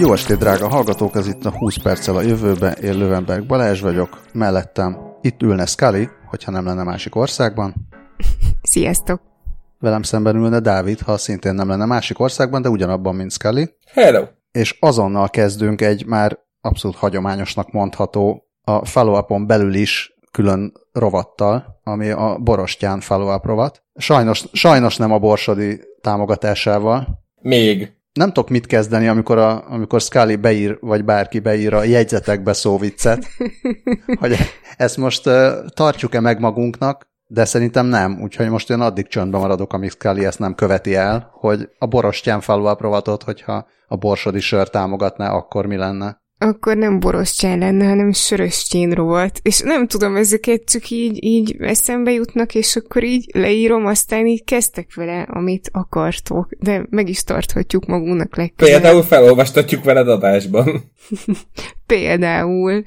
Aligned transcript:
Jó 0.00 0.12
estét, 0.12 0.38
drága 0.38 0.68
hallgatók, 0.68 1.14
ez 1.14 1.26
itt 1.26 1.44
a 1.44 1.50
20 1.50 1.76
perccel 1.76 2.16
a 2.16 2.22
jövőbe, 2.22 2.72
én 2.72 2.98
Lövenberg 2.98 3.46
Balázs 3.46 3.80
vagyok, 3.80 4.20
mellettem 4.32 4.98
itt 5.20 5.42
ülne 5.42 5.66
Scully, 5.66 6.08
hogyha 6.26 6.50
nem 6.50 6.64
lenne 6.64 6.82
másik 6.82 7.14
országban. 7.14 7.74
Sziasztok! 8.62 9.20
Velem 9.78 10.02
szemben 10.02 10.36
ülne 10.36 10.60
Dávid, 10.60 11.00
ha 11.00 11.16
szintén 11.16 11.54
nem 11.54 11.68
lenne 11.68 11.84
másik 11.84 12.18
országban, 12.18 12.62
de 12.62 12.68
ugyanabban, 12.68 13.14
mint 13.14 13.32
Scully. 13.32 13.68
Hello! 13.92 14.24
És 14.52 14.76
azonnal 14.80 15.28
kezdünk 15.28 15.80
egy 15.80 16.06
már 16.06 16.38
abszolút 16.60 16.96
hagyományosnak 16.96 17.72
mondható 17.72 18.48
a 18.62 18.84
follow 18.84 19.46
belül 19.46 19.74
is 19.74 20.18
külön 20.30 20.72
rovattal, 20.92 21.80
ami 21.84 22.10
a 22.10 22.38
Borostyán 22.40 23.00
follow 23.00 23.38
rovat. 23.42 23.82
Sajnos, 23.94 24.44
sajnos 24.52 24.96
nem 24.96 25.12
a 25.12 25.18
Borsodi 25.18 25.80
támogatásával. 26.00 27.24
Még. 27.40 27.97
Nem 28.18 28.32
tudok 28.32 28.48
mit 28.48 28.66
kezdeni, 28.66 29.08
amikor, 29.08 29.38
a, 29.38 29.64
amikor 29.68 30.00
Scully 30.00 30.36
beír, 30.36 30.78
vagy 30.80 31.04
bárki 31.04 31.38
beír 31.38 31.74
a 31.74 31.82
jegyzetekbe 31.82 32.52
szóviccet, 32.52 33.26
hogy 34.20 34.36
ezt 34.76 34.96
most 34.96 35.26
uh, 35.26 35.34
tartjuk-e 35.74 36.20
meg 36.20 36.40
magunknak, 36.40 37.06
de 37.26 37.44
szerintem 37.44 37.86
nem, 37.86 38.20
úgyhogy 38.22 38.48
most 38.48 38.70
én 38.70 38.80
addig 38.80 39.06
csöndben 39.06 39.40
maradok, 39.40 39.72
amíg 39.72 39.90
Scully 39.90 40.24
ezt 40.24 40.38
nem 40.38 40.54
követi 40.54 40.94
el, 40.94 41.30
hogy 41.32 41.68
a 41.78 41.86
Borostyán 41.86 42.40
follow 42.40 42.74
rovatot, 42.78 43.22
hogyha 43.22 43.66
a 43.86 43.96
Borsodi 43.96 44.40
sör 44.40 44.68
támogatná, 44.68 45.30
akkor 45.30 45.66
mi 45.66 45.76
lenne 45.76 46.20
akkor 46.38 46.76
nem 46.76 47.00
borostyán 47.00 47.58
lenne, 47.58 47.86
hanem 47.86 48.12
söröstjén 48.12 48.90
rovat. 48.90 49.38
És 49.42 49.60
nem 49.60 49.86
tudom, 49.86 50.16
ezeket 50.16 50.64
csak 50.64 50.90
így, 50.90 51.24
így 51.24 51.56
eszembe 51.60 52.12
jutnak, 52.12 52.54
és 52.54 52.76
akkor 52.76 53.04
így 53.04 53.30
leírom, 53.34 53.86
aztán 53.86 54.26
így 54.26 54.44
kezdtek 54.44 54.94
vele, 54.94 55.22
amit 55.22 55.70
akartok. 55.72 56.48
De 56.58 56.86
meg 56.90 57.08
is 57.08 57.24
tarthatjuk 57.24 57.86
magunknak 57.86 58.36
legközelebb. 58.36 58.80
Például 58.80 59.02
felolvastatjuk 59.02 59.84
veled 59.84 60.08
adásban. 60.08 60.92
Például. 61.86 62.82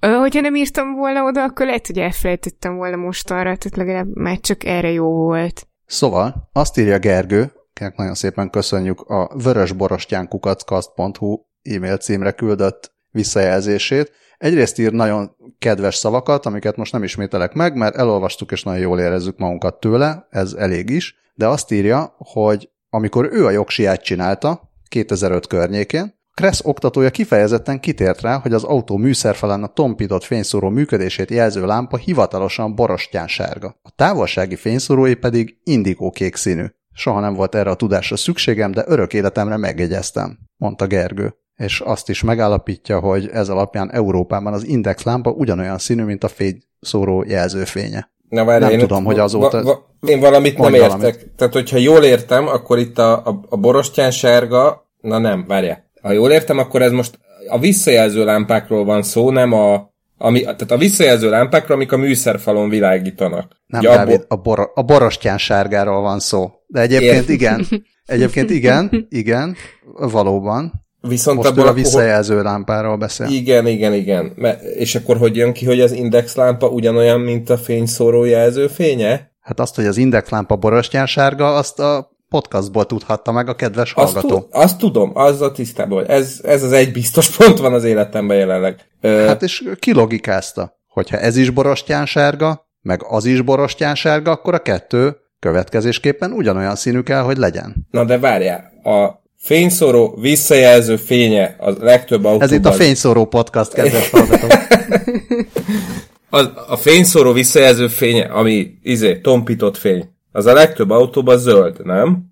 Hogyha 0.00 0.40
nem 0.40 0.54
írtam 0.54 0.94
volna 0.94 1.24
oda, 1.24 1.42
akkor 1.42 1.66
lehet, 1.66 1.86
hogy 1.86 1.98
elfelejtettem 1.98 2.76
volna 2.76 2.96
most 2.96 3.30
arra, 3.30 3.42
tehát 3.42 3.76
legalább 3.76 4.16
már 4.16 4.40
csak 4.40 4.64
erre 4.64 4.90
jó 4.90 5.12
volt. 5.12 5.66
Szóval, 5.86 6.48
azt 6.52 6.78
írja 6.78 6.98
Gergő, 6.98 7.52
akinek 7.70 7.96
nagyon 7.96 8.14
szépen 8.14 8.50
köszönjük 8.50 9.00
a 9.00 9.30
vörösborostyánkukackazt.hu 9.42 11.38
e-mail 11.64 11.96
címre 11.96 12.32
küldött 12.32 12.94
visszajelzését. 13.10 14.12
Egyrészt 14.38 14.78
ír 14.78 14.92
nagyon 14.92 15.36
kedves 15.58 15.94
szavakat, 15.94 16.46
amiket 16.46 16.76
most 16.76 16.92
nem 16.92 17.02
ismételek 17.02 17.52
meg, 17.52 17.76
mert 17.76 17.96
elolvastuk 17.96 18.52
és 18.52 18.62
nagyon 18.62 18.80
jól 18.80 19.00
érezzük 19.00 19.38
magunkat 19.38 19.80
tőle, 19.80 20.26
ez 20.30 20.52
elég 20.52 20.90
is, 20.90 21.14
de 21.34 21.46
azt 21.46 21.72
írja, 21.72 22.14
hogy 22.18 22.70
amikor 22.88 23.28
ő 23.32 23.46
a 23.46 23.50
jogsiát 23.50 24.02
csinálta, 24.02 24.72
2005 24.88 25.46
környékén, 25.46 26.22
Kressz 26.34 26.64
oktatója 26.64 27.10
kifejezetten 27.10 27.80
kitért 27.80 28.20
rá, 28.20 28.38
hogy 28.38 28.52
az 28.52 28.64
autó 28.64 28.96
műszerfelen 28.96 29.62
a 29.62 29.72
tompított 29.72 30.24
fényszóró 30.24 30.68
működését 30.68 31.30
jelző 31.30 31.66
lámpa 31.66 31.96
hivatalosan 31.96 32.74
borostyán 32.74 33.28
sárga. 33.28 33.78
A 33.82 33.90
távolsági 33.90 34.56
fényszórói 34.56 35.14
pedig 35.14 35.56
indigó 35.64 36.10
kék 36.10 36.36
színű. 36.36 36.64
Soha 36.92 37.20
nem 37.20 37.34
volt 37.34 37.54
erre 37.54 37.70
a 37.70 37.74
tudásra 37.74 38.16
szükségem, 38.16 38.72
de 38.72 38.84
örök 38.86 39.12
életemre 39.12 39.56
megjegyeztem, 39.56 40.38
mondta 40.56 40.86
Gergő 40.86 41.34
és 41.56 41.80
azt 41.80 42.08
is 42.08 42.22
megállapítja, 42.22 42.98
hogy 42.98 43.28
ez 43.32 43.48
alapján 43.48 43.92
Európában 43.92 44.52
az 44.52 44.66
index 44.66 45.02
lámpa 45.02 45.30
ugyanolyan 45.30 45.78
színű, 45.78 46.04
mint 46.04 46.24
a 46.24 46.28
fényszóró 46.28 47.24
jelzőfénye. 47.26 48.12
Na, 48.28 48.44
várj, 48.44 48.64
nem 48.64 48.72
én 48.72 48.78
tudom, 48.78 49.04
hogy 49.04 49.18
azóta... 49.18 49.62
Va, 49.62 49.86
va, 50.00 50.08
én 50.08 50.20
valamit 50.20 50.58
nem 50.58 50.74
értek. 50.74 50.90
Valamit. 50.90 51.30
Tehát, 51.36 51.52
hogyha 51.52 51.76
jól 51.76 52.04
értem, 52.04 52.46
akkor 52.46 52.78
itt 52.78 52.98
a, 52.98 53.12
a, 53.12 53.40
a 53.48 53.56
borostyán 53.56 54.10
sárga... 54.10 54.88
Na 55.00 55.18
nem, 55.18 55.44
várjál. 55.46 55.90
Ha 56.02 56.12
jól 56.12 56.30
értem, 56.30 56.58
akkor 56.58 56.82
ez 56.82 56.92
most 56.92 57.18
a 57.48 57.58
visszajelző 57.58 58.24
lámpákról 58.24 58.84
van 58.84 59.02
szó, 59.02 59.30
nem 59.30 59.52
a... 59.52 59.92
Ami, 60.18 60.40
tehát 60.40 60.70
a 60.70 60.76
visszajelző 60.76 61.30
lámpákról, 61.30 61.76
amik 61.76 61.92
a 61.92 61.96
műszerfalon 61.96 62.68
világítanak. 62.68 63.52
Nem, 63.66 63.82
ja, 63.82 63.94
Dávid, 63.94 64.24
a, 64.28 64.36
bor, 64.36 64.70
a 64.74 64.82
borostyán 64.82 65.38
sárgáról 65.38 66.00
van 66.00 66.18
szó. 66.18 66.50
De 66.66 66.80
egyébként 66.80 67.14
Ért. 67.14 67.28
igen. 67.28 67.66
Egyébként 68.04 68.50
igen, 68.50 68.90
igen, 69.08 69.56
valóban. 69.96 70.83
Viszont 71.08 71.36
Most 71.36 71.48
abból 71.48 71.66
a 71.66 71.72
visszajelző 71.72 72.42
lámpáról 72.42 72.96
beszél. 72.96 73.26
Igen, 73.26 73.66
igen, 73.66 73.92
igen. 73.94 74.32
És 74.76 74.94
akkor 74.94 75.16
hogy 75.16 75.36
jön 75.36 75.52
ki, 75.52 75.64
hogy 75.64 75.80
az 75.80 75.92
index 75.92 76.34
lámpa 76.34 76.68
ugyanolyan, 76.68 77.20
mint 77.20 77.50
a 77.50 77.56
fényszóró 77.56 78.24
jelző 78.24 78.66
fénye? 78.66 79.32
Hát 79.40 79.60
azt, 79.60 79.74
hogy 79.74 79.86
az 79.86 79.96
index 79.96 80.28
lámpa 80.28 80.56
borostyán 80.56 81.06
sárga, 81.06 81.54
azt 81.54 81.80
a 81.80 82.12
podcastból 82.28 82.86
tudhatta 82.86 83.32
meg 83.32 83.48
a 83.48 83.54
kedves 83.54 83.92
hallgató. 83.92 84.36
Azt, 84.36 84.64
azt 84.64 84.78
tudom, 84.78 85.10
az 85.14 85.40
a 85.40 85.52
tisztában, 85.52 86.06
ez, 86.06 86.40
ez 86.42 86.62
az 86.62 86.72
egy 86.72 86.92
biztos 86.92 87.30
pont 87.36 87.58
van 87.58 87.74
az 87.74 87.84
életemben 87.84 88.36
jelenleg. 88.36 88.76
Hát 89.02 89.42
és 89.42 89.70
kilogikázta, 89.78 90.80
hogyha 90.88 91.18
ez 91.18 91.36
is 91.36 91.50
borostyán 91.50 92.06
sárga, 92.06 92.68
meg 92.80 93.00
az 93.08 93.24
is 93.24 93.40
borostyán 93.40 93.94
sárga, 93.94 94.30
akkor 94.30 94.54
a 94.54 94.58
kettő 94.58 95.16
következésképpen 95.38 96.32
ugyanolyan 96.32 96.76
színű 96.76 97.00
kell, 97.00 97.22
hogy 97.22 97.36
legyen. 97.36 97.86
Na 97.90 98.04
de 98.04 98.18
várjál, 98.18 98.72
a 98.82 99.22
Fényszóró 99.44 100.18
visszajelző 100.20 100.96
fénye 100.96 101.56
a 101.58 101.70
legtöbb 101.80 102.24
autóban. 102.24 102.46
Ez 102.46 102.52
itt 102.52 102.64
a 102.64 102.72
Fényszóró 102.72 103.26
podcast, 103.26 103.72
kedves 103.72 104.10
hallgatók. 104.10 104.50
a, 106.38 106.38
a 106.72 106.76
fényszóró 106.76 107.32
visszajelző 107.32 107.88
fénye, 107.88 108.24
ami 108.24 108.70
izé, 108.82 109.18
tompított 109.18 109.76
fény, 109.76 110.08
az 110.32 110.46
a 110.46 110.52
legtöbb 110.52 110.90
autóban 110.90 111.38
zöld, 111.38 111.86
nem? 111.86 112.24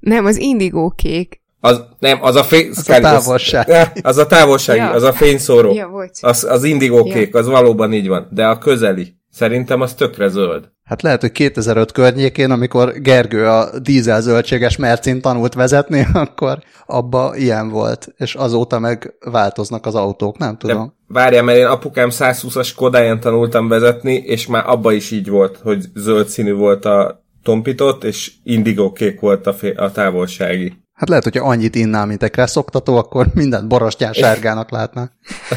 Nem, 0.00 0.24
az 0.24 0.36
indigó 0.36 0.90
kék. 0.96 1.40
Az, 1.60 1.84
nem, 1.98 2.18
az 2.22 2.36
a 2.36 2.44
fény... 2.44 2.68
Az 2.70 2.88
a 2.88 3.00
távolság. 3.00 3.68
Az, 3.68 3.88
az 4.02 4.16
a 4.16 4.26
távolsági, 4.26 4.78
ja. 4.78 4.90
az 4.90 5.02
a 5.02 5.12
fényszóró. 5.12 5.72
Ja, 5.72 6.08
az, 6.20 6.44
az 6.44 6.64
indigó 6.64 7.04
kék, 7.04 7.32
ja. 7.32 7.38
az 7.38 7.46
valóban 7.46 7.92
így 7.92 8.08
van. 8.08 8.28
De 8.30 8.46
a 8.46 8.58
közeli, 8.58 9.16
szerintem 9.34 9.80
az 9.80 9.94
tökre 9.94 10.28
zöld. 10.28 10.72
Hát 10.84 11.02
lehet, 11.02 11.20
hogy 11.20 11.32
2005 11.32 11.92
környékén, 11.92 12.50
amikor 12.50 12.92
Gergő 12.92 13.46
a 13.46 13.78
dízel 13.78 14.20
zöldséges 14.20 14.76
mercin 14.76 15.20
tanult 15.20 15.54
vezetni, 15.54 16.06
akkor 16.12 16.58
abba 16.86 17.36
ilyen 17.36 17.68
volt, 17.68 18.14
és 18.16 18.34
azóta 18.34 18.78
meg 18.78 19.14
változnak 19.30 19.86
az 19.86 19.94
autók, 19.94 20.38
nem 20.38 20.56
tudom. 20.56 20.86
De 20.86 20.92
várjál, 21.06 21.42
mert 21.42 21.58
én 21.58 21.66
apukám 21.66 22.08
120-as 22.12 22.70
Kodáján 22.76 23.20
tanultam 23.20 23.68
vezetni, 23.68 24.14
és 24.14 24.46
már 24.46 24.64
abba 24.66 24.92
is 24.92 25.10
így 25.10 25.28
volt, 25.28 25.58
hogy 25.62 25.84
zöld 25.94 26.26
színű 26.26 26.52
volt 26.52 26.84
a 26.84 27.24
tompított, 27.42 28.04
és 28.04 28.32
indigó 28.42 28.92
kék 28.92 29.20
volt 29.20 29.46
a, 29.46 29.54
a 29.76 29.92
távolsági. 29.92 30.72
Hát 30.92 31.08
lehet, 31.08 31.24
hogyha 31.24 31.48
annyit 31.48 31.74
innál, 31.74 32.06
mint 32.06 32.22
egy 32.22 32.46
szoktató, 32.46 32.96
akkor 32.96 33.26
mindent 33.34 33.68
borostyán 33.68 34.12
sárgának 34.12 34.70
látná. 34.70 35.10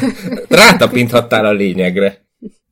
Rátapinthattál 0.48 1.44
a 1.44 1.52
lényegre. 1.52 2.27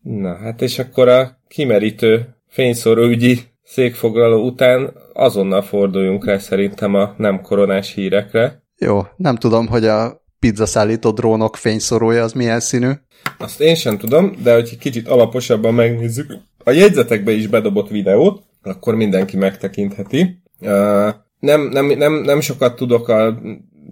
Na, 0.08 0.36
hát 0.36 0.62
és 0.62 0.78
akkor 0.78 1.08
a 1.08 1.38
kimerítő 1.48 2.34
fényszóróügyi 2.48 3.38
székfoglaló 3.62 4.44
után 4.44 4.92
azonnal 5.12 5.62
forduljunk 5.62 6.26
el 6.26 6.38
szerintem 6.38 6.94
a 6.94 7.14
nem 7.16 7.40
koronás 7.40 7.94
hírekre. 7.94 8.62
Jó, 8.78 9.02
nem 9.16 9.36
tudom, 9.36 9.66
hogy 9.66 9.84
a 9.84 10.24
pizzaszállító 10.38 11.10
drónok 11.10 11.56
fényszorója 11.56 12.22
az 12.22 12.32
milyen 12.32 12.60
színű. 12.60 12.90
Azt 13.38 13.60
én 13.60 13.74
sem 13.74 13.98
tudom, 13.98 14.32
de 14.42 14.54
hogy 14.54 14.78
kicsit 14.78 15.08
alaposabban 15.08 15.74
megnézzük, 15.74 16.36
a 16.64 16.70
jegyzetekbe 16.70 17.32
is 17.32 17.46
bedobott 17.46 17.88
videót, 17.88 18.42
akkor 18.62 18.94
mindenki 18.94 19.36
megtekintheti. 19.36 20.42
Uh, 20.60 20.68
nem, 21.38 21.68
nem, 21.68 21.86
nem, 21.86 22.12
nem 22.12 22.40
sokat 22.40 22.76
tudok 22.76 23.08
a 23.08 23.40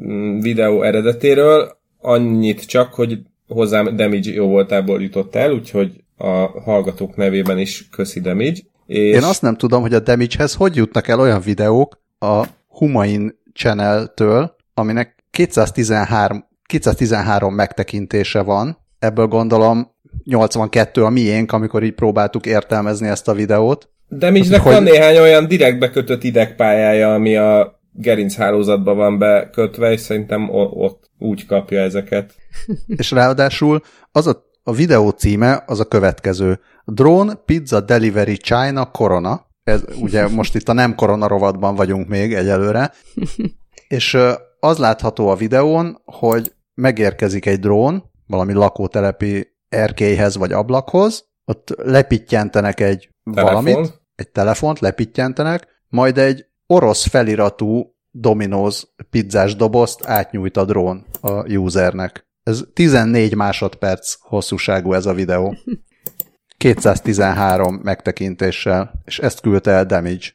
mm, 0.02 0.38
videó 0.38 0.82
eredetéről, 0.82 1.76
annyit 1.98 2.66
csak, 2.66 2.94
hogy 2.94 3.19
hozzám 3.48 3.96
damage 3.96 4.32
jó 4.32 4.46
voltából 4.46 5.02
jutott 5.02 5.34
el, 5.34 5.52
úgyhogy 5.52 6.04
a 6.16 6.61
hallgatók 6.61 7.16
nevében 7.16 7.58
is 7.58 7.88
köszi 7.88 8.20
Damage. 8.20 8.61
És... 8.87 9.14
Én 9.14 9.22
azt 9.22 9.43
nem 9.43 9.56
tudom, 9.56 9.81
hogy 9.81 9.94
a 9.94 10.00
Damage-hez 10.00 10.55
hogy 10.55 10.76
jutnak 10.76 11.08
el 11.08 11.20
olyan 11.20 11.40
videók 11.40 12.02
a 12.19 12.44
Humain 12.69 13.38
Channel-től, 13.52 14.56
aminek 14.75 15.25
213, 15.31 16.44
213 16.66 17.55
megtekintése 17.55 18.43
van, 18.43 18.78
ebből 18.99 19.26
gondolom 19.26 19.93
82 20.25 21.05
a 21.05 21.08
miénk, 21.08 21.52
amikor 21.52 21.82
így 21.82 21.94
próbáltuk 21.94 22.46
értelmezni 22.46 23.08
ezt 23.08 23.28
a 23.28 23.34
videót. 23.34 23.88
Damage-nek 24.08 24.60
hogy... 24.60 24.72
van 24.72 24.82
néhány 24.82 25.19
olyan 25.19 25.49
direkt 25.49 25.78
bekötött 25.78 26.22
idegpályája, 26.22 27.14
ami 27.14 27.37
a 27.37 27.81
gerinc 27.93 28.34
hálózatba 28.34 28.94
van 28.94 29.19
bekötve, 29.19 29.93
és 29.93 30.00
szerintem 30.00 30.49
ott 30.50 31.10
úgy 31.19 31.46
kapja 31.46 31.81
ezeket. 31.81 32.34
és 32.96 33.10
ráadásul 33.10 33.81
az 34.12 34.26
a 34.26 34.52
a 34.64 34.72
videó 34.72 35.11
címe 35.11 35.62
az 35.66 35.81
a 35.81 35.84
következő. 35.84 36.61
Drone 36.84 37.34
Pizza 37.34 37.81
Delivery 37.81 38.37
China 38.37 38.90
Corona. 38.90 39.46
Ez 39.62 39.82
ugye 40.00 40.28
most 40.28 40.55
itt 40.55 40.69
a 40.69 40.72
nem 40.72 40.94
korona 40.94 41.28
rovatban 41.28 41.75
vagyunk 41.75 42.08
még 42.08 42.34
egyelőre. 42.34 42.93
És 43.88 44.19
az 44.61 44.78
látható 44.78 45.28
a 45.28 45.37
videón, 45.37 46.02
hogy 46.05 46.52
megérkezik 46.75 47.46
egy 47.46 47.58
drón 47.58 48.11
valami 48.26 48.52
lakótelepi 48.52 49.49
erkélyhez 49.69 50.37
vagy 50.37 50.52
ablakhoz, 50.52 51.25
ott 51.44 51.75
lepittyentenek 51.76 52.81
egy 52.81 53.08
Telefon. 53.34 53.64
valamit, 53.64 54.02
egy 54.14 54.31
telefont 54.31 54.78
lepittyentenek, 54.78 55.67
majd 55.88 56.19
egy 56.19 56.46
orosz 56.67 57.06
feliratú 57.06 57.94
Domino's 58.19 58.82
pizzás 59.10 59.56
dobozt 59.56 60.05
átnyújt 60.05 60.56
a 60.56 60.64
drón 60.64 61.05
a 61.20 61.52
usernek. 61.52 62.26
Ez 62.44 62.64
14 62.73 63.35
másodperc 63.35 64.17
hosszúságú 64.20 64.93
ez 64.93 65.06
a 65.06 65.12
videó. 65.12 65.56
213 66.56 67.75
megtekintéssel, 67.82 69.02
és 69.05 69.19
ezt 69.19 69.41
küldte 69.41 69.70
el 69.70 69.85
Damage. 69.85 70.26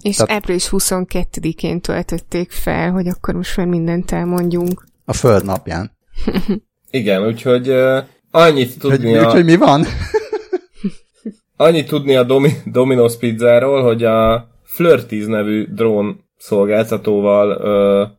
És 0.00 0.16
Tehát... 0.16 0.36
április 0.36 0.68
22-én 0.70 1.80
töltötték 1.80 2.50
fel, 2.50 2.90
hogy 2.90 3.08
akkor 3.08 3.34
most 3.34 3.56
már 3.56 3.66
mindent 3.66 4.10
elmondjunk. 4.10 4.84
A 5.04 5.12
Föld 5.12 5.44
napján. 5.44 5.96
Igen, 6.90 7.26
úgyhogy 7.26 7.68
uh, 7.68 7.98
annyit 8.30 8.78
tudni 8.78 9.12
hogy, 9.12 9.24
a... 9.24 9.26
Úgyhogy 9.26 9.44
mi 9.44 9.56
van? 9.56 9.84
annyit 11.56 11.88
tudni 11.88 12.16
a 12.16 12.22
Domi- 12.22 12.62
Domino's 12.64 13.14
pizzáról, 13.18 13.82
hogy 13.82 14.04
a 14.04 14.48
Flirtiz 14.62 15.26
nevű 15.26 15.66
drón 15.74 16.24
szolgáltatóval 16.36 17.48
uh, 17.50 18.18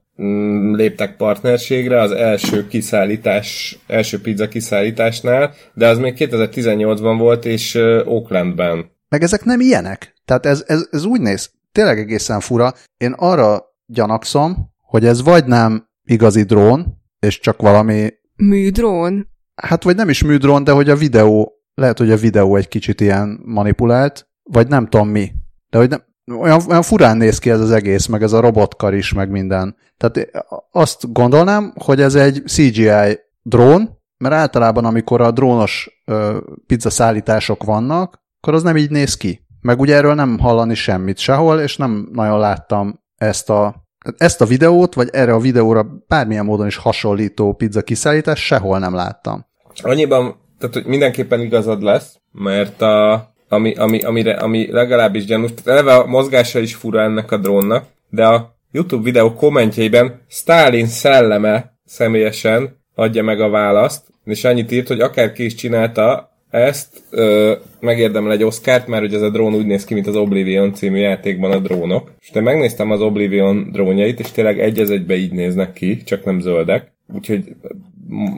léptek 0.75 1.15
partnerségre 1.15 2.01
az 2.01 2.11
első 2.11 2.67
kiszállítás, 2.67 3.77
első 3.87 4.21
pizza 4.21 4.47
kiszállításnál, 4.47 5.53
de 5.73 5.87
az 5.87 5.97
még 5.97 6.15
2018-ban 6.17 7.15
volt, 7.17 7.45
és 7.45 7.75
Oaklandben. 8.05 8.91
Meg 9.09 9.23
ezek 9.23 9.43
nem 9.43 9.59
ilyenek. 9.59 10.13
Tehát 10.25 10.45
ez, 10.45 10.63
ez, 10.67 10.87
ez 10.91 11.05
úgy 11.05 11.21
néz, 11.21 11.51
tényleg 11.71 11.99
egészen 11.99 12.39
fura. 12.39 12.73
Én 12.97 13.11
arra 13.11 13.63
gyanakszom, 13.85 14.69
hogy 14.81 15.05
ez 15.05 15.23
vagy 15.23 15.45
nem 15.45 15.87
igazi 16.03 16.43
drón, 16.43 17.01
és 17.19 17.39
csak 17.39 17.61
valami... 17.61 18.09
Műdrón? 18.35 19.27
Hát 19.55 19.83
vagy 19.83 19.95
nem 19.95 20.09
is 20.09 20.23
műdrón, 20.23 20.63
de 20.63 20.71
hogy 20.71 20.89
a 20.89 20.95
videó, 20.95 21.53
lehet, 21.73 21.97
hogy 21.97 22.11
a 22.11 22.17
videó 22.17 22.55
egy 22.55 22.67
kicsit 22.67 23.01
ilyen 23.01 23.39
manipulált, 23.45 24.27
vagy 24.43 24.67
nem 24.67 24.87
tudom 24.87 25.09
mi. 25.09 25.31
De 25.69 25.77
hogy 25.77 25.89
nem, 25.89 26.03
olyan, 26.39 26.61
olyan 26.69 26.81
furán 26.81 27.17
néz 27.17 27.39
ki 27.39 27.49
ez 27.49 27.59
az 27.59 27.71
egész, 27.71 28.05
meg 28.05 28.23
ez 28.23 28.33
a 28.33 28.39
robotkar 28.39 28.93
is, 28.93 29.13
meg 29.13 29.29
minden. 29.29 29.75
Tehát 29.97 30.45
azt 30.71 31.13
gondolnám, 31.13 31.73
hogy 31.83 32.01
ez 32.01 32.15
egy 32.15 32.43
CGI 32.45 33.19
drón, 33.41 33.99
mert 34.17 34.35
általában 34.35 34.85
amikor 34.85 35.21
a 35.21 35.31
drónos 35.31 36.01
ö, 36.05 36.37
pizza 36.65 36.89
szállítások 36.89 37.63
vannak, 37.63 38.21
akkor 38.41 38.53
az 38.53 38.63
nem 38.63 38.77
így 38.77 38.89
néz 38.89 39.17
ki. 39.17 39.45
Meg 39.61 39.79
ugye 39.79 39.95
erről 39.95 40.13
nem 40.13 40.39
hallani 40.39 40.73
semmit 40.73 41.17
sehol, 41.17 41.59
és 41.59 41.77
nem 41.77 42.09
nagyon 42.11 42.39
láttam 42.39 42.99
ezt 43.15 43.49
a, 43.49 43.87
ezt 44.17 44.41
a 44.41 44.45
videót, 44.45 44.93
vagy 44.93 45.09
erre 45.11 45.33
a 45.33 45.39
videóra 45.39 45.85
bármilyen 46.07 46.45
módon 46.45 46.67
is 46.67 46.75
hasonlító 46.75 47.53
pizza 47.53 47.81
kiszállítás 47.81 48.45
sehol 48.45 48.79
nem 48.79 48.93
láttam. 48.93 49.45
Annyiban, 49.81 50.35
tehát 50.59 50.75
hogy 50.75 50.85
mindenképpen 50.85 51.39
igazad 51.39 51.81
lesz, 51.81 52.19
mert 52.31 52.81
a, 52.81 53.30
ami, 53.51 53.73
ami, 53.73 53.99
amire, 53.99 54.33
ami 54.33 54.71
legalábbis 54.71 55.25
gyanús, 55.25 55.49
tehát 55.53 55.79
eleve 55.79 55.95
a 55.95 56.05
mozgása 56.05 56.59
is 56.59 56.75
fura 56.75 57.01
ennek 57.01 57.31
a 57.31 57.37
drónnak, 57.37 57.85
de 58.09 58.25
a 58.25 58.55
YouTube 58.71 59.03
videó 59.03 59.33
kommentjeiben 59.33 60.21
Stalin 60.27 60.85
szelleme 60.85 61.77
személyesen 61.85 62.77
adja 62.95 63.23
meg 63.23 63.41
a 63.41 63.49
választ, 63.49 64.03
és 64.23 64.43
annyit 64.43 64.71
írt, 64.71 64.87
hogy 64.87 64.99
akárki 64.99 65.45
is 65.45 65.55
csinálta, 65.55 66.29
ezt 66.49 67.03
ö, 67.09 67.53
megérdemel 67.79 68.31
egy 68.31 68.43
Oscárt, 68.43 68.87
mert 68.87 69.03
hogy 69.03 69.13
ez 69.13 69.21
a 69.21 69.29
drón 69.29 69.55
úgy 69.55 69.65
néz 69.65 69.83
ki, 69.83 69.93
mint 69.93 70.07
az 70.07 70.15
Oblivion 70.15 70.73
című 70.73 70.97
játékban 70.97 71.51
a 71.51 71.59
drónok. 71.59 72.11
És 72.19 72.29
de 72.29 72.41
megnéztem 72.41 72.91
az 72.91 73.01
Oblivion 73.01 73.69
drónjait, 73.71 74.19
és 74.19 74.31
tényleg 74.31 74.59
egy 74.59 74.79
egybe 74.79 75.15
így 75.15 75.31
néznek 75.31 75.73
ki, 75.73 76.03
csak 76.03 76.23
nem 76.25 76.39
zöldek. 76.39 76.91
Úgyhogy 77.13 77.55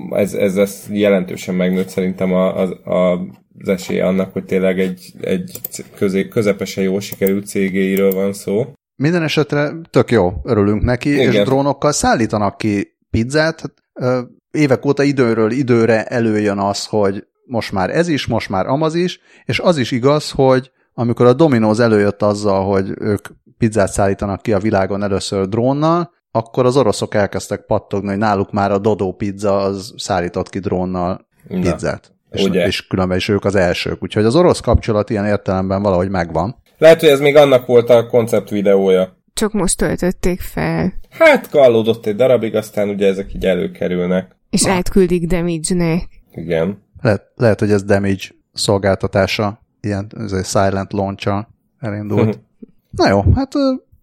ez, 0.10 0.33
ez, 0.33 0.56
ez 0.56 0.86
jelentősen 0.92 1.56
megnőtt 1.56 1.88
szerintem 1.88 2.33
a, 2.33 2.62
a, 2.62 2.92
a 2.94 3.27
az 3.60 3.69
esélye 3.69 4.06
annak, 4.06 4.33
hogy 4.33 4.45
tényleg 4.45 4.80
egy, 4.80 5.13
egy 5.21 5.62
közé, 5.95 6.27
közepesen 6.27 6.83
jó 6.83 7.00
sikerült 7.00 7.45
cégéiről 7.45 8.12
van 8.12 8.33
szó. 8.33 8.74
Minden 8.95 9.24
esetre 9.24 9.71
tök 9.89 10.12
jó, 10.12 10.33
örülünk 10.44 10.83
neki, 10.83 11.12
Igen. 11.13 11.33
és 11.33 11.44
drónokkal 11.44 11.92
szállítanak 11.92 12.57
ki 12.57 12.98
pizzát. 13.10 13.74
Hát, 13.94 14.27
évek 14.51 14.86
óta 14.86 15.04
időről 15.04 15.51
időre 15.51 16.04
előjön 16.04 16.57
az, 16.57 16.86
hogy 16.86 17.27
most 17.45 17.71
már 17.71 17.89
ez 17.89 18.07
is, 18.07 18.27
most 18.27 18.50
már 18.50 18.68
amaz 18.68 18.95
is, 18.95 19.19
és 19.45 19.59
az 19.59 19.77
is 19.77 19.92
igaz, 19.92 20.31
hogy 20.31 20.71
amikor 20.94 21.25
a 21.25 21.36
Domino's 21.36 21.80
előjött 21.80 22.21
azzal, 22.21 22.66
hogy 22.66 22.94
ők 23.00 23.27
pizzát 23.57 23.92
szállítanak 23.92 24.42
ki 24.42 24.54
a 24.54 24.59
világon 24.59 25.04
először 25.04 25.48
drónnal, 25.48 26.12
akkor 26.35 26.65
az 26.65 26.77
oroszok 26.77 27.13
elkezdtek 27.13 27.62
pattogni, 27.62 28.09
hogy 28.09 28.18
náluk 28.18 28.51
már 28.51 28.71
a 28.71 28.77
Dodo 28.77 29.12
pizza 29.12 29.57
az 29.57 29.94
szállított 29.97 30.50
ki 30.50 30.59
drónnal 30.59 31.27
pizzát. 31.47 32.12
Na, 32.30 32.39
és, 32.39 32.44
ugye? 32.44 32.65
és 32.65 32.88
különben 32.88 33.18
is 33.18 33.27
ők 33.27 33.45
az 33.45 33.56
elsők. 33.56 34.03
Úgyhogy 34.03 34.25
az 34.25 34.35
orosz 34.35 34.59
kapcsolat 34.59 35.09
ilyen 35.09 35.25
értelemben 35.25 35.81
valahogy 35.81 36.09
megvan. 36.09 36.56
Lehet, 36.77 37.00
hogy 37.00 37.09
ez 37.09 37.19
még 37.19 37.35
annak 37.35 37.65
volt 37.65 37.89
a 37.89 38.07
koncept 38.07 38.50
videója. 38.50 39.18
Csak 39.33 39.51
most 39.53 39.77
töltötték 39.77 40.41
fel. 40.41 40.94
Hát 41.09 41.50
kallódott 41.50 42.06
egy 42.06 42.15
darabig, 42.15 42.56
aztán 42.56 42.89
ugye 42.89 43.07
ezek 43.07 43.33
így 43.33 43.45
előkerülnek. 43.45 44.35
És 44.50 44.62
Na. 44.62 44.71
átküldik 44.71 45.27
Damage-nek. 45.27 46.07
Igen. 46.31 46.83
Lehet, 47.01 47.31
lehet, 47.35 47.59
hogy 47.59 47.71
ez 47.71 47.83
Damage 47.83 48.24
szolgáltatása, 48.53 49.62
ilyen 49.81 50.12
ez 50.18 50.31
egy 50.31 50.45
silent 50.45 50.94
launch 50.94 51.45
elindult. 51.80 52.39
Na 52.97 53.09
jó, 53.09 53.24
hát 53.35 53.51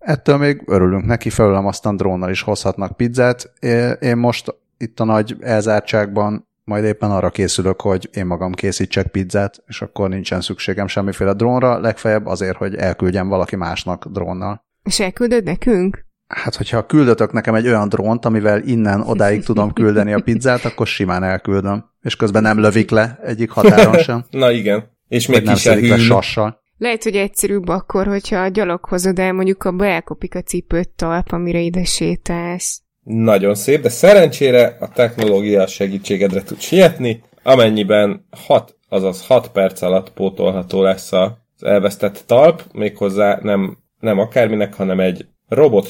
ettől 0.00 0.36
még 0.36 0.62
örülünk 0.66 1.06
neki, 1.06 1.30
felülem 1.30 1.66
aztán 1.66 1.96
drónnal 1.96 2.30
is 2.30 2.42
hozhatnak 2.42 2.96
pizzát. 2.96 3.52
Én 4.00 4.16
most 4.16 4.54
itt 4.78 5.00
a 5.00 5.04
nagy 5.04 5.36
elzártságban 5.40 6.48
majd 6.64 6.84
éppen 6.84 7.10
arra 7.10 7.30
készülök, 7.30 7.80
hogy 7.80 8.08
én 8.12 8.26
magam 8.26 8.52
készítsek 8.52 9.06
pizzát, 9.06 9.62
és 9.66 9.82
akkor 9.82 10.08
nincsen 10.08 10.40
szükségem 10.40 10.86
semmiféle 10.86 11.32
drónra, 11.32 11.78
legfeljebb 11.78 12.26
azért, 12.26 12.56
hogy 12.56 12.74
elküldjem 12.74 13.28
valaki 13.28 13.56
másnak 13.56 14.06
drónnal. 14.06 14.64
És 14.82 15.00
elküldöd 15.00 15.44
nekünk? 15.44 16.08
Hát, 16.26 16.54
hogyha 16.54 16.86
küldötök 16.86 17.32
nekem 17.32 17.54
egy 17.54 17.66
olyan 17.66 17.88
drónt, 17.88 18.24
amivel 18.24 18.62
innen 18.62 19.00
odáig 19.00 19.44
tudom 19.44 19.72
küldeni 19.72 20.12
a 20.12 20.20
pizzát, 20.20 20.64
akkor 20.64 20.86
simán 20.86 21.22
elküldöm. 21.22 21.84
És 22.00 22.16
közben 22.16 22.42
nem 22.42 22.60
lövik 22.60 22.90
le 22.90 23.18
egyik 23.22 23.50
határon 23.50 23.98
sem. 23.98 24.24
Na 24.30 24.50
igen. 24.50 24.84
És 25.08 25.26
még 25.26 25.42
nem 25.42 25.54
szedik 25.54 25.90
le 25.90 25.98
sassal. 25.98 26.59
Lehet, 26.80 27.02
hogy 27.02 27.16
egyszerűbb 27.16 27.68
akkor, 27.68 28.06
hogyha 28.06 28.38
a 28.38 28.48
gyalog 28.48 28.88
el, 29.14 29.32
mondjuk 29.32 29.64
abba 29.64 29.86
elkopik 29.86 30.34
a 30.34 30.42
cipőt 30.42 30.88
talp, 30.88 31.32
amire 31.32 31.58
ide 31.58 31.84
sétálsz. 31.84 32.82
Nagyon 33.02 33.54
szép, 33.54 33.80
de 33.80 33.88
szerencsére 33.88 34.76
a 34.80 34.88
technológia 34.88 35.66
segítségedre 35.66 36.42
tud 36.42 36.60
sietni, 36.60 37.22
amennyiben 37.42 38.26
6, 38.46 38.76
azaz 38.88 39.26
6 39.26 39.48
perc 39.48 39.82
alatt 39.82 40.12
pótolható 40.12 40.82
lesz 40.82 41.12
az 41.12 41.30
elvesztett 41.60 42.22
talp, 42.26 42.62
méghozzá 42.72 43.38
nem, 43.42 43.78
nem 43.98 44.18
akárminek, 44.18 44.74
hanem 44.74 45.00
egy 45.00 45.26
robot 45.48 45.88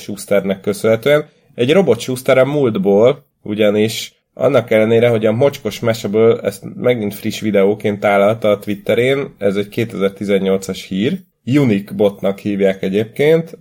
köszönhetően. 0.60 1.28
Egy 1.54 1.72
robot 1.72 2.00
Schuster 2.00 2.38
a 2.38 2.44
múltból, 2.44 3.26
ugyanis 3.42 4.19
annak 4.40 4.70
ellenére, 4.70 5.08
hogy 5.08 5.26
a 5.26 5.32
mocskos 5.32 5.80
meseből 5.80 6.40
ezt 6.40 6.64
megint 6.74 7.14
friss 7.14 7.40
videóként 7.40 8.00
találta 8.00 8.50
a 8.50 8.58
Twitterén, 8.58 9.34
ez 9.38 9.56
egy 9.56 9.68
2018-as 9.70 10.84
hír, 10.88 11.18
Unique 11.44 11.94
botnak 11.96 12.38
hívják 12.38 12.82
egyébként, 12.82 13.58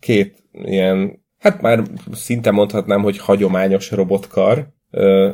két 0.00 0.42
ilyen 0.52 1.20
hát 1.38 1.60
már 1.60 1.82
szinte 2.12 2.50
mondhatnám, 2.50 3.02
hogy 3.02 3.18
hagyományos 3.18 3.90
robotkar 3.90 4.66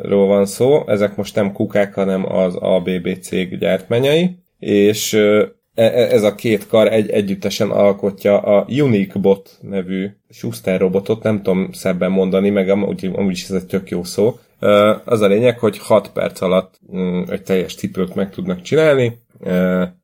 ról 0.03 0.27
van 0.27 0.47
szó. 0.47 0.89
Ezek 0.89 1.17
most 1.17 1.35
nem 1.35 1.53
kukák, 1.53 1.95
hanem 1.95 2.33
az 2.33 2.55
ABB 2.55 3.19
cég 3.21 3.59
gyártmányai, 3.59 4.39
és 4.59 5.13
e, 5.13 5.53
e, 5.75 5.93
ez 5.93 6.23
a 6.23 6.35
két 6.35 6.67
kar 6.67 6.93
egy, 6.93 7.11
együttesen 7.11 7.71
alkotja 7.71 8.39
a 8.39 8.67
Unique 8.69 9.21
Bot 9.21 9.59
nevű 9.61 10.09
Schuster 10.31 10.81
robotot, 10.81 11.23
nem 11.23 11.43
tudom 11.43 11.73
szebben 11.73 12.11
mondani, 12.11 12.51
meg 12.51 12.69
amúgy, 12.69 13.11
amúgy 13.15 13.33
is 13.33 13.49
ez 13.49 13.55
egy 13.55 13.67
tök 13.67 13.91
jó 13.91 14.05
szó. 14.05 14.39
Az 15.05 15.21
a 15.21 15.27
lényeg, 15.27 15.59
hogy 15.59 15.79
6 15.79 16.13
perc 16.13 16.41
alatt 16.41 16.81
egy 17.29 17.43
teljes 17.43 17.75
cipőt 17.75 18.15
meg 18.15 18.31
tudnak 18.31 18.61
csinálni. 18.61 19.19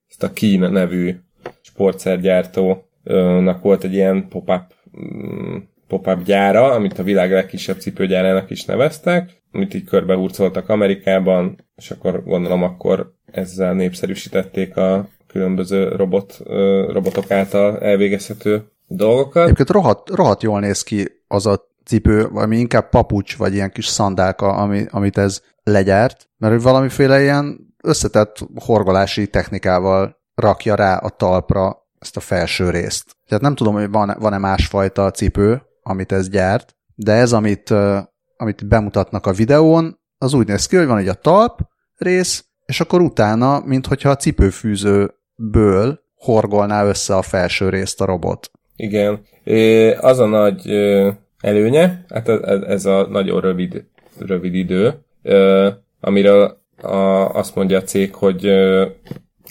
Ezt 0.08 0.22
a 0.22 0.32
Keen 0.32 0.72
nevű 0.72 1.14
sportszergyártónak 1.60 3.62
volt 3.62 3.84
egy 3.84 3.92
ilyen 3.92 4.28
pop-up 4.28 4.64
mm, 5.00 5.56
pop-up 5.88 6.24
gyára, 6.24 6.70
amit 6.70 6.98
a 6.98 7.02
világ 7.02 7.30
legkisebb 7.30 7.80
cipőgyárának 7.80 8.50
is 8.50 8.64
neveztek, 8.64 9.42
amit 9.52 9.74
így 9.74 9.84
körbehurcoltak 9.84 10.68
Amerikában, 10.68 11.56
és 11.76 11.90
akkor 11.90 12.24
gondolom 12.24 12.62
akkor 12.62 13.12
ezzel 13.32 13.74
népszerűsítették 13.74 14.76
a 14.76 15.08
különböző 15.26 15.88
robot, 15.88 16.40
robotok 16.88 17.30
által 17.30 17.78
elvégezhető 17.78 18.62
dolgokat. 18.86 19.44
Egyébként 19.44 19.70
rohadt, 19.70 20.10
rohadt 20.10 20.42
jól 20.42 20.60
néz 20.60 20.82
ki 20.82 21.08
az 21.28 21.46
a 21.46 21.72
cipő, 21.84 22.24
ami 22.24 22.56
inkább 22.56 22.88
papucs, 22.88 23.36
vagy 23.36 23.54
ilyen 23.54 23.70
kis 23.70 23.86
szandálka, 23.86 24.52
ami, 24.52 24.86
amit 24.90 25.18
ez 25.18 25.40
legyárt, 25.62 26.28
mert 26.36 26.62
valamiféle 26.62 27.22
ilyen 27.22 27.74
összetett 27.82 28.38
horgolási 28.64 29.26
technikával 29.26 30.16
rakja 30.34 30.74
rá 30.74 30.96
a 30.96 31.08
talpra 31.08 31.86
ezt 31.98 32.16
a 32.16 32.20
felső 32.20 32.70
részt. 32.70 33.16
Tehát 33.28 33.42
nem 33.42 33.54
tudom, 33.54 33.74
hogy 33.74 33.90
van, 33.90 34.16
van-e 34.18 34.38
másfajta 34.38 35.10
cipő, 35.10 35.62
amit 35.82 36.12
ez 36.12 36.28
gyárt, 36.28 36.76
de 36.94 37.12
ez, 37.12 37.32
amit, 37.32 37.74
amit 38.36 38.68
bemutatnak 38.68 39.26
a 39.26 39.32
videón, 39.32 39.98
az 40.18 40.34
úgy 40.34 40.46
néz 40.46 40.66
ki, 40.66 40.76
hogy 40.76 40.86
van 40.86 40.98
egy 40.98 41.08
a 41.08 41.14
talp 41.14 41.60
rész, 41.96 42.44
és 42.66 42.80
akkor 42.80 43.00
utána, 43.00 43.60
mintha 43.60 44.10
a 44.10 44.16
cipőfűzőből 44.16 46.00
horgolná 46.14 46.84
össze 46.84 47.16
a 47.16 47.22
felső 47.22 47.68
részt 47.68 48.00
a 48.00 48.04
robot. 48.04 48.50
Igen. 48.76 49.26
Az 50.00 50.18
a 50.18 50.26
nagy 50.26 50.66
előnye, 51.44 52.04
hát 52.08 52.28
ez 52.68 52.86
a 52.86 53.06
nagyon 53.10 53.40
rövid, 53.40 53.84
rövid 54.18 54.54
idő, 54.54 54.94
amiről 56.00 56.58
azt 57.32 57.54
mondja 57.54 57.78
a 57.78 57.82
cég, 57.82 58.14
hogy 58.14 58.46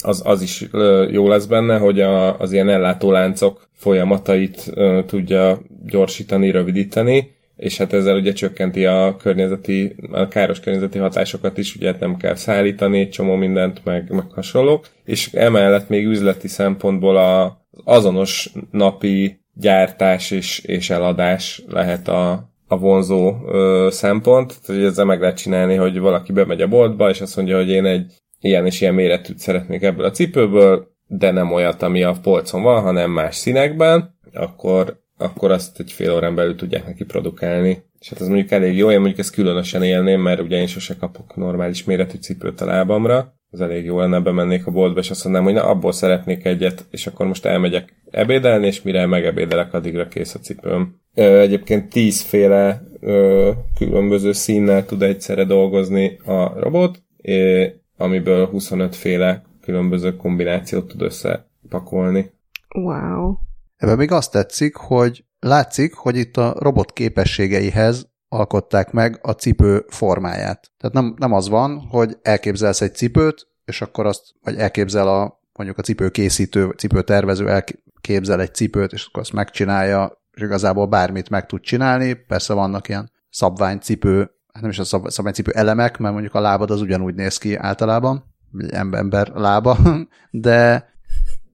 az, 0.02 0.22
az 0.24 0.42
is 0.42 0.66
jó 1.10 1.28
lesz 1.28 1.46
benne, 1.46 1.78
hogy 1.78 2.00
a, 2.00 2.38
az 2.38 2.52
ilyen 2.52 2.68
ellátóláncok 2.68 3.68
folyamatait 3.72 4.72
tudja 5.06 5.60
gyorsítani, 5.86 6.50
rövidíteni, 6.50 7.32
és 7.56 7.78
hát 7.78 7.92
ezzel 7.92 8.16
ugye 8.16 8.32
csökkenti 8.32 8.84
a 8.86 9.16
környezeti, 9.18 9.96
a 10.10 10.28
káros 10.28 10.60
környezeti 10.60 10.98
hatásokat 10.98 11.58
is, 11.58 11.76
ugye 11.76 11.94
nem 11.98 12.16
kell 12.16 12.34
szállítani, 12.34 13.08
csomó 13.08 13.34
mindent, 13.34 13.84
meg, 13.84 14.10
meg 14.10 14.24
hasonlók, 14.34 14.86
és 15.04 15.32
emellett 15.32 15.88
még 15.88 16.06
üzleti 16.06 16.48
szempontból 16.48 17.16
a, 17.16 17.62
azonos 17.84 18.52
napi 18.70 19.43
gyártás 19.54 20.30
és, 20.30 20.58
és 20.58 20.90
eladás 20.90 21.62
lehet 21.68 22.08
a, 22.08 22.50
a 22.66 22.78
vonzó 22.78 23.34
ö, 23.46 23.88
szempont, 23.90 24.48
tehát 24.48 24.66
hogy 24.66 24.90
ezzel 24.90 25.04
meg 25.04 25.20
lehet 25.20 25.36
csinálni, 25.36 25.74
hogy 25.74 25.98
valaki 25.98 26.32
bemegy 26.32 26.60
a 26.60 26.68
boltba, 26.68 27.10
és 27.10 27.20
azt 27.20 27.36
mondja, 27.36 27.56
hogy 27.56 27.68
én 27.68 27.84
egy 27.84 28.12
ilyen 28.40 28.66
és 28.66 28.80
ilyen 28.80 28.94
méretűt 28.94 29.38
szeretnék 29.38 29.82
ebből 29.82 30.04
a 30.04 30.10
cipőből, 30.10 30.92
de 31.06 31.30
nem 31.30 31.52
olyat, 31.52 31.82
ami 31.82 32.02
a 32.02 32.16
polcon 32.22 32.62
van, 32.62 32.82
hanem 32.82 33.10
más 33.10 33.36
színekben, 33.36 34.18
akkor, 34.32 35.02
akkor 35.16 35.50
azt 35.50 35.80
egy 35.80 35.92
fél 35.92 36.12
órán 36.12 36.34
belül 36.34 36.56
tudják 36.56 36.86
neki 36.86 37.04
produkálni. 37.04 37.82
És 37.98 38.08
hát 38.08 38.20
ez 38.20 38.26
mondjuk 38.26 38.50
elég 38.50 38.76
jó, 38.76 38.90
én 38.90 38.98
mondjuk 38.98 39.18
ezt 39.18 39.34
különösen 39.34 39.82
élném, 39.82 40.20
mert 40.20 40.40
ugye 40.40 40.58
én 40.58 40.66
sose 40.66 40.96
kapok 40.96 41.36
normális 41.36 41.84
méretű 41.84 42.18
cipőt 42.18 42.60
a 42.60 42.66
lábamra, 42.66 43.34
az 43.50 43.60
elég 43.60 43.84
jó 43.84 43.98
lenne, 43.98 44.20
bemennék 44.20 44.66
a 44.66 44.70
boltba, 44.70 45.00
és 45.00 45.10
azt 45.10 45.24
mondanám, 45.24 45.46
hogy 45.48 45.56
na, 45.56 45.68
abból 45.68 45.92
szeretnék 45.92 46.44
egyet, 46.44 46.84
és 46.90 47.06
akkor 47.06 47.26
most 47.26 47.44
elmegyek 47.44 48.02
ebédelni, 48.10 48.66
és 48.66 48.82
mire 48.82 49.06
megebédelek, 49.06 49.74
addigra 49.74 50.08
kész 50.08 50.34
a 50.34 50.38
cipőm. 50.38 51.00
Ö, 51.14 51.40
egyébként 51.40 51.88
tízféle 51.88 52.82
ö, 53.00 53.50
különböző 53.78 54.32
színnel 54.32 54.84
tud 54.86 55.02
egyszerre 55.02 55.44
dolgozni 55.44 56.18
a 56.24 56.60
robot, 56.60 57.02
é, 57.16 57.72
amiből 57.96 58.46
25 58.46 58.96
féle 58.96 59.42
különböző 59.60 60.16
kombinációt 60.16 60.88
tud 60.88 61.02
összepakolni. 61.02 62.30
Wow. 62.74 63.36
Ebben 63.76 63.96
még 63.96 64.10
azt 64.10 64.30
tetszik, 64.30 64.76
hogy 64.76 65.24
látszik, 65.38 65.94
hogy 65.94 66.16
itt 66.16 66.36
a 66.36 66.54
robot 66.58 66.92
képességeihez 66.92 68.08
alkották 68.28 68.90
meg 68.90 69.18
a 69.22 69.30
cipő 69.30 69.84
formáját. 69.88 70.70
Tehát 70.76 70.94
nem, 70.94 71.14
nem 71.18 71.32
az 71.32 71.48
van, 71.48 71.78
hogy 71.90 72.18
elképzelsz 72.22 72.80
egy 72.80 72.94
cipőt, 72.94 73.46
és 73.64 73.80
akkor 73.80 74.06
azt, 74.06 74.22
vagy 74.42 74.56
elképzel 74.56 75.08
a 75.08 75.42
mondjuk 75.52 75.78
a 75.78 75.82
cipőkészítő, 75.82 76.74
cipőtervező 76.76 77.48
elképzel 77.48 78.40
egy 78.40 78.54
cipőt, 78.54 78.92
és 78.92 79.06
akkor 79.06 79.22
azt 79.22 79.32
megcsinálja, 79.32 80.22
és 80.32 80.42
igazából 80.42 80.86
bármit 80.86 81.30
meg 81.30 81.46
tud 81.46 81.60
csinálni. 81.60 82.12
Persze 82.12 82.54
vannak 82.54 82.88
ilyen 82.88 83.10
szabványcipő, 83.30 84.18
hát 84.52 84.62
nem 84.62 84.70
is 84.70 84.78
a 84.78 84.84
szab, 84.84 85.08
szabványcipő 85.08 85.52
elemek, 85.52 85.98
mert 85.98 86.12
mondjuk 86.12 86.34
a 86.34 86.40
lábad 86.40 86.70
az 86.70 86.80
ugyanúgy 86.80 87.14
néz 87.14 87.38
ki 87.38 87.56
általában, 87.56 88.34
egy 88.58 88.72
ember 88.72 89.28
lába, 89.28 89.78
de, 90.30 90.88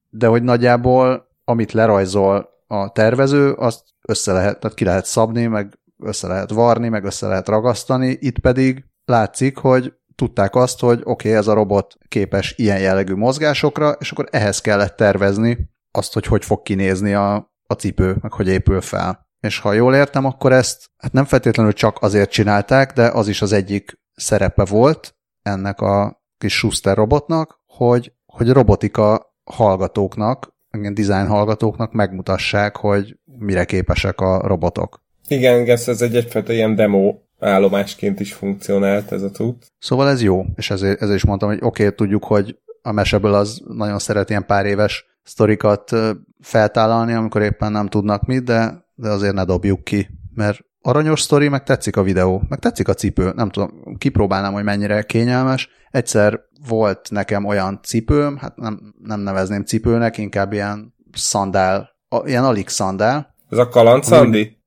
de 0.09 0.27
hogy 0.27 0.43
nagyjából 0.43 1.29
amit 1.51 1.71
lerajzol 1.71 2.49
a 2.67 2.91
tervező, 2.91 3.51
azt 3.51 3.83
össze 4.07 4.31
lehet, 4.31 4.59
tehát 4.59 4.77
ki 4.77 4.83
lehet 4.83 5.05
szabni, 5.05 5.45
meg 5.45 5.79
össze 6.03 6.27
lehet 6.27 6.51
varni, 6.51 6.89
meg 6.89 7.03
össze 7.03 7.27
lehet 7.27 7.47
ragasztani, 7.47 8.17
itt 8.19 8.39
pedig 8.39 8.85
látszik, 9.05 9.57
hogy 9.57 9.93
tudták 10.15 10.55
azt, 10.55 10.79
hogy 10.79 10.99
oké, 11.03 11.09
okay, 11.09 11.33
ez 11.33 11.47
a 11.47 11.53
robot 11.53 11.95
képes 12.07 12.53
ilyen 12.57 12.79
jellegű 12.79 13.13
mozgásokra, 13.13 13.91
és 13.99 14.11
akkor 14.11 14.27
ehhez 14.31 14.61
kellett 14.61 14.95
tervezni 14.95 15.69
azt, 15.91 16.13
hogy 16.13 16.25
hogy 16.25 16.45
fog 16.45 16.61
kinézni 16.61 17.13
a, 17.13 17.33
a 17.67 17.73
cipő, 17.73 18.17
meg 18.21 18.33
hogy 18.33 18.47
épül 18.47 18.81
fel. 18.81 19.29
És 19.39 19.59
ha 19.59 19.73
jól 19.73 19.95
értem, 19.95 20.25
akkor 20.25 20.51
ezt 20.51 20.85
hát 20.97 21.11
nem 21.11 21.25
feltétlenül 21.25 21.73
csak 21.73 22.01
azért 22.01 22.31
csinálták, 22.31 22.93
de 22.93 23.07
az 23.07 23.27
is 23.27 23.41
az 23.41 23.51
egyik 23.51 23.99
szerepe 24.15 24.65
volt 24.65 25.15
ennek 25.41 25.81
a 25.81 26.23
kis 26.37 26.53
Schuster 26.53 26.95
robotnak, 26.95 27.59
hogy, 27.65 28.13
hogy 28.25 28.49
robotika 28.49 29.35
hallgatóknak, 29.43 30.50
ilyen 30.79 30.93
design 30.93 31.27
hallgatóknak 31.27 31.93
megmutassák, 31.93 32.75
hogy 32.75 33.17
mire 33.37 33.65
képesek 33.65 34.21
a 34.21 34.47
robotok. 34.47 35.03
Igen, 35.27 35.69
ez, 35.69 35.87
ez 35.87 36.01
egy 36.01 36.15
egyfajta 36.15 36.53
ilyen 36.53 36.75
demo 36.75 37.15
állomásként 37.39 38.19
is 38.19 38.33
funkcionált 38.33 39.11
ez 39.11 39.21
a 39.21 39.29
cucc. 39.29 39.63
Szóval 39.79 40.09
ez 40.09 40.21
jó, 40.21 40.45
és 40.55 40.69
ezért, 40.69 41.01
ezért 41.01 41.17
is 41.17 41.25
mondtam, 41.25 41.49
hogy 41.49 41.59
oké, 41.61 41.83
okay, 41.83 41.95
tudjuk, 41.95 42.23
hogy 42.23 42.57
a 42.81 42.91
meseből 42.91 43.33
az 43.33 43.61
nagyon 43.67 43.99
szeret 43.99 44.29
ilyen 44.29 44.45
pár 44.45 44.65
éves 44.65 45.05
sztorikat 45.23 45.91
feltállalni, 46.39 47.13
amikor 47.13 47.41
éppen 47.41 47.71
nem 47.71 47.87
tudnak 47.87 48.25
mit, 48.25 48.43
de, 48.43 48.85
de 48.95 49.09
azért 49.09 49.33
ne 49.33 49.43
dobjuk 49.43 49.83
ki, 49.83 50.07
mert 50.33 50.65
aranyos 50.81 51.21
sztori, 51.21 51.47
meg 51.47 51.63
tetszik 51.63 51.95
a 51.95 52.03
videó, 52.03 52.41
meg 52.49 52.59
tetszik 52.59 52.87
a 52.87 52.93
cipő, 52.93 53.31
nem 53.35 53.49
tudom, 53.49 53.71
kipróbálnám, 53.97 54.53
hogy 54.53 54.63
mennyire 54.63 55.01
kényelmes. 55.01 55.69
Egyszer 55.91 56.39
volt 56.67 57.07
nekem 57.09 57.45
olyan 57.45 57.79
cipőm, 57.83 58.37
hát 58.37 58.55
nem, 58.55 58.93
nem 59.03 59.19
nevezném 59.19 59.63
cipőnek, 59.63 60.17
inkább 60.17 60.53
ilyen 60.53 60.93
szandál, 61.13 61.89
ilyen 62.23 62.43
alig 62.43 62.67
szandál. 62.67 63.35
Ez 63.49 63.57
a 63.57 63.67
kalandszandi? 63.67 64.59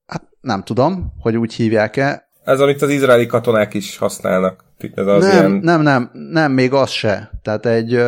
nem 0.44 0.62
tudom, 0.62 1.12
hogy 1.18 1.36
úgy 1.36 1.54
hívják-e. 1.54 2.28
Ez, 2.44 2.60
amit 2.60 2.82
az 2.82 2.90
izraeli 2.90 3.26
katonák 3.26 3.74
is 3.74 3.96
használnak. 3.96 4.64
Ez 4.94 5.06
az 5.06 5.24
nem, 5.24 5.32
ilyen... 5.32 5.50
nem, 5.50 5.82
nem, 5.82 6.10
nem, 6.12 6.52
még 6.52 6.72
az 6.72 6.90
se. 6.90 7.30
Tehát 7.42 7.66
egy 7.66 8.02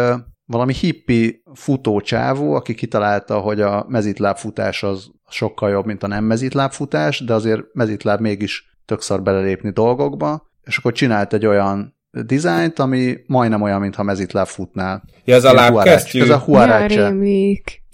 valami 0.45 0.73
hippi 0.73 1.43
futócsávó, 1.55 2.55
aki 2.55 2.75
kitalálta, 2.75 3.39
hogy 3.39 3.61
a 3.61 3.87
mezitlábfutás 3.89 4.83
az 4.83 5.11
sokkal 5.28 5.71
jobb, 5.71 5.87
mint 5.87 6.02
a 6.02 6.06
nem 6.06 6.25
mezitlábfutás, 6.25 7.25
de 7.25 7.35
azért 7.35 7.62
mezitláb 7.73 8.21
mégis 8.21 8.78
tök 8.85 9.00
szar 9.00 9.23
belelépni 9.23 9.71
dolgokba, 9.71 10.50
és 10.64 10.76
akkor 10.76 10.92
csinált 10.92 11.33
egy 11.33 11.47
olyan 11.47 11.97
dizájnt, 12.11 12.78
ami 12.78 13.16
majdnem 13.26 13.62
olyan, 13.62 13.80
mintha 13.80 14.02
mezitláb 14.02 14.47
futnál. 14.47 15.02
Ja, 15.25 15.35
ez 15.35 15.45
a 15.45 15.52
lábkesztyű? 15.52 16.21
Ez 16.21 16.28
a 16.28 16.38
huarácse. 16.38 17.14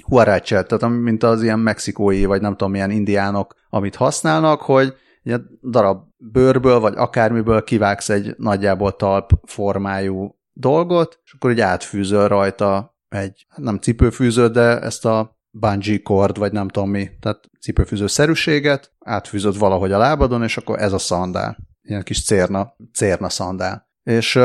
Huarácse, 0.05 0.63
tehát 0.63 0.99
mint 0.99 1.23
az 1.23 1.43
ilyen 1.43 1.59
mexikói, 1.59 2.25
vagy 2.25 2.41
nem 2.41 2.51
tudom, 2.51 2.71
milyen 2.71 2.91
indiánok 2.91 3.55
amit 3.75 3.97
használnak, 3.97 4.61
hogy 4.61 4.95
egy 5.23 5.41
darab 5.63 6.03
bőrből, 6.17 6.81
vagy 6.81 6.95
akármiből 6.97 7.65
kivágsz 7.65 8.09
egy 8.09 8.35
nagyjából 8.37 8.97
talp 8.97 9.31
formájú 9.47 10.39
dolgot, 10.53 11.21
és 11.25 11.33
akkor 11.33 11.51
így 11.51 11.61
átfűzöl 11.61 12.29
rajta 12.29 12.97
egy, 13.09 13.47
nem 13.57 13.79
cipőfűző, 13.79 14.49
de 14.49 14.81
ezt 14.81 15.05
a 15.05 15.37
bungee 15.53 16.03
cord, 16.03 16.39
vagy 16.39 16.53
nem 16.53 16.69
tudom 16.69 16.91
mi, 16.91 17.11
tehát 17.21 17.41
cipőfűző 17.61 18.07
szerűséget, 18.07 18.93
átfűzöd 18.99 19.59
valahogy 19.59 19.93
a 19.93 19.99
lábadon, 19.99 20.43
és 20.43 20.57
akkor 20.57 20.79
ez 20.79 20.93
a 20.93 20.99
szandál. 20.99 21.57
Ilyen 21.83 22.03
kis 22.03 22.25
cérna, 22.25 22.77
cérna 22.95 23.29
szandál. 23.29 23.89
És 24.03 24.39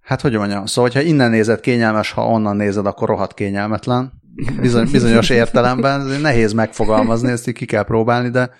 hát 0.00 0.20
hogy 0.20 0.36
mondjam, 0.36 0.66
szóval, 0.66 0.90
ha 0.94 1.00
innen 1.00 1.30
nézed 1.30 1.60
kényelmes, 1.60 2.10
ha 2.10 2.28
onnan 2.28 2.56
nézed, 2.56 2.86
akkor 2.86 3.08
rohadt 3.08 3.34
kényelmetlen 3.34 4.12
bizony, 4.60 4.90
bizonyos 4.90 5.30
értelemben, 5.30 6.20
nehéz 6.20 6.52
megfogalmazni, 6.52 7.30
ezt 7.30 7.48
így 7.48 7.54
ki 7.54 7.64
kell 7.64 7.82
próbálni, 7.82 8.28
de 8.28 8.50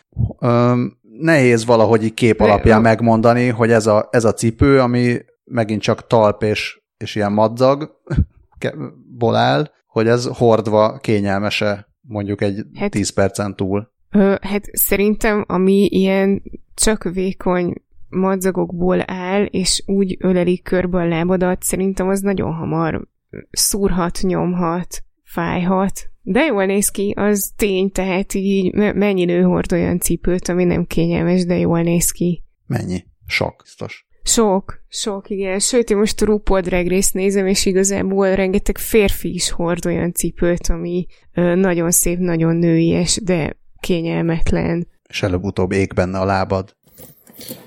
öm, 0.41 0.99
nehéz 1.19 1.65
valahogy 1.65 2.05
így 2.05 2.15
kép 2.15 2.41
alapján 2.41 2.81
megmondani, 2.81 3.49
hogy 3.49 3.71
ez 3.71 3.87
a, 3.87 4.09
ez 4.11 4.25
a 4.25 4.33
cipő, 4.33 4.81
ami 4.81 5.19
megint 5.45 5.83
csak 5.83 6.07
talp 6.07 6.43
és, 6.43 6.81
és 6.97 7.15
ilyen 7.15 7.33
madzagból 7.33 9.37
áll, 9.49 9.71
hogy 9.97 10.07
ez 10.07 10.27
hordva 10.27 10.99
kényelmese 10.99 11.89
mondjuk 12.01 12.41
egy 12.41 12.63
hát, 12.75 12.91
10 12.91 13.11
percen 13.11 13.57
túl. 13.57 13.93
Ö, 14.11 14.35
hát 14.41 14.65
szerintem, 14.73 15.45
ami 15.47 15.87
ilyen 15.91 16.43
csak 16.75 17.03
vékony 17.13 17.75
madzagokból 18.09 19.03
áll, 19.07 19.45
és 19.45 19.83
úgy 19.87 20.17
ölelik 20.21 20.63
körbe 20.63 20.99
a 20.99 21.09
lábadat, 21.09 21.63
szerintem 21.63 22.09
az 22.09 22.21
nagyon 22.21 22.53
hamar 22.53 23.09
szúrhat, 23.51 24.19
nyomhat 24.23 25.05
fájhat. 25.25 26.11
De 26.23 26.45
jól 26.45 26.65
néz 26.65 26.89
ki, 26.89 27.13
az 27.17 27.53
tény, 27.57 27.91
tehát 27.91 28.35
így 28.35 28.75
mennyi 28.75 29.25
nő 29.25 29.43
hord 29.43 29.73
olyan 29.73 29.99
cipőt, 29.99 30.49
ami 30.49 30.65
nem 30.65 30.85
kényelmes, 30.85 31.45
de 31.45 31.57
jól 31.57 31.83
néz 31.83 32.11
ki. 32.11 32.43
Mennyi? 32.67 33.05
Sok, 33.27 33.61
biztos. 33.63 34.07
Sok, 34.29 34.83
sok, 34.89 35.31
igen. 35.31 35.59
Sőt, 35.59 35.91
én 35.91 35.97
most 35.97 36.23
a 36.23 36.25
RuPaul 36.25 36.61
Drag 36.61 36.89
Race 36.89 37.11
nézem, 37.13 37.47
és 37.47 37.67
igazából 37.67 38.35
rengeteg 38.35 38.79
férfi 38.79 39.35
is 39.35 39.51
hord 39.51 39.87
olyan 39.87 40.13
cipőt, 40.13 40.69
ami 40.69 41.07
ö, 41.35 41.55
nagyon 41.55 41.91
szép, 41.91 42.19
nagyon 42.19 42.57
nőies, 42.57 43.21
de 43.25 43.57
kényelmetlen. 43.81 44.89
És 45.09 45.23
előbb-utóbb 45.23 45.73
ég 45.73 45.93
benne 45.95 46.19
a 46.19 46.25
lábad. 46.25 46.77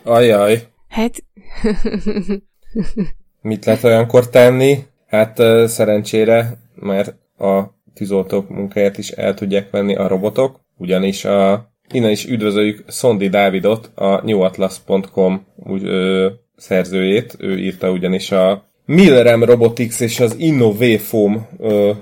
Ajaj. 0.04 0.68
Hát... 0.88 1.24
Mit 3.42 3.66
lehet 3.66 3.84
olyankor 3.84 4.30
tenni? 4.30 4.78
Hát 5.08 5.38
szerencsére, 5.68 6.60
mert 6.76 7.16
a 7.38 7.64
tűzoltók 7.94 8.50
munkáját 8.50 8.98
is 8.98 9.10
el 9.10 9.34
tudják 9.34 9.70
venni 9.70 9.96
a 9.96 10.08
robotok, 10.08 10.60
ugyanis 10.78 11.26
a, 11.26 11.72
innen 11.92 12.12
is 12.12 12.26
üdvözöljük 12.26 12.84
Szondi 12.88 13.30
Dávidot, 13.30 13.92
a 13.96 14.22
newatlast.com 14.26 15.46
úgy, 15.56 15.84
ö, 15.84 16.30
szerzőjét, 16.60 17.36
ő 17.40 17.58
írta 17.58 17.92
ugyanis 17.92 18.32
a 18.32 18.70
Millerem 18.86 19.44
Robotics 19.44 20.00
és 20.00 20.20
az 20.20 20.36
Innovafoam 20.38 21.48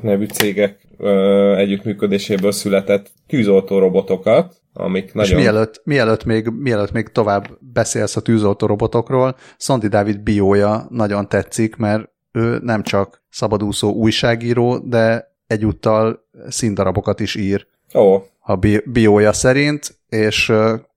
nevű 0.01 0.25
cégek 0.25 0.87
ö, 0.97 1.55
együttműködéséből 1.55 2.51
született 2.51 3.11
tűzoltó 3.27 3.79
robotokat, 3.79 4.61
amik 4.73 5.13
nagyon... 5.13 5.37
És 5.37 5.43
mielőtt, 5.43 5.81
mielőtt, 5.83 6.23
még, 6.23 6.47
mielőtt 6.47 6.91
még 6.91 7.07
tovább 7.07 7.47
beszélsz 7.59 8.15
a 8.15 8.21
tűzoltó 8.21 8.67
robotokról, 8.67 9.35
Szandi 9.57 9.87
Dávid 9.87 10.19
biója 10.19 10.87
nagyon 10.89 11.29
tetszik, 11.29 11.75
mert 11.75 12.09
ő 12.31 12.59
nem 12.61 12.83
csak 12.83 13.23
szabadúszó 13.29 13.91
újságíró, 13.93 14.77
de 14.77 15.35
egyúttal 15.47 16.27
színdarabokat 16.47 17.19
is 17.19 17.35
ír 17.35 17.67
Ó, 17.93 18.15
a 18.39 18.55
bi- 18.55 18.83
biója 18.85 19.33
szerint, 19.33 19.97
és 20.09 20.53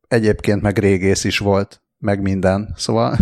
egyébként 0.08 0.62
meg 0.62 0.78
régész 0.78 1.24
is 1.24 1.38
volt, 1.38 1.82
meg 1.98 2.22
minden. 2.22 2.74
Szóval 2.76 3.16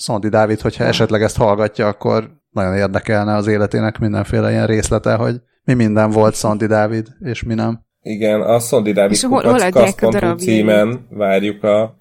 Szondi 0.00 0.28
Dávid, 0.28 0.60
hogyha 0.60 0.84
esetleg 0.84 1.22
ezt 1.22 1.36
hallgatja, 1.36 1.86
akkor 1.86 2.30
nagyon 2.50 2.74
érdekelne 2.76 3.34
az 3.34 3.46
életének 3.46 3.98
mindenféle 3.98 4.50
ilyen 4.50 4.66
részlete, 4.66 5.14
hogy 5.14 5.40
mi 5.64 5.74
minden 5.74 6.10
volt 6.10 6.34
Szondi 6.34 6.66
Dávid, 6.66 7.06
és 7.20 7.42
mi 7.42 7.54
nem. 7.54 7.80
igen, 8.02 8.40
a 8.40 8.58
Szondi 8.58 8.92
Dávid 8.92 9.12
És 9.12 9.24
hol- 9.24 9.44
hol 9.44 10.30
a 10.30 10.34
címen 10.34 11.06
várjuk 11.10 11.64
a 11.64 11.96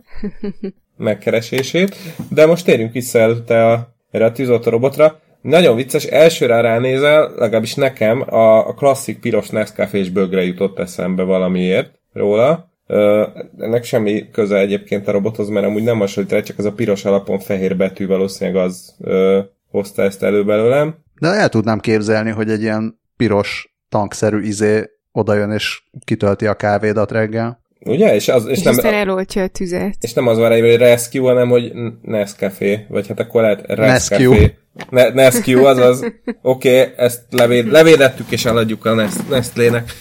megkeresését. 0.97 1.95
De 2.29 2.45
most 2.45 2.65
térjünk 2.65 2.91
vissza 2.93 3.19
előtte 3.19 3.65
a, 3.65 3.95
erre 4.11 4.25
a 4.25 4.31
tűzoltó 4.31 4.69
robotra. 4.69 5.19
Nagyon 5.41 5.75
vicces, 5.75 6.03
elsőre 6.03 6.61
ránézel, 6.61 7.33
legalábbis 7.35 7.75
nekem 7.75 8.21
a, 8.33 8.67
a 8.67 8.73
klasszik 8.73 9.19
piros 9.19 9.49
Nescafé-s 9.49 10.09
bögre 10.09 10.43
jutott 10.43 10.79
eszembe 10.79 11.23
valamiért 11.23 11.91
róla. 12.13 12.68
Ö, 12.91 13.27
ennek 13.57 13.83
semmi 13.83 14.29
köze 14.31 14.57
egyébként 14.57 15.07
a 15.07 15.11
robothoz, 15.11 15.49
mert 15.49 15.65
amúgy 15.65 15.83
nem 15.83 15.99
hasonlít 15.99 16.31
rá, 16.31 16.41
csak 16.41 16.57
az 16.57 16.65
a 16.65 16.71
piros 16.71 17.05
alapon 17.05 17.39
fehér 17.39 17.77
betű 17.77 18.07
valószínűleg 18.07 18.63
az 18.63 18.95
ö, 18.99 19.39
hozta 19.71 20.01
ezt 20.01 20.23
elő 20.23 20.43
belőlem. 20.43 20.95
De 21.19 21.27
el 21.27 21.49
tudnám 21.49 21.79
képzelni, 21.79 22.29
hogy 22.29 22.49
egy 22.49 22.61
ilyen 22.61 22.99
piros 23.17 23.77
tankszerű 23.89 24.41
izé 24.41 24.83
odajön 25.11 25.51
és 25.51 25.83
kitölti 26.05 26.45
a 26.45 26.53
kávédat 26.53 27.11
reggel. 27.11 27.61
Ugye? 27.79 28.15
És, 28.15 28.27
az, 28.27 28.45
és, 28.45 28.57
És 28.57 28.63
nem, 28.63 28.73
aztán 28.73 28.93
eloltja 28.93 29.43
a 29.43 29.47
tüzet. 29.47 29.95
és 29.99 30.13
nem 30.13 30.27
az 30.27 30.37
van 30.37 30.51
hogy 30.51 30.75
Rescue, 30.75 31.29
hanem 31.29 31.49
hogy 31.49 31.71
Nescafé, 32.01 32.85
vagy 32.87 33.07
hát 33.07 33.19
akkor 33.19 33.41
lehet. 33.41 33.63
Rescafé. 33.67 34.55
Ne, 34.89 35.09
Nescue, 35.09 35.69
azaz. 35.69 35.99
Oké, 36.41 36.81
okay, 36.81 36.93
ezt 36.97 37.21
levéd, 37.29 37.71
levédettük 37.71 38.31
és 38.31 38.45
eladjuk 38.45 38.85
a 38.85 38.93
Nest, 38.93 39.29
Nestlének. 39.29 39.91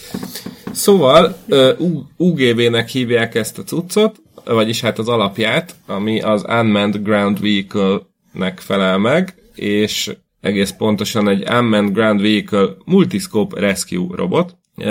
Szóval 0.72 1.36
UGV-nek 2.16 2.88
hívják 2.88 3.34
ezt 3.34 3.58
a 3.58 3.62
cuccot, 3.62 4.20
vagyis 4.44 4.80
hát 4.80 4.98
az 4.98 5.08
alapját, 5.08 5.74
ami 5.86 6.20
az 6.20 6.44
Unmanned 6.48 7.02
Ground 7.02 7.40
Vehicle-nek 7.40 8.58
felel 8.60 8.98
meg, 8.98 9.34
és 9.54 10.16
egész 10.40 10.70
pontosan 10.70 11.28
egy 11.28 11.48
Unmanned 11.50 11.92
Ground 11.92 12.20
Vehicle 12.20 12.68
Multiscope 12.84 13.60
Rescue 13.60 14.16
robot. 14.16 14.56
Uh, 14.76 14.84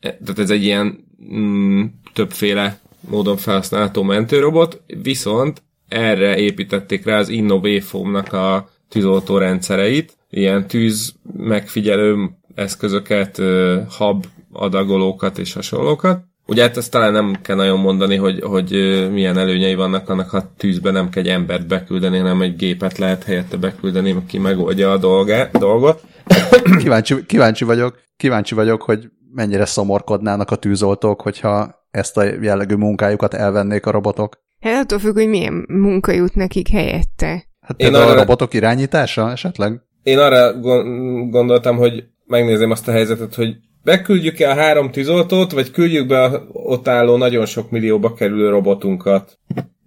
tehát 0.00 0.38
ez 0.38 0.50
egy 0.50 0.64
ilyen 0.64 1.04
mm, 1.34 1.84
többféle 2.12 2.80
módon 3.00 3.36
felhasználható 3.36 4.02
mentőrobot, 4.02 4.82
viszont 5.02 5.62
erre 5.88 6.36
építették 6.36 7.04
rá 7.04 7.18
az 7.18 7.28
Innovéfomnak 7.28 8.32
a 8.32 8.68
tűzoltó 8.88 9.38
rendszereit, 9.38 10.16
ilyen 10.30 10.66
tűz 10.66 11.14
megfigyelő 11.36 12.30
eszközöket, 12.54 13.42
hab 13.88 14.26
adagolókat 14.52 15.38
és 15.38 15.52
hasonlókat. 15.52 16.20
Ugye 16.46 16.62
hát 16.62 16.76
ezt 16.76 16.90
talán 16.90 17.12
nem 17.12 17.38
kell 17.42 17.56
nagyon 17.56 17.78
mondani, 17.78 18.16
hogy, 18.16 18.40
hogy 18.42 18.70
milyen 19.12 19.38
előnyei 19.38 19.74
vannak 19.74 20.08
annak, 20.08 20.30
ha 20.30 20.52
tűzbe 20.56 20.90
nem 20.90 21.08
kell 21.08 21.22
egy 21.22 21.28
embert 21.28 21.66
beküldeni, 21.66 22.18
hanem 22.18 22.42
egy 22.42 22.56
gépet 22.56 22.98
lehet 22.98 23.24
helyette 23.24 23.56
beküldeni, 23.56 24.12
aki 24.12 24.38
megoldja 24.38 24.92
a 24.92 24.96
dolgá, 24.98 25.48
dolgot. 25.52 26.02
Kíváncsi, 26.78 27.26
kíváncsi 27.26 27.64
vagyok, 27.64 27.98
kíváncsi 28.16 28.54
vagyok, 28.54 28.82
hogy 28.82 29.08
mennyire 29.34 29.64
szomorkodnának 29.64 30.50
a 30.50 30.56
tűzoltók, 30.56 31.20
hogyha 31.20 31.86
ezt 31.90 32.16
a 32.16 32.22
jellegű 32.42 32.74
munkájukat 32.74 33.34
elvennék 33.34 33.86
a 33.86 33.90
robotok. 33.90 34.38
Hát 34.60 34.82
attól 34.84 34.98
függ, 34.98 35.14
hogy 35.14 35.28
milyen 35.28 35.64
munka 35.68 36.12
jut 36.12 36.34
nekik 36.34 36.68
helyette. 36.68 37.44
Hát 37.60 37.80
Én 37.80 37.94
arra- 37.94 38.10
a 38.10 38.14
robotok 38.14 38.54
irányítása 38.54 39.30
esetleg? 39.30 39.80
Én 40.02 40.18
arra 40.18 40.60
gon- 40.60 41.30
gondoltam, 41.30 41.76
hogy 41.76 42.04
megnézem 42.26 42.70
azt 42.70 42.88
a 42.88 42.92
helyzetet, 42.92 43.34
hogy 43.34 43.56
beküldjük-e 43.88 44.50
a 44.50 44.54
három 44.54 44.90
tűzoltót, 44.90 45.52
vagy 45.52 45.70
küldjük 45.70 46.06
be 46.06 46.22
a 46.22 46.46
ott 46.52 46.88
álló 46.88 47.16
nagyon 47.16 47.46
sok 47.46 47.70
millióba 47.70 48.14
kerülő 48.14 48.48
robotunkat. 48.48 49.38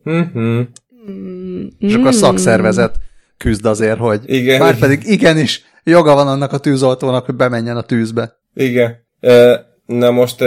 Mhm. 0.04 0.62
És 1.80 1.94
akkor 1.94 2.08
a 2.08 2.12
szakszervezet 2.12 2.96
küzd 3.38 3.66
azért, 3.66 3.98
hogy 3.98 4.22
Igen. 4.26 4.60
már 4.60 4.78
pedig 4.78 5.00
igenis 5.04 5.64
joga 5.84 6.14
van 6.14 6.28
annak 6.28 6.54
a 6.54 6.58
tűzoltónak, 6.58 7.26
hogy 7.26 7.36
bemenjen 7.36 7.78
a 7.78 7.82
tűzbe. 7.82 8.38
Igen. 8.54 8.96
Na 9.86 10.12
most, 10.12 10.44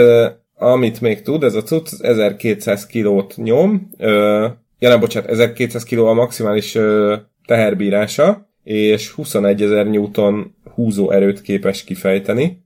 amit 0.55 1.01
még 1.01 1.21
tud, 1.21 1.43
ez 1.43 1.55
a 1.55 1.63
cucc 1.63 2.01
1200 2.01 2.85
kilót 2.85 3.33
nyom. 3.35 3.89
Ja, 4.79 4.89
nem, 4.89 4.99
bocsánat, 4.99 5.29
1200 5.29 5.83
kiló 5.83 6.07
a 6.07 6.13
maximális 6.13 6.77
teherbírása, 7.45 8.49
és 8.63 9.09
21 9.09 9.61
ezer 9.61 9.85
newton 9.85 10.55
húzó 10.73 11.11
erőt 11.11 11.41
képes 11.41 11.83
kifejteni. 11.83 12.64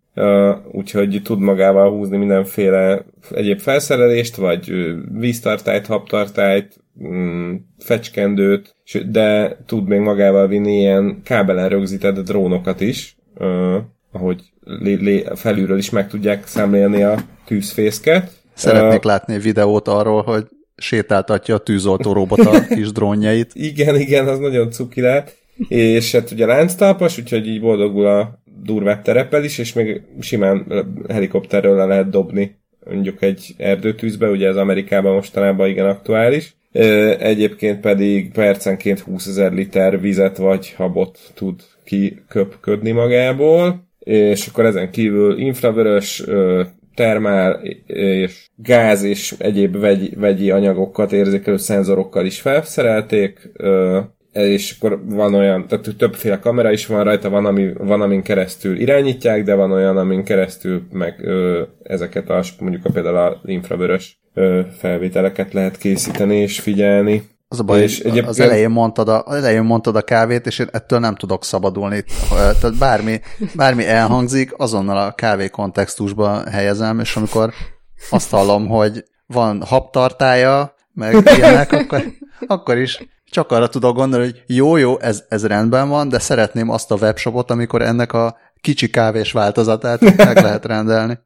Úgyhogy 0.71 1.21
tud 1.23 1.39
magával 1.39 1.89
húzni 1.89 2.17
mindenféle 2.17 3.05
egyéb 3.31 3.59
felszerelést, 3.59 4.35
vagy 4.35 4.73
víztartályt, 5.11 5.85
habtartályt, 5.85 6.75
mm, 7.03 7.55
fecskendőt, 7.77 8.75
de 9.11 9.57
tud 9.65 9.87
még 9.87 9.99
magával 9.99 10.47
vinni 10.47 10.77
ilyen 10.77 11.21
kábelen 11.23 11.69
rögzített 11.69 12.19
drónokat 12.19 12.81
is, 12.81 13.17
ahogy 14.11 14.41
felülről 15.35 15.77
is 15.77 15.89
meg 15.89 16.07
tudják 16.07 16.47
szemlélni 16.47 17.03
a 17.03 17.17
tűzfészket. 17.45 18.31
Szeretnék 18.53 19.03
látni 19.03 19.39
videót 19.39 19.87
arról, 19.87 20.21
hogy 20.21 20.47
sétáltatja 20.75 21.55
a 21.55 21.57
tűzoltó 21.57 22.13
robot 22.13 22.39
a 22.39 22.65
kis 22.75 22.91
drónjait. 22.91 23.51
Igen, 23.53 23.95
igen, 23.95 24.27
az 24.27 24.39
nagyon 24.39 24.71
cuki 24.71 25.01
lehet. 25.01 25.37
És 25.67 26.11
hát 26.11 26.31
ugye 26.31 26.45
lánctalpas, 26.45 27.17
úgyhogy 27.17 27.47
így 27.47 27.61
boldogul 27.61 28.05
a 28.05 28.39
durvább 28.63 29.01
tereppel 29.01 29.43
is, 29.43 29.57
és 29.57 29.73
még 29.73 30.01
simán 30.19 30.65
helikopterről 31.09 31.75
le 31.75 31.85
lehet 31.85 32.09
dobni 32.09 32.57
mondjuk 32.85 33.21
egy 33.21 33.53
erdőtűzbe, 33.57 34.29
ugye 34.29 34.47
ez 34.47 34.55
Amerikában 34.55 35.13
mostanában 35.13 35.69
igen 35.69 35.85
aktuális. 35.85 36.55
Egyébként 37.19 37.79
pedig 37.79 38.31
percenként 38.31 38.99
20 38.99 39.27
ezer 39.27 39.53
liter 39.53 40.01
vizet 40.01 40.37
vagy 40.37 40.73
habot 40.73 41.19
tud 41.33 41.61
kiköpködni 41.83 42.91
magából, 42.91 43.87
és 43.99 44.47
akkor 44.47 44.65
ezen 44.65 44.91
kívül 44.91 45.39
infravörös, 45.39 46.23
termál 46.95 47.61
és 47.85 48.47
gáz 48.55 49.03
és 49.03 49.35
egyéb 49.37 49.77
vegy, 49.77 50.17
vegyi 50.17 50.51
anyagokat 50.51 51.11
érzékelő 51.11 51.57
szenzorokkal 51.57 52.25
is 52.25 52.41
felszerelték, 52.41 53.51
és 54.31 54.75
akkor 54.77 55.01
van 55.05 55.33
olyan, 55.33 55.67
tehát 55.67 55.95
többféle 55.97 56.39
kamera 56.39 56.71
is 56.71 56.85
van 56.85 57.03
rajta, 57.03 57.29
van, 57.29 57.45
ami, 57.45 57.73
van 57.77 58.01
amin 58.01 58.21
keresztül 58.21 58.79
irányítják, 58.79 59.43
de 59.43 59.53
van 59.53 59.71
olyan, 59.71 59.97
amin 59.97 60.23
keresztül 60.23 60.81
meg 60.91 61.19
ö, 61.23 61.63
ezeket 61.83 62.29
a, 62.29 62.43
mondjuk 62.59 62.85
a, 62.85 62.89
például 62.91 63.17
az 63.17 63.37
infravörös 63.43 64.19
ö, 64.33 64.61
felvételeket 64.77 65.53
lehet 65.53 65.77
készíteni 65.77 66.35
és 66.35 66.59
figyelni. 66.59 67.23
Az 67.47 67.59
a 67.59 67.63
baj, 67.63 67.81
és 67.81 67.99
egyébként- 67.99 68.27
az, 68.27 68.39
elején 68.39 68.69
mondtad 68.69 69.09
a, 69.09 69.23
az 69.25 69.35
elején 69.35 69.63
mondtad 69.63 69.95
a 69.95 70.01
kávét, 70.01 70.45
és 70.45 70.59
én 70.59 70.67
ettől 70.71 70.99
nem 70.99 71.15
tudok 71.15 71.43
szabadulni. 71.43 72.03
Tehát 72.29 72.77
bármi, 72.77 73.19
bármi 73.55 73.85
elhangzik, 73.85 74.51
azonnal 74.57 74.97
a 74.97 75.11
kávé 75.11 75.47
kontextusba 75.47 76.49
helyezem, 76.49 76.99
és 76.99 77.15
amikor 77.15 77.53
azt 78.09 78.29
hallom, 78.29 78.67
hogy 78.67 79.03
van 79.25 79.61
habtartája, 79.65 80.73
meg 80.93 81.15
ilyenek, 81.37 81.71
akkor, 81.71 82.03
akkor 82.47 82.77
is 82.77 82.99
csak 83.31 83.51
arra 83.51 83.67
tudok 83.67 83.95
gondolni, 83.95 84.25
hogy 84.25 84.43
jó, 84.55 84.77
jó, 84.77 84.99
ez, 84.99 85.23
ez 85.29 85.45
rendben 85.45 85.89
van, 85.89 86.09
de 86.09 86.19
szeretném 86.19 86.69
azt 86.69 86.91
a 86.91 86.95
webshopot, 86.95 87.51
amikor 87.51 87.81
ennek 87.81 88.13
a 88.13 88.37
kicsi 88.61 88.89
kávés 88.89 89.31
változatát 89.31 90.01
meg 90.25 90.35
lehet 90.35 90.65
rendelni. 90.65 91.17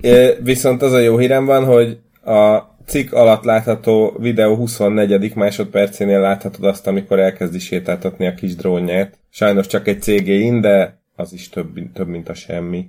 É, 0.00 0.36
Viszont 0.42 0.82
az 0.82 0.92
a 0.92 0.98
jó 0.98 1.18
hírem 1.18 1.44
van, 1.44 1.64
hogy 1.64 1.98
a 2.32 2.58
cikk 2.86 3.12
alatt 3.12 3.44
látható 3.44 4.16
videó 4.18 4.54
24. 4.54 5.34
másodpercénél 5.34 6.20
láthatod 6.20 6.64
azt, 6.64 6.86
amikor 6.86 7.18
elkezdi 7.18 7.58
sétáltatni 7.58 8.26
a 8.26 8.34
kis 8.34 8.54
drónját. 8.56 9.18
Sajnos 9.30 9.66
csak 9.66 9.88
egy 9.88 10.02
CG-in, 10.02 10.60
de 10.60 10.98
az 11.16 11.32
is 11.32 11.48
több, 11.48 11.74
mint- 11.74 11.92
több 11.92 12.08
mint 12.08 12.28
a 12.28 12.34
semmi. 12.34 12.84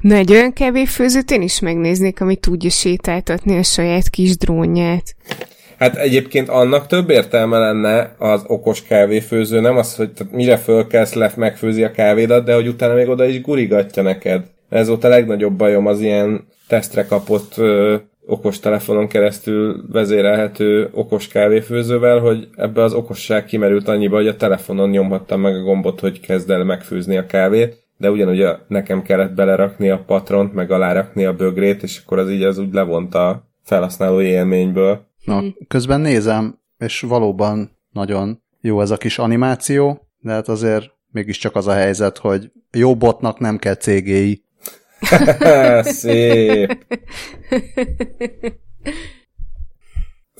Na, 0.00 0.14
egy 0.14 0.30
olyan 0.32 0.52
kávéfőzőt 0.52 1.30
én 1.30 1.42
is 1.42 1.60
megnéznék, 1.60 2.20
ami 2.20 2.36
tudja 2.36 2.70
sétáltatni 2.70 3.58
a 3.58 3.62
saját 3.62 4.08
kis 4.08 4.36
drónját. 4.36 5.14
Hát 5.78 5.96
egyébként 5.96 6.48
annak 6.48 6.86
több 6.86 7.10
értelme 7.10 7.58
lenne 7.58 8.14
az 8.18 8.44
okos 8.46 8.82
kávéfőző, 8.82 9.60
nem 9.60 9.76
az, 9.76 9.96
hogy 9.96 10.12
tehát 10.12 10.32
mire 10.32 10.56
fölkelsz, 10.56 11.14
le 11.14 11.32
megfőzi 11.36 11.84
a 11.84 11.90
kávédat, 11.90 12.44
de 12.44 12.54
hogy 12.54 12.68
utána 12.68 12.94
még 12.94 13.08
oda 13.08 13.24
is 13.24 13.40
gurigatja 13.40 14.02
neked. 14.02 14.44
Ez 14.68 14.88
volt 14.88 15.04
a 15.04 15.08
legnagyobb 15.08 15.52
bajom 15.52 15.86
az 15.86 16.00
ilyen 16.00 16.46
tesztre 16.68 17.04
kapott 17.06 17.56
ö, 17.56 17.96
okos 18.26 18.58
keresztül 19.08 19.84
vezérelhető 19.92 20.88
okos 20.92 21.28
kávéfőzővel, 21.28 22.18
hogy 22.18 22.48
ebbe 22.56 22.82
az 22.82 22.92
okosság 22.92 23.44
kimerült 23.44 23.88
annyiba, 23.88 24.16
hogy 24.16 24.28
a 24.28 24.36
telefonon 24.36 24.90
nyomhattam 24.90 25.40
meg 25.40 25.54
a 25.54 25.62
gombot, 25.62 26.00
hogy 26.00 26.20
kezd 26.20 26.50
el 26.50 26.64
megfőzni 26.64 27.16
a 27.16 27.26
kávét, 27.26 27.84
de 27.96 28.10
ugyanúgy 28.10 28.42
a, 28.42 28.60
nekem 28.68 29.02
kellett 29.02 29.34
belerakni 29.34 29.90
a 29.90 30.02
patront, 30.06 30.54
meg 30.54 30.70
alárakni 30.70 31.24
a 31.24 31.36
bögrét, 31.36 31.82
és 31.82 32.00
akkor 32.04 32.18
az 32.18 32.30
így 32.30 32.42
az 32.42 32.58
úgy 32.58 32.72
levonta 32.72 33.28
a 33.28 33.42
felhasználó 33.62 34.20
élményből. 34.20 35.06
Na, 35.26 35.42
közben 35.68 36.00
nézem, 36.00 36.58
és 36.78 37.00
valóban 37.00 37.78
nagyon 37.92 38.42
jó 38.60 38.80
ez 38.80 38.90
a 38.90 38.96
kis 38.96 39.18
animáció, 39.18 40.06
de 40.20 40.32
hát 40.32 40.48
azért 40.48 40.90
mégiscsak 41.10 41.56
az 41.56 41.66
a 41.66 41.72
helyzet, 41.72 42.18
hogy 42.18 42.50
jó 42.72 42.96
botnak 42.96 43.38
nem 43.38 43.58
kell 43.58 43.74
CGI. 43.74 44.44
szép. 45.82 46.86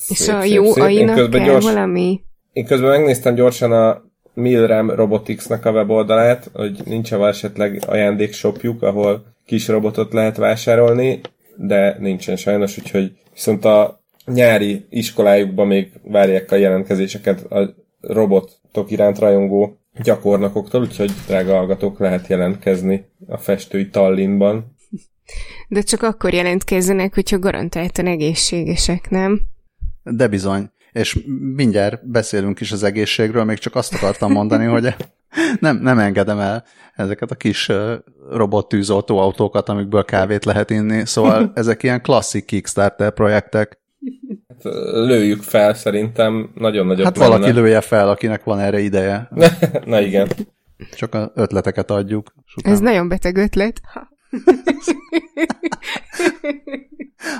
És 0.08 0.16
szép, 0.16 0.34
a 0.34 0.44
jó 0.44 0.72
szép, 0.72 0.82
ainak 0.82 1.30
kell 1.30 1.44
gyors, 1.44 1.64
valami? 1.64 2.20
Én 2.52 2.64
közben 2.64 2.90
megnéztem 2.90 3.34
gyorsan 3.34 3.72
a 3.72 4.02
Milram 4.34 4.90
Robotics-nak 4.90 5.64
a 5.64 5.70
weboldalát, 5.70 6.50
hogy 6.52 6.80
nincs 6.84 7.12
-e 7.12 7.16
esetleg 7.16 7.82
ajándékshopjuk, 7.86 8.82
ahol 8.82 9.34
kis 9.46 9.68
robotot 9.68 10.12
lehet 10.12 10.36
vásárolni, 10.36 11.20
de 11.56 11.96
nincsen 11.98 12.36
sajnos, 12.36 12.78
úgyhogy 12.78 13.12
viszont 13.32 13.64
a 13.64 14.04
nyári 14.26 14.86
iskolájukban 14.90 15.66
még 15.66 15.92
várják 16.02 16.52
a 16.52 16.56
jelentkezéseket 16.56 17.52
a 17.52 17.74
robotok 18.00 18.90
iránt 18.90 19.18
rajongó 19.18 19.80
gyakornokoktól, 20.02 20.80
úgyhogy 20.80 21.10
drága 21.26 21.54
hallgatók 21.54 21.98
lehet 21.98 22.26
jelentkezni 22.26 23.04
a 23.26 23.36
festői 23.36 23.88
Tallinnban. 23.88 24.76
De 25.68 25.80
csak 25.80 26.02
akkor 26.02 26.32
jelentkezzenek, 26.32 27.14
hogyha 27.14 27.38
garantáltan 27.38 28.06
egészségesek, 28.06 29.10
nem? 29.10 29.40
De 30.02 30.28
bizony. 30.28 30.70
És 30.92 31.18
mindjárt 31.54 32.10
beszélünk 32.10 32.60
is 32.60 32.72
az 32.72 32.82
egészségről, 32.82 33.44
még 33.44 33.58
csak 33.58 33.74
azt 33.74 33.94
akartam 33.94 34.32
mondani, 34.32 34.64
hogy 34.64 34.94
nem, 35.60 35.76
nem 35.76 35.98
engedem 35.98 36.38
el 36.38 36.64
ezeket 36.94 37.30
a 37.30 37.34
kis 37.34 37.70
robottűzoltó 38.30 39.18
autókat, 39.18 39.68
amikből 39.68 40.04
kávét 40.04 40.44
lehet 40.44 40.70
inni. 40.70 41.06
Szóval 41.06 41.50
ezek 41.54 41.82
ilyen 41.82 42.02
klasszik 42.02 42.44
Kickstarter 42.44 43.12
projektek. 43.12 43.80
Hát, 44.48 44.62
lőjük 44.92 45.42
fel, 45.42 45.74
szerintem 45.74 46.50
nagyon 46.54 46.86
nagyobb 46.86 47.04
Hát 47.04 47.16
valaki 47.16 47.52
lője 47.52 47.80
fel, 47.80 48.08
akinek 48.08 48.44
van 48.44 48.58
erre 48.58 48.78
ideje. 48.78 49.28
Na 49.84 50.00
igen. 50.00 50.28
Csak 50.96 51.14
az 51.14 51.30
ötleteket 51.34 51.90
adjuk. 51.90 52.32
Ez 52.62 52.80
nagyon 52.80 53.08
beteg 53.08 53.36
ötlet. 53.36 53.80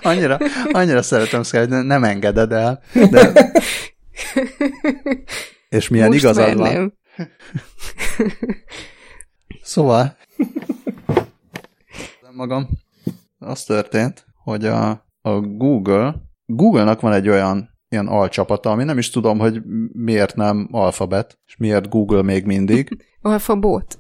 annyira, 0.03 0.39
annyira 0.73 1.03
szeretem 1.03 1.43
Sky, 1.43 1.57
hogy 1.57 1.69
nem 1.69 2.05
engeded 2.05 2.53
el. 2.53 2.83
De... 3.11 3.33
És 5.69 5.89
milyen 5.89 6.07
Most 6.07 6.19
igazad 6.19 6.57
van. 6.57 6.73
Nem. 6.73 6.93
szóval 9.63 10.17
magam, 12.37 12.69
az 13.39 13.65
történt, 13.65 14.27
hogy 14.43 14.67
a, 14.67 14.91
a 15.21 15.41
Google, 15.41 16.15
Google-nak 16.47 17.01
van 17.01 17.13
egy 17.13 17.29
olyan 17.29 17.75
ilyen 17.89 18.07
alcsapata, 18.07 18.71
ami 18.71 18.85
nem 18.85 18.99
is 18.99 19.11
tudom, 19.11 19.39
hogy 19.39 19.63
miért 19.93 20.37
nem 20.37 20.69
alfabet, 20.71 21.39
és 21.47 21.57
miért 21.57 21.89
Google 21.89 22.23
még 22.23 22.45
mindig. 22.45 22.89
Alfabot. 23.23 23.99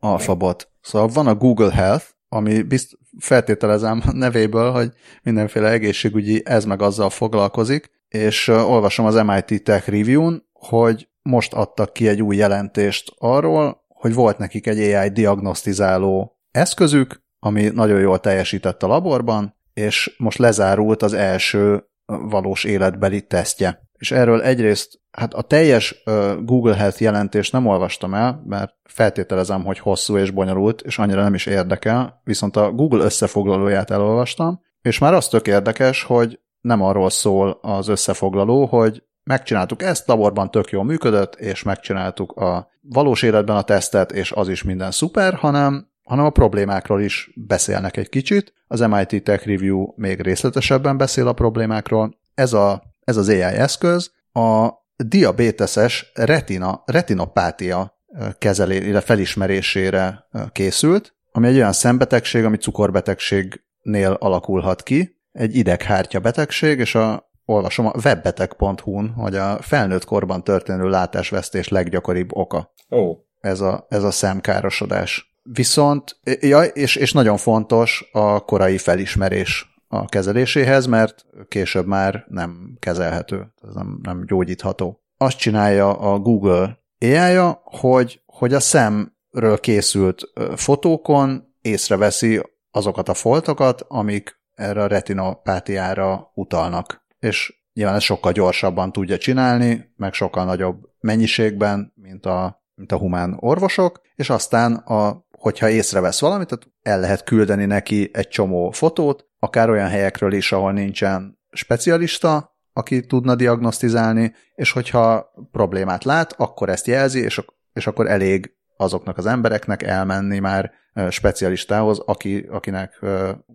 Alfabot. 0.00 0.70
Szóval 0.80 1.08
van 1.08 1.26
a 1.26 1.34
Google 1.34 1.72
Health, 1.72 2.04
ami 2.28 2.62
bizt, 2.62 2.98
feltételezem 3.18 4.02
nevéből, 4.12 4.70
hogy 4.70 4.92
mindenféle 5.22 5.70
egészségügyi 5.70 6.42
ez 6.44 6.64
meg 6.64 6.82
azzal 6.82 7.10
foglalkozik, 7.10 7.90
és 8.08 8.48
olvasom 8.48 9.06
az 9.06 9.14
MIT 9.14 9.62
Tech 9.62 9.88
Review-n, 9.88 10.44
hogy 10.52 11.08
most 11.22 11.52
adtak 11.52 11.92
ki 11.92 12.08
egy 12.08 12.22
új 12.22 12.36
jelentést 12.36 13.12
arról, 13.18 13.84
hogy 13.88 14.14
volt 14.14 14.38
nekik 14.38 14.66
egy 14.66 14.78
AI 14.78 15.08
diagnosztizáló 15.08 16.38
eszközük, 16.50 17.22
ami 17.38 17.68
nagyon 17.68 18.00
jól 18.00 18.20
teljesített 18.20 18.82
a 18.82 18.86
laborban, 18.86 19.56
és 19.80 20.14
most 20.18 20.38
lezárult 20.38 21.02
az 21.02 21.12
első 21.12 21.84
valós 22.04 22.64
életbeli 22.64 23.26
tesztje. 23.26 23.88
És 23.98 24.10
erről 24.10 24.42
egyrészt, 24.42 25.00
hát 25.10 25.34
a 25.34 25.42
teljes 25.42 26.02
Google 26.40 26.74
Health 26.74 27.00
jelentést 27.02 27.52
nem 27.52 27.66
olvastam 27.66 28.14
el, 28.14 28.42
mert 28.46 28.74
feltételezem, 28.84 29.64
hogy 29.64 29.78
hosszú 29.78 30.16
és 30.16 30.30
bonyolult, 30.30 30.80
és 30.80 30.98
annyira 30.98 31.22
nem 31.22 31.34
is 31.34 31.46
érdekel, 31.46 32.20
viszont 32.24 32.56
a 32.56 32.70
Google 32.70 33.04
összefoglalóját 33.04 33.90
elolvastam, 33.90 34.60
és 34.82 34.98
már 34.98 35.14
az 35.14 35.28
tök 35.28 35.46
érdekes, 35.46 36.02
hogy 36.02 36.40
nem 36.60 36.82
arról 36.82 37.10
szól 37.10 37.58
az 37.62 37.88
összefoglaló, 37.88 38.66
hogy 38.66 39.02
megcsináltuk 39.22 39.82
ezt, 39.82 40.06
laborban 40.06 40.50
tök 40.50 40.70
jól 40.70 40.84
működött, 40.84 41.34
és 41.34 41.62
megcsináltuk 41.62 42.32
a 42.32 42.68
valós 42.80 43.22
életben 43.22 43.56
a 43.56 43.62
tesztet, 43.62 44.12
és 44.12 44.32
az 44.32 44.48
is 44.48 44.62
minden 44.62 44.90
szuper, 44.90 45.34
hanem, 45.34 45.88
hanem 46.06 46.24
a 46.24 46.30
problémákról 46.30 47.00
is 47.02 47.30
beszélnek 47.34 47.96
egy 47.96 48.08
kicsit. 48.08 48.52
Az 48.66 48.80
MIT 48.80 49.22
Tech 49.24 49.46
Review 49.46 49.92
még 49.96 50.20
részletesebben 50.20 50.96
beszél 50.96 51.28
a 51.28 51.32
problémákról. 51.32 52.18
Ez, 52.34 52.52
a, 52.52 52.82
ez 53.04 53.16
az 53.16 53.28
AI 53.28 53.40
eszköz 53.40 54.10
a 54.32 54.68
diabéteses 54.96 56.10
retina, 56.14 56.82
retinopátia 56.86 58.00
kezelé, 58.38 58.76
illetve 58.76 59.00
felismerésére 59.00 60.28
készült, 60.52 61.14
ami 61.32 61.46
egy 61.46 61.56
olyan 61.56 61.72
szembetegség, 61.72 62.44
ami 62.44 62.56
cukorbetegségnél 62.56 64.12
alakulhat 64.18 64.82
ki, 64.82 65.20
egy 65.32 65.56
ideghártya 65.56 66.20
betegség, 66.20 66.78
és 66.78 66.94
a 66.94 67.30
olvasom 67.44 67.86
a 67.86 67.92
webbeteg.hu-n, 68.04 69.08
hogy 69.08 69.36
a 69.36 69.58
felnőtt 69.62 70.04
korban 70.04 70.44
történő 70.44 70.88
látásvesztés 70.88 71.68
leggyakoribb 71.68 72.36
oka. 72.36 72.72
Ó. 72.90 72.98
Oh. 72.98 73.16
Ez 73.40 73.60
a, 73.60 73.86
ez 73.88 74.02
a 74.02 74.10
szemkárosodás. 74.10 75.35
Viszont, 75.52 76.20
ja, 76.40 76.62
és, 76.62 76.96
és 76.96 77.12
nagyon 77.12 77.36
fontos 77.36 78.08
a 78.12 78.40
korai 78.40 78.78
felismerés 78.78 79.74
a 79.88 80.04
kezeléséhez, 80.04 80.86
mert 80.86 81.26
később 81.48 81.86
már 81.86 82.24
nem 82.28 82.76
kezelhető, 82.78 83.52
ez 83.68 83.74
nem, 83.74 83.98
nem 84.02 84.24
gyógyítható. 84.26 85.00
Azt 85.16 85.38
csinálja 85.38 85.92
a 85.92 86.18
Google 86.18 86.78
ai 87.00 87.52
hogy, 87.62 88.22
hogy 88.26 88.54
a 88.54 88.60
szemről 88.60 89.58
készült 89.60 90.32
fotókon 90.54 91.54
észreveszi 91.60 92.42
azokat 92.70 93.08
a 93.08 93.14
foltokat, 93.14 93.84
amik 93.88 94.40
erre 94.54 94.82
a 94.82 94.86
retinopátiára 94.86 96.30
utalnak 96.34 97.06
és 97.18 97.60
nyilván 97.72 97.94
ez 97.94 98.02
sokkal 98.02 98.32
gyorsabban 98.32 98.92
tudja 98.92 99.18
csinálni, 99.18 99.92
meg 99.96 100.12
sokkal 100.12 100.44
nagyobb 100.44 100.88
mennyiségben, 101.00 101.92
mint 101.94 102.26
a, 102.26 102.64
mint 102.74 102.92
a 102.92 102.98
humán 102.98 103.36
orvosok, 103.40 104.00
és 104.14 104.30
aztán, 104.30 104.74
a, 104.74 105.25
hogyha 105.38 105.68
észrevesz 105.68 106.20
valamit, 106.20 106.48
tehát 106.48 106.66
el 106.82 107.00
lehet 107.00 107.24
küldeni 107.24 107.64
neki 107.64 108.10
egy 108.12 108.28
csomó 108.28 108.70
fotót, 108.70 109.26
akár 109.38 109.70
olyan 109.70 109.88
helyekről 109.88 110.32
is, 110.32 110.52
ahol 110.52 110.72
nincsen 110.72 111.38
specialista, 111.50 112.56
aki 112.72 113.06
tudna 113.06 113.34
diagnosztizálni, 113.34 114.34
és 114.54 114.72
hogyha 114.72 115.32
problémát 115.50 116.04
lát, 116.04 116.34
akkor 116.36 116.68
ezt 116.68 116.86
jelzi, 116.86 117.20
és, 117.20 117.44
és 117.72 117.86
akkor 117.86 118.06
elég 118.10 118.54
azoknak 118.76 119.18
az 119.18 119.26
embereknek 119.26 119.82
elmenni 119.82 120.38
már 120.38 120.72
specialistához, 121.08 121.98
aki, 121.98 122.46
akinek 122.50 123.04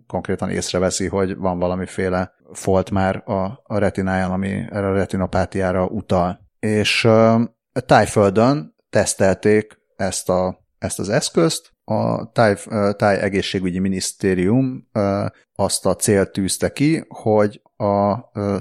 konkrétan 0.06 0.50
észreveszi, 0.50 1.06
hogy 1.06 1.36
van 1.36 1.58
valamiféle 1.58 2.34
folt 2.52 2.90
már 2.90 3.22
a, 3.26 3.60
a 3.62 3.78
retináján, 3.78 4.30
ami 4.30 4.66
a 4.70 4.92
retinopátiára 4.92 5.86
utal. 5.86 6.40
És 6.58 7.08
tájföldön 7.86 8.74
tesztelték 8.90 9.78
ezt, 9.96 10.28
a, 10.28 10.58
ezt 10.78 10.98
az 10.98 11.08
eszközt, 11.08 11.71
a 11.84 12.30
táj, 12.32 12.56
táj 12.96 13.18
egészségügyi 13.18 13.78
minisztérium 13.78 14.88
azt 15.54 15.86
a 15.86 15.96
célt 15.96 16.32
tűzte 16.32 16.72
ki, 16.72 17.04
hogy 17.08 17.62
a 17.76 18.14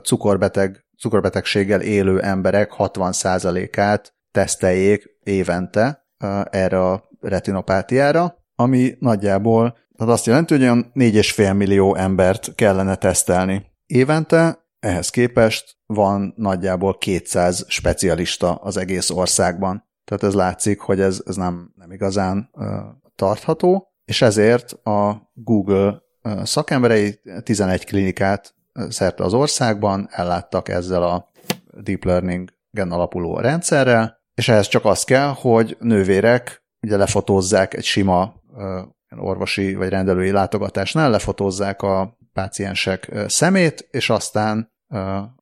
cukorbeteg, 0.03 0.85
cukorbetegséggel 0.99 1.81
élő 1.81 2.21
emberek 2.21 2.71
60%-át 2.77 4.13
teszteljék 4.31 5.17
évente 5.23 6.05
erre 6.49 6.89
a 6.89 7.09
retinopátiára, 7.19 8.35
ami 8.55 8.95
nagyjából 8.99 9.79
tehát 10.01 10.15
azt 10.15 10.25
jelenti, 10.25 10.53
hogy 10.53 10.63
olyan 10.63 10.91
4,5 10.93 11.57
millió 11.57 11.95
embert 11.95 12.55
kellene 12.55 12.95
tesztelni 12.95 13.65
évente, 13.85 14.65
ehhez 14.79 15.09
képest 15.09 15.77
van 15.85 16.33
nagyjából 16.37 16.97
200 16.97 17.65
specialista 17.67 18.55
az 18.55 18.77
egész 18.77 19.09
országban. 19.09 19.89
Tehát 20.03 20.23
ez 20.23 20.33
látszik, 20.33 20.79
hogy 20.79 20.99
ez, 20.99 21.21
ez 21.25 21.35
nem, 21.35 21.71
nem 21.75 21.91
igazán 21.91 22.49
tartható, 23.21 23.91
és 24.05 24.21
ezért 24.21 24.71
a 24.71 25.31
Google 25.33 26.01
szakemberei 26.43 27.19
11 27.43 27.85
klinikát 27.85 28.55
szerte 28.89 29.23
az 29.23 29.33
országban 29.33 30.07
elláttak 30.11 30.69
ezzel 30.69 31.03
a 31.03 31.29
deep 31.81 32.03
learning 32.03 32.49
gen 32.71 32.91
alapuló 32.91 33.39
rendszerrel, 33.39 34.19
és 34.33 34.49
ehhez 34.49 34.67
csak 34.67 34.85
az 34.85 35.03
kell, 35.03 35.27
hogy 35.27 35.77
nővérek 35.79 36.63
ugye 36.81 36.97
lefotózzák 36.97 37.73
egy 37.73 37.83
sima 37.83 38.33
orvosi 39.17 39.75
vagy 39.75 39.89
rendelői 39.89 40.31
látogatásnál, 40.31 41.09
lefotózzák 41.09 41.81
a 41.81 42.17
páciensek 42.33 43.11
szemét, 43.27 43.87
és 43.91 44.09
aztán 44.09 44.71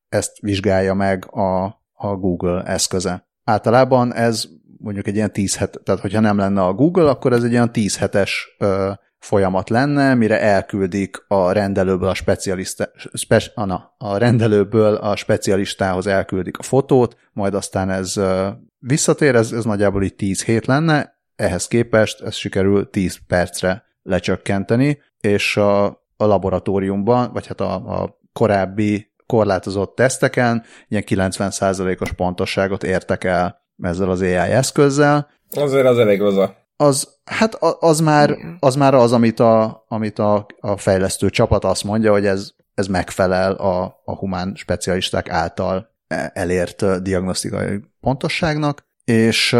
ezt 0.09 0.39
vizsgálja 0.39 0.93
meg 0.93 1.35
a, 1.35 1.63
a 1.93 2.15
Google 2.15 2.63
eszköze. 2.63 3.27
Általában 3.43 4.13
ez 4.13 4.47
mondjuk 4.79 5.07
egy 5.07 5.15
ilyen 5.15 5.31
10 5.31 5.55
het, 5.55 5.79
tehát 5.83 6.01
hogyha 6.01 6.19
nem 6.19 6.37
lenne 6.37 6.61
a 6.61 6.73
Google, 6.73 7.09
akkor 7.09 7.33
ez 7.33 7.43
egy 7.43 7.51
ilyen 7.51 7.71
10 7.71 7.97
hetes 7.97 8.55
ö, 8.57 8.91
folyamat 9.19 9.69
lenne, 9.69 10.13
mire 10.13 10.41
elküldik 10.41 11.25
a 11.27 11.51
rendelőből 11.51 12.09
a 12.09 12.13
specialista, 12.13 12.89
spe, 13.13 13.41
ana, 13.55 13.95
a 13.97 14.17
rendelőből 14.17 14.95
a 14.95 15.15
specialistához 15.15 16.07
elküldik 16.07 16.57
a 16.57 16.63
fotót, 16.63 17.17
majd 17.33 17.53
aztán 17.53 17.89
ez 17.89 18.17
ö, 18.17 18.47
visszatér, 18.79 19.35
ez, 19.35 19.51
ez 19.51 19.63
nagyjából 19.63 20.03
így 20.03 20.15
10 20.15 20.43
hét 20.43 20.65
lenne, 20.65 21.17
ehhez 21.35 21.67
képest 21.67 22.21
ez 22.21 22.35
sikerül 22.35 22.89
10 22.89 23.19
percre 23.27 23.83
lecsökkenteni, 24.03 25.01
és 25.19 25.57
a, 25.57 25.85
a 26.17 26.25
laboratóriumban, 26.25 27.31
vagy 27.33 27.47
hát 27.47 27.61
a, 27.61 27.73
a 27.73 28.19
korábbi 28.33 29.11
korlátozott 29.25 29.95
teszteken 29.95 30.63
ilyen 30.87 31.03
90%-os 31.05 32.13
pontosságot 32.13 32.83
értek 32.83 33.23
el 33.23 33.58
ezzel 33.81 34.09
az 34.09 34.21
AI 34.21 34.33
eszközzel. 34.33 35.29
Azért 35.49 35.85
az 35.85 35.97
elég 35.97 36.19
laza. 36.19 36.55
Az, 36.75 37.07
hát 37.23 37.55
az 37.79 37.99
már 37.99 38.37
az, 38.59 38.75
már 38.75 38.93
az 38.93 39.11
amit, 39.11 39.39
a, 39.39 39.85
amit 39.87 40.19
a, 40.19 40.45
a 40.59 40.77
fejlesztő 40.77 41.29
csapat 41.29 41.63
azt 41.63 41.83
mondja, 41.83 42.11
hogy 42.11 42.25
ez, 42.25 42.51
ez 42.73 42.87
megfelel 42.87 43.53
a, 43.53 44.01
a 44.05 44.15
humán 44.15 44.53
specialisták 44.55 45.29
által 45.29 45.89
elért 46.33 47.01
diagnosztikai 47.01 47.79
pontosságnak, 48.01 48.87
és, 49.03 49.57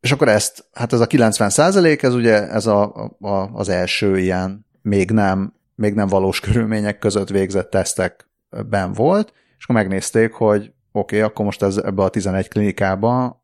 és 0.00 0.12
akkor 0.12 0.28
ezt, 0.28 0.64
hát 0.72 0.92
ez 0.92 1.00
a 1.00 1.06
90 1.06 1.50
százalék, 1.50 2.02
ez 2.02 2.14
ugye 2.14 2.48
ez 2.48 2.66
a, 2.66 2.94
a, 3.20 3.50
az 3.52 3.68
első 3.68 4.18
ilyen 4.18 4.66
még 4.82 5.10
nem, 5.10 5.54
még 5.74 5.94
nem 5.94 6.08
valós 6.08 6.40
körülmények 6.50 6.98
között 6.98 7.28
végzett 7.28 7.70
tesztekben 7.70 8.92
volt, 8.92 9.32
és 9.58 9.64
akkor 9.64 9.76
megnézték, 9.76 10.32
hogy 10.32 10.60
oké, 10.92 11.16
okay, 11.16 11.20
akkor 11.20 11.44
most 11.44 11.62
ez 11.62 11.76
ebbe 11.76 12.02
a 12.02 12.08
11 12.08 12.48
klinikába 12.48 13.39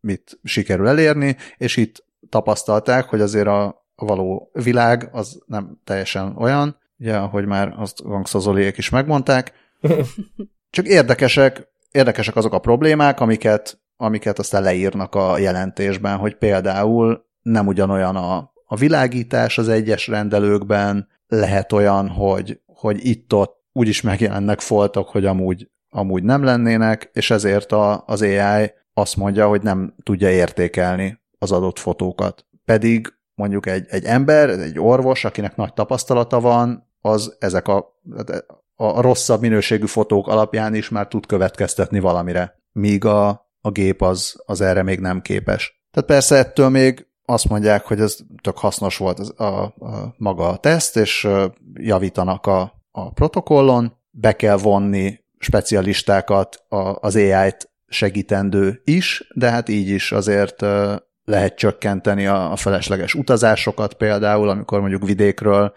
mit 0.00 0.38
sikerül 0.44 0.88
elérni, 0.88 1.36
és 1.56 1.76
itt 1.76 2.04
tapasztalták, 2.28 3.04
hogy 3.04 3.20
azért 3.20 3.46
a, 3.46 3.86
való 3.96 4.50
világ 4.52 5.08
az 5.12 5.42
nem 5.46 5.80
teljesen 5.84 6.36
olyan, 6.36 6.76
ugye, 6.98 7.16
ahogy 7.16 7.46
már 7.46 7.74
azt 7.76 8.02
Gangszazoliék 8.02 8.76
is 8.76 8.90
megmondták, 8.90 9.52
csak 10.70 10.86
érdekesek, 10.86 11.68
érdekesek 11.90 12.36
azok 12.36 12.52
a 12.52 12.58
problémák, 12.58 13.20
amiket, 13.20 13.80
amiket 13.96 14.38
aztán 14.38 14.62
leírnak 14.62 15.14
a 15.14 15.38
jelentésben, 15.38 16.16
hogy 16.16 16.36
például 16.36 17.26
nem 17.42 17.66
ugyanolyan 17.66 18.16
a, 18.16 18.52
a 18.66 18.76
világítás 18.76 19.58
az 19.58 19.68
egyes 19.68 20.06
rendelőkben, 20.06 21.08
lehet 21.28 21.72
olyan, 21.72 22.08
hogy, 22.08 22.60
hogy 22.66 23.06
itt-ott 23.06 23.62
úgyis 23.72 24.00
megjelennek 24.00 24.60
foltok, 24.60 25.08
hogy 25.08 25.24
amúgy, 25.24 25.70
amúgy 25.90 26.22
nem 26.22 26.44
lennének, 26.44 27.10
és 27.12 27.30
ezért 27.30 27.72
a, 27.72 28.04
az 28.06 28.22
AI 28.22 28.72
azt 28.94 29.16
mondja, 29.16 29.48
hogy 29.48 29.62
nem 29.62 29.94
tudja 30.02 30.30
értékelni 30.30 31.20
az 31.38 31.52
adott 31.52 31.78
fotókat. 31.78 32.46
Pedig 32.64 33.14
mondjuk 33.34 33.66
egy, 33.66 33.86
egy 33.88 34.04
ember, 34.04 34.48
egy 34.48 34.78
orvos, 34.78 35.24
akinek 35.24 35.56
nagy 35.56 35.72
tapasztalata 35.72 36.40
van, 36.40 36.92
az 37.00 37.36
ezek 37.38 37.68
a, 37.68 38.00
a 38.74 39.00
rosszabb 39.00 39.40
minőségű 39.40 39.86
fotók 39.86 40.28
alapján 40.28 40.74
is 40.74 40.88
már 40.88 41.08
tud 41.08 41.26
következtetni 41.26 42.00
valamire, 42.00 42.62
míg 42.72 43.04
a, 43.04 43.28
a 43.60 43.70
gép 43.70 44.02
az, 44.02 44.42
az 44.46 44.60
erre 44.60 44.82
még 44.82 45.00
nem 45.00 45.20
képes. 45.20 45.82
Tehát 45.90 46.08
persze 46.08 46.36
ettől 46.36 46.68
még 46.68 47.06
azt 47.24 47.48
mondják, 47.48 47.84
hogy 47.84 48.00
ez 48.00 48.16
tök 48.42 48.58
hasznos 48.58 48.96
volt 48.96 49.18
az, 49.18 49.40
a, 49.40 49.62
a 49.64 50.14
maga 50.16 50.48
a 50.48 50.56
teszt, 50.56 50.96
és 50.96 51.28
javítanak 51.74 52.46
a, 52.46 52.82
a 52.90 53.12
protokollon, 53.12 53.96
be 54.10 54.32
kell 54.32 54.56
vonni 54.56 55.20
specialistákat 55.38 56.64
a, 56.68 56.76
az 56.76 57.16
AI-t 57.16 57.72
segítendő 57.94 58.80
is, 58.84 59.30
de 59.34 59.50
hát 59.50 59.68
így 59.68 59.88
is 59.88 60.12
azért 60.12 60.64
lehet 61.24 61.54
csökkenteni 61.54 62.26
a, 62.26 62.52
felesleges 62.56 63.14
utazásokat 63.14 63.94
például, 63.94 64.48
amikor 64.48 64.80
mondjuk 64.80 65.06
vidékről 65.06 65.74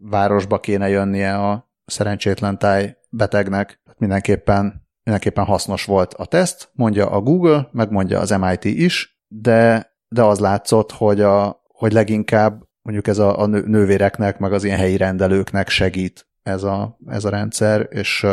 városba 0.00 0.60
kéne 0.60 0.88
jönnie 0.88 1.34
a 1.34 1.70
szerencsétlen 1.86 2.58
táj 2.58 2.96
betegnek. 3.10 3.80
Mindenképpen, 3.96 4.88
mindenképpen 5.02 5.44
hasznos 5.44 5.84
volt 5.84 6.14
a 6.14 6.24
teszt, 6.24 6.70
mondja 6.72 7.10
a 7.10 7.20
Google, 7.20 7.68
meg 7.72 7.90
mondja 7.90 8.20
az 8.20 8.30
MIT 8.30 8.64
is, 8.64 9.22
de, 9.28 9.92
de 10.08 10.22
az 10.22 10.38
látszott, 10.38 10.92
hogy, 10.92 11.20
a, 11.20 11.62
hogy 11.68 11.92
leginkább 11.92 12.62
mondjuk 12.82 13.06
ez 13.06 13.18
a, 13.18 13.40
a 13.40 13.46
nővéreknek, 13.46 14.38
meg 14.38 14.52
az 14.52 14.64
ilyen 14.64 14.78
helyi 14.78 14.96
rendelőknek 14.96 15.68
segít 15.68 16.26
ez 16.42 16.62
a, 16.62 16.98
ez 17.06 17.24
a 17.24 17.30
rendszer, 17.30 17.86
és, 17.90 18.26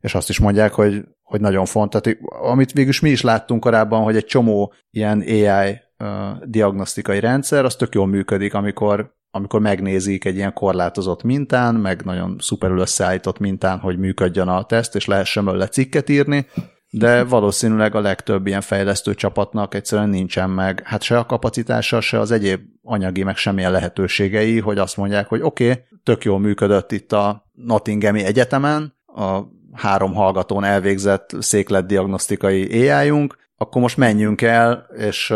és 0.00 0.14
azt 0.14 0.28
is 0.28 0.38
mondják, 0.38 0.72
hogy 0.72 1.04
hogy 1.32 1.40
nagyon 1.40 1.64
fontos. 1.64 2.00
Tehát, 2.00 2.18
amit 2.28 2.72
végül 2.72 2.92
mi 3.02 3.10
is 3.10 3.22
láttunk 3.22 3.60
korábban, 3.60 4.02
hogy 4.02 4.16
egy 4.16 4.24
csomó 4.24 4.72
ilyen 4.90 5.20
AI 5.20 5.80
uh, 5.98 6.08
diagnosztikai 6.44 7.20
rendszer, 7.20 7.64
az 7.64 7.76
tök 7.76 7.94
jól 7.94 8.06
működik, 8.06 8.54
amikor, 8.54 9.14
amikor 9.30 9.60
megnézik 9.60 10.24
egy 10.24 10.36
ilyen 10.36 10.52
korlátozott 10.52 11.22
mintán, 11.22 11.74
meg 11.74 12.02
nagyon 12.04 12.36
szuperül 12.40 12.78
összeállított 12.78 13.38
mintán, 13.38 13.78
hogy 13.78 13.98
működjön 13.98 14.48
a 14.48 14.64
teszt, 14.64 14.94
és 14.94 15.06
lehessen 15.06 15.44
belőle 15.44 15.68
cikket 15.68 16.08
írni, 16.08 16.46
de 16.90 17.24
valószínűleg 17.24 17.94
a 17.94 18.00
legtöbb 18.00 18.46
ilyen 18.46 18.60
fejlesztő 18.60 19.14
csapatnak 19.14 19.74
egyszerűen 19.74 20.08
nincsen 20.08 20.50
meg, 20.50 20.82
hát 20.84 21.02
se 21.02 21.18
a 21.18 21.26
kapacitása, 21.26 22.00
se 22.00 22.18
az 22.18 22.30
egyéb 22.30 22.60
anyagi, 22.82 23.22
meg 23.22 23.36
semmilyen 23.36 23.72
lehetőségei, 23.72 24.60
hogy 24.60 24.78
azt 24.78 24.96
mondják, 24.96 25.28
hogy 25.28 25.40
oké, 25.42 25.70
okay, 25.70 25.82
tök 26.02 26.24
jól 26.24 26.38
működött 26.38 26.92
itt 26.92 27.12
a 27.12 27.50
Nottinghami 27.52 28.24
Egyetemen, 28.24 29.00
a 29.06 29.40
három 29.72 30.14
hallgatón 30.14 30.64
elvégzett 30.64 31.30
székletdiagnosztikai 31.38 32.90
ai 32.90 33.28
akkor 33.56 33.82
most 33.82 33.96
menjünk 33.96 34.42
el, 34.42 34.86
és 34.96 35.34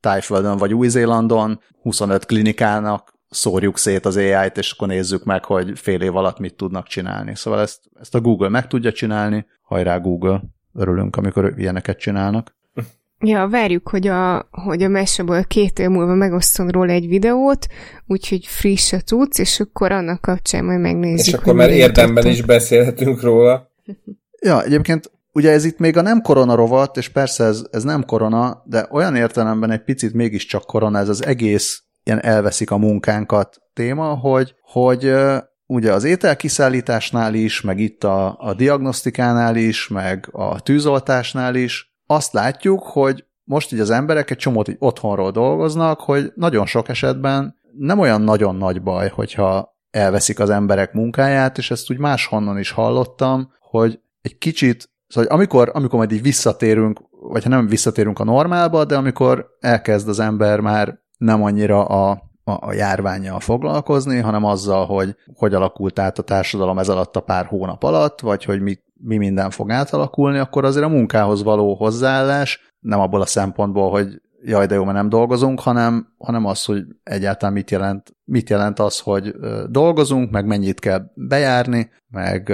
Tájföldön 0.00 0.56
vagy 0.56 0.74
Új-Zélandon 0.74 1.60
25 1.82 2.26
klinikának 2.26 3.12
szórjuk 3.30 3.78
szét 3.78 4.06
az 4.06 4.16
AI-t, 4.16 4.58
és 4.58 4.72
akkor 4.72 4.88
nézzük 4.88 5.24
meg, 5.24 5.44
hogy 5.44 5.78
fél 5.78 6.00
év 6.00 6.16
alatt 6.16 6.38
mit 6.38 6.54
tudnak 6.54 6.86
csinálni. 6.86 7.36
Szóval 7.36 7.60
ezt, 7.60 7.80
ezt 8.00 8.14
a 8.14 8.20
Google 8.20 8.48
meg 8.48 8.66
tudja 8.66 8.92
csinálni. 8.92 9.46
Hajrá 9.62 9.98
Google! 9.98 10.42
Örülünk, 10.74 11.16
amikor 11.16 11.54
ilyeneket 11.56 11.98
csinálnak. 11.98 12.56
Ja, 13.20 13.48
várjuk, 13.48 13.88
hogy 13.88 14.06
a, 14.06 14.48
hogy 14.50 14.82
a 14.82 14.88
meseból 14.88 15.44
két 15.44 15.78
év 15.78 15.88
múlva 15.88 16.14
megosztom 16.14 16.70
róla 16.70 16.92
egy 16.92 17.08
videót, 17.08 17.66
úgyhogy 18.06 18.46
friss 18.46 18.92
a 18.92 19.00
tudsz, 19.00 19.38
és 19.38 19.60
akkor 19.60 19.92
annak 19.92 20.20
kapcsán 20.20 20.64
majd 20.64 20.80
megnézzük. 20.80 21.26
És 21.26 21.32
akkor 21.32 21.54
már 21.54 21.70
érdemben 21.70 22.26
is 22.26 22.42
beszélhetünk 22.42 23.22
róla. 23.22 23.70
Ja, 24.40 24.62
egyébként 24.62 25.10
ugye 25.32 25.50
ez 25.50 25.64
itt 25.64 25.78
még 25.78 25.96
a 25.96 26.02
nem 26.02 26.22
korona 26.22 26.54
rovat, 26.54 26.96
és 26.96 27.08
persze 27.08 27.44
ez, 27.44 27.64
ez 27.70 27.82
nem 27.82 28.04
korona, 28.04 28.62
de 28.66 28.88
olyan 28.90 29.16
értelemben 29.16 29.70
egy 29.70 29.84
picit 29.84 30.12
mégiscsak 30.12 30.64
korona, 30.64 30.98
ez 30.98 31.08
az 31.08 31.24
egész 31.24 31.82
ilyen 32.04 32.22
elveszik 32.22 32.70
a 32.70 32.76
munkánkat 32.76 33.58
téma, 33.72 34.14
hogy, 34.14 34.54
hogy 34.62 35.14
ugye 35.66 35.92
az 35.92 36.04
ételkiszállításnál 36.04 37.34
is, 37.34 37.60
meg 37.60 37.78
itt 37.78 38.04
a, 38.04 38.36
a 38.38 38.54
diagnosztikánál 38.54 39.56
is, 39.56 39.88
meg 39.88 40.28
a 40.32 40.60
tűzoltásnál 40.60 41.54
is, 41.54 41.88
azt 42.10 42.32
látjuk, 42.32 42.82
hogy 42.82 43.24
most 43.44 43.72
így 43.72 43.80
az 43.80 43.90
emberek 43.90 44.30
egy 44.30 44.36
csomót 44.36 44.68
így 44.68 44.76
otthonról 44.78 45.30
dolgoznak, 45.30 46.00
hogy 46.00 46.32
nagyon 46.34 46.66
sok 46.66 46.88
esetben 46.88 47.56
nem 47.78 47.98
olyan 47.98 48.22
nagyon 48.22 48.56
nagy 48.56 48.82
baj, 48.82 49.08
hogyha 49.08 49.76
elveszik 49.90 50.38
az 50.38 50.50
emberek 50.50 50.92
munkáját, 50.92 51.58
és 51.58 51.70
ezt 51.70 51.90
úgy 51.90 51.98
máshonnan 51.98 52.58
is 52.58 52.70
hallottam, 52.70 53.52
hogy 53.60 54.00
egy 54.20 54.38
kicsit, 54.38 54.90
szóval 55.06 55.30
amikor, 55.30 55.70
amikor 55.72 55.98
majd 55.98 56.12
így 56.12 56.22
visszatérünk, 56.22 57.00
vagy 57.10 57.42
ha 57.42 57.48
nem 57.48 57.66
visszatérünk 57.66 58.18
a 58.18 58.24
normálba, 58.24 58.84
de 58.84 58.96
amikor 58.96 59.46
elkezd 59.60 60.08
az 60.08 60.18
ember 60.18 60.60
már 60.60 60.98
nem 61.18 61.42
annyira 61.42 61.84
a, 61.84 62.22
a, 62.44 62.72
járványjal 62.72 63.40
foglalkozni, 63.40 64.18
hanem 64.18 64.44
azzal, 64.44 64.86
hogy 64.86 65.16
hogy 65.34 65.54
alakult 65.54 65.98
át 65.98 66.18
a 66.18 66.22
társadalom 66.22 66.78
ez 66.78 66.88
alatt 66.88 67.16
a 67.16 67.20
pár 67.20 67.46
hónap 67.46 67.82
alatt, 67.82 68.20
vagy 68.20 68.44
hogy 68.44 68.60
mi, 68.60 68.78
mi 68.98 69.16
minden 69.16 69.50
fog 69.50 69.70
átalakulni, 69.70 70.38
akkor 70.38 70.64
azért 70.64 70.84
a 70.84 70.88
munkához 70.88 71.42
való 71.42 71.74
hozzáállás 71.74 72.72
nem 72.80 73.00
abból 73.00 73.20
a 73.20 73.26
szempontból, 73.26 73.90
hogy 73.90 74.20
jaj, 74.42 74.66
de 74.66 74.74
jó, 74.74 74.84
mert 74.84 74.96
nem 74.96 75.08
dolgozunk, 75.08 75.60
hanem, 75.60 76.14
hanem 76.18 76.44
az, 76.44 76.64
hogy 76.64 76.84
egyáltalán 77.02 77.54
mit 77.54 77.70
jelent, 77.70 78.16
mit 78.24 78.50
jelent 78.50 78.78
az, 78.78 79.00
hogy 79.00 79.34
dolgozunk, 79.68 80.30
meg 80.30 80.46
mennyit 80.46 80.80
kell 80.80 81.10
bejárni, 81.14 81.90
meg 82.08 82.52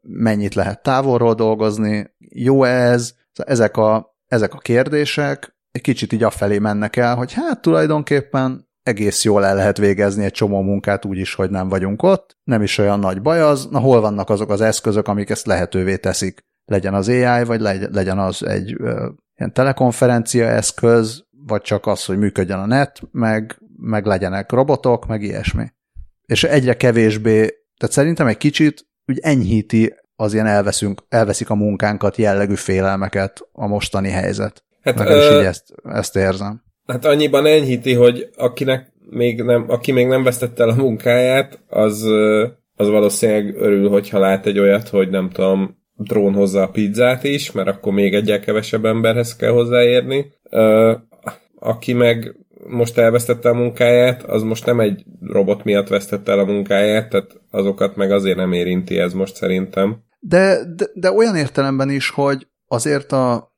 mennyit 0.00 0.54
lehet 0.54 0.82
távolról 0.82 1.34
dolgozni, 1.34 2.14
jó 2.18 2.64
ez, 2.64 3.14
ezek 3.32 3.76
a, 3.76 4.16
ezek 4.26 4.54
a 4.54 4.58
kérdések 4.58 5.56
egy 5.70 5.82
kicsit 5.82 6.12
így 6.12 6.22
afelé 6.22 6.58
mennek 6.58 6.96
el, 6.96 7.16
hogy 7.16 7.32
hát 7.32 7.62
tulajdonképpen 7.62 8.65
egész 8.86 9.24
jól 9.24 9.44
el 9.44 9.54
lehet 9.54 9.78
végezni 9.78 10.24
egy 10.24 10.32
csomó 10.32 10.62
munkát 10.62 11.04
úgy 11.04 11.18
is, 11.18 11.34
hogy 11.34 11.50
nem 11.50 11.68
vagyunk 11.68 12.02
ott, 12.02 12.36
nem 12.44 12.62
is 12.62 12.78
olyan 12.78 12.98
nagy 12.98 13.22
baj 13.22 13.40
az, 13.40 13.66
na 13.70 13.78
hol 13.78 14.00
vannak 14.00 14.30
azok 14.30 14.50
az 14.50 14.60
eszközök, 14.60 15.08
amik 15.08 15.30
ezt 15.30 15.46
lehetővé 15.46 15.96
teszik, 15.96 16.44
legyen 16.64 16.94
az 16.94 17.08
AI, 17.08 17.44
vagy 17.44 17.60
legyen 17.90 18.18
az 18.18 18.46
egy 18.46 18.74
ö, 18.78 19.08
ilyen 19.36 19.52
telekonferencia 19.52 20.46
eszköz, 20.46 21.24
vagy 21.46 21.60
csak 21.60 21.86
az, 21.86 22.04
hogy 22.04 22.18
működjön 22.18 22.58
a 22.58 22.66
net, 22.66 23.00
meg, 23.10 23.58
meg 23.76 24.06
legyenek 24.06 24.52
robotok, 24.52 25.06
meg 25.06 25.22
ilyesmi. 25.22 25.72
És 26.26 26.44
egyre 26.44 26.76
kevésbé, 26.76 27.38
tehát 27.76 27.94
szerintem 27.94 28.26
egy 28.26 28.36
kicsit 28.36 28.86
úgy 29.06 29.18
enyhíti 29.18 29.94
az 30.16 30.34
ilyen 30.34 30.46
elveszünk, 30.46 31.02
elveszik 31.08 31.50
a 31.50 31.54
munkánkat 31.54 32.16
jellegű 32.16 32.54
félelmeket 32.54 33.48
a 33.52 33.66
mostani 33.66 34.10
helyzet. 34.10 34.64
Hát, 34.82 34.98
Legalábbis 34.98 35.28
ö... 35.28 35.38
így 35.38 35.46
ezt, 35.46 35.74
ezt 35.82 36.16
érzem. 36.16 36.65
Hát 36.86 37.04
annyiban 37.04 37.46
enyhíti, 37.46 37.92
hogy 37.92 38.30
akinek 38.36 38.92
még 39.10 39.42
nem, 39.42 39.64
aki 39.68 39.92
még 39.92 40.06
nem 40.06 40.22
vesztette 40.22 40.62
el 40.62 40.68
a 40.68 40.74
munkáját, 40.74 41.62
az, 41.68 42.02
az 42.76 42.88
valószínűleg 42.88 43.54
örül, 43.56 43.88
hogyha 43.88 44.18
lát 44.18 44.46
egy 44.46 44.58
olyat, 44.58 44.88
hogy 44.88 45.10
nem 45.10 45.30
tudom, 45.30 45.76
drón 45.96 46.34
hozza 46.34 46.62
a 46.62 46.70
pizzát 46.70 47.24
is, 47.24 47.52
mert 47.52 47.68
akkor 47.68 47.92
még 47.92 48.14
egyel 48.14 48.40
kevesebb 48.40 48.84
emberhez 48.84 49.36
kell 49.36 49.50
hozzáérni. 49.50 50.32
Aki 51.58 51.92
meg 51.92 52.36
most 52.68 52.98
elvesztette 52.98 53.48
a 53.48 53.54
munkáját, 53.54 54.22
az 54.22 54.42
most 54.42 54.66
nem 54.66 54.80
egy 54.80 55.04
robot 55.20 55.64
miatt 55.64 55.88
vesztette 55.88 56.32
el 56.32 56.38
a 56.38 56.44
munkáját, 56.44 57.08
tehát 57.08 57.40
azokat 57.50 57.96
meg 57.96 58.10
azért 58.10 58.36
nem 58.36 58.52
érinti 58.52 58.98
ez 58.98 59.12
most 59.12 59.34
szerintem. 59.34 60.04
De, 60.20 60.58
de, 60.76 60.86
de 60.94 61.12
olyan 61.12 61.36
értelemben 61.36 61.90
is, 61.90 62.10
hogy 62.10 62.46
azért 62.66 63.12
a 63.12 63.55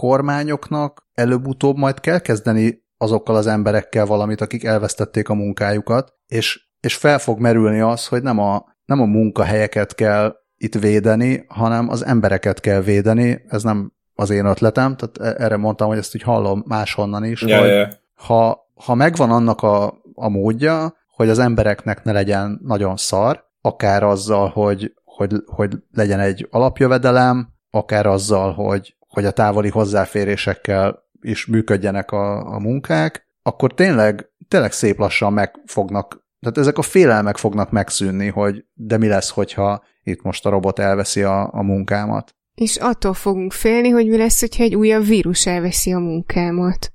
kormányoknak 0.00 1.06
előbb-utóbb 1.14 1.76
majd 1.76 2.00
kell 2.00 2.18
kezdeni 2.18 2.84
azokkal 2.96 3.36
az 3.36 3.46
emberekkel 3.46 4.06
valamit, 4.06 4.40
akik 4.40 4.64
elvesztették 4.64 5.28
a 5.28 5.34
munkájukat, 5.34 6.14
és, 6.26 6.60
és 6.80 6.94
fel 6.94 7.18
fog 7.18 7.38
merülni 7.38 7.80
az, 7.80 8.06
hogy 8.06 8.22
nem 8.22 8.38
a, 8.38 8.64
nem 8.84 9.00
a 9.00 9.04
munkahelyeket 9.04 9.94
kell 9.94 10.36
itt 10.56 10.74
védeni, 10.74 11.44
hanem 11.48 11.88
az 11.88 12.04
embereket 12.04 12.60
kell 12.60 12.80
védeni, 12.80 13.44
ez 13.48 13.62
nem 13.62 13.92
az 14.14 14.30
én 14.30 14.44
ötletem, 14.44 14.96
tehát 14.96 15.36
e- 15.36 15.44
erre 15.44 15.56
mondtam, 15.56 15.88
hogy 15.88 15.98
ezt 15.98 16.14
úgy 16.14 16.22
hallom 16.22 16.62
máshonnan 16.66 17.24
is, 17.24 17.42
ja, 17.42 17.58
hogy 17.58 17.68
ja. 17.68 17.88
Ha, 18.14 18.70
ha 18.74 18.94
megvan 18.94 19.30
annak 19.30 19.62
a, 19.62 20.02
a 20.14 20.28
módja, 20.28 20.94
hogy 21.16 21.28
az 21.28 21.38
embereknek 21.38 22.04
ne 22.04 22.12
legyen 22.12 22.60
nagyon 22.62 22.96
szar, 22.96 23.44
akár 23.60 24.02
azzal, 24.02 24.48
hogy, 24.48 24.94
hogy, 25.04 25.32
hogy 25.46 25.76
legyen 25.92 26.20
egy 26.20 26.46
alapjövedelem, 26.50 27.48
akár 27.70 28.06
azzal, 28.06 28.52
hogy, 28.52 28.94
hogy 29.10 29.24
a 29.24 29.30
távoli 29.30 29.68
hozzáférésekkel 29.68 31.08
is 31.20 31.46
működjenek 31.46 32.10
a, 32.10 32.54
a 32.54 32.58
munkák, 32.58 33.28
akkor 33.42 33.74
tényleg, 33.74 34.30
tényleg 34.48 34.72
szép 34.72 34.98
lassan 34.98 35.32
meg 35.32 35.54
fognak, 35.66 36.24
tehát 36.40 36.58
ezek 36.58 36.78
a 36.78 36.82
félelmek 36.82 37.36
fognak 37.36 37.70
megszűnni, 37.70 38.28
hogy 38.28 38.64
de 38.74 38.96
mi 38.96 39.06
lesz, 39.06 39.30
hogyha 39.30 39.82
itt 40.02 40.22
most 40.22 40.46
a 40.46 40.50
robot 40.50 40.78
elveszi 40.78 41.22
a, 41.22 41.52
a 41.52 41.62
munkámat. 41.62 42.34
És 42.54 42.76
attól 42.76 43.14
fogunk 43.14 43.52
félni, 43.52 43.88
hogy 43.88 44.08
mi 44.08 44.16
lesz, 44.16 44.40
hogyha 44.40 44.62
egy 44.62 44.74
újabb 44.74 45.04
vírus 45.04 45.46
elveszi 45.46 45.92
a 45.92 45.98
munkámat. 45.98 46.92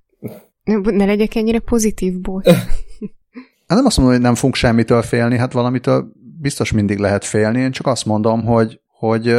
Ne, 0.64 0.76
ne 0.92 1.06
legyek 1.06 1.36
ennyire 1.36 1.60
pozitív 1.60 2.20
bot. 2.20 2.50
Hát 3.68 3.78
nem 3.78 3.86
azt 3.86 3.98
mondom, 3.98 4.16
hogy 4.16 4.24
nem 4.24 4.36
fogunk 4.36 4.56
semmitől 4.56 5.02
félni, 5.02 5.38
hát 5.38 5.52
valamitől 5.52 6.12
biztos 6.40 6.72
mindig 6.72 6.98
lehet 6.98 7.26
félni, 7.26 7.60
én 7.60 7.72
csak 7.72 7.88
azt 7.88 8.06
mondom, 8.06 8.46
hogy, 8.46 8.82
hogy, 8.88 9.36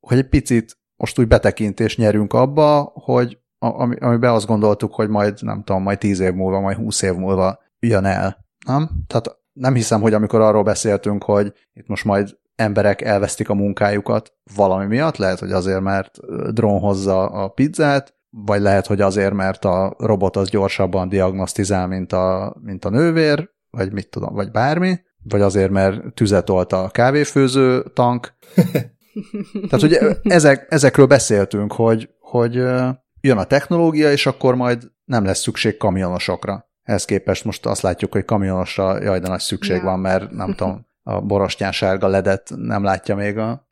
hogy 0.00 0.18
egy 0.18 0.28
picit 0.28 0.77
most 0.98 1.18
úgy 1.18 1.28
betekintést 1.28 1.98
nyerünk 1.98 2.32
abba, 2.32 2.92
hogy 2.94 3.38
ami, 3.58 3.96
amiben 3.96 4.32
azt 4.32 4.46
gondoltuk, 4.46 4.94
hogy 4.94 5.08
majd, 5.08 5.38
nem 5.40 5.62
tudom, 5.64 5.82
majd 5.82 5.98
tíz 5.98 6.20
év 6.20 6.32
múlva, 6.32 6.60
majd 6.60 6.76
húsz 6.76 7.02
év 7.02 7.14
múlva 7.14 7.58
jön 7.78 8.04
el. 8.04 8.46
Nem? 8.66 8.90
Tehát 9.06 9.38
nem 9.52 9.74
hiszem, 9.74 10.00
hogy 10.00 10.14
amikor 10.14 10.40
arról 10.40 10.62
beszéltünk, 10.62 11.24
hogy 11.24 11.52
itt 11.72 11.86
most 11.86 12.04
majd 12.04 12.36
emberek 12.54 13.02
elvesztik 13.02 13.48
a 13.48 13.54
munkájukat 13.54 14.32
valami 14.54 14.86
miatt, 14.86 15.16
lehet, 15.16 15.38
hogy 15.38 15.52
azért, 15.52 15.80
mert 15.80 16.18
drón 16.52 16.80
hozza 16.80 17.26
a 17.26 17.48
pizzát, 17.48 18.14
vagy 18.30 18.60
lehet, 18.60 18.86
hogy 18.86 19.00
azért, 19.00 19.32
mert 19.32 19.64
a 19.64 19.94
robot 19.98 20.36
az 20.36 20.50
gyorsabban 20.50 21.08
diagnosztizál, 21.08 21.86
mint 21.86 22.12
a, 22.12 22.56
mint 22.60 22.84
a 22.84 22.90
nővér, 22.90 23.50
vagy 23.70 23.92
mit 23.92 24.10
tudom, 24.10 24.34
vagy 24.34 24.50
bármi, 24.50 25.00
vagy 25.22 25.40
azért, 25.40 25.70
mert 25.70 26.14
tüzet 26.14 26.50
olt 26.50 26.72
a 26.72 26.88
kávéfőző 26.88 27.82
tank. 27.94 28.34
Tehát 29.68 29.82
ugye 29.82 30.00
ezek, 30.22 30.66
ezekről 30.68 31.06
beszéltünk, 31.06 31.72
hogy, 31.72 32.10
hogy 32.20 32.54
jön 33.20 33.38
a 33.38 33.44
technológia, 33.44 34.12
és 34.12 34.26
akkor 34.26 34.54
majd 34.54 34.90
nem 35.04 35.24
lesz 35.24 35.40
szükség 35.40 35.76
kamionosokra. 35.76 36.68
Ehhez 36.82 37.04
képest 37.04 37.44
most 37.44 37.66
azt 37.66 37.82
látjuk, 37.82 38.12
hogy 38.12 38.24
kamionosra 38.24 39.02
jaj, 39.02 39.18
de 39.18 39.28
nagy 39.28 39.40
szükség 39.40 39.76
ja. 39.76 39.82
van, 39.82 39.98
mert 39.98 40.30
nem 40.30 40.54
tudom, 40.54 40.86
a 41.02 41.20
borostyán 41.20 41.72
sárga 41.72 42.06
ledet 42.06 42.50
nem 42.56 42.84
látja 42.84 43.14
még 43.14 43.38
a, 43.38 43.68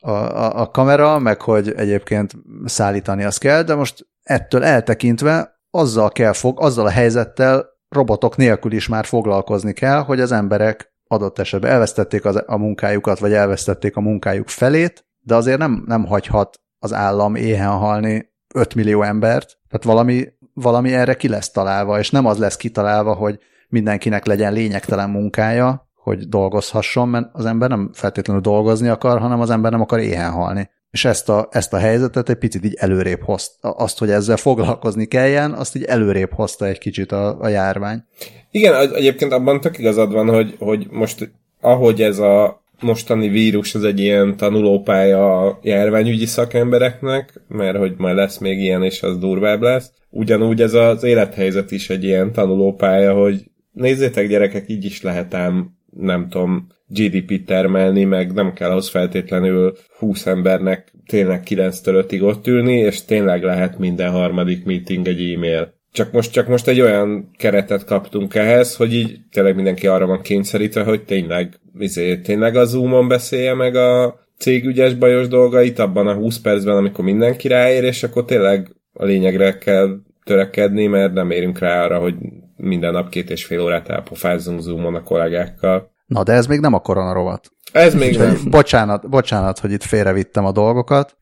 a, 0.00 0.10
a, 0.10 0.60
a 0.60 0.70
kamera, 0.70 1.18
meg 1.18 1.40
hogy 1.40 1.72
egyébként 1.76 2.32
szállítani 2.64 3.24
azt 3.24 3.38
kell, 3.38 3.62
de 3.62 3.74
most 3.74 4.06
ettől 4.22 4.64
eltekintve 4.64 5.60
azzal 5.70 6.10
kell 6.10 6.32
fog, 6.32 6.60
azzal 6.60 6.86
a 6.86 6.90
helyzettel 6.90 7.66
robotok 7.88 8.36
nélkül 8.36 8.72
is 8.72 8.88
már 8.88 9.04
foglalkozni 9.04 9.72
kell, 9.72 9.98
hogy 9.98 10.20
az 10.20 10.32
emberek 10.32 10.92
adott 11.08 11.38
esetben 11.38 11.70
elvesztették 11.70 12.24
az, 12.24 12.42
a 12.46 12.56
munkájukat, 12.56 13.18
vagy 13.18 13.32
elvesztették 13.32 13.96
a 13.96 14.00
munkájuk 14.00 14.48
felét, 14.48 15.06
de 15.20 15.34
azért 15.34 15.58
nem, 15.58 15.82
nem 15.86 16.06
hagyhat 16.06 16.60
az 16.78 16.92
állam 16.92 17.34
éhen 17.34 17.70
halni 17.70 18.32
5 18.54 18.74
millió 18.74 19.02
embert, 19.02 19.58
tehát 19.68 19.84
valami, 19.84 20.26
valami 20.54 20.94
erre 20.94 21.14
ki 21.14 21.28
lesz 21.28 21.50
találva, 21.50 21.98
és 21.98 22.10
nem 22.10 22.26
az 22.26 22.38
lesz 22.38 22.56
kitalálva, 22.56 23.14
hogy 23.14 23.38
mindenkinek 23.68 24.26
legyen 24.26 24.52
lényegtelen 24.52 25.10
munkája, 25.10 25.88
hogy 25.94 26.28
dolgozhasson, 26.28 27.08
mert 27.08 27.28
az 27.32 27.44
ember 27.44 27.68
nem 27.68 27.90
feltétlenül 27.92 28.42
dolgozni 28.42 28.88
akar, 28.88 29.18
hanem 29.18 29.40
az 29.40 29.50
ember 29.50 29.70
nem 29.70 29.80
akar 29.80 29.98
éhen 29.98 30.30
halni. 30.30 30.70
És 30.90 31.04
ezt 31.04 31.28
a, 31.28 31.48
ezt 31.50 31.72
a 31.72 31.78
helyzetet 31.78 32.28
egy 32.28 32.36
picit 32.36 32.64
így 32.64 32.74
előrébb 32.74 33.22
hozta. 33.22 33.70
Azt, 33.70 33.98
hogy 33.98 34.10
ezzel 34.10 34.36
foglalkozni 34.36 35.06
kelljen, 35.06 35.52
azt 35.52 35.76
így 35.76 35.84
előrébb 35.84 36.32
hozta 36.32 36.66
egy 36.66 36.78
kicsit 36.78 37.12
a, 37.12 37.40
a 37.40 37.48
járvány. 37.48 38.04
Igen, 38.50 38.94
egyébként 38.94 39.32
abban 39.32 39.60
tök 39.60 39.78
igazad 39.78 40.12
van, 40.12 40.28
hogy, 40.28 40.54
hogy 40.58 40.86
most 40.90 41.30
ahogy 41.60 42.02
ez 42.02 42.18
a 42.18 42.62
mostani 42.80 43.28
vírus 43.28 43.74
az 43.74 43.84
egy 43.84 44.00
ilyen 44.00 44.36
tanulópálya 44.36 45.46
a 45.46 45.58
járványügyi 45.62 46.26
szakembereknek, 46.26 47.40
mert 47.48 47.76
hogy 47.76 47.94
majd 47.96 48.16
lesz 48.16 48.38
még 48.38 48.58
ilyen, 48.58 48.82
és 48.82 49.02
az 49.02 49.18
durvább 49.18 49.62
lesz. 49.62 49.92
Ugyanúgy 50.10 50.62
ez 50.62 50.74
az 50.74 51.02
élethelyzet 51.02 51.70
is 51.70 51.90
egy 51.90 52.04
ilyen 52.04 52.32
tanulópálya, 52.32 53.14
hogy 53.14 53.44
nézzétek 53.72 54.28
gyerekek, 54.28 54.68
így 54.68 54.84
is 54.84 55.02
lehet 55.02 55.34
ám 55.34 55.76
nem 55.96 56.28
tudom, 56.28 56.66
GDP 56.86 57.44
termelni, 57.44 58.04
meg 58.04 58.32
nem 58.32 58.52
kell 58.52 58.70
ahhoz 58.70 58.88
feltétlenül 58.88 59.76
20 59.98 60.26
embernek 60.26 60.92
tényleg 61.06 61.42
9-től 61.48 62.04
5-ig 62.08 62.22
ott 62.22 62.46
ülni, 62.46 62.78
és 62.78 63.04
tényleg 63.04 63.42
lehet 63.42 63.78
minden 63.78 64.10
harmadik 64.10 64.64
meeting 64.64 65.08
egy 65.08 65.32
e-mail. 65.32 65.77
Csak 65.98 66.12
most, 66.12 66.32
csak 66.32 66.48
most 66.48 66.68
egy 66.68 66.80
olyan 66.80 67.30
keretet 67.38 67.84
kaptunk 67.84 68.34
ehhez, 68.34 68.76
hogy 68.76 68.94
így 68.94 69.18
tényleg 69.30 69.54
mindenki 69.54 69.86
arra 69.86 70.06
van 70.06 70.20
kényszerítve, 70.20 70.82
hogy 70.82 71.04
tényleg, 71.04 71.60
izé, 71.78 72.16
tényleg 72.16 72.56
a 72.56 72.64
Zoom-on 72.64 73.08
beszélje 73.08 73.54
meg 73.54 73.74
a 73.74 74.20
cégügyes 74.38 74.94
bajos 74.94 75.28
dolgait 75.28 75.78
abban 75.78 76.06
a 76.06 76.14
20 76.14 76.38
percben, 76.38 76.76
amikor 76.76 77.04
mindenki 77.04 77.48
ráér, 77.48 77.84
és 77.84 78.02
akkor 78.02 78.24
tényleg 78.24 78.68
a 78.92 79.04
lényegre 79.04 79.58
kell 79.58 79.88
törekedni, 80.24 80.86
mert 80.86 81.12
nem 81.12 81.30
érünk 81.30 81.58
rá 81.58 81.84
arra, 81.84 81.98
hogy 81.98 82.14
minden 82.56 82.92
nap 82.92 83.08
két 83.08 83.30
és 83.30 83.44
fél 83.44 83.60
órát 83.60 83.88
elpofázzunk 83.88 84.60
Zoomon 84.60 84.94
a 84.94 85.02
kollégákkal. 85.02 85.90
Na, 86.06 86.22
de 86.22 86.32
ez 86.32 86.46
még 86.46 86.60
nem 86.60 86.74
a 86.74 86.80
koronarovat. 86.80 87.50
Ez 87.72 87.94
még 87.94 88.16
nem. 88.16 88.38
Bocsánat, 88.50 89.08
bocsánat, 89.08 89.58
hogy 89.58 89.72
itt 89.72 89.82
félrevittem 89.82 90.44
a 90.44 90.52
dolgokat, 90.52 91.16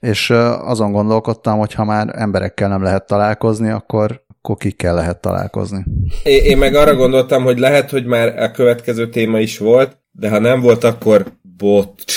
és 0.00 0.30
azon 0.60 0.92
gondolkodtam, 0.92 1.58
hogy 1.58 1.74
ha 1.74 1.84
már 1.84 2.08
emberekkel 2.16 2.68
nem 2.68 2.82
lehet 2.82 3.06
találkozni, 3.06 3.70
akkor, 3.70 4.24
akkor 4.38 4.56
kikkel 4.56 4.94
lehet 4.94 5.20
találkozni. 5.20 5.84
Én, 6.22 6.42
én 6.44 6.58
meg 6.58 6.74
arra 6.74 6.94
gondoltam, 6.94 7.42
hogy 7.42 7.58
lehet, 7.58 7.90
hogy 7.90 8.06
már 8.06 8.42
a 8.42 8.50
következő 8.50 9.08
téma 9.08 9.38
is 9.38 9.58
volt, 9.58 9.96
de 10.12 10.30
ha 10.30 10.38
nem 10.38 10.60
volt, 10.60 10.84
akkor 10.84 11.26
bocs. 11.58 12.14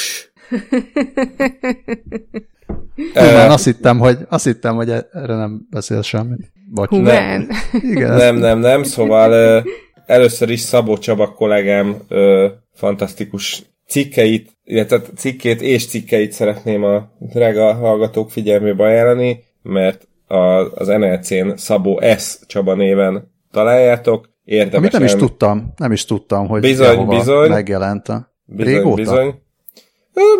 uh, 3.15 3.51
azt 3.51 3.63
hittem, 3.63 3.99
hogy, 3.99 4.17
azt 4.29 4.45
hittem, 4.45 4.75
hogy 4.75 4.89
erre 4.89 5.35
nem 5.35 5.67
beszél 5.69 6.01
semmit. 6.01 6.51
Bocs, 6.71 6.89
Nem. 6.89 7.49
Igen, 7.71 8.15
nem, 8.15 8.35
nem, 8.35 8.59
nem, 8.59 8.83
szóval 8.83 9.63
először 10.05 10.49
is 10.49 10.59
Szabó 10.59 10.97
Csaba 10.97 11.33
kollégám 11.33 11.95
uh, 12.09 12.51
fantasztikus 12.73 13.63
cikkeit, 13.87 14.52
illetve 14.63 15.01
cikkét 15.15 15.61
és 15.61 15.87
cikkeit 15.87 16.31
szeretném 16.31 16.83
a 16.83 17.11
drága 17.19 17.73
hallgatók 17.73 18.31
figyelmébe 18.31 18.83
ajánlani, 18.83 19.43
mert 19.61 20.07
a, 20.27 20.35
az 20.75 20.87
NLC-n 20.87 21.55
Szabó 21.55 22.01
S. 22.17 22.37
Csaba 22.47 22.75
néven 22.75 23.31
találjátok. 23.51 24.29
Érdemesen... 24.43 24.79
Amit 24.79 24.91
nem 24.91 25.03
is 25.03 25.15
tudtam, 25.15 25.73
nem 25.77 25.91
is 25.91 26.05
tudtam, 26.05 26.47
hogy 26.47 26.61
bizony, 26.61 27.07
bizony, 27.07 27.49
megjelent 27.49 28.07
a... 28.07 28.31
Bizony, 28.45 28.73
Régóta? 28.73 28.95
bizony. 28.95 29.41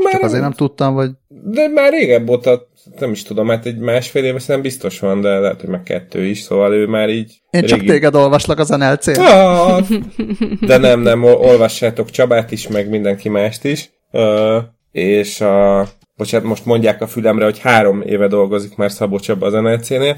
Már 0.04 0.14
Csak 0.14 0.22
azért 0.22 0.42
nem 0.42 0.52
tudtam, 0.52 0.94
vagy... 0.94 1.12
De 1.28 1.68
már 1.68 1.92
régebb 1.92 2.30
óta, 2.30 2.68
nem 3.00 3.12
is 3.12 3.24
tudom, 3.24 3.48
hát 3.48 3.66
egy 3.66 3.78
másfél 3.78 4.24
éve 4.24 4.40
nem 4.48 4.62
biztos 4.62 5.00
van, 5.00 5.22
de 5.22 5.40
lehet, 5.40 5.62
hogy 5.62 5.70
meg 5.70 5.84
kettő 5.84 6.26
is, 6.26 6.40
szóval 6.40 6.74
ő 6.74 6.88
már 6.88 7.10
így... 7.10 7.42
Én 7.50 7.62
régi... 7.62 7.68
csak 7.68 7.80
téged 7.80 8.16
olvaslak 8.16 8.60
az 8.60 8.70
nlc 8.70 9.08
ah, 9.08 9.88
De 10.62 10.78
nem, 10.78 11.00
nem, 11.00 11.24
olvassátok 11.24 12.10
Csabát 12.10 12.52
is, 12.52 12.68
meg 12.68 12.90
mindenki 12.90 13.30
mást 13.30 13.64
is. 13.64 13.92
És 14.92 15.42
a... 15.42 15.88
Bocsánat, 16.16 16.48
most 16.48 16.66
mondják 16.66 17.02
a 17.02 17.08
fülemre, 17.08 17.44
hogy 17.44 17.60
három 17.60 18.02
éve 18.02 18.28
dolgozik 18.28 18.76
már 18.76 18.92
Szabó 18.92 19.20
Csaba 19.20 19.46
az 19.46 19.54
NLC-nél. 19.54 20.16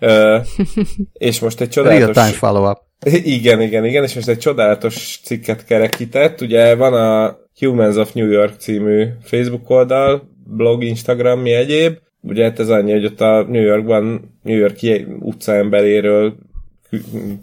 Uh, 0.00 0.46
és 1.12 1.40
most 1.40 1.60
egy 1.60 1.68
csodálatos... 1.68 2.14
Real 2.14 2.26
time 2.26 2.38
follow-up. 2.38 2.78
Igen, 3.38 3.60
igen, 3.60 3.84
igen, 3.84 4.02
és 4.02 4.14
most 4.14 4.28
egy 4.28 4.38
csodálatos 4.38 5.20
cikket 5.24 5.64
kerekített. 5.64 6.40
Ugye 6.40 6.74
van 6.74 6.94
a 6.94 7.38
Humans 7.58 7.96
of 7.96 8.12
New 8.12 8.30
York 8.30 8.54
című 8.58 9.06
Facebook 9.22 9.70
oldal, 9.70 10.28
blog, 10.46 10.84
Instagram, 10.84 11.40
mi 11.40 11.52
egyéb. 11.52 11.98
ugye 12.22 12.44
hát 12.44 12.58
ez 12.58 12.68
annyi, 12.68 12.92
hogy 12.92 13.04
ott 13.04 13.20
a 13.20 13.42
New 13.48 13.62
Yorkban, 13.62 14.34
New 14.42 14.56
Yorki 14.56 15.06
utcaemberéről 15.20 16.34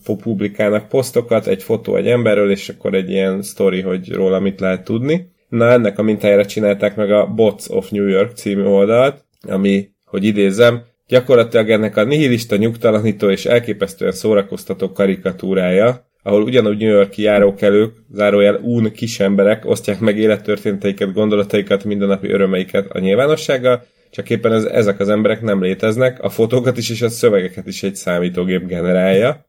publikálnak 0.04 0.88
posztokat, 0.88 1.48
egy 1.48 1.64
fotó 1.64 1.96
egy 1.96 2.08
emberről, 2.08 2.52
és 2.52 2.70
akkor 2.70 2.94
egy 2.94 3.10
ilyen 3.10 3.42
story, 3.42 3.82
hogy 3.82 4.12
róla 4.12 4.40
mit 4.40 4.60
lehet 4.60 4.84
tudni. 4.84 5.32
Na 5.54 5.70
ennek 5.70 6.00
a 6.00 6.04
mintájára 6.04 6.46
csinálták 6.46 6.96
meg 6.96 7.12
a 7.12 7.26
Bots 7.26 7.70
of 7.70 7.90
New 7.90 8.08
York 8.08 8.36
című 8.36 8.64
oldalt, 8.64 9.26
ami, 9.48 9.90
hogy 10.06 10.24
idézem, 10.24 10.82
gyakorlatilag 11.08 11.70
ennek 11.70 11.98
a 11.98 12.04
nihilista, 12.04 12.56
nyugtalanító 12.56 13.30
és 13.30 13.46
elképesztően 13.46 14.12
szórakoztató 14.12 14.92
karikatúrája, 14.92 16.08
ahol 16.24 16.44
ugyanúgy 16.44 16.78
New 16.78 16.90
Yorki 16.90 17.22
járókelők, 17.22 17.94
zárójel 18.12 18.60
un 18.62 18.92
kisemberek 18.92 19.66
osztják 19.66 20.00
meg 20.00 20.18
élettörténeteiket, 20.18 21.14
gondolataikat, 21.14 21.84
mindennapi 21.84 22.30
örömeiket 22.30 22.92
a 22.92 23.00
nyilvánossággal, 23.00 23.84
csak 24.10 24.30
éppen 24.30 24.52
ez, 24.52 24.64
ezek 24.64 25.00
az 25.00 25.10
emberek 25.10 25.42
nem 25.42 25.62
léteznek, 25.62 26.24
a 26.24 26.30
fotókat 26.30 26.78
is 26.78 26.90
és 26.90 27.02
a 27.02 27.10
szövegeket 27.10 27.68
is 27.68 27.84
egy 27.84 27.96
számítógép 27.96 28.66
generálja. 28.66 29.46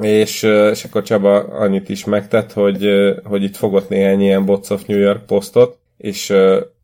És, 0.00 0.42
és 0.70 0.84
akkor 0.84 1.02
Csaba 1.02 1.38
annyit 1.38 1.88
is 1.88 2.04
megtett, 2.04 2.52
hogy, 2.52 2.88
hogy 3.24 3.42
itt 3.42 3.56
fogott 3.56 3.88
néhány 3.88 4.20
ilyen 4.20 4.44
Bots 4.44 4.70
of 4.70 4.86
New 4.86 4.98
York 4.98 5.26
posztot, 5.26 5.78
és 5.96 6.28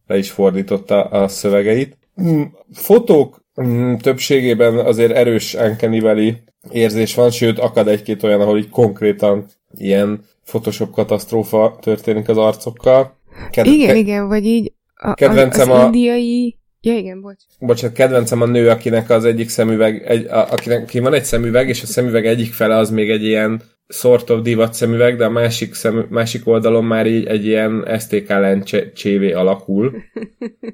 le 0.07 0.19
is 0.19 0.31
fordította 0.31 1.03
a 1.05 1.29
szövegeit. 1.29 1.97
Mm, 2.23 2.43
fotók 2.73 3.45
mm, 3.63 3.95
többségében 3.95 4.79
azért 4.79 5.13
erős 5.13 5.55
Uncanny 5.55 6.37
érzés 6.71 7.15
van, 7.15 7.31
sőt 7.31 7.59
akad 7.59 7.89
egy-két 7.89 8.23
olyan, 8.23 8.41
ahol 8.41 8.59
így 8.59 8.69
konkrétan 8.69 9.47
ilyen 9.75 10.25
Photoshop 10.45 10.91
katasztrófa 10.91 11.79
történik 11.81 12.29
az 12.29 12.37
arcokkal. 12.37 13.19
Ked- 13.51 13.67
igen, 13.67 13.87
ke- 13.87 13.97
igen, 13.97 14.29
vagy 14.29 14.45
így 14.45 14.73
a, 14.95 15.15
kedvencem 15.15 15.71
az, 15.71 15.77
az 15.77 15.83
a... 15.83 15.87
indiai 15.87 16.60
Ja, 16.83 16.97
igen, 16.97 17.21
bocs. 17.21 17.43
Bocsánat, 17.59 17.97
kedvencem 17.97 18.41
a 18.41 18.47
nő, 18.47 18.69
akinek 18.69 19.11
az 19.11 19.25
egyik 19.25 19.49
szemüveg, 19.49 20.03
egy, 20.07 20.27
a, 20.27 20.53
akinek 20.53 20.83
aki 20.83 20.99
van 20.99 21.15
egy 21.15 21.25
szemüveg, 21.25 21.69
és 21.69 21.83
a 21.83 21.87
szemüveg 21.87 22.27
egyik 22.27 22.53
fele 22.53 22.77
az 22.77 22.91
még 22.91 23.11
egy 23.11 23.25
ilyen 23.25 23.63
sort 23.89 24.31
of 24.31 24.41
divat 24.41 24.75
szemüveg, 24.75 25.17
de 25.17 25.25
a 25.25 25.31
másik, 25.31 25.75
szem, 25.75 26.07
másik 26.09 26.47
oldalon 26.47 26.85
már 26.85 27.07
így 27.07 27.27
egy 27.27 27.47
ilyen 27.47 27.99
STK 27.99 28.63
csévé 28.95 29.33
alakul. 29.33 29.93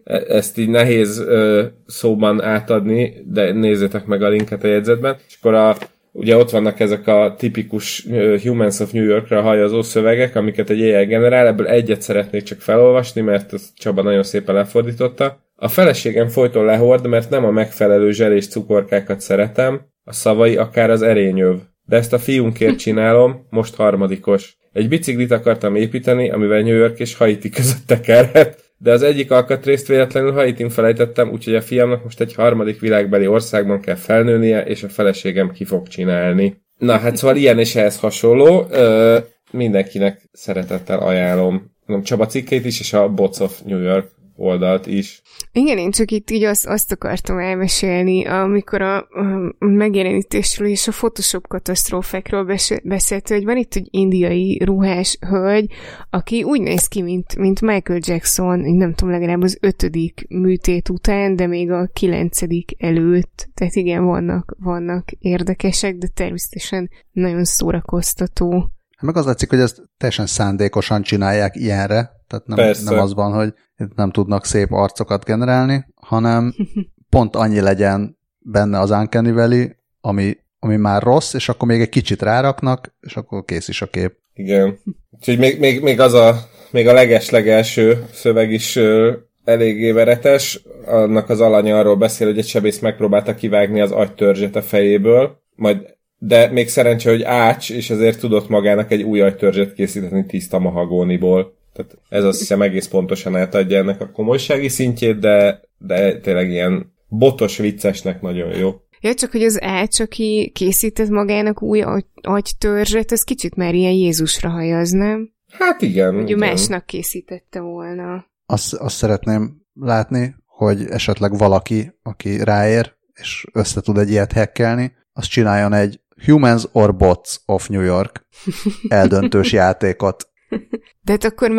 E, 0.05 0.25
ezt 0.29 0.59
így 0.59 0.69
nehéz 0.69 1.19
ö, 1.19 1.65
szóban 1.87 2.43
átadni, 2.43 3.15
de 3.25 3.53
nézzétek 3.53 4.07
meg 4.07 4.23
a 4.23 4.29
linket 4.29 4.65
a 4.65 4.67
jegyzetben. 4.67 5.17
És 5.29 5.37
akkor 5.41 5.55
a, 5.55 5.77
ugye 6.13 6.37
ott 6.37 6.51
vannak 6.51 6.81
ezek 6.81 7.07
a 7.07 7.35
tipikus 7.39 8.05
uh, 8.05 8.41
Humans 8.41 8.81
of 8.81 8.93
New 8.93 9.05
Yorkra 9.05 9.43
hajazó 9.43 9.83
szövegek, 9.83 10.37
amiket 10.37 10.71
egy 10.71 10.81
AI 10.81 11.05
generál, 11.05 11.47
ebből 11.47 11.67
egyet 11.67 12.03
szeretnék 12.03 12.43
csak 12.43 12.61
felolvasni, 12.61 13.21
mert 13.21 13.53
ezt 13.53 13.77
Csaba 13.77 14.03
nagyon 14.03 14.23
szépen 14.23 14.55
lefordította. 14.55 15.46
A 15.59 15.69
feleségem 15.69 16.29
folyton 16.29 16.65
lehord, 16.65 17.07
mert 17.07 17.31
nem 17.31 17.45
a 17.45 17.51
megfelelő 17.51 18.11
zselés 18.11 18.49
cukorkákat 18.49 19.21
szeretem, 19.21 19.81
a 20.05 20.13
szavai 20.13 20.57
akár 20.57 20.91
az 20.91 21.03
erényöv. 21.03 21.57
De 21.85 21.97
ezt 21.97 22.13
a 22.13 22.19
fiunkért 22.19 22.79
csinálom, 22.79 23.47
most 23.51 23.75
harmadikos. 23.75 24.57
Egy 24.73 24.89
biciklit 24.89 25.31
akartam 25.31 25.77
építeni, 25.77 26.31
amivel 26.31 26.61
New 26.61 26.77
York 26.77 26.99
és 26.99 27.15
Haiti 27.15 27.49
között 27.49 27.87
tekerhet, 27.87 28.65
de 28.79 28.93
az 28.93 29.03
egyik 29.03 29.31
alkatrészt 29.31 29.87
véletlenül 29.87 30.33
Haitin 30.33 30.69
felejtettem, 30.69 31.31
úgyhogy 31.31 31.55
a 31.55 31.61
fiamnak 31.61 32.03
most 32.03 32.21
egy 32.21 32.35
harmadik 32.35 32.81
világbeli 32.81 33.27
országban 33.27 33.81
kell 33.81 33.95
felnőnie, 33.95 34.65
és 34.65 34.83
a 34.83 34.89
feleségem 34.89 35.51
ki 35.51 35.65
fog 35.65 35.89
csinálni. 35.89 36.63
Na 36.79 36.97
hát 36.97 37.17
szóval 37.17 37.37
ilyen 37.37 37.59
és 37.59 37.75
ehhez 37.75 37.99
hasonló. 37.99 38.67
Ö, 38.71 39.19
mindenkinek 39.51 40.29
szeretettel 40.33 40.99
ajánlom. 40.99 41.75
Csaba 42.03 42.27
cikkét 42.27 42.65
is, 42.65 42.81
és 42.81 42.93
a 42.93 43.09
Bots 43.09 43.41
of 43.41 43.61
New 43.65 43.81
York 43.81 44.11
oldalt 44.37 44.87
is. 44.87 45.23
Igen, 45.59 45.79
én 45.79 45.91
csak 45.91 46.11
itt 46.11 46.31
így 46.31 46.43
azt, 46.43 46.67
azt 46.67 46.93
akartam 46.93 47.39
elmesélni, 47.39 48.27
amikor 48.27 48.83
a, 48.83 48.97
a 48.97 49.65
megjelenítésről 49.67 50.69
és 50.69 50.89
a 50.89 50.93
Photoshop 50.93 51.47
katasztrófákról 51.47 52.45
beszélt, 52.83 53.29
hogy 53.29 53.45
van 53.45 53.57
itt 53.57 53.75
egy 53.75 53.89
indiai 53.91 54.61
ruhás 54.65 55.19
hölgy, 55.21 55.73
aki 56.11 56.43
úgy 56.43 56.61
néz 56.61 56.87
ki, 56.87 57.03
mint, 57.03 57.37
mint 57.37 57.61
Michael 57.61 58.01
Jackson, 58.03 58.59
nem 58.59 58.95
tudom, 58.95 59.13
legalább 59.13 59.43
az 59.43 59.59
ötödik 59.61 60.27
műtét 60.29 60.89
után, 60.89 61.37
de 61.37 61.47
még 61.47 61.71
a 61.71 61.89
kilencedik 61.93 62.83
előtt. 62.83 63.49
Tehát 63.55 63.75
igen, 63.75 64.05
vannak, 64.05 64.57
vannak 64.59 65.11
érdekesek, 65.19 65.97
de 65.97 66.07
természetesen 66.15 66.91
nagyon 67.13 67.45
szórakoztató. 67.45 68.71
Meg 69.01 69.17
az 69.17 69.25
látszik, 69.25 69.51
hogy 69.51 69.61
ezt 69.61 69.83
teljesen 69.97 70.27
szándékosan 70.27 71.03
csinálják 71.03 71.57
ilyenre, 71.57 72.11
tehát 72.27 72.47
nem, 72.47 72.75
nem 72.85 72.99
az 72.99 73.15
van, 73.15 73.33
hogy 73.33 73.55
nem 73.95 74.11
tudnak 74.11 74.45
szép 74.45 74.73
arcokat 74.73 75.25
generálni, 75.25 75.87
hanem 75.95 76.55
pont 77.11 77.37
annyi 77.37 77.61
legyen 77.61 78.19
benne 78.39 78.79
az 78.79 78.91
Uncanny 78.91 79.33
Valley, 79.33 79.67
ami, 80.01 80.37
ami 80.59 80.77
már 80.77 81.03
rossz, 81.03 81.35
és 81.35 81.49
akkor 81.49 81.69
még 81.69 81.81
egy 81.81 81.89
kicsit 81.89 82.23
ráraknak, 82.23 82.95
és 83.01 83.17
akkor 83.17 83.45
kész 83.45 83.69
is 83.69 83.83
a 83.83 83.87
kép. 83.87 84.13
Igen. 84.35 84.79
Úgyhogy 85.11 85.39
még, 85.39 85.59
még, 85.59 85.83
még 85.83 86.01
az 86.01 86.13
a, 86.13 86.49
még 86.71 86.89
a 86.89 86.93
leges-legelső 86.93 88.07
szöveg 88.13 88.53
is 88.53 88.77
ö, 88.77 89.13
eléggé 89.45 89.91
veretes. 89.91 90.63
Annak 90.87 91.29
az 91.29 91.41
alanya 91.41 91.79
arról 91.79 91.97
beszél, 91.97 92.27
hogy 92.27 92.39
egy 92.39 92.47
sebész 92.47 92.79
megpróbálta 92.79 93.35
kivágni 93.35 93.81
az 93.81 93.91
agytörzset 93.91 94.57
a 94.57 94.63
fejéből, 94.63 95.41
majd 95.55 95.97
de 96.19 96.51
még 96.51 96.69
szerencsé, 96.69 97.11
hogy 97.11 97.23
ács, 97.23 97.71
és 97.71 97.91
ezért 97.91 98.21
tudott 98.21 98.49
magának 98.49 98.91
egy 98.91 99.03
új 99.03 99.21
agytörzset 99.21 99.73
készíteni 99.73 100.27
tiszta 100.27 100.59
mahagóniból. 100.59 101.56
Tehát 101.77 101.99
ez 102.09 102.25
azt 102.25 102.39
hiszem 102.39 102.63
egész 102.63 102.87
pontosan 102.87 103.37
átadja 103.37 103.79
ennek 103.79 104.01
a 104.01 104.11
komolysági 104.11 104.69
szintjét, 104.69 105.19
de, 105.19 105.61
de 105.79 106.19
tényleg 106.21 106.51
ilyen 106.51 106.93
botos 107.09 107.57
viccesnek 107.57 108.21
nagyon 108.21 108.57
jó. 108.57 108.75
Ja, 109.01 109.15
csak 109.15 109.31
hogy 109.31 109.43
az 109.43 109.63
Ács, 109.63 110.01
aki 110.01 110.51
készített 110.55 111.09
magának 111.09 111.63
új 111.63 111.85
agytörzset, 112.21 113.13
az 113.13 113.23
kicsit 113.23 113.55
már 113.55 113.75
ilyen 113.75 113.93
Jézusra 113.93 114.49
hajaz, 114.49 114.91
nem? 114.91 115.31
Hát 115.51 115.83
igen. 115.83 116.15
Hogy 116.15 116.25
igen. 116.25 116.39
másnak 116.39 116.87
készítette 116.87 117.61
volna. 117.61 118.27
Azt, 118.47 118.75
azt 118.75 118.97
szeretném 118.97 119.63
látni, 119.75 120.35
hogy 120.47 120.85
esetleg 120.89 121.39
valaki, 121.39 121.93
aki 122.03 122.45
ráér, 122.45 122.95
és 123.15 123.47
össze 123.53 123.81
tud 123.81 123.99
egy 123.99 124.11
ilyet 124.11 124.33
hekkelni, 124.33 124.93
azt 125.13 125.31
csináljon 125.31 125.73
egy 125.73 126.01
Humans 126.25 126.65
or 126.73 126.97
Bots 126.97 127.37
of 127.47 127.69
New 127.69 127.81
York 127.81 128.27
eldöntős 128.89 129.53
játékot. 129.53 130.29
De 131.05 131.13
hát 131.13 131.25
akkor 131.25 131.51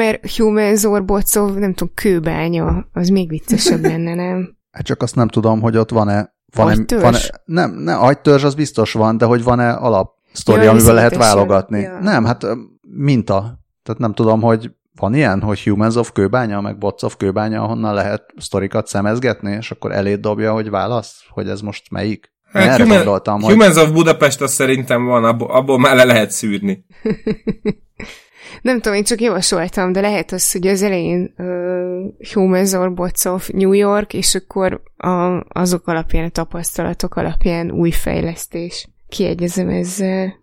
or 0.86 1.06
Bots 1.06 1.36
of, 1.36 1.56
nem 1.56 1.74
tudom, 1.74 1.94
kőbánya, 1.94 2.88
az 2.94 3.08
még 3.10 3.30
viccesebb 3.30 3.82
lenne, 3.82 4.16
nem? 4.16 4.58
Hát 4.72 4.86
csak 4.86 5.02
azt 5.02 5.16
nem 5.16 5.28
tudom, 5.28 5.62
hogy 5.62 5.78
ott 5.78 5.90
van-e 5.90 6.36
van-e, 6.56 6.76
van-e, 6.88 7.20
nem, 7.46 7.72
nem, 7.72 8.02
agytörzs 8.02 8.44
az 8.44 8.56
biztos 8.56 8.94
van, 8.94 9.18
de 9.18 9.26
hogy 9.26 9.44
van-e 9.44 9.72
alap 9.72 10.14
sztori, 10.34 10.64
ja, 10.64 10.72
amivel 10.72 10.94
lehet 10.94 11.16
válogatni. 11.16 11.80
Ja. 11.80 12.00
Nem, 12.00 12.26
hát 12.26 12.46
minta. 12.82 13.40
Tehát 13.84 14.00
nem 14.00 14.14
tudom, 14.14 14.42
hogy 14.42 14.72
van 14.96 15.14
ilyen, 15.14 15.42
hogy 15.42 15.64
Humans 15.64 15.96
of 15.96 16.12
kőbánya, 16.12 16.62
meg 16.62 16.78
Bots 16.78 17.04
of 17.04 17.18
kőbánya, 17.18 17.64
ahonnan 17.64 17.94
lehet 17.94 18.34
sztorikat 18.38 18.88
szemezgetni, 18.88 19.52
és 19.52 19.72
akkor 19.72 19.92
elé 19.92 20.16
dobja, 20.16 20.54
hogy 20.54 20.70
válasz, 20.70 21.24
hogy 21.30 21.50
ez 21.50 21.62
most 21.62 21.92
melyik? 21.92 22.36
Hát 22.52 22.68
erre 22.68 22.84
human, 22.84 22.98
gondoltam, 22.98 23.42
hogy... 23.42 23.54
Humans 23.54 23.76
of 23.76 23.92
Budapest 23.92 24.42
az 24.42 24.54
szerintem 24.54 25.06
van, 25.06 25.24
abból, 25.24 25.52
abból 25.52 25.80
már 25.80 25.96
le 25.96 26.04
lehet 26.04 26.32
szűrni. 26.32 26.86
Nem 28.62 28.80
tudom, 28.80 28.98
én 28.98 29.04
csak 29.04 29.22
javasoltam, 29.22 29.92
de 29.92 30.02
lehet 30.02 30.32
az, 30.32 30.52
hogy 30.52 30.68
az 30.68 30.82
elején 30.82 31.34
uh, 31.38 32.32
Humans 32.34 32.74
or 32.74 32.94
Bots 32.94 33.26
of 33.26 33.50
New 33.50 33.72
York, 33.72 34.14
és 34.14 34.36
akkor 34.36 34.82
a, 34.98 35.44
azok 35.60 35.88
alapján, 35.88 36.26
a 36.26 36.30
tapasztalatok 36.30 37.16
alapján 37.16 37.72
új 37.72 37.92
fejlesztés. 37.92 38.88
Kiegyezem 39.10 39.70
ezzel. 39.70 40.34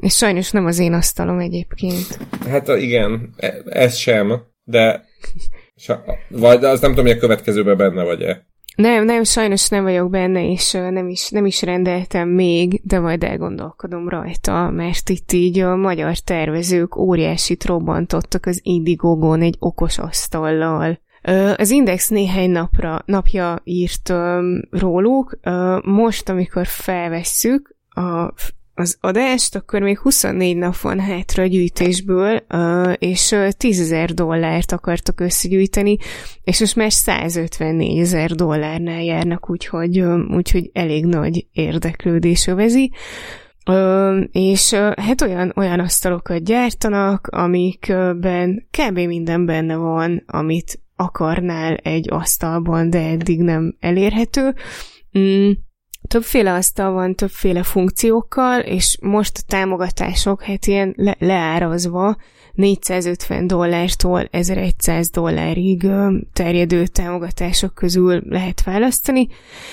És 0.00 0.16
sajnos 0.16 0.50
nem 0.50 0.66
az 0.66 0.78
én 0.78 0.92
asztalom 0.92 1.38
egyébként. 1.38 2.18
Hát 2.48 2.68
igen, 2.68 3.34
e, 3.36 3.54
ez 3.64 3.94
sem, 3.94 4.42
de 4.64 5.04
vagy 6.28 6.64
az 6.64 6.80
nem 6.80 6.90
tudom, 6.90 7.06
hogy 7.06 7.16
a 7.16 7.20
következőben 7.20 7.76
benne 7.76 8.02
vagy-e. 8.02 8.46
Nem, 8.76 9.04
nem, 9.04 9.24
sajnos 9.24 9.68
nem 9.68 9.82
vagyok 9.82 10.10
benne, 10.10 10.50
és 10.50 10.72
nem 10.72 11.08
is, 11.08 11.30
nem 11.30 11.46
is 11.46 11.62
rendeltem 11.62 12.28
még, 12.28 12.80
de 12.84 12.98
majd 12.98 13.24
elgondolkodom 13.24 14.08
rajta, 14.08 14.70
mert 14.70 15.08
itt 15.08 15.32
így 15.32 15.58
a 15.58 15.76
magyar 15.76 16.18
tervezők 16.18 16.96
óriásit 16.96 17.64
robbantottak 17.64 18.46
az 18.46 18.60
Indiegogon 18.62 19.42
egy 19.42 19.56
okos 19.58 19.98
asztallal. 19.98 21.00
Az 21.56 21.70
Index 21.70 22.08
néhány 22.08 22.50
napra, 22.50 23.02
napja 23.04 23.60
írt 23.64 24.12
róluk, 24.70 25.38
most, 25.84 26.28
amikor 26.28 26.66
felvesszük 26.66 27.76
a 27.88 28.32
az 28.78 28.96
adást, 29.00 29.54
akkor 29.54 29.80
még 29.80 29.98
24 29.98 30.56
nap 30.56 30.76
van 30.76 31.00
hátra 31.00 31.42
a 31.42 31.46
gyűjtésből, 31.46 32.36
és 32.98 33.34
10 33.50 33.80
ezer 33.80 34.14
dollárt 34.14 34.72
akartak 34.72 35.20
összegyűjteni, 35.20 35.96
és 36.42 36.60
most 36.60 36.76
már 36.76 36.92
154 36.92 37.98
ezer 37.98 38.30
dollárnál 38.30 39.02
járnak, 39.02 39.50
úgyhogy, 39.50 40.00
úgyhogy 40.28 40.70
elég 40.72 41.04
nagy 41.04 41.46
érdeklődés 41.52 42.46
övezi. 42.46 42.92
Ö, 43.66 44.20
és 44.32 44.72
hát 44.96 45.22
olyan, 45.22 45.52
olyan 45.56 45.80
asztalokat 45.80 46.44
gyártanak, 46.44 47.26
amikben 47.26 48.68
kb. 48.70 48.98
minden 48.98 49.46
benne 49.46 49.76
van, 49.76 50.22
amit 50.26 50.80
akarnál 50.96 51.74
egy 51.74 52.12
asztalban, 52.12 52.90
de 52.90 52.98
eddig 52.98 53.40
nem 53.40 53.76
elérhető. 53.80 54.54
Mm, 55.18 55.50
többféle 56.08 56.52
asztal 56.52 56.92
van, 56.92 57.14
többféle 57.14 57.62
funkciókkal, 57.62 58.60
és 58.60 58.98
most 59.00 59.38
a 59.38 59.44
támogatások, 59.46 60.42
hát 60.42 60.66
ilyen 60.66 60.92
le- 60.96 61.16
leárazva 61.18 62.16
450 62.52 63.46
dollártól 63.46 64.28
1100 64.30 65.10
dollárig 65.10 65.86
terjedő 66.32 66.86
támogatások 66.86 67.74
közül 67.74 68.22
lehet 68.28 68.62
választani, 68.62 69.28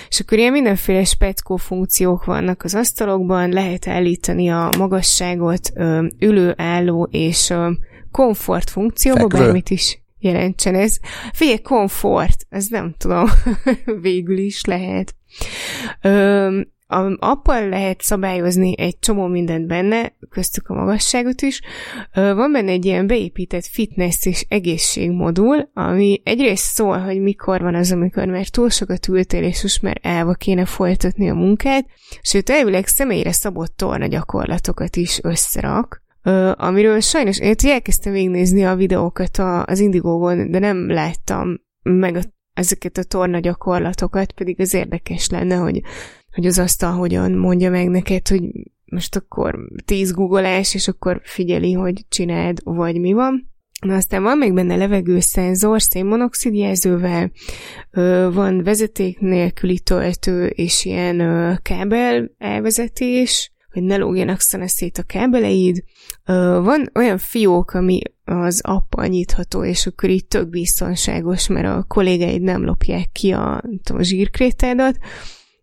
és 0.10 0.20
akkor 0.20 0.38
ilyen 0.38 0.52
mindenféle 0.52 1.04
speckó 1.04 1.56
funkciók 1.56 2.26
vannak 2.26 2.64
az 2.64 2.76
asztalokban, 2.76 3.50
lehet 3.50 3.88
állítani 3.88 4.50
a 4.50 4.70
magasságot, 4.78 5.72
ülő, 6.20 6.54
álló 6.58 7.08
és 7.12 7.54
komfort 8.12 8.70
funkcióba, 8.70 9.20
Fekvő. 9.20 9.38
bármit 9.38 9.70
is 9.70 10.03
jelentsen 10.24 10.76
ez. 10.76 10.98
Figyelj, 11.32 11.62
komfort, 11.62 12.46
ez 12.50 12.68
nem 12.68 12.96
tudom, 12.98 13.30
végül 14.02 14.38
is 14.38 14.66
lehet. 14.66 15.16
Ö, 16.02 16.62
a 16.94 17.16
appal 17.20 17.70
lehet 17.70 18.02
szabályozni 18.02 18.74
egy 18.78 19.00
csomó 19.00 19.28
mindent 19.28 19.68
benne, 19.68 20.14
köztük 20.30 20.68
a 20.68 20.74
magasságot 20.74 21.42
is. 21.42 21.62
Van 22.14 22.52
benne 22.52 22.72
egy 22.72 22.86
ilyen 22.86 23.08
beépített 23.08 23.66
fitness 23.66 24.26
és 24.26 24.46
egészségmodul, 24.50 25.70
ami 25.74 26.22
egyrészt 26.24 26.74
szól, 26.74 26.98
hogy 26.98 27.22
mikor 27.22 27.62
van 27.62 27.76
az, 27.76 27.92
amikor 27.92 28.26
már 28.26 28.48
túl 28.48 28.70
sokat 28.70 29.08
ültél, 29.08 29.44
és 29.44 29.62
most 29.62 29.82
már 29.82 30.00
elva 30.02 30.34
kéne 30.34 30.66
folytatni 30.66 31.30
a 31.30 31.34
munkát, 31.34 31.86
sőt, 32.22 32.50
elvileg 32.50 32.88
személyre 32.88 33.32
szabott 33.32 33.76
torna 33.76 34.06
gyakorlatokat 34.06 34.96
is 34.96 35.20
összerak, 35.24 36.03
amiről 36.56 37.00
sajnos 37.00 37.40
én 37.40 37.56
elkezdtem 37.64 38.14
végignézni 38.14 38.66
a 38.66 38.76
videókat 38.76 39.38
az 39.66 39.80
Indigo-gon, 39.80 40.52
de 40.52 40.60
nem 40.60 40.90
láttam 40.90 41.62
meg 41.82 42.16
a, 42.16 42.22
ezeket 42.54 42.98
a 42.98 43.04
torna 43.04 43.40
gyakorlatokat, 43.40 44.32
pedig 44.32 44.60
az 44.60 44.74
érdekes 44.74 45.30
lenne, 45.30 45.56
hogy 45.56 45.82
hogy 46.34 46.46
az 46.46 46.60
asztal 46.60 46.92
hogyan 46.92 47.32
mondja 47.32 47.70
meg 47.70 47.90
neked, 47.90 48.28
hogy 48.28 48.44
most 48.86 49.16
akkor 49.16 49.60
tíz 49.86 50.12
googolás, 50.12 50.74
és 50.74 50.88
akkor 50.88 51.22
figyeli, 51.24 51.74
hogy 51.74 52.06
csináld, 52.10 52.60
vagy 52.64 53.00
mi 53.00 53.14
van. 53.14 53.52
Na 53.82 53.96
aztán 53.96 54.24
van 54.24 54.38
még 54.38 54.54
benne 54.54 54.76
levegőszenzor, 54.76 55.82
szénmonoxid 55.82 56.54
jelzővel, 56.54 57.32
van 58.32 58.64
vezeték 58.64 59.20
nélküli 59.20 59.80
töltő, 59.80 60.46
és 60.46 60.86
ilyen 60.86 61.60
kábel 61.62 62.32
elvezetés, 62.38 63.52
hogy 63.72 63.84
ne 63.84 63.96
lógjanak 63.96 64.40
szét 64.40 64.98
a 64.98 65.04
kábeleid. 65.04 65.84
Van 66.26 66.90
olyan 66.96 67.18
fiók, 67.18 67.74
ami 67.74 68.02
az 68.24 68.62
appal 68.64 69.06
nyitható, 69.06 69.64
és 69.64 69.88
akkor 69.88 70.10
így 70.10 70.26
tök 70.26 70.50
biztonságos, 70.50 71.48
mert 71.48 71.68
a 71.68 71.86
kollégáid 71.88 72.42
nem 72.42 72.66
lopják 72.66 73.10
ki 73.12 73.32
a, 73.32 73.64
tudom, 73.84 74.02
a 74.02 74.04
zsírkrétádat 74.04 74.98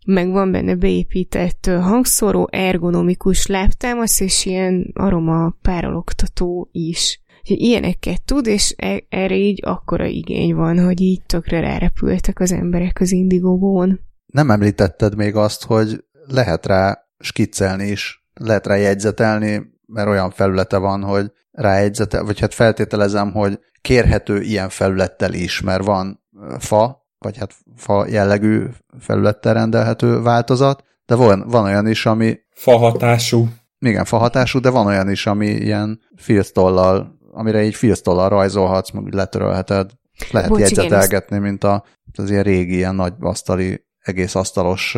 meg 0.07 0.31
van 0.31 0.51
benne 0.51 0.75
beépített 0.75 1.67
hangszóró, 1.67 2.49
ergonomikus 2.51 3.47
láptámasz, 3.47 4.21
és 4.21 4.45
ilyen 4.45 4.91
aroma 4.95 5.57
párologtató 5.63 6.69
is. 6.73 7.21
Úgyhogy 7.41 7.61
ilyeneket 7.61 8.23
tud, 8.23 8.47
és 8.47 8.75
e- 8.77 9.05
erre 9.09 9.37
így 9.37 9.61
akkora 9.63 10.07
igény 10.07 10.55
van, 10.55 10.79
hogy 10.79 11.01
így 11.01 11.23
tökre 11.27 11.61
rárepültek 11.61 12.41
az 12.41 12.53
emberek 12.53 13.01
az 13.01 13.13
indigógón. 13.13 14.01
Nem 14.27 14.51
említetted 14.51 15.17
még 15.17 15.35
azt, 15.35 15.65
hogy 15.65 16.05
lehet 16.27 16.67
rá 16.67 16.99
skiccelni 17.19 17.87
is, 17.87 18.25
lehet 18.35 18.67
rá 18.67 18.77
jegyzetelni, 18.77 19.79
mert 19.93 20.09
olyan 20.09 20.31
felülete 20.31 20.77
van, 20.77 21.03
hogy 21.03 21.33
rájegyzetel, 21.51 22.25
vagy 22.25 22.41
hát 22.41 22.55
feltételezem, 22.55 23.33
hogy 23.33 23.61
kérhető 23.81 24.41
ilyen 24.41 24.69
felülettel 24.69 25.33
is, 25.33 25.61
mert 25.61 25.85
van 25.85 26.21
fa, 26.59 27.07
vagy 27.19 27.39
hát 27.39 27.55
fa 27.77 28.07
jellegű 28.09 28.65
felülettel 28.99 29.55
rendelhető 29.55 30.23
változat, 30.23 30.85
de 31.07 31.15
van, 31.15 31.45
van 31.49 31.65
olyan 31.65 31.87
is, 31.87 32.07
ami... 32.07 32.39
Fa 32.51 32.77
hatású. 32.77 33.49
Igen, 33.79 34.05
fa 34.05 34.17
hatású, 34.17 34.59
de 34.59 34.71
van 34.71 34.87
olyan 34.87 35.11
is, 35.11 35.27
ami 35.27 35.47
ilyen 35.47 36.01
filztollal, 36.17 37.19
amire 37.33 37.63
így 37.65 37.75
filztollal 37.75 38.29
rajzolhatsz, 38.29 38.91
meg 38.91 39.13
letörölheted. 39.13 39.91
Lehet 40.31 40.49
Bocs, 40.49 40.61
jegyzetelgetni, 40.61 41.37
igen, 41.37 41.49
mint 41.49 41.65
a, 41.65 41.85
az 42.19 42.31
ilyen 42.31 42.43
régi, 42.43 42.75
ilyen 42.75 42.95
nagy 42.95 43.13
asztali, 43.21 43.85
egész 43.99 44.35
asztalos 44.35 44.97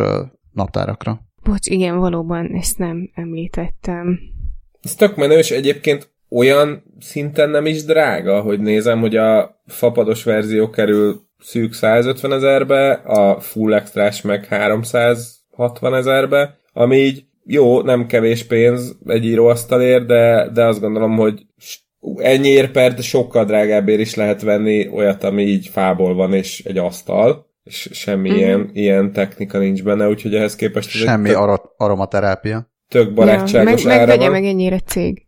naptárakra. 0.53 1.20
Bocs, 1.43 1.66
igen, 1.66 1.99
valóban 1.99 2.47
ezt 2.55 2.78
nem 2.78 3.11
említettem. 3.14 4.18
Ez 4.82 4.94
tök 4.94 5.16
menő, 5.16 5.38
és 5.38 5.50
egyébként 5.50 6.10
olyan 6.30 6.82
szinten 7.00 7.50
nem 7.50 7.66
is 7.66 7.84
drága, 7.84 8.40
hogy 8.40 8.60
nézem, 8.60 9.00
hogy 9.00 9.16
a 9.16 9.62
fapados 9.66 10.24
verzió 10.24 10.70
kerül 10.70 11.20
szűk 11.38 11.72
150 11.72 12.32
ezerbe, 12.32 12.90
a 12.92 13.40
full 13.40 13.74
extrás 13.74 14.22
meg 14.22 14.46
360 14.46 15.94
ezerbe, 15.94 16.58
ami 16.72 16.96
így 16.96 17.24
jó, 17.44 17.80
nem 17.80 18.06
kevés 18.06 18.44
pénz 18.44 18.96
egy 19.06 19.24
íróasztalért, 19.24 20.06
de, 20.06 20.48
de 20.52 20.64
azt 20.64 20.80
gondolom, 20.80 21.16
hogy 21.16 21.46
ennyiért 22.16 22.70
per, 22.70 22.94
de 22.94 23.02
sokkal 23.02 23.44
drágábbért 23.44 24.00
is 24.00 24.14
lehet 24.14 24.42
venni 24.42 24.88
olyat, 24.88 25.24
ami 25.24 25.42
így 25.42 25.66
fából 25.66 26.14
van, 26.14 26.32
és 26.34 26.64
egy 26.64 26.78
asztal, 26.78 27.46
és 27.64 27.88
semmi 27.92 28.28
mm-hmm. 28.28 28.38
ilyen, 28.38 28.70
ilyen 28.72 29.12
technika 29.12 29.58
nincs 29.58 29.82
benne, 29.82 30.08
úgyhogy 30.08 30.34
ehhez 30.34 30.56
képest... 30.56 30.90
Semmi 30.90 31.30
ar- 31.30 31.70
aromaterápia. 31.76 32.71
Tök 32.93 33.12
barátságos 33.12 33.82
ja, 33.82 33.88
meg, 33.88 33.99
ára 33.99 34.16
van. 34.16 34.30
meg 34.30 34.45
ennyire 34.45 34.78
cég. 34.78 35.26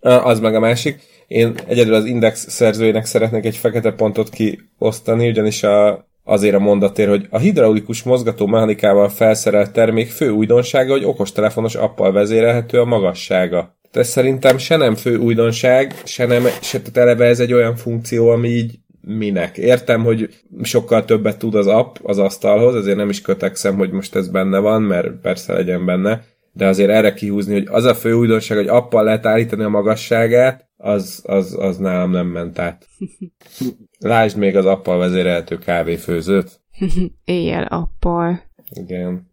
az 0.00 0.40
meg 0.40 0.54
a 0.54 0.60
másik. 0.60 1.00
Én 1.26 1.54
egyedül 1.66 1.94
az 1.94 2.04
Index 2.04 2.50
szerzőjének 2.50 3.04
szeretnék 3.04 3.44
egy 3.44 3.56
fekete 3.56 3.92
pontot 3.92 4.30
kiosztani, 4.30 5.28
ugyanis 5.28 5.62
a, 5.62 6.08
azért 6.22 6.54
a 6.54 6.58
mondatér, 6.58 7.08
hogy 7.08 7.26
a 7.30 7.38
hidraulikus 7.38 8.02
mozgató 8.02 8.46
mechanikával 8.46 9.08
felszerelt 9.08 9.72
termék 9.72 10.10
fő 10.10 10.30
újdonsága, 10.30 10.92
hogy 10.92 11.04
okostelefonos 11.04 11.74
appal 11.74 12.12
vezérelhető 12.12 12.80
a 12.80 12.84
magassága. 12.84 13.76
Ez 13.92 14.08
szerintem 14.08 14.58
se 14.58 14.76
nem 14.76 14.94
fő 14.94 15.16
újdonság, 15.16 15.94
se 16.04 16.26
nem, 16.26 16.44
se 16.60 16.78
tehát 16.78 16.96
eleve 16.96 17.26
ez 17.26 17.40
egy 17.40 17.52
olyan 17.52 17.76
funkció, 17.76 18.28
ami 18.28 18.48
így 18.48 18.78
minek. 19.00 19.56
Értem, 19.56 20.04
hogy 20.04 20.28
sokkal 20.62 21.04
többet 21.04 21.38
tud 21.38 21.54
az 21.54 21.66
app 21.66 21.96
az 22.02 22.18
asztalhoz, 22.18 22.74
ezért 22.74 22.96
nem 22.96 23.08
is 23.08 23.20
kötekszem, 23.20 23.76
hogy 23.76 23.90
most 23.90 24.14
ez 24.14 24.28
benne 24.28 24.58
van, 24.58 24.82
mert 24.82 25.08
persze 25.22 25.52
legyen 25.52 25.84
benne, 25.84 26.32
de 26.54 26.66
azért 26.66 26.90
erre 26.90 27.14
kihúzni, 27.14 27.52
hogy 27.52 27.66
az 27.70 27.84
a 27.84 27.94
fő 27.94 28.12
újdonság, 28.12 28.56
hogy 28.56 28.68
appal 28.68 29.04
lehet 29.04 29.26
állítani 29.26 29.62
a 29.62 29.68
magasságát, 29.68 30.68
az, 30.76 31.22
az, 31.26 31.56
az 31.58 31.76
nálam 31.76 32.10
nem 32.10 32.26
ment 32.26 32.58
át. 32.58 32.86
Lásd 33.98 34.36
még 34.38 34.56
az 34.56 34.66
appal 34.66 34.98
vezérelhető 34.98 35.58
kávéfőzőt. 35.58 36.60
Éjjel 37.24 37.64
appal. 37.64 38.42
Igen. 38.70 39.32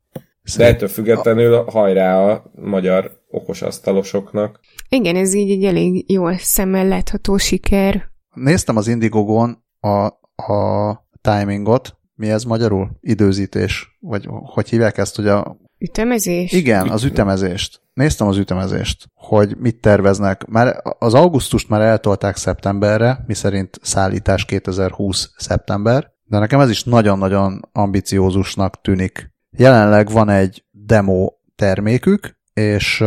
De 0.58 0.66
ettől 0.66 0.90
függetlenül 0.90 1.64
hajrá 1.64 2.30
a 2.30 2.52
magyar 2.56 3.12
okos 3.30 3.62
asztalosoknak. 3.62 4.60
Igen, 4.90 5.16
ez 5.16 5.34
így 5.34 5.52
egy 5.52 5.64
elég 5.64 6.12
jól 6.12 6.38
szemmel 6.38 6.88
látható 6.88 7.38
siker. 7.38 8.10
Néztem 8.34 8.78
az 8.78 8.88
Indigogon 8.88 9.64
a, 9.80 10.06
a 10.44 11.08
timingot, 11.22 11.98
mi 12.16 12.30
ez 12.30 12.44
magyarul? 12.44 12.90
Időzítés? 13.00 13.98
Vagy 14.00 14.28
hogy 14.30 14.70
hívják 14.70 14.98
ezt, 14.98 15.16
hogy 15.16 15.28
a... 15.28 15.58
Ütemezés? 15.82 16.52
Igen, 16.52 16.90
az 16.90 17.04
ütemezést 17.04 17.82
néztem 17.94 18.28
az 18.28 18.38
ütemezést, 18.38 19.10
hogy 19.14 19.58
mit 19.58 19.82
terveznek. 19.82 20.46
Már 20.46 20.82
az 21.00 21.14
augusztust 21.14 21.70
már 21.70 21.82
eltolták 21.82 22.36
szeptemberre, 22.36 23.24
miszerint 23.28 23.80
szállítás 23.82 24.46
2020 24.46 25.32
szeptember, 25.38 26.12
de 26.24 26.40
nekem 26.40 26.60
ez 26.60 26.70
is 26.70 26.84
nagyon-nagyon 26.84 27.70
ambiciózusnak 27.72 28.82
tűnik. 28.82 29.32
Jelenleg 29.58 30.10
van 30.10 30.30
egy 30.30 30.64
demo 30.72 31.30
termékük, 31.56 32.38
és 32.54 33.04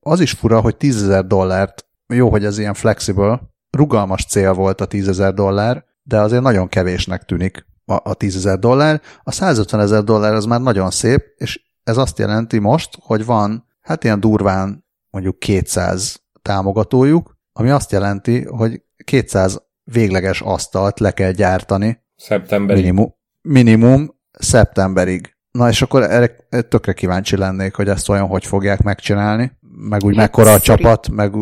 az 0.00 0.20
is 0.20 0.32
fura, 0.32 0.60
hogy 0.60 0.76
10 0.76 1.06
dollárt, 1.26 1.86
jó, 2.06 2.30
hogy 2.30 2.44
ez 2.44 2.58
ilyen 2.58 2.74
flexible, 2.74 3.40
rugalmas 3.70 4.24
cél 4.24 4.52
volt 4.52 4.80
a 4.80 4.86
10 4.86 5.16
dollár, 5.34 5.84
de 6.02 6.20
azért 6.20 6.42
nagyon 6.42 6.68
kevésnek 6.68 7.24
tűnik 7.24 7.66
a, 7.84 8.10
a 8.10 8.14
10 8.14 8.56
dollár. 8.58 9.00
A 9.22 9.32
150 9.32 9.80
ezer 9.80 10.04
dollár 10.04 10.34
az 10.34 10.44
már 10.44 10.60
nagyon 10.60 10.90
szép, 10.90 11.24
és 11.36 11.60
ez 11.84 11.96
azt 11.96 12.18
jelenti 12.18 12.58
most, 12.58 12.98
hogy 13.00 13.24
van 13.24 13.66
hát 13.80 14.04
ilyen 14.04 14.20
durván 14.20 14.84
mondjuk 15.10 15.38
200 15.38 16.22
támogatójuk, 16.42 17.36
ami 17.52 17.70
azt 17.70 17.92
jelenti, 17.92 18.44
hogy 18.44 18.82
200 19.04 19.62
végleges 19.84 20.40
asztalt 20.40 21.00
le 21.00 21.10
kell 21.10 21.30
gyártani. 21.30 22.02
Szeptemberig. 22.16 22.82
Minimum, 22.82 23.14
minimum 23.40 24.14
szeptemberig. 24.30 25.36
Na 25.50 25.68
és 25.68 25.82
akkor 25.82 26.02
erre 26.02 26.26
tökre 26.68 26.92
kíváncsi 26.92 27.36
lennék, 27.36 27.74
hogy 27.74 27.88
ezt 27.88 28.08
olyan 28.08 28.26
hogy 28.26 28.46
fogják 28.46 28.82
megcsinálni, 28.82 29.52
meg 29.60 30.04
úgy 30.04 30.16
hát 30.16 30.24
mekkora 30.24 30.52
a 30.52 30.60
csapat, 30.60 31.08
meg, 31.08 31.34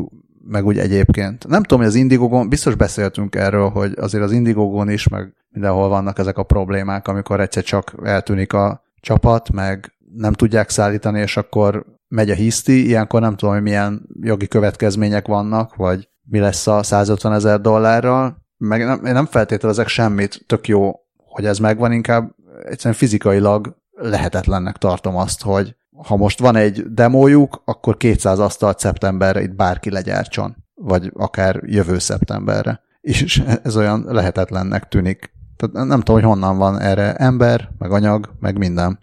meg 0.45 0.67
úgy 0.67 0.79
egyébként. 0.79 1.47
Nem 1.47 1.63
tudom, 1.63 1.79
hogy 1.79 1.89
az 1.89 1.95
Indigogon, 1.95 2.49
biztos 2.49 2.75
beszéltünk 2.75 3.35
erről, 3.35 3.69
hogy 3.69 3.93
azért 3.97 4.25
az 4.25 4.33
Indigogon 4.33 4.91
is, 4.91 5.09
meg 5.09 5.35
mindenhol 5.49 5.89
vannak 5.89 6.19
ezek 6.19 6.39
a 6.39 6.43
problémák, 6.43 7.09
amikor 7.09 7.41
egyszer 7.41 7.63
csak 7.63 7.95
eltűnik 8.03 8.53
a 8.53 8.85
csapat, 9.01 9.51
meg 9.51 9.93
nem 10.15 10.33
tudják 10.33 10.71
szállítani, 10.71 11.21
és 11.21 11.37
akkor 11.37 11.85
megy 12.09 12.31
a 12.31 12.35
hiszti, 12.35 12.87
ilyenkor 12.87 13.21
nem 13.21 13.37
tudom, 13.37 13.55
hogy 13.55 13.63
milyen 13.63 14.09
jogi 14.21 14.49
következmények 14.49 15.27
vannak, 15.27 15.75
vagy 15.75 16.09
mi 16.23 16.39
lesz 16.39 16.67
a 16.67 16.83
150 16.83 17.33
ezer 17.33 17.61
dollárral, 17.61 18.37
meg 18.57 18.85
nem, 18.85 19.05
én 19.05 19.13
nem 19.13 19.27
feltételezek 19.27 19.89
semmit, 19.89 20.45
tök 20.47 20.69
jó, 20.69 20.93
hogy 21.17 21.45
ez 21.47 21.59
megvan, 21.59 21.93
inkább 21.93 22.35
egyszerűen 22.65 22.99
fizikailag 22.99 23.77
lehetetlennek 23.91 24.77
tartom 24.77 25.17
azt, 25.17 25.43
hogy 25.43 25.75
ha 26.07 26.17
most 26.17 26.39
van 26.39 26.57
egy 26.57 26.93
demójuk, 26.93 27.63
akkor 27.65 27.97
200 27.97 28.39
asztalt 28.39 28.79
szeptemberre 28.79 29.43
itt 29.43 29.55
bárki 29.55 29.91
legyártson, 29.91 30.57
vagy 30.75 31.11
akár 31.15 31.61
jövő 31.65 31.99
szeptemberre. 31.99 32.81
És 33.01 33.43
ez 33.63 33.77
olyan 33.77 34.05
lehetetlennek 34.09 34.89
tűnik. 34.89 35.33
Tehát 35.57 35.89
nem 35.89 35.99
tudom, 35.99 36.15
hogy 36.15 36.31
honnan 36.31 36.59
van 36.59 36.81
erre 36.81 37.15
ember, 37.15 37.71
meg 37.79 37.91
anyag, 37.91 38.33
meg 38.41 38.59
minden. 38.59 38.99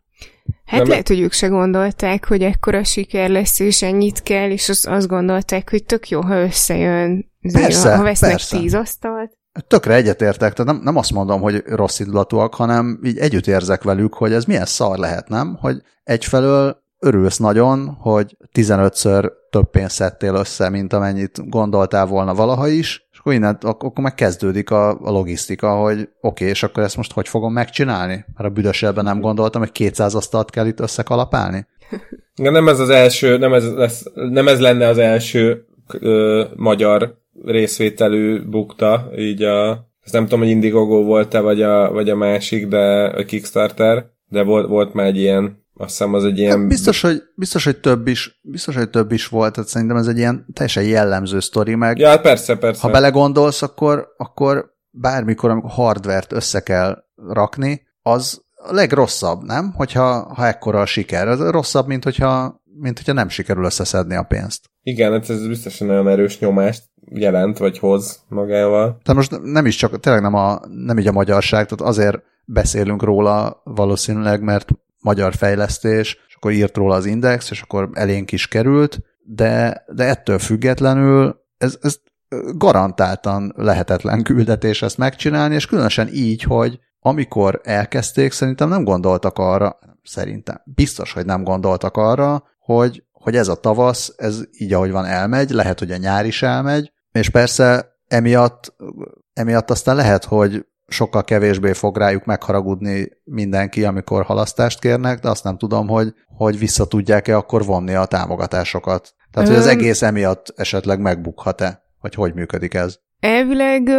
Hát 0.66 0.80
nem 0.80 0.90
lehet, 0.90 1.08
hogy 1.08 1.20
ők 1.20 1.32
se 1.32 1.48
gondolták, 1.48 2.28
hogy 2.28 2.44
ekkora 2.44 2.84
siker 2.84 3.30
lesz, 3.30 3.60
és 3.60 3.82
ennyit 3.82 4.24
kell, 4.24 4.50
és 4.50 4.70
az, 4.70 4.86
azt 4.90 5.08
gondolták, 5.08 5.70
hogy 5.70 5.84
tök 5.84 6.10
jó, 6.10 6.22
ha 6.22 6.42
összejön, 6.42 7.32
persze, 7.54 7.96
ha 7.96 8.04
vesznek 8.04 8.30
persze. 8.30 8.58
tíz 8.58 8.74
asztalt. 8.74 9.32
Tökre 9.68 9.94
egyetértek, 9.94 10.54
tehát 10.54 10.74
nem, 10.74 10.82
nem 10.84 10.96
azt 10.96 11.12
mondom, 11.12 11.42
hogy 11.42 11.64
rossz 11.66 12.00
indulatúak, 12.00 12.54
hanem 12.56 13.00
így 13.04 13.18
együtt 13.18 13.48
érzek 13.48 13.84
velük, 13.84 14.14
hogy 14.14 14.34
ez 14.34 14.46
milyen 14.46 14.66
szar 14.66 14.98
lehet, 14.98 15.28
nem? 15.28 15.58
Hogy 15.62 15.82
egyfelől 16.04 16.84
örülsz 17.00 17.38
nagyon, 17.38 17.98
hogy 18.00 18.38
15-ször 18.54 19.32
több 19.50 19.70
pénzt 19.70 19.96
szedtél 19.96 20.36
össze, 20.36 20.70
mint 20.70 20.94
amennyit 20.94 21.50
gondoltál 21.50 22.06
volna 22.06 22.36
valaha 22.36 22.68
is, 22.68 23.07
akkor 23.28 23.40
innen, 23.40 23.58
akkor 23.62 23.92
megkezdődik 24.04 24.72
a, 24.72 24.90
a 24.90 25.12
logisztika, 25.12 25.76
hogy 25.76 26.00
oké, 26.00 26.10
okay, 26.22 26.48
és 26.48 26.64
akkor 26.64 26.84
ezt 26.84 26.98
most 26.98 27.12
hogy 27.12 27.28
fogom 27.28 27.54
megcsinálni? 27.54 28.14
Mert 28.14 28.50
a 28.50 28.54
büdösebben 28.54 29.04
nem 29.04 29.22
gondoltam, 29.22 29.62
hogy 29.62 29.72
200 29.72 30.16
asztalt 30.16 30.50
kell 30.50 30.68
itt 30.68 30.80
összekalapálni. 30.80 31.68
Ja, 32.36 32.52
nem 32.52 32.68
ez 32.68 32.80
az 32.80 32.90
első, 32.90 33.38
nem 33.38 33.54
ez, 33.54 33.74
lesz, 33.74 34.06
nem 34.14 34.48
ez 34.48 34.60
lenne 34.60 34.88
az 34.88 34.98
első 34.98 35.66
ö, 36.00 36.44
magyar 36.56 37.18
részvételű 37.44 38.42
bukta, 38.50 39.10
így 39.18 39.44
a, 39.44 39.88
ezt 40.04 40.14
nem 40.14 40.24
tudom, 40.24 40.40
hogy 40.40 40.50
Indiegogo 40.50 41.04
volt-e, 41.04 41.40
vagy 41.40 41.62
a, 41.62 41.92
vagy 41.92 42.10
a 42.10 42.16
másik, 42.16 42.68
de 42.68 43.04
a 43.04 43.26
Kickstarter, 43.26 44.06
de 44.28 44.44
volt, 44.44 44.68
volt 44.68 44.94
már 44.94 45.06
egy 45.06 45.18
ilyen, 45.18 45.66
azt 45.78 45.90
hiszem 45.90 46.14
az 46.14 46.24
egy 46.24 46.38
ilyen... 46.38 46.60
Hát 46.60 46.68
biztos, 46.68 47.02
hogy, 47.02 47.24
biztos, 47.36 47.64
hogy 47.64 47.80
több 47.80 48.08
is, 48.08 48.40
biztos, 48.42 48.76
hogy 48.76 48.90
több 48.90 49.12
is 49.12 49.28
volt, 49.28 49.54
tehát 49.54 49.70
szerintem 49.70 49.98
ez 49.98 50.08
egy 50.08 50.18
ilyen 50.18 50.46
teljesen 50.54 50.84
jellemző 50.84 51.40
sztori, 51.40 51.76
meg 51.76 51.98
Ja, 51.98 52.20
persze, 52.20 52.56
persze. 52.56 52.82
ha 52.82 52.90
belegondolsz, 52.90 53.62
akkor, 53.62 54.08
akkor 54.18 54.76
bármikor, 54.90 55.50
amikor 55.50 55.70
hardvert 55.70 56.32
össze 56.32 56.60
kell 56.60 57.04
rakni, 57.16 57.82
az 58.02 58.42
a 58.56 58.74
legrosszabb, 58.74 59.44
nem? 59.44 59.74
Hogyha 59.76 60.34
ha 60.34 60.46
ekkora 60.48 60.82
a 60.82 60.86
siker. 60.86 61.28
Az 61.28 61.50
rosszabb, 61.50 61.88
mint 61.88 62.04
hogyha, 62.04 62.62
mint 62.80 62.98
hogyha 62.98 63.14
nem 63.14 63.30
sikerül 63.30 63.64
összeszedni 63.64 64.16
a 64.16 64.24
pénzt. 64.24 64.66
Igen, 64.84 65.12
hát 65.12 65.30
ez 65.30 65.48
biztosan 65.48 65.90
olyan 65.90 66.08
erős 66.08 66.40
nyomást 66.40 66.84
jelent, 67.10 67.58
vagy 67.58 67.80
hoz 67.80 68.24
magával. 68.28 69.00
Tehát 69.04 69.14
most 69.14 69.42
nem 69.44 69.66
is 69.66 69.76
csak, 69.76 70.00
tényleg 70.00 70.22
nem, 70.22 70.34
a, 70.34 70.60
nem 70.68 71.00
így 71.00 71.08
a 71.08 71.12
magyarság, 71.12 71.68
tehát 71.68 71.94
azért 71.94 72.18
beszélünk 72.46 73.04
róla 73.04 73.62
valószínűleg, 73.64 74.42
mert 74.42 74.70
magyar 75.08 75.34
fejlesztés, 75.34 76.18
és 76.28 76.36
akkor 76.36 76.52
írt 76.52 76.78
róla 76.78 76.96
az 76.96 77.06
Index, 77.06 77.52
és 77.52 77.62
akkor 77.62 77.90
elénk 77.94 78.32
is 78.32 78.48
került, 78.48 79.00
de, 79.24 79.84
de 79.88 80.04
ettől 80.04 80.40
függetlenül 80.40 81.46
ez, 81.58 81.78
ez 81.82 82.00
garantáltan 82.56 83.54
lehetetlen 83.56 84.24
küldetés 84.24 84.82
ezt 84.82 84.98
megcsinálni, 84.98 85.56
és 85.56 85.66
különösen 85.66 86.08
így, 86.12 86.44
hogy 86.44 86.80
amikor 87.00 87.62
elkezdték, 87.64 88.32
szerintem 88.32 88.70
nem 88.70 88.84
gondoltak 88.84 89.38
arra, 89.38 89.80
szerintem 90.04 90.62
biztos, 90.66 91.14
hogy 91.14 91.26
nem 91.26 91.44
gondoltak 91.44 91.98
arra, 91.98 92.44
hogy, 92.60 93.04
hogy 93.12 93.36
ez 93.36 93.48
a 93.48 93.56
tavasz, 93.56 94.14
ez 94.18 94.42
így, 94.52 94.74
ahogy 94.74 94.92
van, 94.92 95.06
elmegy, 95.06 95.50
lehet, 95.50 95.80
hogy 95.80 95.92
a 95.92 95.98
nyár 95.98 96.26
is 96.26 96.42
elmegy, 96.42 96.92
és 97.12 97.30
persze 97.30 97.98
emiatt, 98.08 98.76
emiatt 99.34 99.70
aztán 99.70 99.96
lehet, 99.96 100.26
hogy 100.26 100.66
sokkal 100.88 101.24
kevésbé 101.24 101.74
fog 101.74 101.98
rájuk 101.98 102.26
megharagudni 102.26 103.10
mindenki, 103.24 103.84
amikor 103.84 104.24
halasztást 104.24 104.80
kérnek, 104.80 105.20
de 105.20 105.30
azt 105.30 105.44
nem 105.44 105.58
tudom, 105.58 105.88
hogy, 105.88 106.14
hogy 106.38 106.60
vissza 106.60 106.88
tudják-e 106.88 107.38
akkor 107.38 107.66
vonni 107.66 107.94
a 107.94 108.06
támogatásokat. 108.06 109.16
Tehát, 109.32 109.50
hogy 109.50 109.58
az 109.58 109.68
egész 109.68 110.02
emiatt 110.02 110.54
esetleg 110.56 111.00
megbukhat-e, 111.00 111.84
vagy 112.02 112.14
hogy 112.14 112.34
működik 112.34 112.74
ez? 112.74 112.98
Elvileg, 113.20 113.90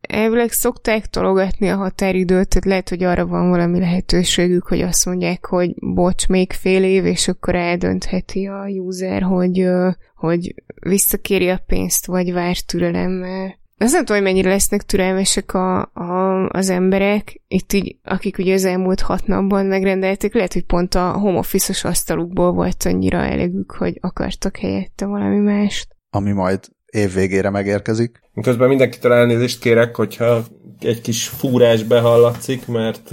elvileg 0.00 0.50
szokták 0.50 1.06
tologatni 1.06 1.68
a 1.68 1.76
határidőt, 1.76 2.48
tehát 2.48 2.64
lehet, 2.64 2.88
hogy 2.88 3.02
arra 3.02 3.26
van 3.26 3.50
valami 3.50 3.78
lehetőségük, 3.78 4.66
hogy 4.66 4.80
azt 4.80 5.06
mondják, 5.06 5.46
hogy 5.46 5.74
bocs, 5.94 6.28
még 6.28 6.52
fél 6.52 6.84
év, 6.84 7.04
és 7.04 7.28
akkor 7.28 7.54
eldöntheti 7.54 8.46
a 8.46 8.64
user, 8.66 9.22
hogy, 9.22 9.68
hogy 10.14 10.54
visszakéri 10.80 11.48
a 11.48 11.62
pénzt, 11.66 12.06
vagy 12.06 12.32
vár 12.32 12.56
türelemmel. 12.56 13.54
Azt 13.78 13.92
nem 13.92 14.04
tudom, 14.04 14.22
hogy 14.22 14.32
mennyire 14.32 14.50
lesznek 14.50 14.82
türelmesek 14.82 15.54
a, 15.54 15.80
a, 15.80 16.48
az 16.48 16.68
emberek, 16.68 17.40
itt 17.48 17.72
így, 17.72 17.96
akik 18.04 18.38
ugye 18.38 18.54
az 18.54 18.64
elmúlt 18.64 19.00
hat 19.00 19.26
napban 19.26 19.66
megrendelték, 19.66 20.34
lehet, 20.34 20.52
hogy 20.52 20.64
pont 20.64 20.94
a 20.94 21.10
home 21.10 21.38
office 21.38 21.88
asztalukból 21.88 22.52
volt 22.52 22.82
annyira 22.84 23.18
elegük, 23.18 23.72
hogy 23.72 23.98
akartak 24.00 24.56
helyette 24.56 25.06
valami 25.06 25.38
mást. 25.38 25.96
Ami 26.10 26.32
majd 26.32 26.60
év 26.86 27.12
végére 27.12 27.50
megérkezik. 27.50 28.20
Közben 28.42 28.68
mindenkitől 28.68 29.12
elnézést 29.12 29.60
kérek, 29.60 29.96
hogyha 29.96 30.44
egy 30.80 31.00
kis 31.00 31.28
fúrás 31.28 31.82
behallatszik, 31.82 32.66
mert 32.66 33.08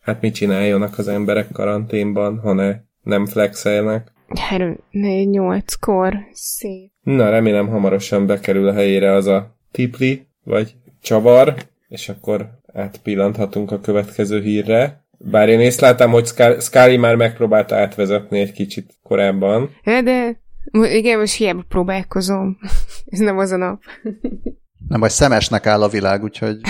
hát 0.00 0.20
mit 0.20 0.34
csináljonak 0.34 0.98
az 0.98 1.08
emberek 1.08 1.50
karanténban, 1.52 2.38
ha 2.38 2.52
ne, 2.52 2.76
nem 3.02 3.26
flexelnek. 3.26 4.12
3-4-8-kor, 4.50 6.14
szép. 6.32 6.90
Na, 7.00 7.30
remélem 7.30 7.68
hamarosan 7.68 8.26
bekerül 8.26 8.68
a 8.68 8.72
helyére 8.72 9.12
az 9.12 9.26
a 9.26 9.55
tipli, 9.76 10.26
vagy 10.44 10.74
csavar, 11.02 11.54
és 11.88 12.08
akkor 12.08 12.50
átpillanthatunk 12.72 13.70
a 13.70 13.80
következő 13.80 14.40
hírre. 14.40 15.04
Bár 15.18 15.48
én 15.48 15.60
észleltem, 15.60 16.10
hogy 16.10 16.26
Scully 16.58 16.96
már 16.96 17.16
megpróbálta 17.16 17.76
átvezetni 17.76 18.40
egy 18.40 18.52
kicsit 18.52 18.98
korábban. 19.02 19.70
Ja, 19.84 20.02
de 20.02 20.40
igen, 20.72 21.18
most 21.18 21.36
hiába 21.36 21.64
próbálkozom. 21.68 22.58
Ez 23.12 23.18
nem 23.18 23.38
az 23.38 23.50
a 23.50 23.56
nap. 23.56 23.82
Nem, 24.88 25.00
vagy 25.00 25.10
szemesnek 25.10 25.66
áll 25.66 25.82
a 25.82 25.88
világ, 25.88 26.22
úgyhogy 26.22 26.60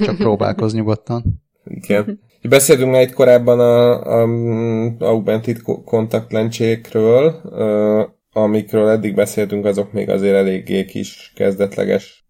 csak 0.00 0.16
próbálkoz 0.16 0.74
nyugodtan. 0.74 1.42
Igen. 1.64 2.20
Beszéltünk 2.42 2.90
már 2.90 3.02
itt 3.02 3.12
korábban 3.12 3.60
a, 3.60 4.02
a 4.02 4.28
augmented 4.98 5.62
kontaktlencsékről, 5.84 7.40
amikről 8.42 8.88
eddig 8.88 9.14
beszéltünk, 9.14 9.64
azok 9.64 9.92
még 9.92 10.10
azért 10.10 10.34
eléggé 10.34 10.84
kis 10.84 11.32
kezdetleges 11.36 12.26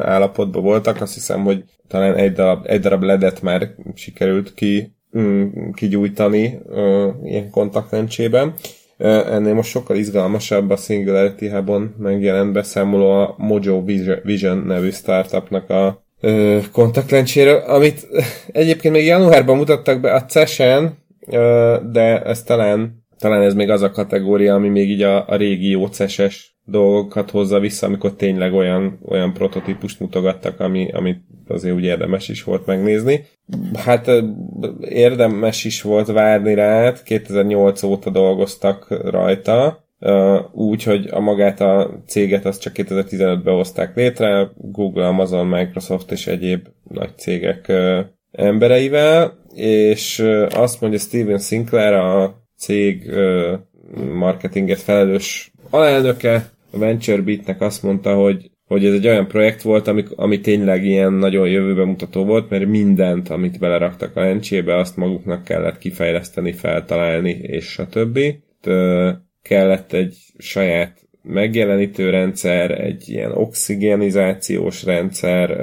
állapotban 0.00 0.62
voltak. 0.62 1.00
Azt 1.00 1.14
hiszem, 1.14 1.44
hogy 1.44 1.64
talán 1.88 2.14
egy 2.14 2.32
darab, 2.32 2.66
egy 2.66 2.80
darab 2.80 3.02
ledet 3.02 3.42
már 3.42 3.68
sikerült 3.94 4.54
ki, 4.54 4.92
mm, 5.18 5.70
kigyújtani 5.74 6.58
ilyen 7.24 7.50
kontaktlencsében. 7.50 8.54
Ennél 8.98 9.54
most 9.54 9.70
sokkal 9.70 9.96
izgalmasabb 9.96 10.70
a 10.70 10.76
Singularity 10.76 11.48
Hub-on 11.50 11.94
megjelent 11.98 12.52
beszámoló 12.52 13.10
a 13.10 13.34
Mojo 13.38 13.84
Vision 14.22 14.58
nevű 14.58 14.90
startupnak 14.90 15.70
a 15.70 16.02
kontaktlencséről, 16.72 17.56
amit 17.56 18.06
egyébként 18.52 18.94
még 18.94 19.04
januárban 19.04 19.56
mutattak 19.56 20.00
be 20.00 20.12
a 20.12 20.24
CES-en, 20.24 20.98
de 21.92 22.22
ez 22.24 22.42
talán, 22.42 22.97
talán 23.18 23.42
ez 23.42 23.54
még 23.54 23.70
az 23.70 23.82
a 23.82 23.90
kategória, 23.90 24.54
ami 24.54 24.68
még 24.68 24.90
így 24.90 25.02
a, 25.02 25.28
a 25.28 25.36
régi 25.36 25.86
CES-es 25.90 26.56
dolgokat 26.64 27.30
hozza 27.30 27.60
vissza, 27.60 27.86
amikor 27.86 28.14
tényleg 28.14 28.54
olyan, 28.54 28.98
olyan 29.08 29.32
prototípust 29.32 30.00
mutogattak, 30.00 30.60
ami, 30.60 30.90
amit 30.92 31.20
azért 31.48 31.74
úgy 31.74 31.84
érdemes 31.84 32.28
is 32.28 32.44
volt 32.44 32.66
megnézni. 32.66 33.24
Hát 33.74 34.10
érdemes 34.80 35.64
is 35.64 35.82
volt 35.82 36.06
várni 36.06 36.54
rá, 36.54 36.92
2008 37.04 37.82
óta 37.82 38.10
dolgoztak 38.10 38.86
rajta, 39.10 39.84
úgy, 40.52 40.82
hogy 40.82 41.08
a 41.10 41.20
magát 41.20 41.60
a 41.60 41.90
céget 42.06 42.44
azt 42.44 42.60
csak 42.60 42.72
2015-ben 42.76 43.54
hozták 43.54 43.96
létre, 43.96 44.50
Google, 44.56 45.06
Amazon, 45.06 45.46
Microsoft 45.46 46.10
és 46.10 46.26
egyéb 46.26 46.66
nagy 46.88 47.16
cégek 47.16 47.72
embereivel, 48.32 49.38
és 49.54 50.24
azt 50.50 50.80
mondja 50.80 50.98
Steven 50.98 51.38
Sinclair, 51.38 51.92
a 51.92 52.46
cég 52.58 53.10
marketinget 54.12 54.80
felelős 54.80 55.52
alelnöke, 55.70 56.50
a 56.70 56.78
VentureBeat-nek 56.78 57.60
azt 57.60 57.82
mondta, 57.82 58.14
hogy 58.14 58.50
hogy 58.68 58.84
ez 58.84 58.92
egy 58.92 59.06
olyan 59.06 59.28
projekt 59.28 59.62
volt, 59.62 59.86
ami, 59.86 60.04
ami 60.16 60.40
tényleg 60.40 60.84
ilyen 60.84 61.12
nagyon 61.12 61.48
jövőbe 61.48 61.84
mutató 61.84 62.24
volt, 62.24 62.50
mert 62.50 62.66
mindent, 62.66 63.28
amit 63.28 63.58
beleraktak 63.58 64.16
a 64.16 64.20
lencsébe, 64.20 64.76
azt 64.76 64.96
maguknak 64.96 65.44
kellett 65.44 65.78
kifejleszteni, 65.78 66.52
feltalálni, 66.52 67.30
és 67.30 67.64
stb. 67.64 68.18
kellett 69.42 69.92
egy 69.92 70.16
saját 70.38 71.08
megjelenítő 71.22 72.10
rendszer, 72.10 72.70
egy 72.80 73.08
ilyen 73.08 73.32
oxigenizációs 73.32 74.84
rendszer, 74.84 75.60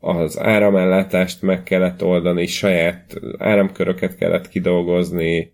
az 0.00 0.40
áramellátást 0.40 1.42
meg 1.42 1.62
kellett 1.62 2.02
oldani, 2.02 2.46
saját 2.46 3.20
áramköröket 3.38 4.16
kellett 4.16 4.48
kidolgozni, 4.48 5.53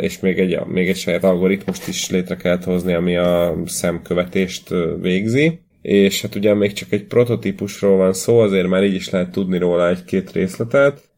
és 0.00 0.20
még 0.20 0.38
egy, 0.38 0.58
még 0.66 0.88
egy 0.88 0.96
saját 0.96 1.24
algoritmust 1.24 1.88
is 1.88 2.10
létre 2.10 2.36
kellett 2.36 2.64
hozni, 2.64 2.92
ami 2.92 3.16
a 3.16 3.56
szemkövetést 3.64 4.74
végzi 5.00 5.60
és 5.86 6.22
hát 6.22 6.34
ugye 6.34 6.54
még 6.54 6.72
csak 6.72 6.92
egy 6.92 7.04
prototípusról 7.04 7.96
van 7.96 8.12
szó, 8.12 8.38
azért 8.38 8.68
már 8.68 8.84
így 8.84 8.94
is 8.94 9.10
lehet 9.10 9.30
tudni 9.30 9.58
róla 9.58 9.88
egy-két 9.88 10.32
részletet. 10.32 11.10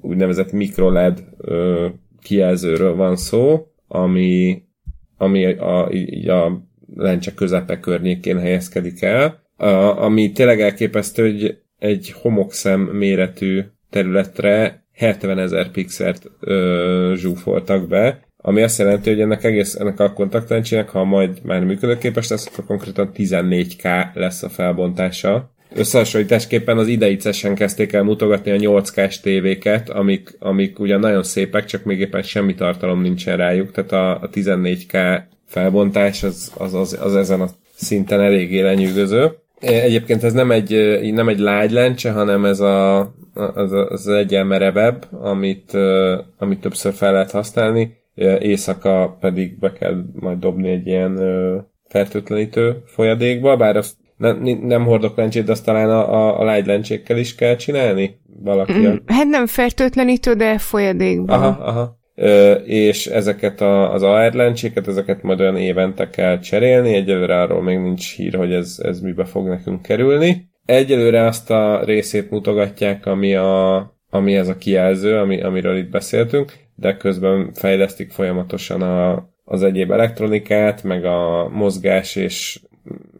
Úgynevezett 0.00 0.52
microLED 0.52 1.24
kijelzőről 2.22 2.94
van 2.94 3.16
szó, 3.16 3.66
ami, 3.88 4.62
ami 5.16 5.44
a, 5.44 5.86
a 6.26 6.62
lencse 6.94 7.34
közepe 7.34 7.80
környékén 7.80 8.38
helyezkedik 8.38 9.02
el, 9.02 9.42
ami 9.96 10.32
tényleg 10.32 10.60
elképesztő, 10.60 11.30
hogy 11.30 11.58
egy 11.78 12.14
homokszem 12.22 12.80
méretű 12.80 13.62
területre 13.90 14.84
70 14.98 15.38
ezer 15.38 15.70
pixelt 15.70 16.30
ö, 16.40 17.12
zsúfoltak 17.16 17.88
be, 17.88 18.20
ami 18.36 18.62
azt 18.62 18.78
jelenti, 18.78 19.10
hogy 19.10 19.20
ennek 19.20 19.44
egész, 19.44 19.74
ennek 19.74 20.00
a 20.00 20.12
kontaktlencsének, 20.12 20.88
ha 20.88 21.04
majd 21.04 21.38
már 21.42 21.64
működőképes 21.64 22.28
lesz, 22.28 22.46
akkor 22.46 22.64
konkrétan 22.64 23.10
14K 23.16 24.12
lesz 24.14 24.42
a 24.42 24.48
felbontása. 24.48 25.50
Összehasonlításképpen 25.74 26.78
az 26.78 26.86
idei 26.86 27.16
CES-en 27.16 27.54
kezdték 27.54 27.92
el 27.92 28.02
mutogatni 28.02 28.50
a 28.50 28.80
8K-s 28.80 29.20
tévéket, 29.20 29.90
amik, 29.90 30.36
amik 30.38 30.78
ugyan 30.78 31.00
nagyon 31.00 31.22
szépek, 31.22 31.64
csak 31.64 31.84
még 31.84 32.00
éppen 32.00 32.22
semmi 32.22 32.54
tartalom 32.54 33.00
nincsen 33.00 33.36
rájuk, 33.36 33.70
tehát 33.70 33.92
a, 33.92 34.10
a 34.10 34.28
14K 34.30 35.20
felbontás 35.46 36.22
az, 36.22 36.52
az, 36.56 36.74
az, 36.74 36.98
az 37.00 37.16
ezen 37.16 37.40
a 37.40 37.48
szinten 37.74 38.20
eléggé 38.20 38.60
lenyűgöző. 38.60 39.30
Egyébként 39.60 40.24
ez 40.24 40.32
nem 40.32 40.50
egy, 40.50 41.00
nem 41.12 41.28
egy 41.28 41.38
lágy 41.38 41.70
lencse, 41.70 42.10
hanem 42.10 42.44
ez 42.44 42.60
a, 42.60 43.00
az, 43.38 43.72
az 43.72 44.08
egyen 44.08 44.46
merevebb, 44.46 45.06
amit, 45.10 45.72
amit 46.38 46.60
többször 46.60 46.92
fel 46.92 47.12
lehet 47.12 47.30
használni, 47.30 47.96
éjszaka 48.38 49.16
pedig 49.20 49.58
be 49.58 49.72
kell 49.72 50.04
majd 50.12 50.38
dobni 50.38 50.70
egy 50.70 50.86
ilyen 50.86 51.18
fertőtlenítő 51.88 52.82
folyadékba, 52.86 53.56
bár 53.56 53.76
azt 53.76 53.96
nem, 54.16 54.42
nem 54.62 54.84
hordok 54.84 55.16
lencsét, 55.16 55.44
de 55.44 55.52
azt 55.52 55.64
talán 55.64 55.90
a, 55.90 56.12
a, 56.14 56.40
a 56.40 56.44
lágy 56.44 56.66
lencsékkel 56.66 57.18
is 57.18 57.34
kell 57.34 57.56
csinálni? 57.56 58.20
Valaki 58.40 58.72
mm, 58.72 58.94
Hát 59.06 59.26
nem 59.26 59.46
fertőtlenítő, 59.46 60.32
de 60.32 60.58
folyadékba. 60.58 61.34
Aha, 61.34 61.64
aha. 61.64 61.98
Ö, 62.14 62.52
és 62.52 63.06
ezeket 63.06 63.60
a, 63.60 63.92
az 63.92 64.02
AR 64.02 64.32
lencséket, 64.32 64.88
ezeket 64.88 65.22
majd 65.22 65.40
olyan 65.40 65.56
évente 65.56 66.10
kell 66.10 66.38
cserélni, 66.38 66.94
egyelőre 66.94 67.40
arról 67.40 67.62
még 67.62 67.78
nincs 67.78 68.16
hír, 68.16 68.34
hogy 68.34 68.52
ez, 68.52 68.78
ez 68.82 69.00
mibe 69.00 69.24
fog 69.24 69.48
nekünk 69.48 69.82
kerülni. 69.82 70.47
Egyelőre 70.68 71.26
azt 71.26 71.50
a 71.50 71.84
részét 71.84 72.30
mutogatják, 72.30 73.06
ami, 73.06 73.34
a, 73.34 73.76
ami 74.10 74.36
ez 74.36 74.48
a 74.48 74.56
kijelző, 74.56 75.16
ami, 75.16 75.42
amiről 75.42 75.76
itt 75.76 75.90
beszéltünk, 75.90 76.52
de 76.74 76.96
közben 76.96 77.52
fejlesztik 77.54 78.10
folyamatosan 78.10 78.82
a, 78.82 79.28
az 79.44 79.62
egyéb 79.62 79.90
elektronikát, 79.90 80.82
meg 80.82 81.04
a 81.04 81.48
mozgás 81.48 82.16
és 82.16 82.60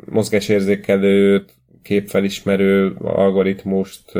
mozgásérzékelőt, 0.04 1.54
képfelismerő 1.82 2.96
algoritmust, 3.02 4.12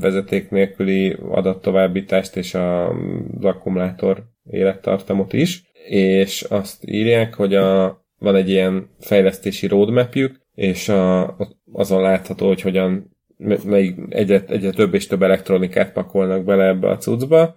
vezeték 0.00 0.50
nélküli 0.50 1.16
adattovábbítást 1.30 2.36
és 2.36 2.54
az 2.54 3.44
akkumulátor 3.44 4.24
élettartamot 4.50 5.32
is, 5.32 5.70
és 5.88 6.42
azt 6.42 6.84
írják, 6.86 7.34
hogy 7.34 7.54
a, 7.54 8.00
van 8.18 8.34
egy 8.34 8.50
ilyen 8.50 8.88
fejlesztési 9.00 9.66
roadmapjük, 9.66 10.40
és 10.54 10.88
a, 10.88 11.36
azon 11.72 12.02
látható, 12.02 12.46
hogy 12.46 12.60
hogyan 12.60 13.16
melyik 13.64 13.96
egyre, 14.08 14.44
egyre 14.46 14.70
több 14.70 14.94
és 14.94 15.06
több 15.06 15.22
elektronikát 15.22 15.92
pakolnak 15.92 16.44
bele 16.44 16.64
ebbe 16.64 16.88
a 16.88 16.96
cuccba, 16.96 17.56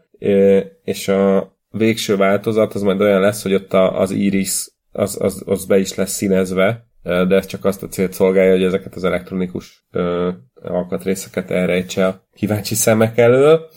és 0.84 1.08
a 1.08 1.54
végső 1.72 2.18
változat 2.18 2.74
az 2.74 2.82
majd 2.82 3.02
olyan 3.02 3.22
lesz, 3.22 3.44
hogy 3.44 3.54
ott 3.54 3.74
az 3.74 4.12
iris 4.12 4.70
az, 4.92 5.18
az, 5.22 5.44
az 5.46 5.66
be 5.66 5.78
is 5.78 5.96
lesz 5.96 6.12
színezve, 6.12 6.88
de 7.04 7.36
ez 7.36 7.46
csak 7.46 7.66
azt 7.66 7.84
a 7.84 7.88
célt 7.88 8.14
szolgálja, 8.14 8.52
hogy 8.52 8.64
ezeket 8.64 8.96
az 8.96 9.04
elektronikus 9.04 9.88
alkatrészeket 10.64 11.52
elrejtse 11.52 12.08
a 12.08 12.24
kíváncsi 12.34 12.76
szemek 12.76 13.18
elől. 13.18 13.70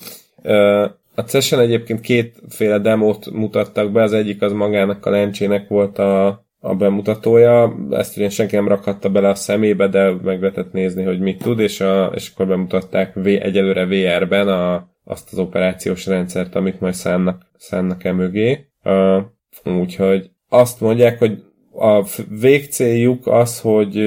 A 1.14 1.20
CES-en 1.20 1.60
egyébként 1.60 2.00
kétféle 2.00 2.78
demót 2.78 3.30
mutattak 3.30 3.92
be, 3.92 4.02
az 4.02 4.12
egyik 4.12 4.42
az 4.42 4.52
magának 4.52 5.06
a 5.06 5.10
lencsének 5.10 5.68
volt 5.68 5.98
a, 5.98 6.46
a 6.64 6.74
bemutatója, 6.74 7.76
ezt 7.90 8.16
ugye 8.16 8.28
senki 8.28 8.54
nem 8.54 8.68
rakhatta 8.68 9.08
bele 9.08 9.28
a 9.28 9.34
szemébe, 9.34 9.88
de 9.88 10.10
meg 10.22 10.40
lehetett 10.40 10.72
nézni, 10.72 11.02
hogy 11.02 11.20
mit 11.20 11.42
tud, 11.42 11.58
és, 11.58 11.80
a, 11.80 12.12
és 12.14 12.30
akkor 12.32 12.46
bemutatták 12.46 13.14
v, 13.14 13.26
egyelőre 13.26 13.86
VR-ben 13.86 14.48
a, 14.48 14.88
azt 15.04 15.32
az 15.32 15.38
operációs 15.38 16.06
rendszert, 16.06 16.54
amit 16.54 16.80
majd 16.80 16.94
szánnak, 16.94 17.50
szánnak 17.56 18.04
e 18.04 18.12
mögé. 18.12 18.66
Uh, 18.84 19.22
úgyhogy 19.64 20.30
azt 20.48 20.80
mondják, 20.80 21.18
hogy 21.18 21.42
a 21.72 22.06
végcéljuk 22.40 23.26
az, 23.26 23.60
hogy, 23.60 24.02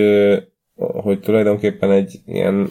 hogy 0.75 1.19
tulajdonképpen 1.19 1.91
egy 1.91 2.15
ilyen 2.25 2.69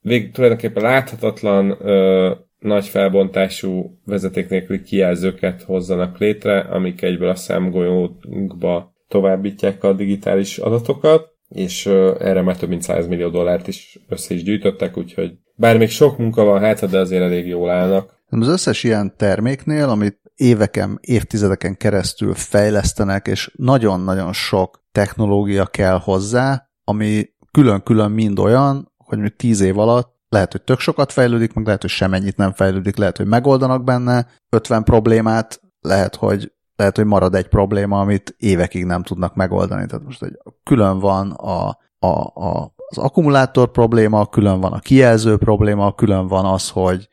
vég, 0.00 0.30
tulajdonképpen 0.32 0.82
láthatatlan 0.82 1.76
ö, 1.80 2.32
nagy 2.58 2.86
felbontású 2.86 3.98
vezeték 4.04 4.48
nélküli 4.48 4.82
kijelzőket 4.82 5.62
hozzanak 5.62 6.18
létre, 6.18 6.58
amik 6.58 7.02
egyből 7.02 7.28
a 7.28 7.34
számgolyónkba 7.34 8.94
továbbítják 9.08 9.84
a 9.84 9.92
digitális 9.92 10.58
adatokat, 10.58 11.34
és 11.48 11.86
erre 12.18 12.42
már 12.42 12.56
több 12.56 12.68
mint 12.68 12.82
100 12.82 13.06
millió 13.06 13.28
dollárt 13.28 13.68
is 13.68 13.98
össze 14.08 14.34
is 14.34 14.42
gyűjtöttek, 14.42 14.96
úgyhogy 14.96 15.32
bár 15.54 15.78
még 15.78 15.90
sok 15.90 16.18
munka 16.18 16.44
van 16.44 16.60
hát, 16.60 16.90
de 16.90 16.98
azért 16.98 17.22
elég 17.22 17.46
jól 17.46 17.70
állnak. 17.70 18.14
Az 18.28 18.48
összes 18.48 18.84
ilyen 18.84 19.16
terméknél, 19.16 19.88
amit 19.88 20.20
éveken, 20.34 20.98
évtizedeken 21.00 21.76
keresztül 21.76 22.34
fejlesztenek, 22.34 23.26
és 23.26 23.50
nagyon-nagyon 23.56 24.32
sok 24.32 24.84
technológia 24.92 25.66
kell 25.66 25.98
hozzá, 25.98 26.68
ami 26.84 27.24
külön-külön 27.50 28.10
mind 28.10 28.38
olyan, 28.38 28.92
hogy 28.96 29.18
még 29.18 29.36
tíz 29.36 29.60
év 29.60 29.78
alatt 29.78 30.14
lehet, 30.28 30.52
hogy 30.52 30.62
tök 30.62 30.78
sokat 30.78 31.12
fejlődik, 31.12 31.52
meg 31.52 31.64
lehet, 31.64 31.80
hogy 31.80 31.90
semennyit 31.90 32.36
nem 32.36 32.52
fejlődik, 32.52 32.96
lehet, 32.96 33.16
hogy 33.16 33.26
megoldanak 33.26 33.84
benne 33.84 34.26
50 34.50 34.84
problémát, 34.84 35.60
lehet, 35.80 36.14
hogy 36.14 36.52
lehet, 36.76 36.96
hogy 36.96 37.04
marad 37.04 37.34
egy 37.34 37.48
probléma, 37.48 38.00
amit 38.00 38.34
évekig 38.38 38.84
nem 38.84 39.02
tudnak 39.02 39.34
megoldani. 39.34 39.86
Tehát 39.86 40.04
most 40.04 40.22
egy, 40.22 40.38
külön 40.62 40.98
van 40.98 41.30
a, 41.30 41.78
a, 41.98 42.08
a, 42.34 42.74
az 42.88 42.98
akkumulátor 42.98 43.70
probléma, 43.70 44.26
külön 44.26 44.60
van 44.60 44.72
a 44.72 44.78
kijelző 44.78 45.36
probléma, 45.36 45.94
külön 45.94 46.26
van 46.26 46.44
az, 46.44 46.70
hogy 46.70 47.08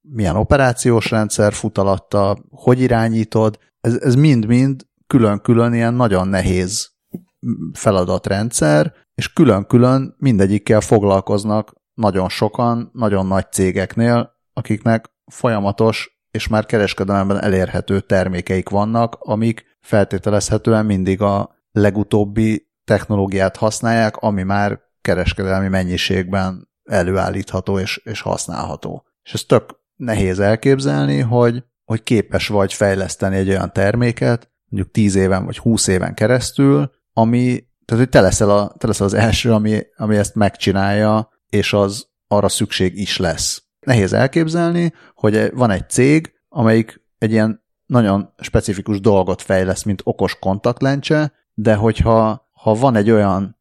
milyen 0.00 0.36
operációs 0.36 1.10
rendszer 1.10 1.52
fut 1.52 1.78
alatta, 1.78 2.38
hogy 2.50 2.80
irányítod, 2.80 3.58
ez 3.80 4.14
mind-mind 4.14 4.86
külön-külön 5.06 5.72
ilyen 5.72 5.94
nagyon 5.94 6.28
nehéz 6.28 6.90
feladatrendszer, 7.72 8.92
és 9.14 9.32
külön-külön 9.32 10.14
mindegyikkel 10.18 10.80
foglalkoznak 10.80 11.74
nagyon 11.94 12.28
sokan, 12.28 12.90
nagyon 12.92 13.26
nagy 13.26 13.52
cégeknél, 13.52 14.32
akiknek 14.52 15.10
folyamatos 15.26 16.11
és 16.32 16.48
már 16.48 16.66
kereskedelemben 16.66 17.42
elérhető 17.42 18.00
termékeik 18.00 18.68
vannak, 18.68 19.16
amik 19.18 19.64
feltételezhetően 19.80 20.86
mindig 20.86 21.20
a 21.20 21.54
legutóbbi 21.72 22.70
technológiát 22.84 23.56
használják, 23.56 24.16
ami 24.16 24.42
már 24.42 24.80
kereskedelmi 25.00 25.68
mennyiségben 25.68 26.68
előállítható 26.84 27.78
és, 27.78 28.00
és 28.04 28.20
használható. 28.20 29.06
És 29.22 29.32
ez 29.32 29.42
tök 29.42 29.80
nehéz 29.96 30.38
elképzelni, 30.38 31.20
hogy, 31.20 31.64
hogy 31.84 32.02
képes 32.02 32.48
vagy 32.48 32.72
fejleszteni 32.72 33.36
egy 33.36 33.48
olyan 33.48 33.72
terméket, 33.72 34.50
mondjuk 34.68 34.92
10 34.92 35.14
éven 35.14 35.44
vagy 35.44 35.58
20 35.58 35.86
éven 35.86 36.14
keresztül, 36.14 36.90
ami, 37.12 37.66
tehát 37.84 38.02
hogy 38.02 38.08
te 38.08 38.20
leszel, 38.20 38.50
a, 38.50 38.74
te 38.78 38.86
leszel 38.86 39.06
az 39.06 39.14
első, 39.14 39.52
ami, 39.52 39.82
ami 39.96 40.16
ezt 40.16 40.34
megcsinálja, 40.34 41.28
és 41.48 41.72
az 41.72 42.06
arra 42.26 42.48
szükség 42.48 42.98
is 42.98 43.16
lesz. 43.16 43.62
Nehéz 43.86 44.12
elképzelni, 44.12 44.92
hogy 45.14 45.50
van 45.54 45.70
egy 45.70 45.88
cég, 45.88 46.32
amelyik 46.48 47.00
egy 47.18 47.30
ilyen 47.30 47.62
nagyon 47.86 48.32
specifikus 48.38 49.00
dolgot 49.00 49.42
fejleszt, 49.42 49.84
mint 49.84 50.00
okos 50.04 50.38
kontaktlencse, 50.38 51.32
de 51.54 51.74
hogyha 51.74 52.50
ha 52.52 52.74
van 52.74 52.96
egy 52.96 53.10
olyan 53.10 53.56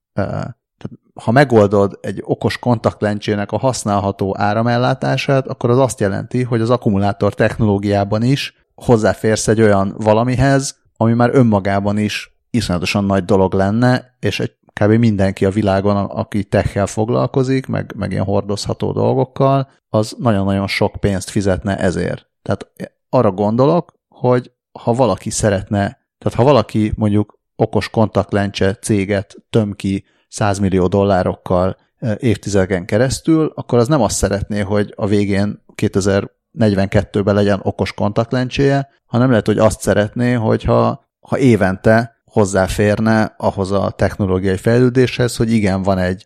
ha 1.23 1.31
megoldod 1.31 1.99
egy 2.01 2.21
okos 2.23 2.57
kontaktlencsének 2.57 3.51
a 3.51 3.57
használható 3.57 4.35
áramellátását, 4.37 5.47
akkor 5.47 5.69
az 5.69 5.77
azt 5.77 5.99
jelenti, 5.99 6.43
hogy 6.43 6.61
az 6.61 6.69
akkumulátor 6.69 7.33
technológiában 7.33 8.23
is 8.23 8.53
hozzáférsz 8.75 9.47
egy 9.47 9.61
olyan 9.61 9.95
valamihez, 9.97 10.79
ami 10.97 11.13
már 11.13 11.29
önmagában 11.33 11.97
is 11.97 12.39
iszonyatosan 12.49 13.03
nagy 13.03 13.25
dolog 13.25 13.53
lenne, 13.53 14.15
és 14.19 14.39
egy 14.39 14.51
kb. 14.73 14.91
mindenki 14.91 15.45
a 15.45 15.49
világon, 15.49 15.95
aki 15.95 16.43
techkel 16.43 16.85
foglalkozik, 16.87 17.67
meg, 17.67 17.93
meg 17.95 18.11
ilyen 18.11 18.23
hordozható 18.23 18.91
dolgokkal, 18.91 19.69
az 19.89 20.15
nagyon-nagyon 20.17 20.67
sok 20.67 20.95
pénzt 20.99 21.29
fizetne 21.29 21.77
ezért. 21.77 22.29
Tehát 22.41 22.71
arra 23.09 23.31
gondolok, 23.31 23.93
hogy 24.07 24.51
ha 24.79 24.93
valaki 24.93 25.29
szeretne, 25.29 25.79
tehát 26.17 26.37
ha 26.37 26.43
valaki 26.43 26.93
mondjuk 26.95 27.39
okos 27.55 27.89
kontaktlencse 27.89 28.73
céget 28.73 29.35
töm 29.49 29.73
ki 29.73 30.05
100 30.27 30.59
millió 30.59 30.87
dollárokkal 30.87 31.77
évtizedeken 32.17 32.85
keresztül, 32.85 33.51
akkor 33.55 33.79
az 33.79 33.87
nem 33.87 34.01
azt 34.01 34.15
szeretné, 34.15 34.59
hogy 34.59 34.93
a 34.95 35.07
végén 35.07 35.63
2042-ben 35.75 37.35
legyen 37.35 37.59
okos 37.63 37.93
kontaktlencséje, 37.93 38.89
hanem 39.05 39.29
lehet, 39.29 39.45
hogy 39.45 39.57
azt 39.57 39.81
szeretné, 39.81 40.33
hogyha 40.33 41.09
ha 41.19 41.37
évente 41.37 42.20
hozzáférne 42.31 43.35
ahhoz 43.37 43.71
a 43.71 43.89
technológiai 43.89 44.57
fejlődéshez, 44.57 45.35
hogy 45.35 45.51
igen, 45.51 45.81
van 45.81 45.97
egy, 45.97 46.25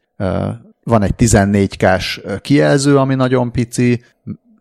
van 0.84 1.02
egy 1.02 1.14
14K-s 1.18 2.22
kijelző, 2.42 2.98
ami 2.98 3.16
nagyon 3.16 3.52
pici, 3.52 4.04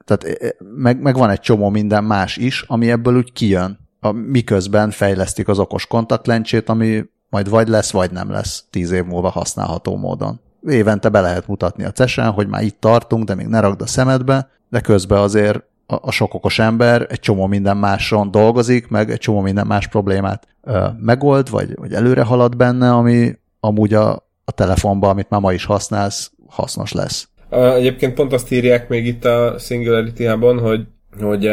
tehát 0.05 0.57
meg, 0.77 1.01
meg 1.01 1.17
van 1.17 1.31
egy 1.31 1.41
csomó 1.41 1.69
minden 1.69 2.05
más 2.05 2.37
is, 2.37 2.65
ami 2.67 2.91
ebből 2.91 3.17
úgy 3.17 3.33
kijön, 3.33 3.79
miközben 4.13 4.91
fejlesztik 4.91 5.49
az 5.49 5.59
okos 5.59 5.87
kontaktlencsét, 5.87 6.69
ami 6.69 7.05
majd 7.31 7.49
vagy 7.49 7.69
lesz, 7.69 7.91
vagy 7.91 8.11
nem 8.11 8.31
lesz 8.31 8.65
tíz 8.71 8.91
év 8.91 9.05
múlva 9.05 9.29
használható 9.29 9.97
módon. 9.97 10.41
Évente 10.67 11.09
be 11.09 11.21
lehet 11.21 11.47
mutatni 11.47 11.85
a 11.85 11.91
cesen, 11.91 12.31
hogy 12.31 12.49
már 12.49 12.63
itt 12.63 12.81
tartunk, 12.81 13.25
de 13.25 13.35
még 13.35 13.47
ne 13.47 13.61
ragd 13.61 13.81
a 13.81 13.87
szemedbe, 13.87 14.49
de 14.69 14.81
közben 14.81 15.19
azért 15.19 15.63
a, 15.87 16.11
sok 16.11 16.35
okos 16.35 16.59
ember 16.59 17.07
egy 17.09 17.21
csomó 17.21 17.47
minden 17.47 17.77
máson 17.77 18.31
dolgozik, 18.31 18.89
meg 18.89 19.11
egy 19.11 19.19
csomó 19.19 19.41
minden 19.41 19.67
más 19.67 19.89
problémát 19.89 20.47
ö, 20.63 20.87
megold, 21.01 21.51
vagy, 21.51 21.75
vagy 21.75 21.93
előre 21.93 22.23
halad 22.23 22.57
benne, 22.57 22.93
ami 22.93 23.33
amúgy 23.61 23.95
a, 23.95 24.13
a 24.45 24.53
telefonban, 24.55 25.11
amit 25.11 25.31
már 25.31 25.41
ma 25.41 25.53
is 25.53 25.65
használsz, 25.65 26.33
hasznos 26.47 26.93
lesz. 26.93 27.29
Egyébként 27.51 28.15
pont 28.15 28.33
azt 28.33 28.53
írják 28.53 28.89
még 28.89 29.07
itt 29.07 29.25
a 29.25 29.55
singularity 29.59 30.25
hogy, 30.61 30.87
hogy 31.21 31.47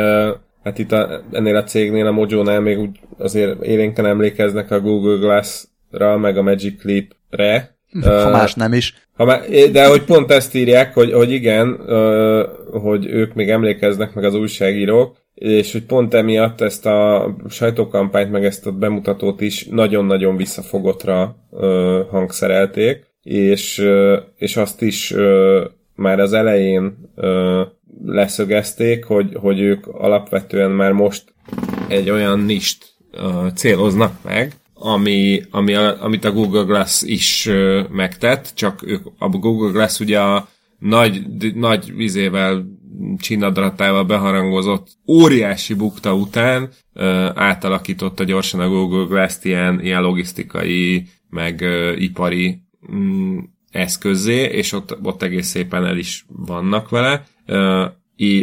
hát 0.63 0.77
itt 0.77 0.91
a, 0.91 1.21
ennél 1.32 1.55
a 1.55 1.63
cégnél, 1.63 2.07
a 2.07 2.11
Mojo-nál 2.11 2.59
még 2.59 2.79
úgy 2.79 2.99
azért 3.17 3.63
élénken 3.63 4.05
emlékeznek 4.05 4.71
a 4.71 4.79
Google 4.79 5.17
Glass-ra, 5.17 6.17
meg 6.17 6.38
a 6.38 6.41
Magic 6.41 6.84
Leap-re. 6.84 7.75
Ha 8.02 8.26
uh, 8.26 8.32
más 8.32 8.54
nem 8.54 8.74
is. 8.74 8.94
Ha 9.14 9.26
má, 9.26 9.39
de 9.72 9.88
hogy 9.88 10.04
pont 10.04 10.32
ezt 10.32 10.56
írják, 10.56 10.94
hogy, 10.94 11.12
hogy 11.14 11.32
igen, 11.32 11.70
uh, 11.70 12.46
hogy 12.82 13.06
ők 13.06 13.34
még 13.34 13.50
emlékeznek 13.50 14.14
meg 14.14 14.24
az 14.24 14.36
újságírók, 14.36 15.18
és 15.34 15.72
hogy 15.72 15.84
pont 15.84 16.14
emiatt 16.14 16.62
ezt 16.62 16.86
a 16.86 17.36
sajtókampányt, 17.50 18.32
meg 18.32 18.46
ezt 18.46 18.66
a 18.66 18.72
bemutatót 18.72 19.42
is 19.42 19.66
nagyon-nagyon 19.66 20.36
visszafogottra 20.36 21.36
uh, 21.50 21.62
hangszerelték, 22.10 23.06
és, 23.24 23.78
uh, 23.78 24.18
és 24.36 24.58
azt 24.58 24.82
is 24.82 25.12
uh, 25.12 25.62
már 25.96 26.20
az 26.20 26.34
elején 26.34 27.10
leszögezték, 28.06 29.06
hogy, 29.06 29.36
hogy 29.39 29.60
ők 29.60 29.88
alapvetően 29.88 30.72
már 30.72 30.92
most 30.92 31.24
egy 31.88 32.10
olyan 32.10 32.39
nist 32.39 32.86
céloznak 33.56 34.14
meg, 34.24 34.54
ami, 34.82 35.41
ami 35.51 35.73
a, 35.73 36.03
amit 36.03 36.25
a 36.25 36.32
Google 36.32 36.63
Glass 36.63 37.01
is 37.01 37.45
uh, 37.45 37.89
megtett, 37.89 38.51
csak 38.55 38.84
ők, 38.88 39.05
a 39.17 39.29
Google 39.29 39.71
Glass 39.71 39.99
ugye 39.99 40.19
a 40.19 40.47
nagy, 40.79 41.21
nagy 41.55 41.95
vizével 41.95 42.65
csinadratával 43.17 44.03
beharangozott 44.03 44.88
óriási 45.07 45.73
bukta 45.73 46.15
után 46.15 46.69
uh, 46.93 47.03
átalakította 47.36 48.23
gyorsan 48.23 48.59
a 48.59 48.69
Google 48.69 49.05
Glass-t 49.05 49.45
ilyen, 49.45 49.82
ilyen 49.82 50.01
logisztikai, 50.01 51.05
meg 51.29 51.59
uh, 51.61 52.01
ipari 52.01 52.61
um, 52.89 53.53
eszközé, 53.71 54.43
és 54.43 54.73
ott, 54.73 54.97
ott 55.03 55.21
egész 55.21 55.47
szépen 55.47 55.86
el 55.86 55.97
is 55.97 56.25
vannak 56.27 56.89
vele. 56.89 57.25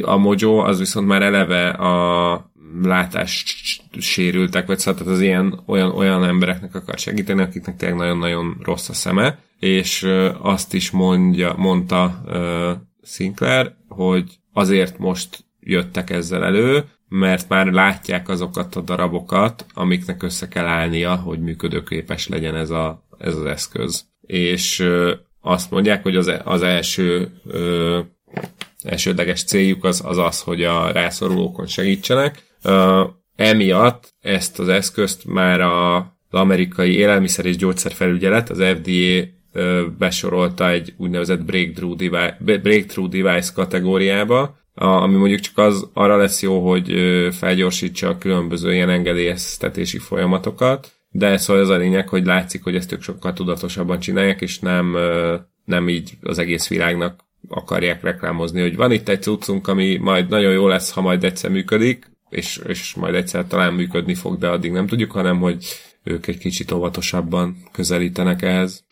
A 0.03 0.17
Mojo 0.17 0.57
az 0.57 0.79
viszont 0.79 1.07
már 1.07 1.23
eleve 1.23 1.69
a 1.69 2.48
látás 2.83 3.45
sérültek, 3.99 4.67
vagy 4.67 4.79
szóval 4.79 5.09
az 5.09 5.21
ilyen 5.21 5.63
olyan, 5.67 5.91
olyan 5.91 6.25
embereknek 6.25 6.75
akar 6.75 6.99
segíteni, 6.99 7.43
akiknek 7.43 7.77
tényleg 7.77 7.99
nagyon-nagyon 7.99 8.57
rossz 8.63 8.89
a 8.89 8.93
szeme, 8.93 9.39
és 9.59 10.09
azt 10.41 10.75
is 10.75 10.91
mondja, 10.91 11.55
mondta 11.57 12.23
Sinclair, 13.03 13.75
hogy 13.89 14.39
azért 14.53 14.99
most 14.99 15.45
jöttek 15.61 16.11
ezzel 16.11 16.45
elő, 16.45 16.85
mert 17.09 17.49
már 17.49 17.67
látják 17.67 18.29
azokat 18.29 18.77
a 18.77 18.81
darabokat, 18.81 19.67
amiknek 19.75 20.23
össze 20.23 20.49
kell 20.49 20.67
állnia, 20.67 21.15
hogy 21.15 21.41
működőképes 21.41 22.29
legyen 22.29 22.55
ez, 22.55 22.71
a, 22.71 23.07
ez 23.19 23.35
az 23.35 23.45
eszköz 23.45 24.09
és 24.29 24.89
azt 25.41 25.71
mondják, 25.71 26.03
hogy 26.03 26.17
az, 26.17 26.33
az 26.45 26.63
első 26.63 27.33
ö, 27.47 28.01
elsődleges 28.83 29.45
céljuk 29.45 29.85
az, 29.85 30.03
az 30.05 30.19
az, 30.19 30.41
hogy 30.41 30.65
a 30.65 30.91
rászorulókon 30.93 31.67
segítsenek. 31.67 32.48
Emiatt 33.37 34.15
ezt 34.21 34.59
az 34.59 34.69
eszközt 34.69 35.25
már 35.25 35.61
a, 35.61 35.97
az 35.97 36.41
amerikai 36.41 36.97
élelmiszer 36.97 37.47
és 37.47 37.57
gyógyszerfelügyelet, 37.57 38.51
az 38.51 38.63
FDA 38.63 39.37
besorolta 39.99 40.71
egy 40.71 40.95
úgynevezett 40.97 41.45
breakthrough 41.45 41.97
device, 41.97 42.37
breakthrough 42.61 43.11
device 43.11 43.53
kategóriába, 43.55 44.57
ami 44.75 45.15
mondjuk 45.17 45.41
csak 45.41 45.59
az 45.59 45.91
arra 45.93 46.17
lesz 46.17 46.43
jó, 46.43 46.69
hogy 46.69 46.93
felgyorsítsa 47.33 48.09
a 48.09 48.19
különböző 48.19 48.75
ilyen 48.75 48.91
engedélyeztetési 48.91 49.99
folyamatokat, 49.99 50.93
de 51.11 51.37
szóval 51.37 51.63
az 51.63 51.69
a 51.69 51.77
lényeg, 51.77 52.09
hogy 52.09 52.25
látszik, 52.25 52.63
hogy 52.63 52.75
ezt 52.75 52.93
ők 52.93 53.03
sokkal 53.03 53.33
tudatosabban 53.33 53.99
csinálják, 53.99 54.41
és 54.41 54.59
nem, 54.59 54.97
nem 55.65 55.89
így 55.89 56.13
az 56.23 56.39
egész 56.39 56.69
világnak 56.69 57.25
akarják 57.49 58.03
reklámozni, 58.03 58.61
hogy 58.61 58.77
van 58.77 58.93
itt 58.93 59.09
egy 59.09 59.23
cuccunk, 59.23 59.69
ami 59.69 59.97
majd 59.97 60.29
nagyon 60.29 60.53
jó 60.53 60.69
lesz, 60.69 60.93
ha 60.93 61.01
majd 61.01 61.25
egyszer 61.25 61.51
működik, 61.51 62.07
és, 62.29 62.61
és 62.67 62.95
majd 62.95 63.15
egyszer 63.15 63.47
talán 63.47 63.73
működni 63.75 64.15
fog, 64.15 64.39
de 64.39 64.49
addig 64.49 64.73
nem 64.73 64.87
tudjuk, 64.87 65.11
hanem 65.11 65.39
hogy 65.39 65.67
ők 66.03 66.27
egy 66.27 66.39
kicsit 66.39 66.71
óvatosabban 66.71 67.57
közelítenek 67.73 68.43
ehhez. 68.43 68.85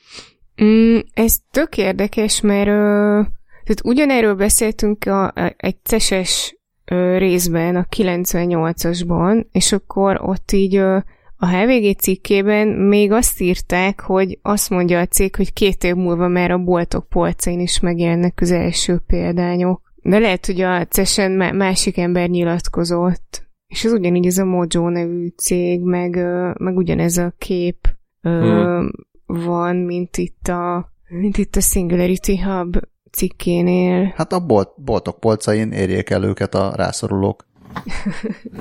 Mm, 0.62 0.98
ez 1.14 1.36
tök 1.50 1.76
érdekes, 1.76 2.40
mert 2.40 2.68
ö, 2.68 3.20
tehát 3.64 3.84
ugyanerről 3.84 4.34
beszéltünk 4.34 5.04
a, 5.04 5.24
a, 5.24 5.54
egy 5.56 5.76
ceses 5.82 6.56
ö, 6.84 7.18
részben, 7.18 7.76
a 7.76 7.86
98-asban, 7.96 9.46
és 9.52 9.72
akkor 9.72 10.20
ott 10.22 10.52
így 10.52 10.76
ö, 10.76 10.98
a 11.38 11.46
HVG 11.46 11.96
cikkében 11.98 12.68
még 12.68 13.12
azt 13.12 13.40
írták, 13.40 14.00
hogy 14.00 14.38
azt 14.42 14.70
mondja 14.70 15.00
a 15.00 15.06
cég, 15.06 15.36
hogy 15.36 15.52
két 15.52 15.84
év 15.84 15.94
múlva 15.94 16.28
már 16.28 16.50
a 16.50 16.58
boltok 16.58 17.08
polcain 17.08 17.60
is 17.60 17.80
megjelennek 17.80 18.40
az 18.40 18.50
első 18.50 18.98
példányok. 19.06 19.85
De 20.08 20.18
lehet, 20.18 20.46
hogy 20.46 20.60
a 20.60 20.84
CESen 20.84 21.56
másik 21.56 21.98
ember 21.98 22.28
nyilatkozott. 22.28 23.46
És 23.66 23.84
ez 23.84 23.92
ugyanígy 23.92 24.26
ez 24.26 24.38
a 24.38 24.44
Mojo 24.44 24.88
nevű 24.88 25.28
cég, 25.36 25.80
meg, 25.80 26.16
meg 26.58 26.76
ugyanez 26.76 27.16
a 27.16 27.34
kép 27.38 27.88
hmm. 28.20 28.90
van, 29.26 29.76
mint 29.76 30.16
itt 30.16 30.48
a 30.48 30.94
mint 31.08 31.38
itt 31.38 31.56
a 31.56 31.60
Singularity 31.60 32.40
Hub 32.44 32.76
cikkénél. 33.10 34.12
Hát 34.16 34.32
a 34.32 34.40
bolt, 34.40 34.72
boltok 34.76 35.20
polcain 35.20 35.72
érjék 35.72 36.10
el 36.10 36.24
őket 36.24 36.54
a 36.54 36.72
rászorulók. 36.76 37.46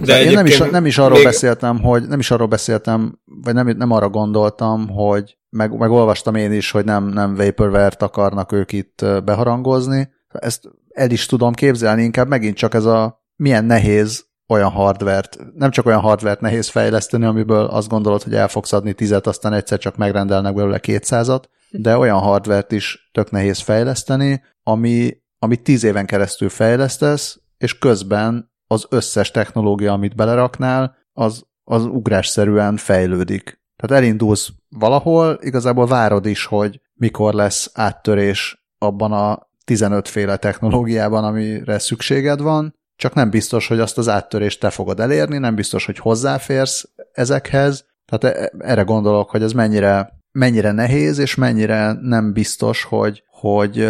De 0.05 0.23
én 0.23 0.31
nem 0.31 0.45
is, 0.45 0.57
nem 0.57 0.85
is 0.85 0.97
arról 0.97 1.17
még... 1.17 1.23
beszéltem, 1.23 1.81
hogy 1.81 2.07
nem 2.07 2.19
is 2.19 2.31
arról 2.31 2.47
beszéltem, 2.47 3.19
vagy 3.43 3.53
nem, 3.53 3.67
nem 3.67 3.91
arra 3.91 4.09
gondoltam, 4.09 4.89
hogy 4.89 5.37
meg, 5.49 5.77
meg 5.77 5.91
olvastam 5.91 6.35
én 6.35 6.51
is, 6.51 6.71
hogy 6.71 6.85
nem, 6.85 7.07
nem 7.07 7.35
vaporware 7.35 7.95
akarnak 7.99 8.51
ők 8.51 8.71
itt 8.71 9.05
beharangozni. 9.25 10.09
Ezt 10.27 10.69
el 10.95 11.11
is 11.11 11.25
tudom 11.25 11.53
képzelni, 11.53 12.03
inkább 12.03 12.27
megint 12.27 12.55
csak 12.55 12.73
ez 12.73 12.85
a 12.85 13.23
milyen 13.35 13.65
nehéz 13.65 14.25
olyan 14.47 14.71
hardvert, 14.71 15.37
nem 15.53 15.71
csak 15.71 15.85
olyan 15.85 15.99
hardvert 15.99 16.41
nehéz 16.41 16.67
fejleszteni, 16.67 17.25
amiből 17.25 17.65
azt 17.65 17.87
gondolod, 17.87 18.23
hogy 18.23 18.35
el 18.35 18.47
fogsz 18.47 18.73
adni 18.73 18.93
tizet, 18.93 19.27
aztán 19.27 19.53
egyszer 19.53 19.77
csak 19.77 19.97
megrendelnek 19.97 20.53
belőle 20.53 20.79
kétszázat, 20.79 21.49
de 21.69 21.97
olyan 21.97 22.19
hardvert 22.19 22.71
is 22.71 23.09
tök 23.11 23.31
nehéz 23.31 23.59
fejleszteni, 23.59 24.43
ami, 24.63 25.17
amit 25.39 25.63
tíz 25.63 25.83
éven 25.83 26.05
keresztül 26.05 26.49
fejlesztesz, 26.49 27.39
és 27.57 27.77
közben 27.77 28.51
az 28.67 28.85
összes 28.89 29.31
technológia, 29.31 29.93
amit 29.93 30.15
beleraknál, 30.15 30.95
az, 31.13 31.43
az 31.63 31.85
ugrásszerűen 31.85 32.77
fejlődik. 32.77 33.61
Tehát 33.75 34.03
elindulsz 34.03 34.49
valahol, 34.69 35.39
igazából 35.41 35.87
várod 35.87 36.25
is, 36.25 36.45
hogy 36.45 36.81
mikor 36.93 37.33
lesz 37.33 37.71
áttörés 37.73 38.67
abban 38.77 39.11
a 39.11 39.47
15 39.65 40.07
féle 40.07 40.37
technológiában, 40.37 41.23
amire 41.23 41.79
szükséged 41.79 42.41
van, 42.41 42.75
csak 42.95 43.13
nem 43.13 43.29
biztos, 43.29 43.67
hogy 43.67 43.79
azt 43.79 43.97
az 43.97 44.09
áttörést 44.09 44.59
te 44.59 44.69
fogod 44.69 44.99
elérni, 44.99 45.37
nem 45.37 45.55
biztos, 45.55 45.85
hogy 45.85 45.97
hozzáférsz 45.97 46.89
ezekhez. 47.11 47.85
Tehát 48.05 48.37
e, 48.37 48.51
erre 48.59 48.81
gondolok, 48.81 49.29
hogy 49.29 49.43
ez 49.43 49.51
mennyire, 49.51 50.19
mennyire 50.31 50.71
nehéz, 50.71 51.17
és 51.17 51.35
mennyire 51.35 51.93
nem 52.01 52.33
biztos, 52.33 52.83
hogy, 52.83 53.23
hogy 53.27 53.89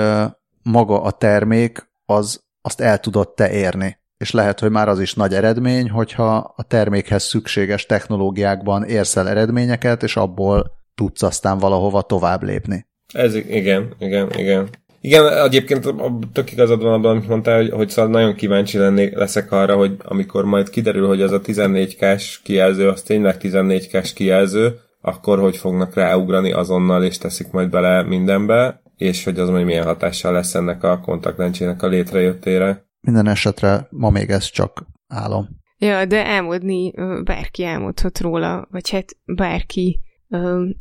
maga 0.64 1.02
a 1.02 1.12
termék 1.12 1.90
az, 2.06 2.44
azt 2.62 2.82
el 2.82 3.00
tudod 3.00 3.34
te 3.34 3.52
érni 3.52 3.98
és 4.18 4.32
lehet, 4.32 4.60
hogy 4.60 4.72
már 4.72 4.88
az 4.88 5.00
is 5.00 5.14
nagy 5.14 5.34
eredmény, 5.34 5.90
hogyha 5.90 6.54
a 6.56 6.64
termékhez 6.64 7.24
szükséges 7.24 7.86
technológiákban 7.86 8.84
érsz 8.84 9.16
el 9.16 9.30
eredményeket, 9.30 10.04
és 10.04 10.16
abból 10.16 10.72
tudsz 10.96 11.22
aztán 11.22 11.58
valahova 11.58 12.02
tovább 12.02 12.44
lépni. 12.44 12.86
Ez 13.14 13.36
igen, 13.36 13.94
igen, 14.00 14.32
igen. 14.38 14.70
Igen, 15.06 15.44
egyébként 15.44 15.94
tök 16.34 16.52
igazad 16.52 16.82
van 16.82 16.94
abban, 16.94 17.12
amit 17.12 17.28
mondtál, 17.28 17.56
hogy, 17.58 17.70
hogy 17.70 17.90
szóval 17.90 18.12
nagyon 18.12 18.36
kíváncsi 18.36 18.78
lennék, 18.78 19.16
leszek 19.16 19.52
arra, 19.52 19.76
hogy 19.76 19.96
amikor 20.04 20.46
majd 20.46 20.70
kiderül, 20.70 21.08
hogy 21.08 21.22
az 21.22 21.32
a 21.32 21.42
14K-s 21.42 22.42
kijelző, 22.42 22.88
az 22.88 23.02
tényleg 23.02 23.36
14K-s 23.40 24.14
kijelző, 24.14 24.80
akkor 25.02 25.40
hogy 25.40 25.58
fognak 25.58 25.94
ráugrani 25.94 26.52
azonnal, 26.52 27.04
és 27.04 27.18
teszik 27.18 27.52
majd 27.52 27.70
bele 27.70 28.04
mindenbe, 28.04 28.82
és 28.96 29.24
hogy 29.24 29.40
az 29.40 29.50
majd 29.50 29.66
milyen 29.66 29.86
hatással 29.86 30.34
lesz 30.34 30.56
ennek 30.56 30.84
a 30.84 31.00
kontaktlencsének 31.00 31.84
a 31.84 31.88
létrejöttére. 31.88 32.86
Minden 33.02 33.28
esetre 33.28 33.88
ma 33.90 34.10
még 34.10 34.30
ez 34.30 34.46
csak 34.46 34.86
álom. 35.08 35.48
Ja, 35.78 36.06
de 36.06 36.26
álmodni 36.26 36.94
bárki 37.24 37.64
álmodhat 37.64 38.20
róla, 38.20 38.68
vagy 38.72 38.90
hát 38.90 39.06
bárki, 39.26 40.00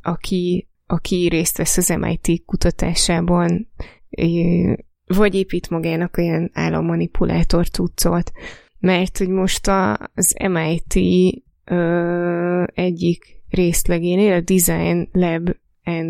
aki, 0.03 0.69
aki 0.87 1.29
részt 1.29 1.57
vesz 1.57 1.77
az 1.77 1.89
MIT 1.89 2.45
kutatásában, 2.45 3.69
vagy 5.07 5.35
épít 5.35 5.71
magának 5.71 6.17
olyan 6.17 6.51
állammanipulátor 6.53 7.69
cuccot. 7.69 8.33
Mert 8.79 9.19
hogy 9.19 9.29
most 9.29 9.69
az 10.15 10.37
MIT 10.49 10.95
egyik 12.67 13.43
részlegénél, 13.51 14.33
a 14.33 14.41
Design 14.41 15.09
Lab 15.13 15.57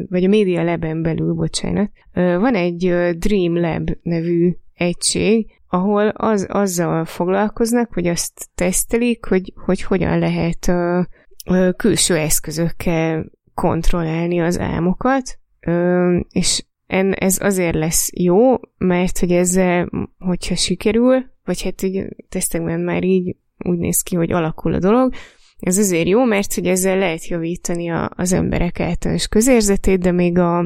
vagy 0.08 0.24
a 0.24 0.28
Media 0.28 0.62
Lab-en 0.62 1.02
belül, 1.02 1.32
bocsánat, 1.32 1.90
van 2.14 2.54
egy 2.54 2.78
Dream 3.18 3.60
Lab 3.60 3.90
nevű 4.02 4.56
egység, 4.74 5.50
ahol 5.68 6.08
az, 6.08 6.46
azzal 6.48 7.04
foglalkoznak, 7.04 7.92
hogy 7.92 8.06
azt 8.06 8.48
tesztelik, 8.54 9.24
hogy, 9.24 9.52
hogy 9.64 9.82
hogyan 9.82 10.18
lehet 10.18 10.66
uh, 10.68 11.76
külső 11.76 12.16
eszközökkel 12.16 13.30
kontrollálni 13.54 14.40
az 14.40 14.58
álmokat, 14.58 15.38
uh, 15.66 16.20
és 16.28 16.64
ez 17.12 17.38
azért 17.40 17.74
lesz 17.74 18.10
jó, 18.12 18.54
mert 18.78 19.18
hogy 19.18 19.32
ezzel, 19.32 19.90
hogyha 20.18 20.54
sikerül, 20.54 21.24
vagy 21.44 21.62
hát 21.62 21.82
így 21.82 22.04
tesztekben 22.28 22.80
már 22.80 23.04
így 23.04 23.36
úgy 23.64 23.78
néz 23.78 24.02
ki, 24.02 24.16
hogy 24.16 24.32
alakul 24.32 24.74
a 24.74 24.78
dolog, 24.78 25.12
ez 25.58 25.78
azért 25.78 26.08
jó, 26.08 26.24
mert 26.24 26.54
hogy 26.54 26.66
ezzel 26.66 26.98
lehet 26.98 27.26
javítani 27.26 27.90
a, 27.90 28.10
az 28.16 28.32
emberek 28.32 28.80
általános 28.80 29.28
közérzetét, 29.28 30.00
de 30.00 30.12
még 30.12 30.38
a, 30.38 30.58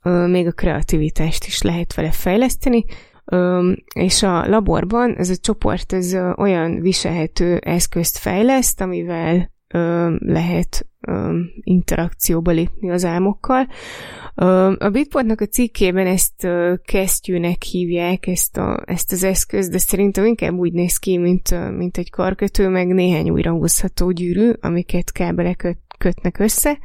a, 0.00 0.08
még 0.08 0.46
a 0.46 0.52
kreativitást 0.52 1.46
is 1.46 1.62
lehet 1.62 1.94
vele 1.94 2.10
fejleszteni, 2.10 2.84
és 3.94 4.22
a 4.22 4.48
laborban 4.48 5.14
ez 5.16 5.30
a 5.30 5.36
csoport 5.36 5.92
ez 5.92 6.16
olyan 6.36 6.80
viselhető 6.80 7.56
eszközt 7.56 8.18
fejleszt, 8.18 8.80
amivel 8.80 9.50
lehet 10.18 10.86
interakcióba 11.60 12.50
lépni 12.50 12.90
az 12.90 13.04
álmokkal. 13.04 13.66
A 14.78 14.88
Bitportnak 14.92 15.40
a 15.40 15.46
cikkében 15.46 16.06
ezt 16.06 16.48
kesztyűnek 16.84 17.62
hívják, 17.62 18.26
ezt, 18.26 18.56
a, 18.56 18.82
ezt 18.86 19.12
az 19.12 19.22
eszközt, 19.22 19.70
de 19.70 19.78
szerintem 19.78 20.24
inkább 20.24 20.54
úgy 20.54 20.72
néz 20.72 20.96
ki, 20.96 21.18
mint, 21.18 21.76
mint 21.76 21.96
egy 21.96 22.10
karkötő, 22.10 22.68
meg 22.68 22.86
néhány 22.86 23.30
újrahúzható 23.30 24.10
gyűrű, 24.10 24.50
amiket 24.60 25.12
kábelek 25.12 25.76
kötnek 25.98 26.38
össze. 26.38 26.78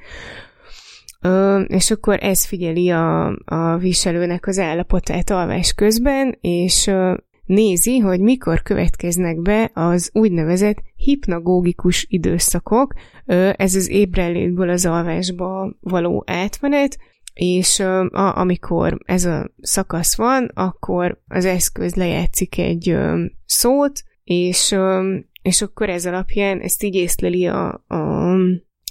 Ö, 1.21 1.59
és 1.59 1.91
akkor 1.91 2.17
ez 2.21 2.45
figyeli 2.45 2.89
a, 2.89 3.25
a 3.45 3.77
viselőnek 3.77 4.47
az 4.47 4.59
állapotát 4.59 5.29
alvás 5.29 5.73
közben, 5.73 6.37
és 6.41 6.87
ö, 6.87 7.13
nézi, 7.47 7.97
hogy 7.97 8.19
mikor 8.19 8.61
következnek 8.61 9.41
be 9.41 9.71
az 9.73 10.09
úgynevezett 10.13 10.77
hipnagógikus 10.95 12.05
időszakok, 12.09 12.93
ö, 13.25 13.49
ez 13.55 13.75
az 13.75 13.89
ébrenlétből 13.89 14.69
az 14.69 14.85
alvásba 14.85 15.75
való 15.79 16.23
átmenet, 16.27 16.97
és 17.33 17.79
ö, 17.79 18.05
a, 18.05 18.37
amikor 18.37 18.97
ez 19.05 19.25
a 19.25 19.51
szakasz 19.61 20.17
van, 20.17 20.51
akkor 20.53 21.21
az 21.27 21.45
eszköz 21.45 21.95
lejátszik 21.95 22.57
egy 22.57 22.89
ö, 22.89 23.25
szót, 23.45 24.03
és, 24.23 24.71
ö, 24.71 25.15
és 25.41 25.61
akkor 25.61 25.89
ez 25.89 26.05
alapján 26.05 26.59
ezt 26.59 26.83
így 26.83 26.95
észleli 26.95 27.47
a, 27.47 27.83
a 27.87 28.35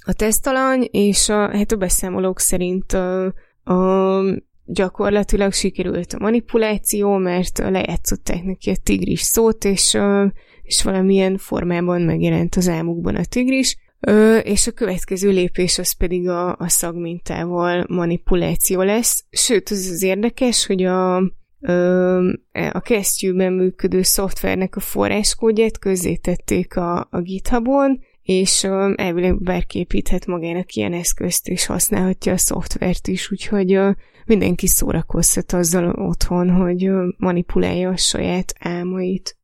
a 0.07 0.13
tesztalany, 0.13 0.87
és 0.91 1.29
a, 1.29 1.57
hát 1.57 1.71
a 1.71 1.75
beszámolók 1.75 2.39
szerint 2.39 2.93
a, 2.93 3.33
a, 3.63 4.19
gyakorlatilag 4.67 5.53
sikerült 5.53 6.13
a 6.13 6.19
manipuláció, 6.19 7.17
mert 7.17 7.57
lejátszották 7.57 8.43
neki 8.43 8.69
a 8.69 8.75
tigris 8.83 9.21
szót, 9.21 9.65
és, 9.65 9.97
és 10.63 10.83
valamilyen 10.83 11.37
formában 11.37 12.01
megjelent 12.01 12.55
az 12.55 12.67
álmukban 12.67 13.15
a 13.15 13.25
tigris, 13.25 13.77
és 14.43 14.67
a 14.67 14.71
következő 14.71 15.29
lépés 15.29 15.77
az 15.77 15.91
pedig 15.91 16.29
a, 16.29 16.55
a 16.55 16.69
szagmintával 16.69 17.85
manipuláció 17.87 18.81
lesz. 18.81 19.25
Sőt, 19.29 19.69
az 19.69 19.89
az 19.91 20.03
érdekes, 20.03 20.65
hogy 20.65 20.83
a, 20.83 21.15
a 22.71 22.79
kesztyűben 22.79 23.53
működő 23.53 24.01
szoftvernek 24.01 24.75
a 24.75 24.79
forráskódját 24.79 25.79
közzétették 25.79 26.75
a, 26.75 27.07
a 27.11 27.21
GitHubon, 27.21 27.99
és 28.27 28.63
uh, 28.63 28.93
elvileg 28.95 29.41
bárki 29.41 29.79
építhet 29.79 30.25
magának 30.25 30.73
ilyen 30.73 30.93
eszközt, 30.93 31.47
és 31.47 31.65
használhatja 31.65 32.33
a 32.33 32.37
szoftvert 32.37 33.07
is, 33.07 33.31
úgyhogy 33.31 33.77
uh, 33.77 33.95
mindenki 34.25 34.67
szórakozhat 34.67 35.51
azzal 35.51 35.89
otthon, 35.89 36.49
hogy 36.49 36.89
uh, 36.89 37.03
manipulálja 37.17 37.89
a 37.89 37.97
saját 37.97 38.53
álmait. 38.59 39.37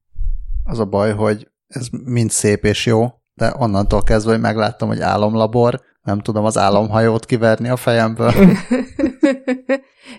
Az 0.63 0.79
a 0.79 0.85
baj, 0.85 1.13
hogy 1.13 1.47
ez 1.67 1.87
mind 2.05 2.29
szép 2.29 2.63
és 2.63 2.85
jó, 2.85 3.07
de 3.33 3.53
onnantól 3.57 4.03
kezdve, 4.03 4.31
hogy 4.31 4.41
megláttam, 4.41 4.87
hogy 4.87 4.99
álomlabor, 4.99 5.81
nem 6.01 6.19
tudom 6.19 6.45
az 6.45 6.57
álomhajót 6.57 7.25
kiverni 7.25 7.69
a 7.69 7.75
fejemből. 7.75 8.33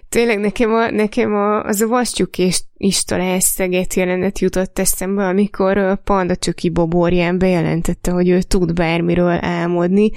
Tényleg 0.09 0.39
nekem, 0.39 0.74
a, 0.74 0.91
nekem 0.91 1.35
a, 1.35 1.62
az 1.62 1.80
a 1.80 1.87
vastyuk 1.87 2.39
és 2.85 3.05
talán 3.05 3.41
szeget 3.41 3.95
jelenet 3.95 4.39
jutott 4.39 4.78
eszembe, 4.78 5.24
amikor 5.26 6.03
Panda 6.03 6.37
Csöki 6.37 6.70
Boborján 6.70 7.39
bejelentette, 7.39 8.11
hogy 8.11 8.28
ő 8.28 8.43
tud 8.43 8.72
bármiről 8.72 9.39
álmodni, 9.41 10.11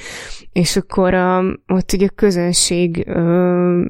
és 0.51 0.75
akkor 0.75 1.13
a, 1.13 1.43
ott 1.67 1.91
ugye 1.93 2.05
a 2.05 2.15
közönség 2.15 3.07
ö, 3.07 3.81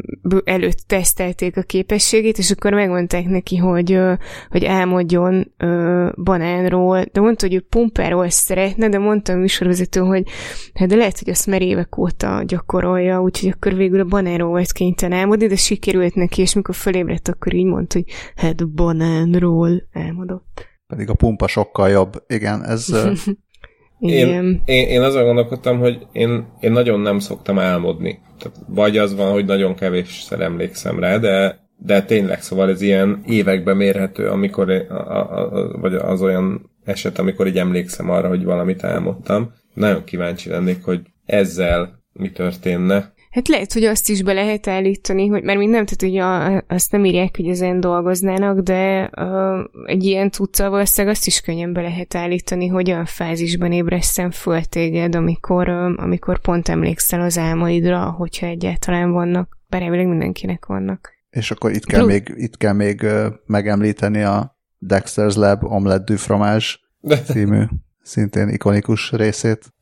előtt 0.44 0.78
tesztelték 0.88 1.58
a 1.58 1.62
képességét, 1.62 2.38
és 2.38 2.52
akkor 2.52 2.74
megmondták 2.74 3.26
neki, 3.26 3.58
hogy, 3.58 3.92
ö, 3.92 4.14
hogy 4.50 4.66
álmodjon 4.66 5.52
ö, 5.58 6.08
banánról, 6.24 7.06
de 7.12 7.22
mondta, 7.22 7.46
hogy 7.46 7.56
ő 7.56 7.66
pumpáról 7.70 8.30
szeretne, 8.30 8.90
de 8.90 8.98
mondta 8.98 9.34
a 9.34 9.38
műsorvezető, 9.38 10.00
hogy 10.00 10.24
hát 10.74 10.88
de 10.88 10.96
lehet, 10.96 11.20
hogy 11.20 11.30
azt 11.30 11.48
már 11.48 11.62
évek 11.62 11.98
óta 11.98 12.44
gyakorolja, 12.48 13.22
úgyhogy 13.22 13.50
akkor 13.50 13.76
végül 13.76 14.00
a 14.00 14.06
banánról 14.06 14.50
volt 14.50 14.72
kénytelen 14.72 15.20
álmodni, 15.20 15.48
de 15.48 15.56
sikerült 15.68 16.16
neki, 16.16 16.42
és 16.42 16.54
mikor 16.54 16.76
fölébredt, 16.76 17.28
akkor 17.28 17.54
így 17.54 17.66
mondta, 17.66 18.00
hogy 18.00 18.14
hát 18.36 18.70
banánról 18.70 19.88
álmodott. 19.94 20.66
Pedig 20.88 21.10
a 21.10 21.14
pumpa 21.14 21.48
sokkal 21.48 21.90
jobb. 21.90 22.24
Igen, 22.28 22.66
ez... 22.66 22.88
Én, 24.00 24.62
én, 24.66 24.88
én 24.88 25.02
azon 25.02 25.24
gondolkodtam, 25.24 25.80
hogy 25.80 26.08
én, 26.12 26.48
én 26.60 26.72
nagyon 26.72 27.00
nem 27.00 27.20
szoktam 27.20 27.60
álmodni. 27.60 28.20
Tehát 28.40 28.58
vagy 28.68 28.98
az 28.98 29.16
van, 29.16 29.32
hogy 29.32 29.46
nagyon 29.46 29.76
kevésszer 29.76 30.42
emlékszem 30.42 31.00
rá, 31.00 31.18
de, 31.18 31.60
de 31.78 32.04
tényleg, 32.04 32.42
szóval 32.42 32.70
ez 32.70 32.82
ilyen 32.82 33.24
években 33.26 33.78
mérhető, 33.78 34.28
amikor, 34.28 34.70
a, 34.70 34.94
a, 34.94 35.52
a, 35.52 35.78
vagy 35.78 35.94
az 35.94 36.22
olyan 36.22 36.70
eset, 36.84 37.20
amikor 37.20 37.48
így 37.48 37.58
emlékszem 37.58 38.10
arra, 38.10 38.28
hogy 38.28 38.44
valamit 38.44 38.84
álmodtam. 38.84 39.54
Nagyon 39.74 40.04
kíváncsi 40.04 40.50
lennék, 40.50 40.84
hogy 40.84 41.02
ezzel 41.26 42.04
mi 42.14 42.32
történne. 42.32 43.14
Hát 43.30 43.48
lehet, 43.48 43.74
hogy 43.74 43.84
azt 43.84 44.10
is 44.10 44.24
be 44.24 44.34
lehet 44.34 44.68
állítani, 44.68 45.28
hogy 45.28 45.44
mert 45.44 45.60
nem, 45.60 45.86
tehát 45.86 46.02
ugye 46.02 46.24
a, 46.24 46.64
azt 46.68 46.92
nem 46.92 47.06
írják, 47.06 47.36
hogy 47.36 47.48
ezen 47.48 47.80
dolgoznának, 47.80 48.60
de 48.60 49.10
uh, 49.18 49.60
egy 49.86 50.04
ilyen 50.04 50.32
tudca 50.32 50.70
valószínűleg 50.70 51.16
azt 51.16 51.28
is 51.28 51.42
könnyen 51.42 51.74
be 51.74 51.82
lehet 51.82 52.16
állítani, 52.16 52.68
hogy 52.68 52.92
olyan 52.92 53.06
fázisban 53.06 53.72
ébreszem 53.72 54.32
föl 54.32 54.64
téged, 54.64 55.16
amikor, 55.16 55.70
uh, 55.70 56.04
amikor 56.04 56.40
pont 56.40 56.70
emlékszel 56.70 57.22
az 57.22 57.38
álmaidra, 57.38 58.12
hogyha 58.12 58.46
egyáltalán 58.46 59.12
vannak. 59.12 59.58
Bár 59.70 59.82
elvileg 59.82 60.08
mindenkinek 60.08 60.66
vannak. 60.66 61.14
És 61.30 61.52
akkor 61.52 61.72
itt 61.72 61.86
kell, 61.86 62.06
még, 62.06 62.34
itt 62.36 62.58
kell 62.58 62.74
még 62.74 63.02
uh, 63.04 63.26
megemlíteni 63.46 64.22
a 64.22 64.58
Dexter's 64.88 65.36
Lab 65.36 65.64
Omelette 65.64 66.04
du 66.04 66.18
Fromage 66.18 66.66
című 67.32 67.64
szintén 68.02 68.50
ikonikus 68.50 69.12
részét. 69.12 69.74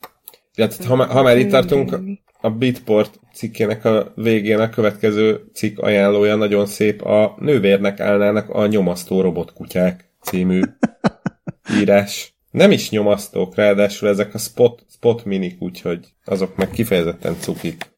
Ja, 0.55 0.67
tehát 0.67 0.85
ha, 0.85 1.05
ha 1.05 1.23
már 1.23 1.37
itt 1.37 1.49
tartunk, 1.49 1.99
a 2.41 2.49
Bitport 2.49 3.19
cikkének 3.35 3.85
a 3.85 4.11
végén 4.15 4.59
a 4.59 4.69
következő 4.69 5.45
cikk 5.53 5.79
ajánlója 5.79 6.35
nagyon 6.35 6.65
szép, 6.65 7.01
a 7.01 7.35
nővérnek 7.39 7.99
állnának 7.99 8.49
a 8.49 8.65
nyomasztó 8.65 9.21
robotkutyák 9.21 10.09
című 10.21 10.61
írás. 11.79 12.33
Nem 12.51 12.71
is 12.71 12.89
nyomasztók, 12.89 13.55
ráadásul 13.55 14.09
ezek 14.09 14.33
a 14.33 14.37
spot, 14.37 14.85
spot 14.89 15.25
minik, 15.25 15.61
úgyhogy 15.61 16.13
azok 16.25 16.55
meg 16.55 16.69
kifejezetten 16.69 17.35
cukik. 17.39 17.93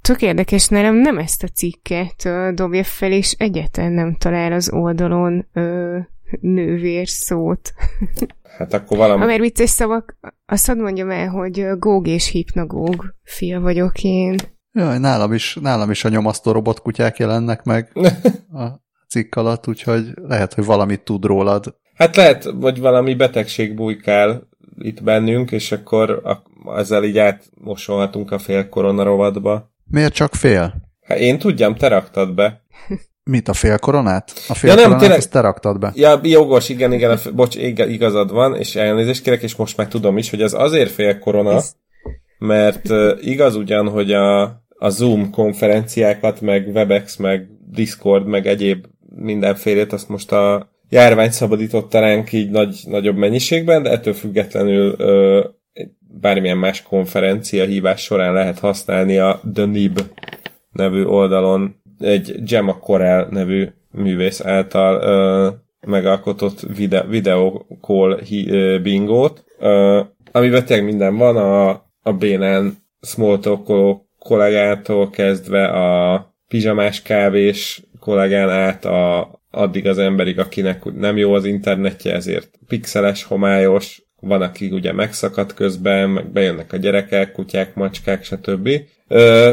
Tök 0.00 0.22
érdekes, 0.22 0.68
nem, 0.68 0.94
nem 0.94 1.18
ezt 1.18 1.42
a 1.42 1.48
cikket 1.48 2.24
ö, 2.24 2.50
dobja 2.54 2.84
fel, 2.84 3.12
és 3.12 3.32
egyetlen 3.38 3.92
nem 3.92 4.14
talál 4.14 4.52
az 4.52 4.72
oldalon 4.72 5.48
ö, 5.52 5.98
nővér 6.40 7.08
szót. 7.08 7.72
Hát 8.58 8.72
akkor 8.72 8.96
valami... 8.96 9.24
Már 9.24 9.40
vicces 9.40 9.70
szavak, 9.70 10.18
azt 10.46 10.66
hadd 10.66 10.78
mondjam 10.78 11.10
el, 11.10 11.28
hogy 11.28 11.66
góg 11.78 12.06
és 12.06 12.28
hipnagóg 12.28 13.14
fia 13.22 13.60
vagyok 13.60 14.02
én. 14.02 14.36
Jaj, 14.72 14.98
nálam 14.98 15.32
is, 15.32 15.58
nálam 15.60 15.90
is 15.90 16.04
a 16.04 16.08
nyomasztó 16.08 16.52
robotkutyák 16.52 17.18
jelennek 17.18 17.62
meg 17.62 17.92
a 18.62 18.66
cikk 19.08 19.34
alatt, 19.34 19.68
úgyhogy 19.68 20.12
lehet, 20.14 20.54
hogy 20.54 20.64
valamit 20.64 21.00
tud 21.00 21.24
rólad. 21.24 21.76
Hát 21.94 22.16
lehet, 22.16 22.50
vagy 22.54 22.80
valami 22.80 23.14
betegség 23.14 23.74
bujkál 23.74 24.48
itt 24.78 25.02
bennünk, 25.02 25.50
és 25.50 25.72
akkor 25.72 26.22
ezzel 26.76 27.04
így 27.04 27.18
átmosolhatunk 27.18 28.30
a 28.30 28.38
fél 28.38 28.68
korona 28.68 29.02
rovatba. 29.02 29.70
Miért 29.84 30.14
csak 30.14 30.34
fél? 30.34 30.74
Hát 31.02 31.18
én 31.18 31.38
tudjam, 31.38 31.74
te 31.74 31.88
raktad 31.88 32.34
be. 32.34 32.62
Mit, 33.24 33.48
a 33.48 33.52
félkoronát? 33.52 34.32
A 34.48 34.54
félkoronát 34.54 34.84
ja, 34.84 34.88
nem, 34.88 34.98
tényleg... 34.98 35.18
ezt 35.18 35.30
te 35.30 35.40
raktad 35.40 35.78
be. 35.78 35.92
Ja, 35.94 36.20
jogos, 36.22 36.68
igen, 36.68 36.92
igen, 36.92 37.18
bocs, 37.34 37.56
igazad 37.56 38.32
van, 38.32 38.56
és 38.56 38.76
elnézést 38.76 39.22
kérek, 39.22 39.42
és 39.42 39.56
most 39.56 39.76
már 39.76 39.88
tudom 39.88 40.18
is, 40.18 40.30
hogy 40.30 40.42
ez 40.42 40.52
azért 40.52 40.90
félkorona, 40.90 41.54
Ez... 41.54 41.74
mert 42.38 42.88
igaz 43.20 43.56
ugyan, 43.56 43.88
hogy 43.88 44.12
a, 44.12 44.61
a 44.82 44.88
Zoom 44.88 45.30
konferenciákat, 45.30 46.40
meg 46.40 46.68
Webex, 46.74 47.16
meg 47.16 47.48
Discord, 47.70 48.26
meg 48.26 48.46
egyéb 48.46 48.86
mindenfélét, 49.16 49.92
azt 49.92 50.08
most 50.08 50.32
a 50.32 50.70
járvány 50.88 51.30
szabadította 51.30 52.00
ránk 52.00 52.32
így 52.32 52.50
nagy, 52.50 52.80
nagyobb 52.86 53.16
mennyiségben, 53.16 53.82
de 53.82 53.90
ettől 53.90 54.14
függetlenül 54.14 54.94
ö, 54.98 55.44
bármilyen 56.20 56.58
más 56.58 56.82
konferencia 56.82 57.64
hívás 57.64 58.02
során 58.02 58.32
lehet 58.32 58.58
használni 58.58 59.18
a 59.18 59.40
The 59.54 59.64
Nib 59.64 60.00
nevű 60.72 61.04
oldalon 61.04 61.76
egy 61.98 62.42
Gemma 62.44 62.78
Corel 62.78 63.28
nevű 63.30 63.68
művész 63.90 64.40
által 64.40 65.02
ö, 65.02 65.48
megalkotott 65.90 66.60
vide- 66.60 67.06
ö, 68.48 68.78
bingót, 68.82 69.44
ö, 69.58 70.00
amiben 70.32 70.64
tényleg 70.64 70.86
minden 70.86 71.16
van, 71.16 71.36
a, 71.36 71.68
a 72.02 72.12
bénán 72.12 72.76
smalltalkoló 73.00 74.06
kollégától 74.22 75.10
kezdve 75.10 75.66
a 75.66 76.34
pizsamás 76.48 77.02
kávés 77.02 77.82
kollégán 78.00 78.50
át 78.50 78.84
a, 78.84 79.30
addig 79.50 79.86
az 79.86 79.98
emberig, 79.98 80.38
akinek 80.38 80.84
nem 80.84 81.16
jó 81.16 81.32
az 81.32 81.44
internetje, 81.44 82.14
ezért 82.14 82.50
pixeles, 82.66 83.24
homályos, 83.24 84.02
van, 84.20 84.42
aki 84.42 84.70
ugye 84.70 84.92
megszakad 84.92 85.54
közben, 85.54 86.10
meg 86.10 86.30
bejönnek 86.30 86.72
a 86.72 86.76
gyerekek, 86.76 87.32
kutyák, 87.32 87.74
macskák, 87.74 88.24
stb. 88.24 88.68
Ö... 89.08 89.52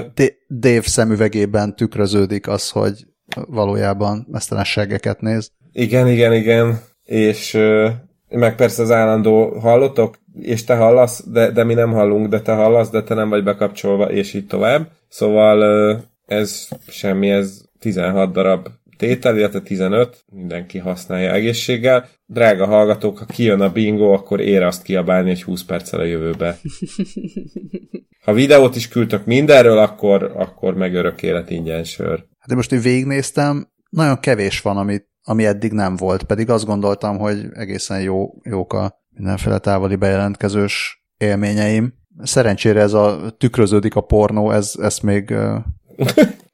Dave 0.50 0.82
szemüvegében 0.82 1.76
tükröződik 1.76 2.48
az, 2.48 2.70
hogy 2.70 3.06
valójában 3.48 4.28
mesztelenségeket 4.32 5.22
néz. 5.22 5.52
Igen, 5.72 6.08
igen, 6.08 6.34
igen. 6.34 6.80
És 7.04 7.54
ö, 7.54 7.90
meg 8.30 8.56
persze 8.56 8.82
az 8.82 8.92
állandó 8.92 9.60
hallotok, 9.60 10.20
és 10.42 10.64
te 10.64 10.76
hallasz, 10.76 11.24
de, 11.28 11.52
de 11.52 11.64
mi 11.64 11.74
nem 11.74 11.92
hallunk, 11.92 12.28
de 12.28 12.42
te 12.42 12.54
hallasz, 12.54 12.90
de 12.90 13.04
te 13.04 13.14
nem 13.14 13.30
vagy 13.30 13.44
bekapcsolva, 13.44 14.12
és 14.12 14.34
így 14.34 14.46
tovább. 14.48 14.88
Szóval 15.08 15.64
ez 16.26 16.68
semmi, 16.88 17.30
ez 17.30 17.62
16 17.80 18.32
darab 18.32 18.68
tétel, 18.98 19.38
illetve 19.38 19.62
15, 19.62 20.24
mindenki 20.32 20.78
használja 20.78 21.32
egészséggel. 21.32 22.08
Drága 22.26 22.66
hallgatók, 22.66 23.18
ha 23.18 23.26
kijön 23.26 23.62
a 23.62 23.72
bingo, 23.72 24.12
akkor 24.14 24.40
ér 24.40 24.64
azt 24.64 24.84
kiabálni 24.84 25.30
egy 25.30 25.44
20 25.44 25.64
perccel 25.64 26.00
a 26.00 26.06
jövőbe. 26.06 26.58
Ha 28.20 28.36
videót 28.36 28.76
is 28.76 28.88
küldtök 28.88 29.26
mindenről, 29.26 29.78
akkor, 29.78 30.24
akkor 30.24 30.76
meg 30.76 30.94
örök 30.94 31.24
élet 31.24 31.50
ingyen 31.50 31.84
sör. 31.84 32.26
Hát 32.40 32.50
én 32.50 32.56
most 32.56 32.72
én 32.72 32.82
végignéztem, 32.82 33.68
nagyon 33.90 34.20
kevés 34.20 34.62
van, 34.62 34.78
amit, 34.78 35.09
ami 35.30 35.46
eddig 35.46 35.72
nem 35.72 35.96
volt, 35.96 36.24
pedig 36.24 36.50
azt 36.50 36.66
gondoltam, 36.66 37.18
hogy 37.18 37.46
egészen 37.54 38.02
jó, 38.02 38.34
jók 38.44 38.74
a 38.74 39.02
mindenféle 39.10 39.60
távoli 39.60 39.96
bejelentkezős 39.96 41.04
élményeim. 41.18 41.94
Szerencsére 42.22 42.82
ez 42.82 42.94
a 42.94 43.36
tükröződik 43.38 43.96
a 43.96 44.02
pornó, 44.02 44.52
ez, 44.52 44.74
ezt 44.82 45.04
még, 45.04 45.36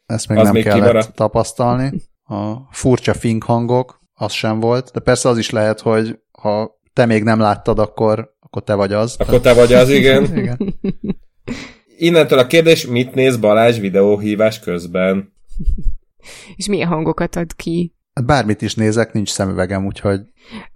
ezt 0.06 0.28
még 0.28 0.38
nem 0.38 0.52
még 0.54 0.64
kellett 0.64 0.80
kimaradt. 0.80 1.16
tapasztalni 1.16 1.92
a 2.24 2.54
furcsa 2.72 3.14
fink 3.14 3.44
hangok, 3.44 4.00
az 4.14 4.32
sem 4.32 4.60
volt, 4.60 4.92
de 4.94 5.00
persze 5.00 5.30
az 5.30 5.38
is 5.38 5.50
lehet, 5.50 5.80
hogy 5.80 6.20
ha 6.32 6.80
te 6.94 7.06
még 7.06 7.24
nem 7.24 7.40
láttad, 7.40 7.80
akkor, 7.80 8.36
akkor 8.40 8.64
te 8.64 8.74
vagy 8.74 8.94
az. 8.94 9.16
Akkor 9.20 9.42
te 9.42 9.54
vagy 9.54 9.74
az, 9.74 9.90
igen. 9.90 10.24
igen. 10.38 10.80
Innentől 11.98 12.40
a 12.40 12.48
kérdés, 12.48 12.88
mit 12.88 13.14
néz 13.14 13.38
Balázs 13.38 13.80
videóhívás 13.80 14.60
közben? 14.60 15.34
És 16.56 16.68
milyen 16.68 16.88
hangokat 16.88 17.36
ad 17.36 17.56
ki? 17.56 17.95
Hát 18.16 18.26
bármit 18.26 18.62
is 18.62 18.76
nézek, 18.76 19.14
nincs 19.14 19.30
szemüvegem, 19.30 19.86
úgyhogy 19.86 20.22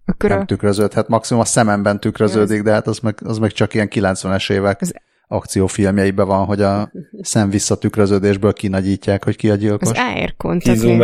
Akkor 0.06 0.30
nem 0.30 0.40
a... 0.40 0.46
tükröződhet. 0.46 1.08
Maximum 1.08 1.42
a 1.42 1.46
szememben 1.46 2.00
tükröződik, 2.00 2.62
de 2.62 2.72
hát 2.72 2.88
az 2.88 3.00
meg, 3.00 3.18
az 3.24 3.38
meg 3.38 3.52
csak 3.52 3.74
ilyen 3.74 3.88
90-es 3.92 4.52
évek. 4.52 4.82
Az 4.82 4.94
akciófilmjeiben 5.28 6.28
van, 6.28 6.46
hogy 6.46 6.62
a 6.62 6.92
szem 7.22 7.50
visszatükröződésből 7.50 8.54
kinagyítják, 8.54 9.24
hogy 9.24 9.36
ki 9.36 9.50
a 9.50 9.56
gyilkos. 9.56 9.90
Az 9.90 9.98
AR 9.98 10.58
Kizum. 10.58 10.98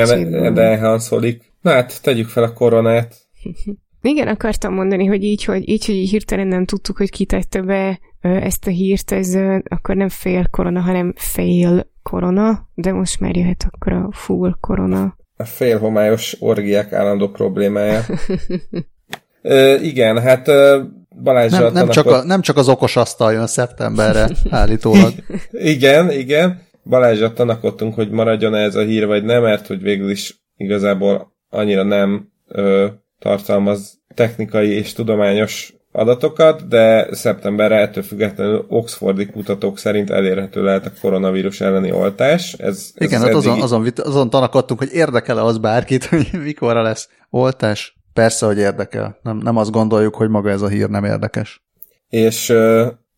Na 1.62 1.72
hát, 1.72 2.02
tegyük 2.02 2.28
fel 2.28 2.44
a 2.44 2.54
koronát. 2.54 3.16
Igen, 4.02 4.28
akartam 4.28 4.74
mondani, 4.74 5.06
hogy 5.06 5.24
így, 5.24 5.44
hogy 5.44 5.70
így, 5.70 5.86
hogy 5.86 5.96
így 5.96 6.10
hirtelen 6.10 6.48
nem 6.48 6.66
tudtuk, 6.66 6.98
hogy 6.98 7.10
kitette 7.10 7.62
be 7.62 8.00
ezt 8.22 8.68
a 8.68 8.70
hírt, 8.70 9.12
ez 9.12 9.36
akkor 9.64 9.96
nem 9.96 10.10
fél 10.10 10.48
korona, 10.48 10.80
hanem 10.80 11.14
fél 11.16 11.92
korona, 12.04 12.70
de 12.74 12.94
most 12.94 13.20
már 13.20 13.36
jöhet 13.36 13.68
akkor 13.72 13.94
a 13.94 14.10
full 14.12 14.58
korona. 14.60 15.16
A 15.38 15.44
fél 15.44 15.80
homályos 15.80 16.36
orgiák 16.40 16.94
állandó 16.94 17.30
problémája. 17.30 18.02
Ö, 19.42 19.76
igen, 19.76 20.22
hát 20.22 20.50
Balázs 21.24 21.52
nem, 21.52 21.74
nem, 21.74 21.90
csak 21.90 22.06
a, 22.06 22.24
nem 22.24 22.42
csak 22.42 22.58
az 22.58 22.70
okos 22.70 22.96
asztal 22.96 23.34
jön 23.34 23.48
szeptemberre 23.48 24.30
állítólag. 24.50 25.14
igen, 25.52 26.12
igen. 26.12 26.62
Balázsra 26.84 27.34
tanakodtunk, 27.34 27.96
hogy 27.96 28.10
maradjon 28.10 28.56
ez 28.56 28.76
a 28.76 28.82
hír, 28.82 29.06
vagy 29.06 29.24
nem, 29.24 29.42
mert 29.42 29.68
hogy 29.68 29.82
végül 29.82 30.10
is 30.10 30.44
igazából 30.58 31.34
annyira 31.50 31.84
nem 31.84 32.30
ö, 32.48 32.88
tartalmaz 33.20 34.00
technikai 34.14 34.70
és 34.70 34.94
tudományos 34.94 35.75
adatokat, 35.96 36.68
de 36.68 37.08
szeptemberre 37.12 37.76
ettől 37.76 38.04
függetlenül 38.04 38.66
Oxfordi 38.68 39.26
kutatók 39.26 39.78
szerint 39.78 40.10
elérhető 40.10 40.64
lehet 40.64 40.86
a 40.86 40.92
koronavírus 41.02 41.62
elleni 41.62 41.92
oltás. 41.92 42.54
Ez, 42.54 42.92
Igen, 42.96 43.22
ez 43.22 43.26
hát 43.26 43.36
azon, 43.36 43.62
azon, 43.62 43.88
azon 43.96 44.30
tanakodtunk, 44.30 44.80
hogy 44.80 44.94
érdekel-e 44.94 45.44
az 45.44 45.58
bárkit, 45.58 46.06
hogy 46.10 46.30
mikorra 46.44 46.82
lesz 46.82 47.10
oltás. 47.30 47.98
Persze, 48.14 48.46
hogy 48.46 48.58
érdekel. 48.58 49.20
Nem, 49.22 49.38
nem 49.38 49.58
azt 49.58 49.72
gondoljuk, 49.72 50.16
hogy 50.16 50.30
maga 50.30 50.50
ez 50.50 50.62
a 50.62 50.68
hír 50.68 50.90
nem 50.90 51.04
érdekes. 51.04 51.64
És 52.10 52.50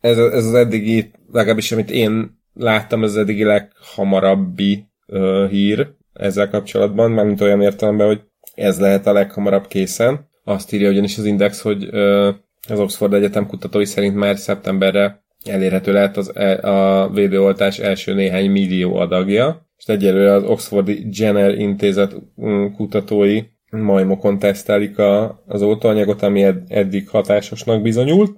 ez, 0.02 0.18
ez 0.18 0.46
az 0.46 0.54
eddigi, 0.54 1.12
legalábbis 1.32 1.72
amit 1.72 1.92
én 1.92 2.40
láttam, 2.54 3.04
ez 3.04 3.10
az 3.10 3.18
eddigi 3.18 3.44
leghamarabbi 3.44 4.86
uh, 5.08 5.50
hír 5.50 5.88
ezzel 6.14 6.50
kapcsolatban, 6.50 7.12
mármint 7.12 7.42
olyan 7.42 7.62
értelemben, 7.62 8.08
hogy 8.08 8.22
ez 8.54 8.80
lehet 8.80 9.08
a 9.08 9.14
leghamarabb 9.14 9.68
készen. 9.68 10.30
Azt 10.44 10.74
írja 10.74 10.90
ugyanis 10.90 11.18
az 11.18 11.26
Index, 11.26 11.62
hogy 11.62 11.84
uh, 11.86 12.36
az 12.70 12.80
Oxford 12.80 13.14
Egyetem 13.14 13.48
kutatói 13.48 13.86
szerint 13.86 14.16
már 14.16 14.38
szeptemberre 14.38 15.24
elérhető 15.46 15.92
lehet 15.92 16.18
az, 16.18 16.36
e, 16.36 16.70
a 16.70 17.10
védőoltás 17.10 17.80
első 17.80 18.14
néhány 18.14 18.52
millió 18.52 18.96
adagja, 18.96 19.68
és 19.78 19.86
egyelőre 19.86 20.34
az 20.34 20.44
Oxfordi 20.44 21.08
Jenner 21.12 21.60
intézet 21.60 22.16
mm, 22.42 22.66
kutatói 22.66 23.42
majmokon 23.70 24.40
tesztelik 24.40 24.98
a, 24.98 25.44
az 25.48 25.62
oltóanyagot, 25.62 26.22
ami 26.22 26.44
ed, 26.44 26.62
eddig 26.68 27.10
hatásosnak 27.10 27.82
bizonyult, 27.82 28.38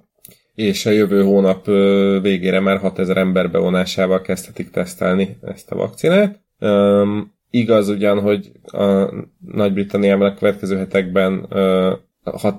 és 0.54 0.86
a 0.86 0.90
jövő 0.90 1.22
hónap 1.22 1.66
végére 2.22 2.60
már 2.60 2.78
6000 2.78 3.16
ember 3.16 3.50
bevonásával 3.50 4.20
kezdhetik 4.20 4.70
tesztelni 4.70 5.36
ezt 5.42 5.70
a 5.70 5.76
vakcinát. 5.76 6.40
Um, 6.60 7.34
igaz 7.50 7.88
ugyan, 7.88 8.20
hogy 8.20 8.52
a 8.62 9.14
Nagy-Britanniában 9.52 10.30
a 10.30 10.34
következő 10.34 10.76
hetekben 10.76 11.46
uh, 11.50 11.92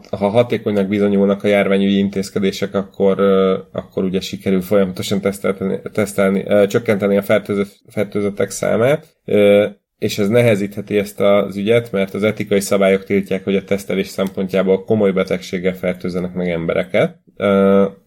ha 0.10 0.30
hatékonynak 0.30 0.88
bizonyulnak 0.88 1.44
a 1.44 1.48
járványügyi 1.48 1.98
intézkedések, 1.98 2.74
akkor, 2.76 3.20
akkor 3.72 4.04
ugye 4.04 4.20
sikerül 4.20 4.62
folyamatosan 4.62 5.22
tesztelni, 5.22 5.80
tesztelni 5.92 6.68
csökkenteni 6.68 7.18
a 7.18 7.22
fertőzött, 7.22 7.82
fertőzöttek 7.88 8.50
számát. 8.50 9.08
És 9.98 10.18
ez 10.18 10.28
nehezítheti 10.28 10.98
ezt 10.98 11.20
az 11.20 11.58
ügyet, 11.58 11.92
mert 11.92 12.14
az 12.14 12.24
etikai 12.24 12.60
szabályok 12.60 13.04
tiltják, 13.04 13.44
hogy 13.44 13.56
a 13.56 13.64
tesztelés 13.64 14.08
szempontjából 14.08 14.84
komoly 14.84 15.12
betegséggel 15.12 15.76
fertőzzenek 15.76 16.34
meg 16.34 16.50
embereket. 16.50 17.20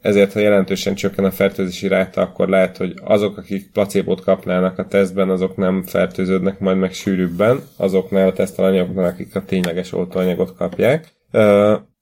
Ezért, 0.00 0.32
ha 0.32 0.40
jelentősen 0.40 0.94
csökken 0.94 1.24
a 1.24 1.30
fertőzési 1.30 1.88
ráta, 1.88 2.20
akkor 2.20 2.48
lehet, 2.48 2.76
hogy 2.76 2.94
azok, 3.04 3.36
akik 3.36 3.70
placébót 3.72 4.20
kapnának 4.20 4.78
a 4.78 4.86
tesztben, 4.86 5.30
azok 5.30 5.56
nem 5.56 5.82
fertőződnek 5.82 6.58
majd 6.58 6.78
meg 6.78 6.92
sűrűbben, 6.92 7.60
azoknál 7.76 8.28
a 8.28 8.32
tesztalanyagoknál, 8.32 9.04
akik 9.04 9.34
a 9.36 9.44
tényleges 9.44 9.92
oltóanyagot 9.92 10.56
kapják. 10.56 11.12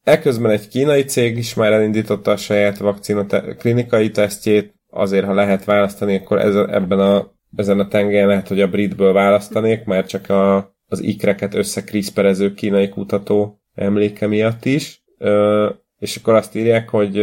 Eközben 0.02 0.50
egy 0.50 0.68
kínai 0.68 1.04
cég 1.04 1.36
is 1.36 1.54
már 1.54 1.72
elindította 1.72 2.30
a 2.30 2.36
saját 2.36 2.78
vakcina 2.78 3.26
te- 3.26 3.54
klinikai 3.54 4.10
tesztjét, 4.10 4.74
azért, 4.90 5.26
ha 5.26 5.34
lehet 5.34 5.64
választani, 5.64 6.16
akkor 6.16 6.38
ez, 6.38 6.54
ebben 6.54 7.00
a 7.00 7.32
ezen 7.56 7.80
a 7.80 7.88
tengelyen 7.88 8.26
lehet, 8.26 8.48
hogy 8.48 8.60
a 8.60 8.68
britből 8.68 9.12
választanék, 9.12 9.84
mert 9.84 10.08
csak 10.08 10.30
a, 10.30 10.74
az 10.86 11.02
ikreket 11.02 11.54
összekriszperező 11.54 12.54
kínai 12.54 12.88
kutató 12.88 13.60
emléke 13.74 14.26
miatt 14.26 14.64
is. 14.64 15.04
Ö, 15.18 15.70
és 15.98 16.16
akkor 16.16 16.34
azt 16.34 16.54
írják, 16.54 16.88
hogy 16.88 17.18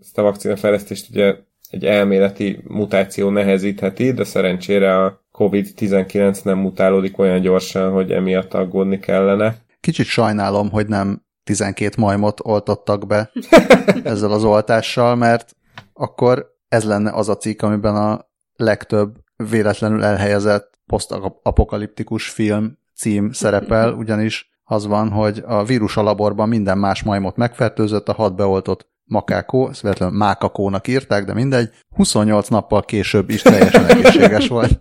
ezt 0.00 0.18
a 0.18 0.22
vakcinafejlesztést 0.22 1.10
ugye 1.10 1.34
egy 1.70 1.84
elméleti 1.84 2.60
mutáció 2.68 3.30
nehezítheti, 3.30 4.12
de 4.12 4.24
szerencsére 4.24 5.04
a 5.04 5.24
COVID-19 5.38 6.44
nem 6.44 6.58
mutálódik 6.58 7.18
olyan 7.18 7.40
gyorsan, 7.40 7.92
hogy 7.92 8.10
emiatt 8.10 8.54
aggódni 8.54 8.98
kellene. 8.98 9.56
Kicsit 9.80 10.06
sajnálom, 10.06 10.70
hogy 10.70 10.86
nem 10.86 11.23
12 11.44 11.94
majmot 11.98 12.40
oltottak 12.42 13.06
be 13.06 13.30
ezzel 14.04 14.32
az 14.32 14.44
oltással, 14.44 15.14
mert 15.14 15.56
akkor 15.92 16.52
ez 16.68 16.84
lenne 16.84 17.10
az 17.10 17.28
a 17.28 17.36
cikk, 17.36 17.62
amiben 17.62 17.96
a 17.96 18.28
legtöbb 18.56 19.16
véletlenül 19.50 20.04
elhelyezett 20.04 20.78
posztapokaliptikus 20.86 22.28
film 22.28 22.78
cím 22.96 23.32
szerepel, 23.32 23.92
ugyanis 24.02 24.52
az 24.64 24.86
van, 24.86 25.10
hogy 25.10 25.42
a 25.46 25.64
vírus 25.64 25.96
a 25.96 26.02
laborban 26.02 26.48
minden 26.48 26.78
más 26.78 27.02
majmot 27.02 27.36
megfertőzött, 27.36 28.08
a 28.08 28.12
hat 28.12 28.36
beoltott 28.36 28.92
makákó, 29.04 29.68
ezt 29.68 29.82
véletlenül 29.82 30.16
mákakónak 30.16 30.88
írták, 30.88 31.24
de 31.24 31.34
mindegy, 31.34 31.70
28 31.96 32.48
nappal 32.48 32.82
később 32.82 33.30
is 33.30 33.42
teljesen 33.42 33.86
egészséges 33.86 34.48
volt. 34.48 34.80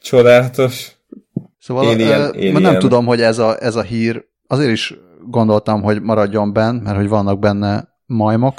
Csodálatos. 0.00 0.96
Szóval 1.58 1.86
Alien, 1.86 2.20
uh, 2.20 2.26
alien. 2.26 2.62
nem 2.62 2.78
tudom, 2.78 3.06
hogy 3.06 3.20
ez 3.20 3.38
a, 3.38 3.62
ez 3.62 3.76
a 3.76 3.82
hír, 3.82 4.24
azért 4.46 4.70
is 4.70 4.94
gondoltam, 5.30 5.82
hogy 5.82 6.02
maradjon 6.02 6.52
benn, 6.52 6.82
mert 6.82 6.96
hogy 6.96 7.08
vannak 7.08 7.38
benne 7.38 7.88
majmok, 8.06 8.54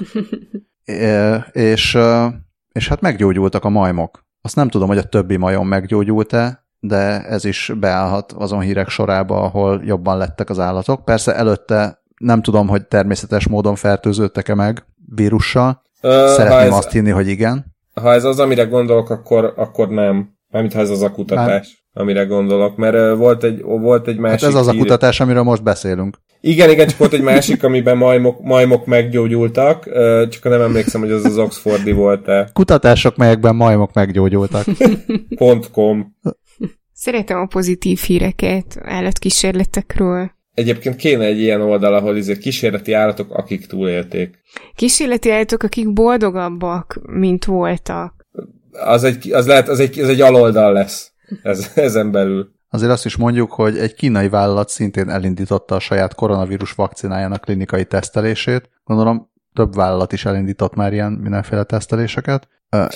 E, 0.87 1.35
és, 1.51 1.93
uh, 1.95 2.25
és 2.71 2.87
hát 2.87 3.01
meggyógyultak 3.01 3.63
a 3.65 3.69
majmok. 3.69 4.25
Azt 4.41 4.55
nem 4.55 4.69
tudom, 4.69 4.87
hogy 4.87 4.97
a 4.97 5.03
többi 5.03 5.37
majom 5.37 5.67
meggyógyult-e, 5.67 6.65
de 6.79 7.25
ez 7.25 7.45
is 7.45 7.71
beállhat 7.79 8.31
azon 8.31 8.59
hírek 8.59 8.89
sorába, 8.89 9.41
ahol 9.41 9.81
jobban 9.83 10.17
lettek 10.17 10.49
az 10.49 10.59
állatok. 10.59 11.05
Persze 11.05 11.35
előtte 11.35 12.01
nem 12.17 12.41
tudom, 12.41 12.67
hogy 12.67 12.87
természetes 12.87 13.47
módon 13.47 13.75
fertőződtek-e 13.75 14.55
meg 14.55 14.85
vírussal. 15.15 15.81
Ö, 16.01 16.33
Szeretném 16.35 16.71
ez, 16.71 16.77
azt 16.77 16.91
hinni, 16.91 17.09
hogy 17.09 17.27
igen. 17.27 17.75
ha 17.93 18.13
ez 18.13 18.23
az, 18.23 18.39
amire 18.39 18.63
gondolok, 18.63 19.09
akkor, 19.09 19.53
akkor 19.55 19.89
nem. 19.89 20.35
Mármint 20.49 20.73
ha 20.73 20.79
ez 20.79 20.89
az 20.89 21.01
a 21.01 21.11
kutatás, 21.11 21.86
amire 21.97 22.23
gondolok. 22.23 22.75
Mert 22.75 23.17
volt 23.17 23.43
egy, 23.43 23.61
volt 23.61 24.07
egy 24.07 24.17
másik 24.17 24.39
Hát 24.39 24.49
ez 24.49 24.55
az 24.55 24.67
a 24.67 24.73
kutatás, 24.73 25.19
amiről 25.19 25.43
most 25.43 25.63
beszélünk. 25.63 26.17
Igen, 26.41 26.69
igen, 26.69 26.87
csak 26.87 26.97
volt 26.97 27.13
egy 27.13 27.21
másik, 27.31 27.63
amiben 27.63 27.97
majmok, 27.97 28.41
majmok 28.41 28.85
meggyógyultak, 28.85 29.83
csak 30.29 30.43
nem 30.43 30.61
emlékszem, 30.61 31.01
hogy 31.01 31.11
az 31.11 31.25
az 31.25 31.37
Oxfordi 31.37 31.91
volt-e. 31.91 32.49
Kutatások, 32.53 33.15
melyekben 33.15 33.55
majmok 33.55 33.93
meggyógyultak. 33.93 34.65
.com. 35.71 36.15
Szeretem 36.93 37.39
a 37.39 37.45
pozitív 37.45 37.99
híreket 37.99 38.77
állatkísérletekről. 38.81 40.31
Egyébként 40.53 40.95
kéne 40.95 41.25
egy 41.25 41.39
ilyen 41.39 41.61
oldal, 41.61 41.93
ahol 41.93 42.17
izé 42.17 42.37
kísérleti 42.37 42.93
állatok, 42.93 43.33
akik 43.33 43.65
túlélték. 43.65 44.39
Kísérleti 44.75 45.31
állatok, 45.31 45.63
akik 45.63 45.93
boldogabbak, 45.93 46.99
mint 47.05 47.45
voltak. 47.45 48.25
Az, 48.71 49.03
egy, 49.03 49.31
az 49.31 49.47
lehet, 49.47 49.69
az 49.69 49.79
egy, 49.79 49.99
az 49.99 50.09
egy 50.09 50.21
aloldal 50.21 50.73
lesz 50.73 51.11
ez, 51.41 51.71
ezen 51.75 52.11
belül. 52.11 52.55
Azért 52.69 52.91
azt 52.91 53.05
is 53.05 53.15
mondjuk, 53.15 53.51
hogy 53.51 53.77
egy 53.77 53.93
kínai 53.93 54.29
vállalat 54.29 54.69
szintén 54.69 55.09
elindította 55.09 55.75
a 55.75 55.79
saját 55.79 56.15
koronavírus 56.15 56.71
vakcinájának 56.71 57.41
klinikai 57.41 57.85
tesztelését. 57.85 58.69
Gondolom 58.83 59.31
több 59.53 59.75
vállalat 59.75 60.13
is 60.13 60.25
elindított 60.25 60.75
már 60.75 60.93
ilyen 60.93 61.11
mindenféle 61.11 61.63
teszteléseket, 61.63 62.47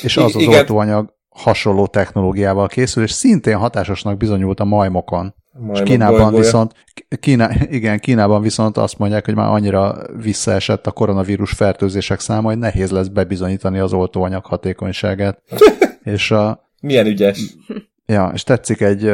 és 0.01 0.17
az 0.17 0.35
az 0.35 0.41
Igen. 0.41 0.59
oltóanyag 0.59 1.13
hasonló 1.29 1.87
technológiával 1.87 2.67
készül, 2.67 3.03
és 3.03 3.11
szintén 3.11 3.57
hatásosnak 3.57 4.17
bizonyult 4.17 4.59
a 4.59 4.65
majmokon. 4.65 5.33
És 5.53 5.59
Majmok 5.59 5.83
Kínában 5.83 6.17
bolygója. 6.19 6.43
viszont, 6.43 6.73
Kína, 7.19 7.49
igen, 7.69 7.99
Kínában 7.99 8.41
viszont 8.41 8.77
azt 8.77 8.97
mondják, 8.97 9.25
hogy 9.25 9.35
már 9.35 9.49
annyira 9.49 9.95
visszaesett 10.21 10.87
a 10.87 10.91
koronavírus 10.91 11.51
fertőzések 11.51 12.19
száma, 12.19 12.47
hogy 12.49 12.57
nehéz 12.57 12.91
lesz 12.91 13.07
bebizonyítani 13.07 13.79
az 13.79 13.93
oltóanyag 13.93 14.45
hatékonyságát. 14.45 15.41
és 16.03 16.31
a, 16.31 16.69
Milyen 16.81 17.05
ügyes. 17.05 17.39
Ja, 18.11 18.31
és 18.33 18.43
tetszik 18.43 18.81
egy, 18.81 19.13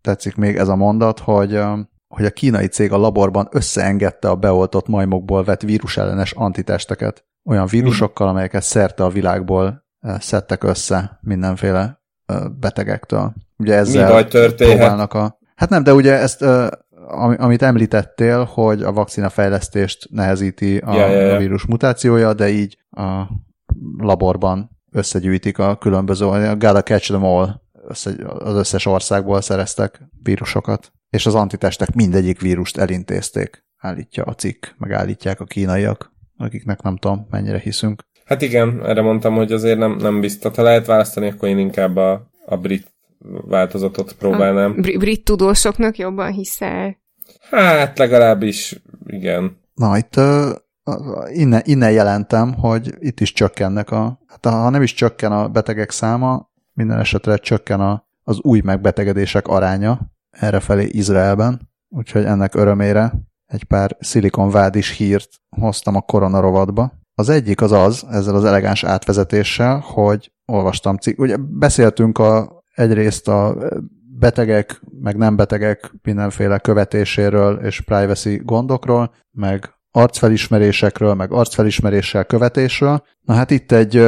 tetszik 0.00 0.36
még 0.36 0.56
ez 0.56 0.68
a 0.68 0.76
mondat, 0.76 1.18
hogy, 1.18 1.60
hogy 2.08 2.24
a 2.24 2.30
kínai 2.30 2.66
cég 2.66 2.92
a 2.92 2.96
laborban 2.96 3.48
összeengedte 3.50 4.28
a 4.28 4.36
beoltott 4.36 4.88
majmokból 4.88 5.44
vett 5.44 5.62
vírusellenes 5.62 6.32
antitesteket 6.32 7.24
olyan 7.44 7.66
vírusokkal, 7.66 8.28
amelyeket 8.28 8.62
szerte 8.62 9.04
a 9.04 9.08
világból 9.08 9.84
szedtek 10.18 10.64
össze 10.64 11.18
mindenféle 11.20 12.02
betegektől. 12.60 13.32
Ugye 13.56 13.74
ezzel 13.74 14.06
Mi 14.06 14.12
baj 14.12 14.26
történhet? 14.26 14.76
próbálnak 14.76 15.14
a... 15.14 15.38
Hát 15.54 15.68
nem, 15.68 15.82
de 15.82 15.94
ugye 15.94 16.12
ezt, 16.12 16.44
amit 17.36 17.62
említettél, 17.62 18.44
hogy 18.44 18.82
a 18.82 18.92
vakcina 18.92 19.28
fejlesztést 19.28 20.08
nehezíti 20.10 20.76
a, 20.76 20.94
Ja, 20.94 21.06
ja, 21.06 21.20
ja. 21.20 21.34
a 21.34 21.38
vírus 21.38 21.66
mutációja, 21.66 22.34
de 22.34 22.48
így 22.48 22.78
a 22.90 23.22
laborban 23.98 24.70
összegyűjtik 24.92 25.58
a 25.58 25.76
különböző, 25.76 26.26
a 26.26 26.56
gotta 26.56 26.82
catch 26.82 27.06
them 27.06 27.24
all, 27.24 27.64
össze, 27.88 28.14
az 28.38 28.54
összes 28.54 28.86
országból 28.86 29.40
szereztek 29.40 30.02
vírusokat, 30.22 30.92
és 31.10 31.26
az 31.26 31.34
antitestek 31.34 31.94
mindegyik 31.94 32.40
vírust 32.40 32.76
elintézték, 32.76 33.64
állítja 33.76 34.24
a 34.24 34.34
cikk, 34.34 34.66
meg 34.78 34.92
állítják 34.92 35.40
a 35.40 35.44
kínaiak, 35.44 36.12
akiknek 36.36 36.82
nem 36.82 36.96
tudom, 36.96 37.26
mennyire 37.30 37.58
hiszünk. 37.58 38.02
Hát 38.24 38.42
igen, 38.42 38.84
erre 38.84 39.02
mondtam, 39.02 39.34
hogy 39.34 39.52
azért 39.52 39.78
nem, 39.78 39.96
nem 39.96 40.20
biztos. 40.20 40.56
Ha 40.56 40.62
lehet 40.62 40.86
választani, 40.86 41.28
akkor 41.28 41.48
én 41.48 41.58
inkább 41.58 41.96
a, 41.96 42.30
a 42.46 42.56
brit 42.56 42.94
változatot 43.48 44.12
próbálnám. 44.12 44.70
A 44.70 44.80
br- 44.80 44.98
brit 44.98 45.24
tudósoknak 45.24 45.98
jobban 45.98 46.32
hiszel. 46.32 46.96
Hát 47.50 47.98
legalábbis 47.98 48.82
igen. 49.06 49.60
Na, 49.74 49.96
itt 49.96 50.16
ö, 50.16 50.52
innen, 51.32 51.62
innen 51.64 51.92
jelentem, 51.92 52.54
hogy 52.54 52.94
itt 52.98 53.20
is 53.20 53.32
csökkennek 53.32 53.90
a, 53.90 54.18
hát 54.26 54.44
ha 54.44 54.70
nem 54.70 54.82
is 54.82 54.94
csökken 54.94 55.32
a 55.32 55.48
betegek 55.48 55.90
száma, 55.90 56.50
minden 56.76 56.98
esetre 56.98 57.36
csökken 57.36 57.80
a, 57.80 58.06
az 58.22 58.38
új 58.40 58.60
megbetegedések 58.64 59.48
aránya 59.48 60.00
errefelé 60.30 60.88
Izraelben, 60.90 61.70
úgyhogy 61.88 62.24
ennek 62.24 62.54
örömére 62.54 63.12
egy 63.46 63.64
pár 63.64 63.96
szilikonvádis 64.00 64.90
hírt 64.90 65.28
hoztam 65.56 65.94
a 65.94 66.00
koronarovatba. 66.00 66.92
Az 67.14 67.28
egyik 67.28 67.60
az 67.60 67.72
az, 67.72 68.06
ezzel 68.10 68.34
az 68.34 68.44
elegáns 68.44 68.84
átvezetéssel, 68.84 69.78
hogy 69.78 70.32
olvastam 70.44 70.96
cikk, 70.96 71.18
ugye 71.18 71.36
beszéltünk 71.36 72.18
a, 72.18 72.62
egyrészt 72.74 73.28
a 73.28 73.56
betegek, 74.18 74.80
meg 75.00 75.16
nem 75.16 75.36
betegek 75.36 75.92
mindenféle 76.02 76.58
követéséről 76.58 77.58
és 77.58 77.80
privacy 77.80 78.40
gondokról, 78.44 79.14
meg 79.30 79.70
arcfelismerésekről, 79.90 81.14
meg 81.14 81.32
arcfelismeréssel 81.32 82.24
követésről. 82.24 83.02
Na 83.20 83.34
hát 83.34 83.50
itt 83.50 83.72
egy, 83.72 84.06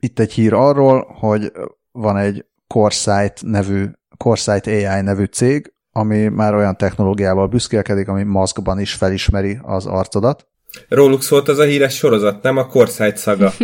itt 0.00 0.18
egy 0.18 0.32
hír 0.32 0.52
arról, 0.52 1.06
hogy 1.18 1.52
van 1.92 2.16
egy 2.16 2.46
CoreSight 2.66 3.42
nevű, 3.42 3.86
CoreSight 4.16 4.66
AI 4.66 5.00
nevű 5.00 5.24
cég, 5.24 5.72
ami 5.92 6.28
már 6.28 6.54
olyan 6.54 6.76
technológiával 6.76 7.46
büszkélkedik, 7.46 8.08
ami 8.08 8.22
maszkban 8.22 8.80
is 8.80 8.94
felismeri 8.94 9.58
az 9.62 9.86
arcodat. 9.86 10.48
Róluk 10.88 11.22
szólt 11.22 11.48
az 11.48 11.58
a 11.58 11.64
híres 11.64 11.96
sorozat, 11.96 12.42
nem 12.42 12.56
a 12.56 12.66
Corsight 12.66 13.16
szaga. 13.16 13.52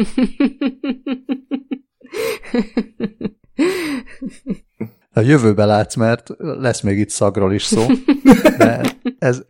A 5.12 5.20
jövőbe 5.20 5.65
látsz, 5.65 5.94
mert 5.94 6.31
lesz 6.39 6.81
még 6.81 6.98
itt 6.98 7.09
szagról 7.09 7.53
is 7.53 7.62
szó, 7.62 7.86
de 8.59 8.81
ez 9.19 9.43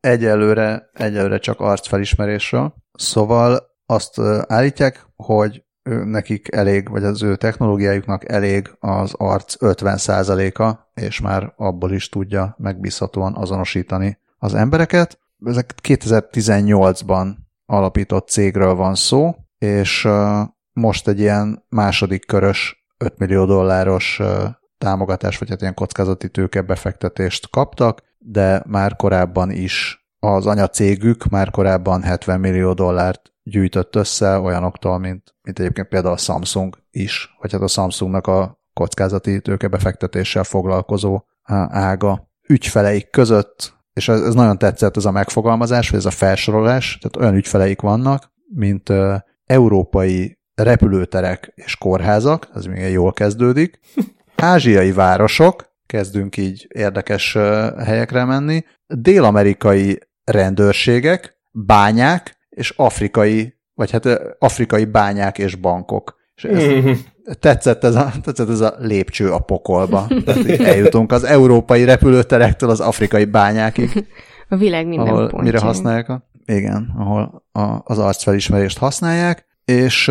egyelőre, 0.00 0.90
egyelőre 0.92 1.38
csak 1.38 1.60
arcfelismerésről. 1.60 2.74
Szóval 2.92 3.66
azt 3.86 4.18
állítják, 4.46 5.06
hogy 5.16 5.64
ő, 5.84 6.04
nekik 6.04 6.54
elég, 6.54 6.90
vagy 6.90 7.04
az 7.04 7.22
ő 7.22 7.36
technológiájuknak 7.36 8.28
elég 8.28 8.70
az 8.78 9.14
arc 9.16 9.54
50%-a, 9.60 10.90
és 10.94 11.20
már 11.20 11.52
abból 11.56 11.92
is 11.92 12.08
tudja 12.08 12.54
megbízhatóan 12.58 13.34
azonosítani 13.34 14.18
az 14.38 14.54
embereket. 14.54 15.18
Ezek 15.44 15.74
2018-ban 15.82 17.34
alapított 17.66 18.28
cégről 18.28 18.74
van 18.74 18.94
szó, 18.94 19.34
és 19.58 20.08
most 20.72 21.08
egy 21.08 21.20
ilyen 21.20 21.64
második 21.68 22.26
körös 22.26 22.86
5 22.98 23.18
millió 23.18 23.44
dolláros 23.44 24.20
támogatás, 24.78 25.38
vagy 25.38 25.48
hát 25.48 25.60
ilyen 25.60 25.74
kockázati 25.74 26.28
tőke 26.28 26.62
befektetést 26.62 27.50
kaptak, 27.50 28.02
de 28.18 28.62
már 28.66 28.96
korábban 28.96 29.50
is 29.50 30.03
az 30.24 30.46
anyacégük 30.46 31.24
már 31.24 31.50
korábban 31.50 32.02
70 32.02 32.40
millió 32.40 32.72
dollárt 32.72 33.32
gyűjtött 33.42 33.96
össze 33.96 34.38
olyanoktól, 34.38 34.98
mint, 34.98 35.34
mint 35.42 35.58
egyébként 35.58 35.88
például 35.88 36.14
a 36.14 36.18
Samsung 36.18 36.78
is, 36.90 37.34
vagy 37.40 37.52
hát 37.52 37.60
a 37.60 37.66
Samsungnak 37.66 38.26
a 38.26 38.60
kockázati 38.72 39.40
tőkebefektetéssel 39.40 40.44
foglalkozó 40.44 41.22
ága 41.68 42.28
ügyfeleik 42.48 43.10
között, 43.10 43.74
és 43.92 44.08
ez, 44.08 44.20
ez 44.22 44.34
nagyon 44.34 44.58
tetszett 44.58 44.96
ez 44.96 45.04
a 45.04 45.10
megfogalmazás, 45.10 45.90
vagy 45.90 45.98
ez 45.98 46.06
a 46.06 46.10
felsorolás, 46.10 46.98
tehát 46.98 47.16
olyan 47.16 47.34
ügyfeleik 47.34 47.80
vannak, 47.80 48.32
mint 48.54 48.88
ö, 48.88 49.14
európai 49.44 50.38
repülőterek 50.54 51.52
és 51.54 51.76
kórházak, 51.76 52.48
ez 52.54 52.64
még 52.64 52.92
jól 52.92 53.12
kezdődik, 53.12 53.80
ázsiai 54.36 54.92
városok, 54.92 55.72
kezdünk 55.86 56.36
így 56.36 56.66
érdekes 56.68 57.32
helyekre 57.84 58.24
menni, 58.24 58.64
dél-amerikai 58.86 59.98
rendőrségek, 60.24 61.38
bányák 61.50 62.38
és 62.48 62.72
afrikai, 62.76 63.54
vagy 63.74 63.90
hát 63.90 64.08
afrikai 64.38 64.84
bányák 64.84 65.38
és 65.38 65.54
bankok. 65.54 66.16
És 66.34 66.44
ez, 66.44 66.64
tetszett, 67.38 67.84
ez 67.84 67.94
a, 67.94 68.12
tetszett 68.22 68.48
ez 68.48 68.60
a 68.60 68.74
lépcső 68.78 69.32
a 69.32 69.38
pokolba. 69.38 70.06
Tehát 70.24 70.60
eljutunk 70.60 71.12
az 71.12 71.24
európai 71.24 71.84
repülőterektől 71.84 72.70
az 72.70 72.80
afrikai 72.80 73.24
bányákig, 73.24 74.06
A 74.48 74.56
világ 74.56 74.86
minden 74.86 75.06
ahol 75.06 75.20
pontján. 75.20 75.44
mire 75.44 75.58
használják 75.58 76.08
a, 76.08 76.28
igen, 76.44 76.94
ahol 76.98 77.44
a, 77.52 77.80
az 77.84 77.98
arcfelismerést 77.98 78.78
használják, 78.78 79.46
és 79.64 80.10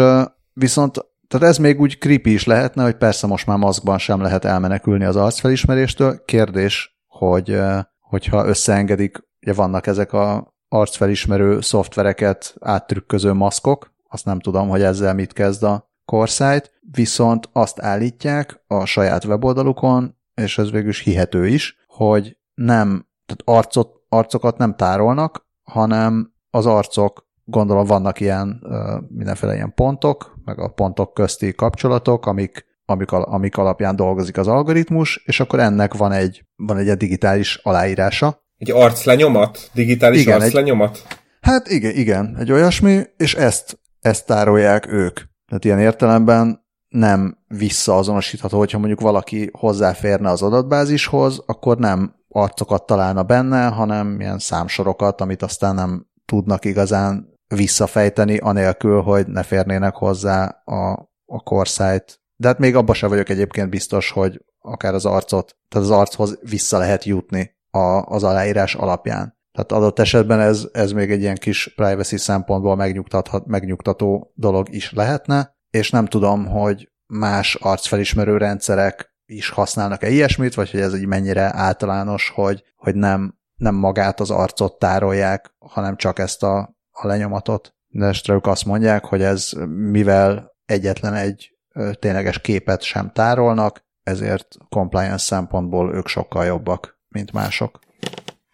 viszont 0.53 1.11
tehát 1.27 1.47
ez 1.47 1.57
még 1.57 1.79
úgy 1.79 1.97
creepy 1.97 2.33
is 2.33 2.45
lehetne, 2.45 2.83
hogy 2.83 2.95
persze 2.95 3.27
most 3.27 3.47
már 3.47 3.57
maszkban 3.57 3.97
sem 3.97 4.21
lehet 4.21 4.45
elmenekülni 4.45 5.03
az 5.03 5.15
arcfelismeréstől. 5.15 6.21
Kérdés, 6.25 6.97
hogy 7.07 7.59
hogyha 7.99 8.47
összeengedik, 8.47 9.17
ugye 9.43 9.53
vannak 9.53 9.87
ezek 9.87 10.13
a 10.13 10.53
arcfelismerő 10.67 11.61
szoftvereket 11.61 12.55
áttrükköző 12.59 13.33
maszkok, 13.33 13.93
azt 14.09 14.25
nem 14.25 14.39
tudom, 14.39 14.69
hogy 14.69 14.81
ezzel 14.81 15.13
mit 15.13 15.33
kezd 15.33 15.63
a 15.63 15.91
Corsight, 16.05 16.71
viszont 16.91 17.49
azt 17.53 17.79
állítják 17.79 18.63
a 18.67 18.85
saját 18.85 19.25
weboldalukon, 19.25 20.17
és 20.33 20.57
ez 20.57 20.71
végül 20.71 20.89
is 20.89 20.99
hihető 20.99 21.47
is, 21.47 21.77
hogy 21.87 22.37
nem, 22.53 23.07
tehát 23.25 23.63
arcot, 23.65 23.89
arcokat 24.09 24.57
nem 24.57 24.75
tárolnak, 24.75 25.47
hanem 25.63 26.33
az 26.49 26.65
arcok, 26.65 27.27
gondolom 27.43 27.85
vannak 27.85 28.19
ilyen 28.19 28.61
mindenféle 29.07 29.53
ilyen 29.53 29.73
pontok, 29.73 30.35
meg 30.45 30.59
a 30.59 30.67
pontok 30.67 31.13
közti 31.13 31.53
kapcsolatok, 31.53 32.25
amik, 32.25 32.65
amik, 32.85 33.11
amik 33.11 33.57
alapján 33.57 33.95
dolgozik 33.95 34.37
az 34.37 34.47
algoritmus, 34.47 35.23
és 35.25 35.39
akkor 35.39 35.59
ennek 35.59 35.93
van 35.93 36.11
egy, 36.11 36.45
van 36.55 36.77
egy 36.77 36.97
digitális 36.97 37.55
aláírása. 37.55 38.42
Egy 38.57 38.71
arclenyomat? 38.71 39.69
Digitális 39.73 40.21
igen, 40.21 40.41
arclenyomat? 40.41 40.95
Egy, 40.95 41.17
hát 41.41 41.67
igen, 41.67 41.95
igen, 41.95 42.35
egy 42.39 42.51
olyasmi, 42.51 43.03
és 43.17 43.35
ezt, 43.35 43.79
ezt 43.99 44.25
tárolják 44.25 44.87
ők. 44.87 45.19
Tehát 45.47 45.65
ilyen 45.65 45.79
értelemben 45.79 46.63
nem 46.87 47.37
visszaazonosítható, 47.47 48.57
hogyha 48.57 48.77
mondjuk 48.77 49.01
valaki 49.01 49.49
hozzáférne 49.53 50.29
az 50.29 50.41
adatbázishoz, 50.41 51.43
akkor 51.45 51.77
nem 51.77 52.15
arcokat 52.29 52.85
találna 52.85 53.23
benne, 53.23 53.65
hanem 53.65 54.19
ilyen 54.19 54.39
számsorokat, 54.39 55.21
amit 55.21 55.41
aztán 55.41 55.75
nem 55.75 56.07
tudnak 56.25 56.65
igazán 56.65 57.39
visszafejteni, 57.47 58.37
anélkül, 58.37 59.01
hogy 59.01 59.27
ne 59.27 59.43
férnének 59.43 59.95
hozzá 59.95 60.61
a, 60.65 60.91
a 61.25 61.43
korszájt. 61.43 62.21
De 62.35 62.47
hát 62.47 62.59
még 62.59 62.75
abban 62.75 62.95
sem 62.95 63.09
vagyok 63.09 63.29
egyébként 63.29 63.69
biztos, 63.69 64.11
hogy 64.11 64.41
akár 64.59 64.93
az 64.93 65.05
arcot, 65.05 65.57
tehát 65.69 65.87
az 65.87 65.93
archoz 65.93 66.39
vissza 66.41 66.77
lehet 66.77 67.03
jutni 67.03 67.51
a, 67.73 68.01
az 68.01 68.23
aláírás 68.23 68.75
alapján. 68.75 69.37
Tehát 69.51 69.71
adott 69.71 69.99
esetben 69.99 70.39
ez, 70.39 70.67
ez 70.71 70.91
még 70.91 71.11
egy 71.11 71.21
ilyen 71.21 71.35
kis 71.35 71.73
privacy 71.75 72.17
szempontból 72.17 72.75
megnyugtathat, 72.75 73.45
megnyugtató 73.45 74.31
dolog 74.35 74.73
is 74.73 74.91
lehetne, 74.91 75.57
és 75.69 75.89
nem 75.89 76.05
tudom, 76.05 76.45
hogy 76.45 76.91
más 77.05 77.55
arcfelismerő 77.55 78.37
rendszerek 78.37 79.13
is 79.25 79.49
használnak-e 79.49 80.09
ilyesmit, 80.09 80.53
vagy 80.53 80.71
hogy 80.71 80.79
ez 80.79 80.93
egy 80.93 81.05
mennyire 81.05 81.55
általános, 81.55 82.31
hogy, 82.35 82.63
hogy 82.75 82.95
nem, 82.95 83.37
nem 83.55 83.75
magát 83.75 84.19
az 84.19 84.31
arcot 84.31 84.79
tárolják, 84.79 85.55
hanem 85.59 85.95
csak 85.95 86.19
ezt 86.19 86.43
a, 86.43 86.75
a 86.91 87.07
lenyomatot. 87.07 87.75
De 87.87 88.13
ők 88.29 88.47
azt 88.47 88.65
mondják, 88.65 89.05
hogy 89.05 89.21
ez 89.21 89.51
mivel 89.67 90.55
egyetlen 90.65 91.13
egy 91.13 91.51
tényleges 91.99 92.39
képet 92.41 92.81
sem 92.81 93.11
tárolnak, 93.11 93.85
ezért 94.03 94.47
compliance 94.69 95.17
szempontból 95.25 95.95
ők 95.95 96.07
sokkal 96.07 96.45
jobbak, 96.45 96.92
mint 97.13 97.31
mások. 97.31 97.79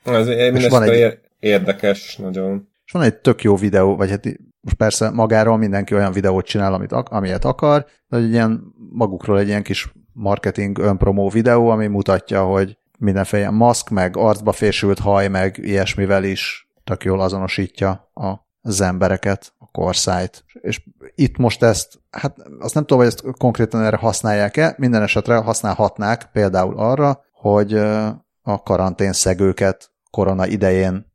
Ez 0.03 0.27
és 0.27 0.67
van 0.67 0.83
egy, 0.83 1.19
érdekes 1.39 2.17
nagyon. 2.17 2.67
És 2.85 2.91
van 2.91 3.01
egy 3.01 3.15
tök 3.15 3.43
jó 3.43 3.55
videó, 3.55 3.95
vagy 3.95 4.09
hát 4.09 4.25
most 4.61 4.75
persze 4.75 5.09
magáról 5.09 5.57
mindenki 5.57 5.93
olyan 5.93 6.11
videót 6.11 6.45
csinál, 6.45 6.73
amit, 6.73 6.91
amilyet 6.91 7.45
akar, 7.45 7.85
de 8.07 8.17
egy 8.17 8.31
ilyen 8.31 8.73
magukról 8.91 9.39
egy 9.39 9.47
ilyen 9.47 9.63
kis 9.63 9.93
marketing 10.13 10.77
önpromó 10.77 11.29
videó, 11.29 11.69
ami 11.69 11.87
mutatja, 11.87 12.43
hogy 12.43 12.77
mindenféle 12.97 13.49
maszk, 13.49 13.89
meg 13.89 14.17
arcba 14.17 14.51
fésült 14.51 14.99
haj, 14.99 15.27
meg 15.27 15.57
ilyesmivel 15.57 16.23
is 16.23 16.67
tök 16.83 17.03
jól 17.03 17.21
azonosítja 17.21 18.11
az 18.61 18.81
embereket, 18.81 19.53
a 19.57 19.65
korszájt. 19.71 20.43
És 20.61 20.81
itt 21.15 21.37
most 21.37 21.63
ezt, 21.63 21.99
hát 22.09 22.37
azt 22.59 22.73
nem 22.73 22.83
tudom, 22.83 22.97
hogy 22.97 23.07
ezt 23.07 23.37
konkrétan 23.37 23.83
erre 23.83 23.97
használják-e, 23.97 24.75
minden 24.77 25.01
esetre 25.01 25.35
használhatnák 25.35 26.29
például 26.31 26.77
arra, 26.77 27.23
hogy 27.31 27.81
a 28.49 28.63
karantén 28.63 29.13
szegőket 29.13 29.91
korona 30.11 30.47
idején 30.47 31.05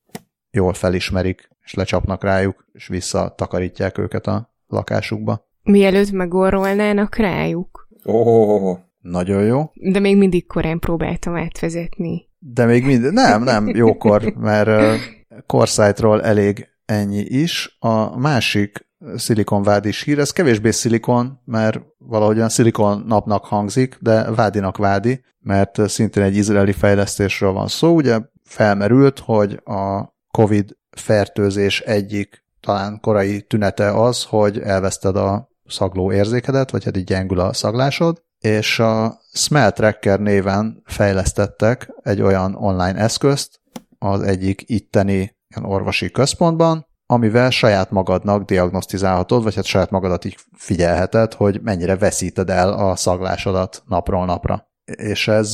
jól 0.51 0.73
felismerik, 0.73 1.49
és 1.65 1.75
lecsapnak 1.75 2.23
rájuk, 2.23 2.67
és 2.73 2.87
visszatakarítják 2.87 3.99
őket 3.99 4.27
a 4.27 4.55
lakásukba. 4.67 5.49
Mielőtt 5.63 6.11
megorrolnának 6.11 7.17
rájuk. 7.17 7.89
Oh. 8.05 8.79
Nagyon 9.01 9.43
jó. 9.43 9.71
De 9.75 9.99
még 9.99 10.17
mindig 10.17 10.47
korán 10.47 10.79
próbáltam 10.79 11.37
átvezetni. 11.37 12.29
De 12.39 12.65
még 12.65 12.85
mindig, 12.85 13.11
nem, 13.11 13.43
nem, 13.43 13.69
jókor, 13.69 14.35
mert 14.37 15.01
Corsightról 15.47 16.23
elég 16.23 16.69
ennyi 16.85 17.21
is. 17.21 17.77
A 17.79 18.19
másik 18.19 18.89
szilikonvád 19.17 19.85
is 19.85 20.03
hír, 20.03 20.19
ez 20.19 20.31
kevésbé 20.31 20.71
szilikon, 20.71 21.41
mert 21.45 21.81
valahogyan 21.99 22.49
szilikon 22.49 23.05
napnak 23.07 23.45
hangzik, 23.45 23.99
de 24.01 24.31
vádinak 24.31 24.77
vádi, 24.77 25.25
mert 25.41 25.89
szintén 25.89 26.23
egy 26.23 26.37
izraeli 26.37 26.73
fejlesztésről 26.73 27.53
van 27.53 27.69
szó. 27.69 27.95
Ugye 27.95 28.21
felmerült, 28.45 29.19
hogy 29.19 29.61
a 29.65 30.15
COVID 30.31 30.77
fertőzés 30.91 31.81
egyik 31.81 32.45
talán 32.61 33.01
korai 33.01 33.43
tünete 33.43 33.91
az, 34.03 34.25
hogy 34.25 34.59
elveszted 34.59 35.17
a 35.17 35.49
szagló 35.67 36.13
érzékedet, 36.13 36.71
vagy 36.71 36.85
hát 36.85 36.97
így 36.97 37.05
gyengül 37.05 37.41
a 37.41 37.53
szaglásod, 37.53 38.23
és 38.39 38.79
a 38.79 39.21
Smell 39.33 39.71
Tracker 39.71 40.21
néven 40.21 40.83
fejlesztettek 40.85 41.93
egy 42.03 42.23
olyan 42.23 42.55
online 42.55 42.95
eszközt 42.95 43.61
az 43.99 44.23
egyik 44.23 44.63
itteni 44.67 45.37
orvosi 45.63 46.11
központban, 46.11 46.87
amivel 47.15 47.51
saját 47.51 47.91
magadnak 47.91 48.45
diagnosztizálhatod, 48.45 49.43
vagy 49.43 49.55
hát 49.55 49.65
saját 49.65 49.91
magadat 49.91 50.25
így 50.25 50.37
figyelheted, 50.53 51.35
hogy 51.35 51.61
mennyire 51.63 51.97
veszíted 51.97 52.51
el 52.51 52.73
a 52.73 52.97
szaglásodat 52.97 53.83
napról 53.87 54.25
napra. 54.25 54.69
És 54.85 55.29
ez 55.29 55.53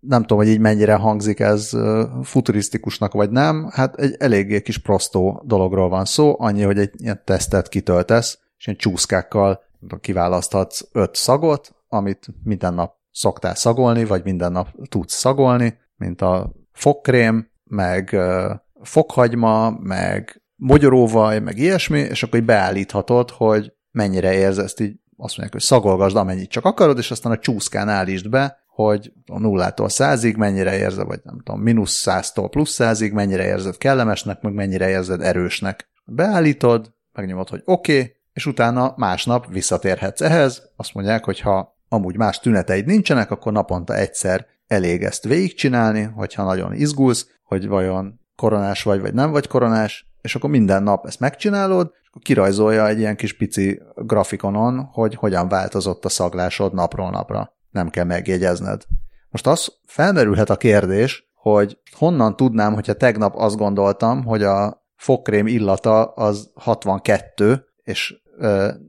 nem 0.00 0.20
tudom, 0.20 0.38
hogy 0.38 0.48
így 0.48 0.60
mennyire 0.60 0.94
hangzik 0.94 1.40
ez 1.40 1.70
futurisztikusnak, 2.22 3.12
vagy 3.12 3.30
nem, 3.30 3.68
hát 3.72 3.96
egy 3.96 4.16
eléggé 4.18 4.62
kis 4.62 4.78
prostó 4.78 5.42
dologról 5.44 5.88
van 5.88 6.04
szó, 6.04 6.36
annyi, 6.38 6.62
hogy 6.62 6.78
egy 6.78 6.90
ilyen 6.96 7.20
tesztet 7.24 7.68
kitöltesz, 7.68 8.38
és 8.58 8.66
ilyen 8.66 8.78
csúszkákkal 8.78 9.60
kiválaszthatsz 10.00 10.88
öt 10.92 11.14
szagot, 11.14 11.74
amit 11.88 12.26
minden 12.44 12.74
nap 12.74 12.94
szoktál 13.12 13.54
szagolni, 13.54 14.04
vagy 14.04 14.24
minden 14.24 14.52
nap 14.52 14.68
tudsz 14.88 15.14
szagolni, 15.14 15.78
mint 15.96 16.22
a 16.22 16.52
fogkrém, 16.72 17.50
meg 17.64 18.16
fokhagyma, 18.82 19.70
meg 19.70 20.42
mogyoróvaj, 20.56 21.40
meg 21.40 21.58
ilyesmi, 21.58 21.98
és 21.98 22.22
akkor 22.22 22.38
így 22.38 22.44
beállíthatod, 22.44 23.30
hogy 23.30 23.72
mennyire 23.90 24.32
érzed 24.32 24.64
ezt 24.64 24.80
így 24.80 24.94
azt 25.16 25.36
mondják, 25.36 25.52
hogy 25.52 25.60
szagolgasd 25.60 26.16
amennyit 26.16 26.50
csak 26.50 26.64
akarod, 26.64 26.98
és 26.98 27.10
aztán 27.10 27.32
a 27.32 27.38
csúszkán 27.38 27.88
állítsd 27.88 28.28
be, 28.28 28.64
hogy 28.66 29.12
a 29.26 29.38
nullától 29.38 29.88
százig 29.88 30.36
mennyire 30.36 30.76
érzed, 30.78 31.06
vagy 31.06 31.20
nem 31.22 31.40
tudom, 31.44 31.60
mínusz 31.60 31.92
száztól 31.92 32.48
plusz 32.48 32.70
százig 32.70 33.12
mennyire 33.12 33.44
érzed 33.46 33.76
kellemesnek, 33.76 34.40
meg 34.40 34.52
mennyire 34.52 34.88
érzed 34.88 35.20
erősnek. 35.20 35.90
Beállítod, 36.04 36.94
megnyomod, 37.12 37.48
hogy 37.48 37.62
oké, 37.64 37.98
okay, 37.98 38.16
és 38.32 38.46
utána 38.46 38.94
másnap 38.96 39.46
visszatérhetsz 39.52 40.20
ehhez. 40.20 40.62
Azt 40.76 40.94
mondják, 40.94 41.24
hogy 41.24 41.40
ha 41.40 41.76
amúgy 41.88 42.16
más 42.16 42.40
tüneteid 42.40 42.86
nincsenek, 42.86 43.30
akkor 43.30 43.52
naponta 43.52 43.94
egyszer 43.94 44.46
elég 44.66 45.02
ezt 45.02 45.24
végigcsinálni, 45.24 46.02
hogyha 46.02 46.44
nagyon 46.44 46.74
izgulsz, 46.74 47.28
hogy 47.42 47.66
vajon 47.66 48.20
koronás 48.36 48.82
vagy, 48.82 49.00
vagy 49.00 49.14
nem 49.14 49.30
vagy 49.30 49.46
koronás, 49.46 50.06
és 50.20 50.34
akkor 50.34 50.50
minden 50.50 50.82
nap 50.82 51.06
ezt 51.06 51.20
megcsinálod, 51.20 51.90
és 52.02 52.08
akkor 52.08 52.22
kirajzolja 52.22 52.86
egy 52.86 52.98
ilyen 52.98 53.16
kis 53.16 53.36
pici 53.36 53.82
grafikonon, 53.94 54.88
hogy 54.92 55.14
hogyan 55.14 55.48
változott 55.48 56.04
a 56.04 56.08
szaglásod 56.08 56.74
napról 56.74 57.10
napra. 57.10 57.52
Nem 57.70 57.88
kell 57.88 58.04
megjegyezned. 58.04 58.82
Most 59.30 59.46
az 59.46 59.72
felmerülhet 59.86 60.50
a 60.50 60.56
kérdés, 60.56 61.30
hogy 61.34 61.78
honnan 61.92 62.36
tudnám, 62.36 62.74
hogyha 62.74 62.92
tegnap 62.92 63.34
azt 63.36 63.56
gondoltam, 63.56 64.24
hogy 64.24 64.42
a 64.42 64.84
fogkrém 64.96 65.46
illata 65.46 66.04
az 66.04 66.50
62, 66.54 67.66
és 67.82 68.14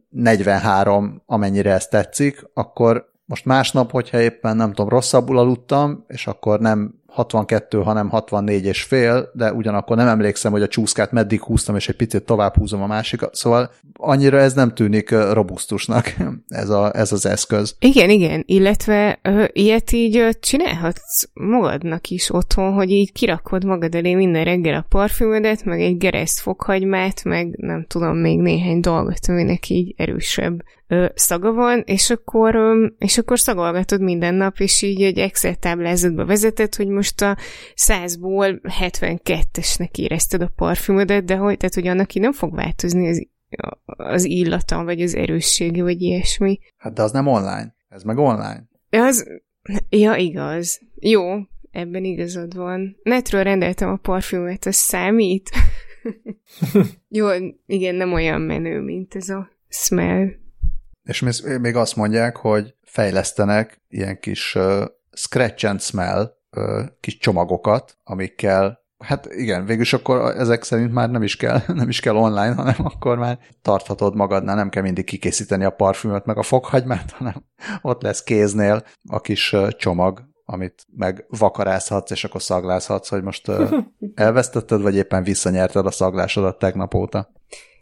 43, 0.10 1.22
amennyire 1.26 1.72
ez 1.72 1.88
tetszik, 1.88 2.50
akkor 2.54 3.12
most 3.26 3.46
másnap, 3.46 3.92
hogyha 3.92 4.20
éppen 4.20 4.56
nem 4.56 4.70
tudom, 4.70 4.90
rosszabbul 4.90 5.38
aludtam, 5.38 6.04
és 6.08 6.28
akkor 6.28 6.60
nem 6.60 7.02
62, 7.08 7.82
hanem 7.82 8.10
64 8.10 8.66
és 8.66 8.84
fél, 8.84 9.30
de 9.34 9.54
ugyanakkor 9.54 9.98
nem 9.98 10.08
emlékszem, 10.08 10.52
hogy 10.52 10.62
a 10.62 10.68
csúszkát 10.68 11.12
meddig 11.12 11.42
húztam, 11.42 11.76
és 11.76 11.90
egy 11.90 11.96
picit 11.96 12.24
tovább 12.24 12.56
húzom 12.56 12.82
a 12.82 12.88
másikat, 12.88 13.36
szóval 13.36 13.72
annyira 13.94 14.38
ez 14.38 14.54
nem 14.54 14.74
tűnik 14.74 15.10
robusztusnak, 15.32 16.16
ez, 16.48 16.70
a, 16.70 16.96
ez 16.96 17.12
az 17.12 17.26
eszköz. 17.26 17.76
Igen, 17.80 18.10
igen, 18.10 18.44
illetve 18.46 19.20
ö, 19.22 19.44
ilyet 19.54 19.92
így 19.92 20.18
ö, 20.18 20.30
csinálhatsz 20.40 21.24
magadnak 21.34 22.10
is 22.10 22.34
otthon, 22.34 22.74
hogy 22.74 22.92
így 22.92 23.12
kirakod 23.12 23.64
magad 23.64 23.96
elé 23.96 24.16
minden 24.16 24.44
reggel 24.44 24.76
a 24.76 24.86
parfümödet, 24.90 25.64
meg 25.64 25.82
egy 25.82 25.98
gereszt 25.98 26.40
fokhagymát, 26.40 27.24
meg 27.24 27.56
nem 27.58 27.86
tudom, 27.88 28.18
még 28.18 28.40
néhány 28.40 28.80
dolgot, 28.80 29.28
aminek 29.28 29.70
így 29.70 29.94
erősebb 29.98 30.64
ö, 30.88 31.06
szaga 31.16 31.52
van, 31.52 31.84
és 31.86 32.10
akkor, 32.10 32.56
ö, 32.56 32.88
és 32.98 33.18
akkor 33.18 33.40
szagolgatod 33.40 34.02
minden 34.02 34.34
nap, 34.34 34.60
és 34.60 34.82
így 34.82 35.02
egy 35.02 35.18
Excel 35.18 35.56
táblázatba 35.56 36.26
vezeted, 36.26 36.76
hogy 36.76 36.88
most 36.88 37.22
a 37.22 37.38
100-ból 37.76 38.60
72-esnek 38.80 39.98
érezted 39.98 40.42
a 40.42 40.52
parfümödet, 40.56 41.26
de 41.26 41.36
hogy, 41.36 41.58
tehát, 41.58 41.74
hogy 41.74 41.88
annak 41.88 42.14
így 42.14 42.22
nem 42.22 42.34
fog 42.34 42.56
változni 42.56 43.08
az, 43.08 43.28
az 43.86 44.24
illata, 44.24 44.84
vagy 44.84 45.02
az 45.02 45.16
erőssége, 45.16 45.84
vagy 45.84 46.02
ilyesmi. 46.02 46.60
Hát 46.78 46.94
de 46.94 47.02
az 47.02 47.12
nem 47.12 47.28
online. 47.28 47.76
Ez 47.90 48.04
meg 48.04 48.18
online. 48.18 48.68
Az, 48.90 49.28
ja, 49.90 50.16
igaz. 50.16 50.82
Jó, 50.96 51.22
ebben 51.72 52.04
igazad 52.04 52.56
van. 52.56 52.98
Netről 53.04 53.44
rendeltem 53.44 53.90
a 53.90 53.96
parfümöt, 53.96 54.66
az 54.66 54.76
számít? 54.76 55.50
Jó, 57.10 57.28
igen, 57.66 57.96
nem 57.96 58.14
olyan 58.14 58.42
menő, 58.42 58.82
mint 58.82 59.16
ez 59.16 59.30
a 59.30 59.50
smell. 59.68 60.28
És 61.08 61.24
még 61.60 61.76
azt 61.76 61.96
mondják, 61.96 62.38
hogy 62.38 62.76
fejlesztenek 62.84 63.82
ilyen 63.90 64.20
kis 64.20 64.56
uh, 64.56 64.86
scratch 65.12 65.66
and 65.66 65.82
smell 65.82 66.38
uh, 66.58 66.86
kis 67.00 67.18
csomagokat, 67.18 67.98
amikkel 68.04 68.86
Hát 68.98 69.26
igen, 69.34 69.66
végülis 69.66 69.94
akkor 69.94 70.36
ezek 70.36 70.64
szerint 70.64 70.94
már 70.94 71.10
nem 71.10 71.24
is 71.24 71.36
kell, 71.36 71.62
nem 71.82 71.90
is 71.90 72.00
kell 72.00 72.16
online, 72.16 72.54
hanem 72.54 72.76
akkor 72.78 73.18
már 73.18 73.40
tarthatod 73.62 74.16
magadnál, 74.16 74.56
nem 74.56 74.70
kell 74.70 74.84
mindig 74.84 75.06
kikészíteni 75.06 75.64
a 75.64 75.70
parfümöt, 75.70 76.26
meg 76.26 76.38
a 76.38 76.44
fokhagymát, 76.44 77.12
hanem 77.18 77.46
ott 77.82 78.02
lesz 78.02 78.24
kéznél 78.24 78.84
a 79.10 79.22
kis 79.22 79.56
csomag, 79.78 80.24
amit 80.46 80.86
meg 80.96 81.26
vakarázhatsz, 81.30 82.12
és 82.12 82.24
akkor 82.24 82.42
szaglázhatsz, 82.42 83.10
hogy 83.10 83.24
most 83.24 83.52
elvesztetted, 84.16 84.82
vagy 84.82 84.96
éppen 84.96 85.24
visszanyerted 85.24 85.86
a 85.86 85.92
szaglásodat 85.92 86.60
tegnap 86.60 86.94
óta. 86.94 87.32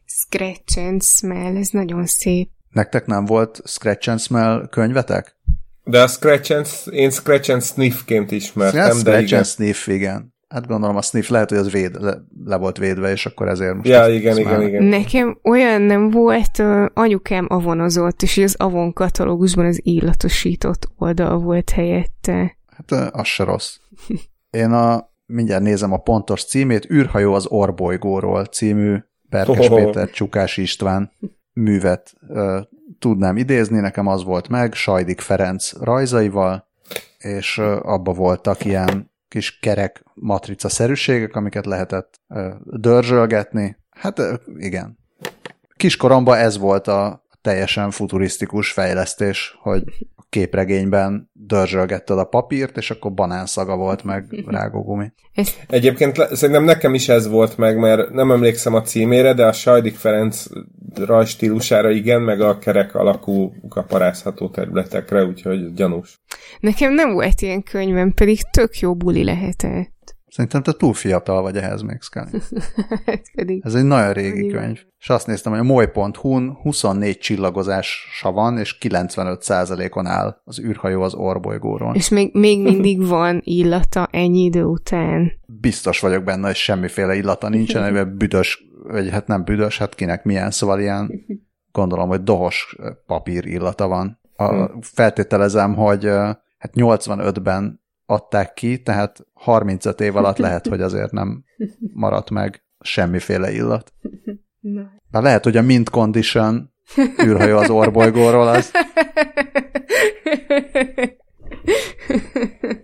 Scratch 0.05 0.77
and 0.77 1.03
Smell, 1.03 1.57
ez 1.57 1.69
nagyon 1.69 2.05
szép. 2.05 2.49
Nektek 2.75 3.05
nem 3.05 3.25
volt 3.25 3.61
Scratch 3.63 4.09
and 4.09 4.19
Smell 4.19 4.67
könyvetek? 4.69 5.35
De 5.83 6.01
a 6.01 6.07
Scratch 6.07 6.55
and, 6.55 6.67
én 6.89 7.09
Scratch 7.09 7.51
and 7.51 7.63
Sniffként 7.63 8.31
ismertem, 8.31 8.81
ja, 8.81 8.87
de 8.87 8.93
Scratch 8.93 9.23
igen. 9.23 9.37
and 9.37 9.47
Sniff, 9.47 9.87
igen. 9.87 10.33
Hát 10.47 10.67
gondolom 10.67 10.95
a 10.95 11.01
sniff 11.01 11.29
lehet, 11.29 11.49
hogy 11.49 11.57
az 11.57 11.71
véd, 11.71 12.01
le, 12.01 12.17
le 12.45 12.55
volt 12.55 12.77
védve, 12.77 13.11
és 13.11 13.25
akkor 13.25 13.47
ezért 13.47 13.73
most... 13.73 13.87
Ja, 13.87 14.07
igen, 14.07 14.37
igen, 14.37 14.61
igen. 14.61 14.83
Nekem 14.83 15.39
olyan 15.43 15.81
nem 15.81 16.09
volt, 16.09 16.59
uh, 16.59 16.85
anyukám 16.93 17.45
avonozott, 17.49 18.21
és 18.21 18.37
az 18.37 18.55
avon 18.57 18.93
katalógusban 18.93 19.65
az 19.65 19.79
illatosított 19.83 20.89
oldal 20.97 21.39
volt 21.39 21.69
helyette. 21.69 22.57
Hát 22.77 22.91
uh, 22.91 23.19
az 23.19 23.27
se 23.27 23.43
rossz. 23.43 23.75
Én 24.49 24.71
a, 24.71 25.11
mindjárt 25.25 25.63
nézem 25.63 25.93
a 25.93 25.97
pontos 25.97 26.45
címét, 26.45 26.91
űrhajó 26.91 27.33
az 27.33 27.45
Orbolygóról 27.47 28.45
című 28.45 28.97
Perkes 29.29 29.69
oh. 29.69 29.83
Péter 29.83 30.09
Csukás 30.09 30.57
István 30.57 31.11
művet 31.55 32.13
uh, 32.27 32.61
tudnám 32.99 33.37
idézni, 33.37 33.79
nekem 33.79 34.07
az 34.07 34.23
volt 34.23 34.47
meg, 34.47 34.73
Sajdik 34.73 35.21
Ferenc 35.21 35.73
rajzaival, 35.73 36.67
és 37.17 37.57
uh, 37.57 37.65
abba 37.81 38.13
voltak 38.13 38.65
ilyen 38.65 39.13
kis 39.27 39.59
kerek 39.59 40.03
matrica 40.13 40.69
szerűségek, 40.69 41.35
amiket 41.35 41.65
lehetett 41.65 42.21
dörzsölgetni. 42.63 43.77
Hát 43.89 44.21
igen. 44.57 44.97
Kiskoromban 45.75 46.37
ez 46.37 46.57
volt 46.57 46.87
a 46.87 47.24
teljesen 47.45 47.91
futurisztikus 47.91 48.71
fejlesztés, 48.71 49.57
hogy 49.61 49.83
képregényben 50.29 51.29
dörzsölgetted 51.33 52.17
a 52.17 52.23
papírt, 52.23 52.77
és 52.77 52.91
akkor 52.91 53.13
banánszaga 53.13 53.75
volt 53.75 54.03
meg 54.03 54.43
rágógumi. 54.45 55.11
Egyébként 55.67 56.15
szerintem 56.31 56.63
nekem 56.63 56.93
is 56.93 57.09
ez 57.09 57.27
volt 57.27 57.57
meg, 57.57 57.77
mert 57.77 58.09
nem 58.09 58.31
emlékszem 58.31 58.73
a 58.73 58.81
címére, 58.81 59.33
de 59.33 59.45
a 59.45 59.51
Sajdik 59.51 59.95
Ferenc 59.95 60.45
rajstílusára 60.95 61.89
igen, 61.89 62.21
meg 62.21 62.41
a 62.41 62.57
kerek 62.57 62.95
alakú 62.95 63.53
kaparázható 63.69 64.49
területekre, 64.49 65.23
úgyhogy 65.23 65.73
gyanús. 65.73 66.21
Nekem 66.59 66.93
nem 66.93 67.13
volt 67.13 67.41
ilyen 67.41 67.63
könyvem, 67.63 68.11
pedig 68.11 68.41
tök 68.51 68.79
jó 68.79 68.95
buli 68.95 69.23
lehetett. 69.23 70.14
Szerintem 70.35 70.61
te 70.61 70.71
túl 70.71 70.93
fiatal 70.93 71.41
vagy 71.41 71.57
ehhez 71.57 71.81
még, 71.81 72.01
Scully. 72.01 72.25
hát 73.05 73.21
pedig. 73.35 73.61
Ez 73.65 73.73
egy 73.75 73.83
nagyon 73.83 74.13
régi 74.13 74.31
pedig. 74.31 74.51
könyv. 74.51 74.83
És 74.99 75.09
azt 75.09 75.27
néztem, 75.27 75.51
hogy 75.51 75.61
a 75.61 75.63
moly.hu-n 75.63 76.57
24 76.61 77.17
csillagozása 77.17 78.31
van, 78.31 78.57
és 78.57 78.77
95%-on 78.81 80.05
áll 80.05 80.41
az 80.43 80.59
űrhajó 80.59 81.01
az 81.01 81.13
orbolygóról. 81.13 81.95
És 81.95 82.09
még, 82.09 82.33
még 82.33 82.61
mindig 82.61 83.07
van 83.07 83.41
illata 83.43 84.07
ennyi 84.11 84.43
idő 84.43 84.63
után. 84.63 85.31
Biztos 85.45 85.99
vagyok 85.99 86.23
benne, 86.23 86.45
hogy 86.45 86.55
semmiféle 86.55 87.15
illata 87.15 87.49
nincsen, 87.49 87.83
amiben 87.83 88.17
büdös, 88.17 88.63
vagy 88.83 89.09
hát 89.09 89.27
nem 89.27 89.43
büdös, 89.43 89.77
hát 89.77 89.95
kinek 89.95 90.23
milyen, 90.23 90.51
szóval 90.51 90.79
ilyen 90.79 91.25
gondolom, 91.71 92.07
hogy 92.07 92.23
dohos 92.23 92.75
papír 93.05 93.45
illata 93.45 93.87
van. 93.87 94.19
A, 94.35 94.53
hm. 94.53 94.79
feltételezem, 94.81 95.75
hogy 95.75 96.05
hát 96.57 96.71
85-ben 96.73 97.83
adták 98.05 98.53
ki, 98.53 98.81
tehát 98.81 99.25
35 99.33 100.01
év 100.01 100.15
alatt 100.15 100.37
lehet, 100.45 100.67
hogy 100.67 100.81
azért 100.81 101.11
nem 101.11 101.43
maradt 101.93 102.29
meg 102.29 102.63
semmiféle 102.79 103.51
illat. 103.51 103.93
De 105.11 105.19
lehet, 105.19 105.43
hogy 105.43 105.57
a 105.57 105.61
mint 105.61 105.89
condition 105.89 106.73
űrhajó 107.23 107.57
az 107.57 107.69
orbolygóról 107.69 108.47
az. 108.47 108.71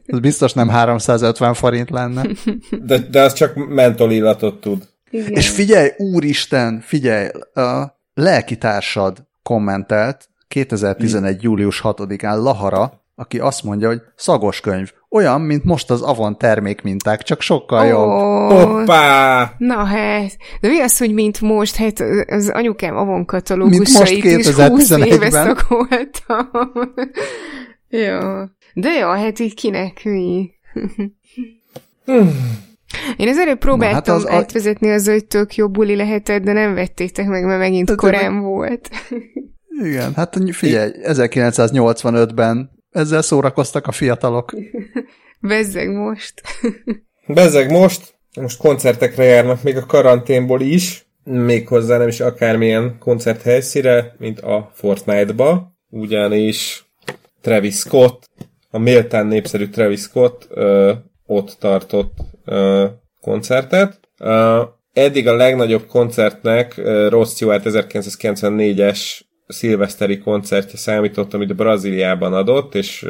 Ez 0.06 0.20
biztos 0.20 0.54
nem 0.54 0.70
350 0.70 1.54
forint 1.54 1.90
lenne. 1.90 2.28
De, 2.82 2.98
de 2.98 3.22
az 3.22 3.34
csak 3.34 3.68
mentol 3.68 4.12
illatot 4.12 4.62
tud. 4.62 4.90
Igen. 5.10 5.32
És 5.32 5.50
figyelj, 5.50 5.90
úristen, 5.98 6.80
figyelj, 6.80 7.28
a 7.54 8.00
lelkitársad 8.14 9.28
kommentelt 9.44 10.30
2011. 10.48 11.44
július 11.44 11.82
6-án 11.84 12.42
Lahara, 12.42 13.01
aki 13.22 13.40
azt 13.40 13.64
mondja, 13.64 13.88
hogy 13.88 14.02
szagos 14.16 14.60
könyv, 14.60 14.92
olyan, 15.10 15.42
mint 15.42 15.64
most 15.64 15.90
az 15.90 16.02
Avon 16.02 16.38
termékminták, 16.38 17.24
csak 17.24 17.42
sokkal 17.42 17.82
oh, 17.82 17.88
jobb. 17.88 18.10
Hoppá! 18.68 19.54
Na 19.58 19.84
hát, 19.84 20.38
de 20.62 20.68
mi 20.68 20.80
az, 20.80 20.98
hogy 20.98 21.14
mint 21.14 21.42
most? 21.42 21.76
Hát 21.76 22.04
az 22.28 22.50
anyukám 22.50 22.96
Avon 22.96 23.26
katalógusait 23.26 24.24
is 24.24 24.48
20 24.48 24.90
éve 24.90 25.30
szakoltam. 25.30 26.50
jó. 28.08 28.20
De 28.74 28.90
jó, 28.90 29.10
hát 29.10 29.40
így 29.40 29.54
kinek 29.54 30.04
mi? 30.04 30.52
Én 33.18 33.28
ezért 33.28 33.58
próbáltam 33.58 34.14
hát 34.14 34.24
az 34.24 34.30
átvezetni 34.30 34.92
az, 34.92 35.08
hogy 35.08 35.26
tök 35.26 35.56
jó 35.56 35.70
buli 35.70 35.96
lehetett, 35.96 36.44
de 36.44 36.54
nem 36.54 36.74
vettétek 36.74 37.28
meg, 37.28 37.46
mert 37.46 37.60
megint 37.60 37.96
korán 37.96 38.40
volt. 38.40 38.90
Igen, 39.84 40.14
hát 40.16 40.38
figyelj, 40.52 40.92
1985-ben 41.04 42.81
ezzel 42.92 43.22
szórakoztak 43.22 43.88
a 43.88 43.92
fiatalok. 43.92 44.54
Bezzeg 45.40 45.90
most. 45.90 46.42
Bezzeg 47.28 47.72
most. 47.72 48.20
Most 48.42 48.58
koncertekre 48.58 49.24
járnak 49.24 49.64
még 49.64 49.78
a 49.78 49.86
karanténból 49.86 50.62
is. 50.62 51.06
Méghozzá 51.24 51.98
nem 51.98 52.08
is 52.08 52.20
akármilyen 52.20 52.98
koncerthelyszíre, 53.00 54.16
mint 54.18 54.40
a 54.40 54.72
Fortnite-ba. 54.74 55.76
Ugyanis 55.90 56.86
Travis 57.42 57.76
Scott, 57.76 58.30
a 58.70 58.78
méltán 58.78 59.26
népszerű 59.26 59.68
Travis 59.68 60.00
Scott 60.00 60.48
ö, 60.50 60.94
ott 61.26 61.58
tartott 61.60 62.18
ö, 62.46 62.88
koncertet. 63.22 64.00
Ö, 64.18 64.62
eddig 64.94 65.28
a 65.28 65.36
legnagyobb 65.36 65.86
koncertnek 65.88 66.76
Ross 67.10 67.32
Stewart 67.32 67.64
1994-es 67.66 69.20
szilveszteri 69.52 70.18
koncertje 70.18 70.78
számított, 70.78 71.34
amit 71.34 71.56
Brazíliában 71.56 72.34
adott, 72.34 72.76
és 72.76 73.04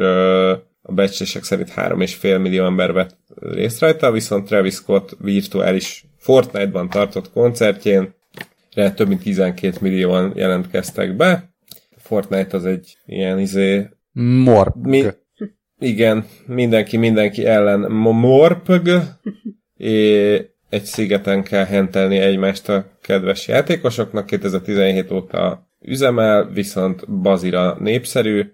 a 0.82 0.92
becslések 0.92 1.44
szerint 1.44 1.72
3,5 1.76 2.40
millió 2.40 2.64
ember 2.64 2.92
vett 2.92 3.16
részt 3.40 3.80
rajta, 3.80 4.10
viszont 4.10 4.46
Travis 4.46 4.74
Scott 4.74 5.16
virtuális 5.20 6.04
Fortnite-ban 6.18 6.90
tartott 6.90 7.30
koncertjén 7.32 8.14
rá 8.74 8.92
több 8.92 9.08
mint 9.08 9.22
12 9.22 9.76
millióan 9.80 10.32
jelentkeztek 10.36 11.16
be. 11.16 11.54
Fortnite 11.96 12.56
az 12.56 12.66
egy 12.66 12.96
ilyen 13.06 13.38
izé... 13.38 13.88
Morp. 14.12 14.74
Mi, 14.82 15.04
igen, 15.78 16.26
mindenki 16.46 16.96
mindenki 16.96 17.46
ellen 17.46 17.90
morpg, 17.92 18.88
és 19.76 20.42
egy 20.68 20.84
szigeten 20.84 21.42
kell 21.42 21.64
hentelni 21.64 22.18
egymást 22.18 22.68
a 22.68 22.84
kedves 23.00 23.48
játékosoknak. 23.48 24.26
2017 24.26 25.10
óta 25.10 25.70
üzemel, 25.84 26.50
viszont 26.52 27.20
bazira 27.20 27.76
népszerű, 27.80 28.52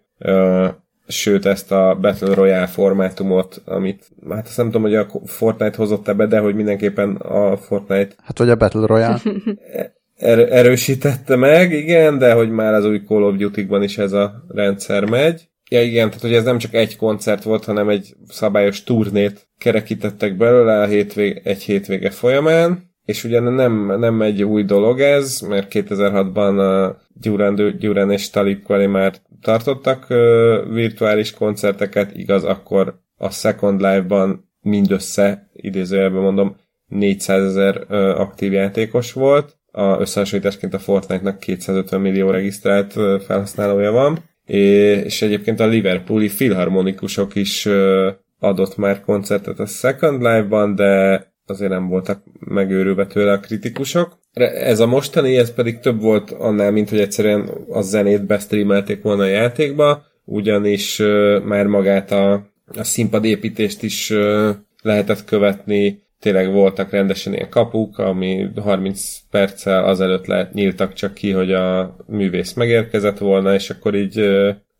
sőt 1.09 1.47
ezt 1.47 1.73
a 1.73 1.99
Battle 2.01 2.35
Royale 2.35 2.67
formátumot, 2.67 3.63
amit 3.65 4.11
hát 4.31 4.47
azt 4.47 4.57
nem 4.57 4.67
tudom, 4.67 4.83
hogy 4.83 4.95
a 4.95 5.07
Fortnite 5.25 5.77
hozott 5.77 6.17
be, 6.17 6.27
de 6.27 6.39
hogy 6.39 6.55
mindenképpen 6.55 7.17
a 7.17 7.57
Fortnite 7.57 8.15
Hát 8.23 8.39
vagy 8.39 8.51
a 8.51 8.57
Battle 8.57 8.87
Royale 8.87 9.21
er- 10.17 10.51
erősítette 10.51 11.37
meg, 11.37 11.73
igen, 11.73 12.19
de 12.19 12.33
hogy 12.33 12.51
már 12.51 12.75
az 12.75 12.85
új 12.85 13.03
Call 13.07 13.23
of 13.23 13.37
Duty-ban 13.37 13.83
is 13.83 13.99
ez 13.99 14.13
a 14.13 14.45
rendszer 14.49 15.05
megy. 15.05 15.49
Ja 15.71 15.83
igen, 15.83 16.07
tehát 16.09 16.23
hogy 16.23 16.35
ez 16.35 16.45
nem 16.45 16.59
csak 16.59 16.75
egy 16.75 16.97
koncert 16.97 17.43
volt, 17.43 17.65
hanem 17.65 17.89
egy 17.89 18.15
szabályos 18.29 18.83
turnét 18.83 19.49
kerekítettek 19.59 20.37
belőle 20.37 20.81
a 20.81 20.87
hétvég, 20.87 21.41
egy 21.45 21.63
hétvége 21.63 22.11
folyamán, 22.11 22.88
és 23.09 23.25
ugye 23.25 23.41
nem, 23.41 23.99
nem 23.99 24.23
egy 24.23 24.43
új 24.43 24.65
dolog 24.65 25.01
ez, 25.01 25.41
mert 25.41 25.69
2006-ban 25.71 26.59
a 26.59 26.97
Duran, 27.15 27.77
Duran 27.79 28.11
és 28.11 28.31
Talib 28.31 28.63
Kweli 28.63 28.87
már 28.87 29.15
tartottak 29.41 30.07
uh, 30.11 30.75
virtuális 30.75 31.33
koncerteket, 31.33 32.17
igaz, 32.17 32.45
akkor 32.45 33.01
a 33.17 33.31
Second 33.31 33.81
Life-ban 33.81 34.49
mindössze, 34.61 35.51
idézőjelben 35.53 36.23
mondom, 36.23 36.57
400 36.87 37.45
ezer 37.45 37.87
uh, 37.89 38.21
aktív 38.21 38.53
játékos 38.53 39.13
volt, 39.13 39.57
a 39.73 40.01
összehasonlításként 40.01 40.75
a 40.75 40.79
Fortnite-nak 40.79 41.39
250 41.39 42.01
millió 42.01 42.31
regisztrált 42.31 42.97
uh, 42.97 43.21
felhasználója 43.21 43.91
van, 43.91 44.19
és 44.45 45.23
egyébként 45.23 45.61
a 45.61 45.67
Liverpooli 45.67 46.29
filharmonikusok 46.29 47.35
is 47.35 47.67
uh, 47.67 48.07
adott 48.39 48.77
már 48.77 49.01
koncertet 49.01 49.61
a 49.61 49.67
Second 49.67 50.23
Live-ban, 50.23 50.75
de 50.75 51.27
azért 51.51 51.71
nem 51.71 51.89
voltak 51.89 52.23
megőrülve 52.39 53.07
tőle 53.07 53.33
a 53.33 53.41
kritikusok. 53.41 54.19
Ez 54.33 54.81
a 54.81 54.87
mostani, 54.87 55.37
ez 55.37 55.55
pedig 55.55 55.79
több 55.79 56.01
volt 56.01 56.31
annál, 56.31 56.71
mint 56.71 56.89
hogy 56.89 57.01
egyszerűen 57.01 57.51
a 57.69 57.81
zenét 57.81 58.27
bestreamelték 58.27 59.03
volna 59.03 59.23
a 59.23 59.27
játékba, 59.27 60.03
ugyanis 60.25 60.99
uh, 60.99 61.43
már 61.45 61.67
magát 61.67 62.11
a, 62.13 62.33
a 62.77 62.85
színpadépítést 62.85 63.83
is 63.83 64.11
uh, 64.11 64.49
lehetett 64.83 65.25
követni, 65.25 66.03
tényleg 66.21 66.53
voltak 66.53 66.91
rendesen 66.91 67.35
ilyen 67.35 67.49
kapuk, 67.49 67.99
ami 67.99 68.49
30 68.57 69.19
perccel 69.31 69.85
azelőtt 69.85 70.27
lehet, 70.27 70.53
nyíltak 70.53 70.93
csak 70.93 71.15
ki, 71.15 71.31
hogy 71.31 71.53
a 71.53 71.97
művész 72.07 72.53
megérkezett 72.53 73.19
volna, 73.19 73.55
és 73.55 73.71
akkor 73.71 73.95
így 73.95 74.19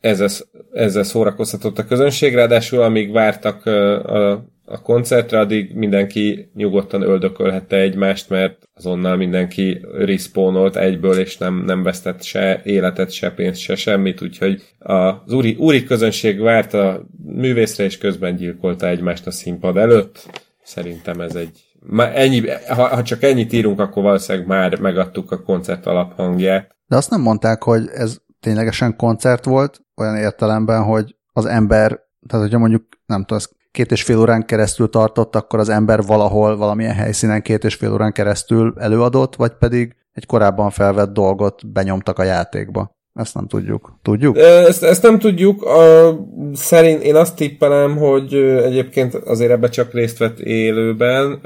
ezzel, 0.01 0.29
ezzel 0.73 1.03
szórakoztatott 1.03 1.79
a 1.79 1.85
közönség, 1.85 2.35
ráadásul 2.35 2.83
amíg 2.83 3.13
vártak 3.13 3.67
a, 3.67 4.33
a 4.69 4.83
koncertre, 4.83 5.39
addig 5.39 5.75
mindenki 5.75 6.51
nyugodtan 6.55 7.03
öldökölhette 7.03 7.77
egymást, 7.77 8.29
mert 8.29 8.69
azonnal 8.75 9.17
mindenki 9.17 9.87
respawnolt 9.93 10.77
egyből, 10.77 11.19
és 11.19 11.39
nem, 11.39 11.63
nem 11.67 11.83
vesztett 11.83 12.23
se 12.23 12.61
életet, 12.65 13.11
se 13.11 13.31
pénzt, 13.31 13.61
se 13.61 13.75
semmit, 13.75 14.23
úgyhogy 14.23 14.63
az 14.79 15.33
úri, 15.33 15.57
úri 15.59 15.85
közönség 15.85 16.41
várt 16.41 16.75
a 16.75 17.07
művészre, 17.25 17.85
és 17.85 17.99
közben 17.99 18.37
gyilkolta 18.37 18.89
egymást 18.89 19.27
a 19.27 19.31
színpad 19.31 19.77
előtt 19.77 20.29
Szerintem 20.69 21.21
ez 21.21 21.35
egy... 21.35 21.65
Már 21.81 22.19
ennyi, 22.19 22.49
ha, 22.69 22.89
ha 22.89 23.03
csak 23.03 23.23
ennyit 23.23 23.53
írunk, 23.53 23.81
akkor 23.81 24.03
valószínűleg 24.03 24.47
már 24.47 24.81
megadtuk 24.81 25.31
a 25.31 25.43
koncert 25.43 25.87
alaphangját. 25.87 26.77
De 26.87 26.97
azt 26.97 27.11
nem 27.11 27.21
mondták, 27.21 27.63
hogy 27.63 27.89
ez 27.93 28.19
ténylegesen 28.41 28.97
koncert 28.97 29.45
volt, 29.45 29.81
olyan 29.97 30.17
értelemben, 30.17 30.83
hogy 30.83 31.17
az 31.33 31.47
ember, 31.47 31.89
tehát 32.27 32.45
hogyha 32.45 32.59
mondjuk, 32.59 32.85
nem 33.07 33.25
tudom, 33.25 33.43
két 33.79 33.91
és 33.91 34.03
fél 34.03 34.19
órán 34.19 34.47
keresztül 34.47 34.89
tartott, 34.89 35.37
akkor 35.37 35.59
az 35.59 35.69
ember 35.69 36.03
valahol, 36.03 36.57
valamilyen 36.57 36.95
helyszínen 36.95 37.43
két 37.43 37.65
és 37.65 37.75
fél 37.75 37.93
órán 37.93 38.13
keresztül 38.13 38.75
előadott, 38.79 39.37
vagy 39.37 39.53
pedig 39.59 39.95
egy 40.13 40.27
korábban 40.27 40.71
felvett 40.71 41.13
dolgot 41.13 41.73
benyomtak 41.73 42.19
a 42.19 42.23
játékba. 42.23 42.97
Ezt 43.15 43.35
nem 43.35 43.47
tudjuk. 43.47 43.99
Tudjuk? 44.03 44.37
Ezt, 44.39 44.83
ezt 44.83 45.03
nem 45.03 45.19
tudjuk. 45.19 45.63
A, 45.63 46.15
szerint 46.55 47.03
én 47.03 47.15
azt 47.15 47.37
tippelem, 47.37 47.97
hogy 47.97 48.35
egyébként 48.65 49.15
azért 49.15 49.51
ebbe 49.51 49.69
csak 49.69 49.93
részt 49.93 50.19
vett 50.19 50.39
élőben, 50.41 51.41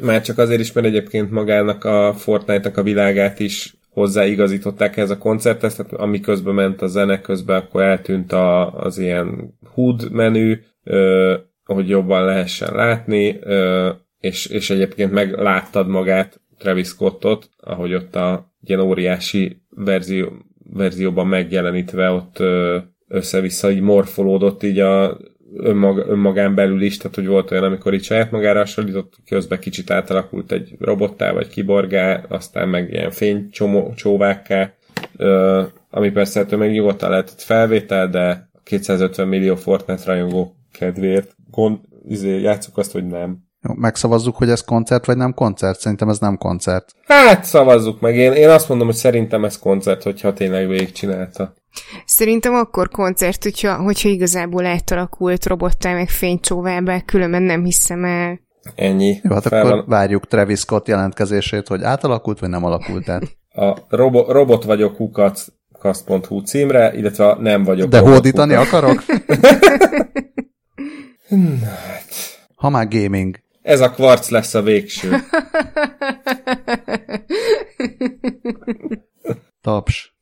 már 0.00 0.20
csak 0.22 0.38
azért 0.38 0.60
is, 0.60 0.72
mert 0.72 0.86
egyébként 0.86 1.30
magának 1.30 1.84
a 1.84 2.14
Fortnite-nak 2.16 2.76
a 2.76 2.82
világát 2.82 3.40
is 3.40 3.76
hozzáigazították 3.90 4.96
ez 4.96 5.10
a 5.10 5.18
koncerthez, 5.18 5.74
tehát 5.74 5.92
ami 5.92 6.20
közben 6.20 6.54
ment 6.54 6.82
a 6.82 6.86
zene, 6.86 7.20
közben 7.20 7.56
akkor 7.56 7.82
eltűnt 7.82 8.32
a, 8.32 8.72
az 8.74 8.98
ilyen 8.98 9.54
HUD 9.74 10.10
menü, 10.12 10.56
hogy 11.64 11.88
jobban 11.88 12.24
lehessen 12.24 12.74
látni, 12.74 13.38
és, 14.20 14.46
és 14.46 14.70
egyébként 14.70 15.12
megláttad 15.12 15.88
magát 15.88 16.40
Travis 16.58 16.86
Scottot, 16.86 17.48
ahogy 17.56 17.94
ott 17.94 18.16
a 18.16 18.54
ilyen 18.62 18.80
óriási 18.80 19.62
verzió, 19.70 20.32
verzióban 20.72 21.26
megjelenítve 21.26 22.10
ott 22.10 22.42
össze-vissza 23.08 23.70
így 23.70 23.80
morfolódott 23.80 24.62
így 24.62 24.78
a 24.78 25.18
önmag, 25.56 25.98
önmagán 26.08 26.54
belül 26.54 26.82
is, 26.82 26.96
tehát 26.96 27.14
hogy 27.14 27.26
volt 27.26 27.50
olyan, 27.50 27.64
amikor 27.64 27.94
így 27.94 28.02
saját 28.02 28.30
magára 28.30 28.58
hasonlított, 28.58 29.14
közben 29.26 29.58
kicsit 29.58 29.90
átalakult 29.90 30.52
egy 30.52 30.76
robottá 30.78 31.32
vagy 31.32 31.48
kiborgá, 31.48 32.24
aztán 32.28 32.68
meg 32.68 32.92
ilyen 32.92 33.10
fénycsóvákká, 33.10 34.74
ami 35.90 36.10
persze 36.10 36.40
ettől 36.40 36.58
meg 36.58 36.70
nyugodtan 36.70 37.10
lehetett 37.10 37.40
felvétel, 37.40 38.08
de 38.08 38.50
250 38.64 39.28
millió 39.28 39.54
Fortnite 39.54 40.04
rajongó 40.04 40.55
kedvéért 40.78 41.36
gond, 41.50 41.78
izé, 42.08 42.40
játszuk 42.40 42.78
azt, 42.78 42.92
hogy 42.92 43.06
nem. 43.06 43.44
Jó, 43.68 43.74
megszavazzuk, 43.74 44.36
hogy 44.36 44.50
ez 44.50 44.60
koncert, 44.60 45.06
vagy 45.06 45.16
nem 45.16 45.34
koncert? 45.34 45.80
Szerintem 45.80 46.08
ez 46.08 46.18
nem 46.18 46.36
koncert. 46.36 46.92
Hát, 47.06 47.44
szavazzuk 47.44 48.00
meg. 48.00 48.16
Én, 48.16 48.32
én 48.32 48.48
azt 48.48 48.68
mondom, 48.68 48.86
hogy 48.86 48.96
szerintem 48.96 49.44
ez 49.44 49.58
koncert, 49.58 50.02
hogyha 50.02 50.32
tényleg 50.32 50.68
végigcsinálta. 50.68 51.54
Szerintem 52.04 52.54
akkor 52.54 52.88
koncert, 52.88 53.42
hogyha, 53.42 53.76
hogyha 53.76 54.08
igazából 54.08 54.66
átalakult 54.66 55.46
robottá 55.46 55.92
meg 55.92 56.08
fénycsóvába, 56.08 57.02
különben 57.04 57.42
nem 57.42 57.64
hiszem 57.64 58.04
el. 58.04 58.40
Ennyi. 58.74 59.20
Jó, 59.22 59.32
hát 59.32 59.42
Fel 59.42 59.58
akkor 59.60 59.70
van... 59.70 59.84
várjuk 59.86 60.26
Travis 60.26 60.58
Scott 60.58 60.88
jelentkezését, 60.88 61.68
hogy 61.68 61.82
átalakult, 61.82 62.38
vagy 62.38 62.48
nem 62.48 62.64
alakult 62.64 63.08
át. 63.08 63.22
A 63.48 63.76
robo- 63.88 64.28
robot 64.28 64.64
vagyok 64.64 64.94
kukac 64.96 65.46
kast.hu 65.78 66.40
címre, 66.40 66.92
illetve 66.94 67.36
nem 67.40 67.64
vagyok. 67.64 67.88
De 67.88 67.98
hódítani 67.98 68.54
kukac. 68.54 68.66
akarok? 68.72 69.02
hát. 71.64 72.14
Ha 72.54 72.68
már 72.68 72.88
gaming. 72.88 73.40
Ez 73.62 73.80
a 73.80 73.90
kvarc 73.90 74.28
lesz 74.28 74.54
a 74.54 74.62
végső. 74.62 75.10
Taps. 79.62 80.14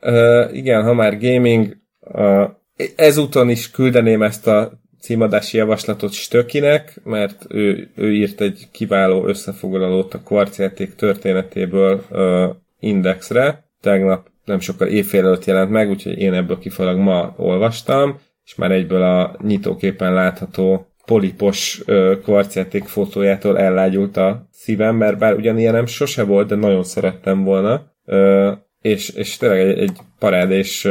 Uh, 0.00 0.56
igen, 0.56 0.82
ha 0.82 0.92
már 0.92 1.18
gaming, 1.18 1.76
uh, 2.00 2.48
ezúton 2.96 3.50
is 3.50 3.70
küldeném 3.70 4.22
ezt 4.22 4.46
a 4.46 4.72
címadási 5.00 5.56
javaslatot 5.56 6.12
Stökinek, 6.12 7.00
mert 7.04 7.44
ő, 7.48 7.90
ő 7.96 8.12
írt 8.12 8.40
egy 8.40 8.68
kiváló 8.72 9.26
összefoglalót 9.26 10.14
a 10.14 10.20
kvarcjáték 10.20 10.94
történetéből 10.94 12.04
uh, 12.10 12.54
Indexre. 12.80 13.64
Tegnap 13.80 14.30
nem 14.44 14.60
sokkal 14.60 14.88
évfél 14.88 15.24
előtt 15.24 15.44
jelent 15.44 15.70
meg, 15.70 15.90
úgyhogy 15.90 16.18
én 16.18 16.32
ebből 16.32 16.58
kifolyólag 16.58 16.98
ma 16.98 17.34
olvastam, 17.36 18.20
és 18.44 18.54
már 18.54 18.70
egyből 18.70 19.02
a 19.02 19.36
nyitóképen 19.42 20.12
látható 20.12 20.86
polipos 21.06 21.82
kvarcjáték 22.22 22.84
fotójától 22.84 23.58
ellágyult 23.58 24.16
a 24.16 24.46
szívem, 24.50 24.96
mert 24.96 25.18
bár 25.18 25.34
ugyanilyen 25.34 25.72
nem 25.72 25.86
sose 25.86 26.24
volt, 26.24 26.48
de 26.48 26.54
nagyon 26.54 26.82
szerettem 26.82 27.44
volna. 27.44 27.92
Ö, 28.04 28.52
és, 28.80 29.08
és 29.08 29.36
tényleg 29.36 29.58
egy, 29.58 29.78
egy 29.78 29.96
parádés 30.18 30.88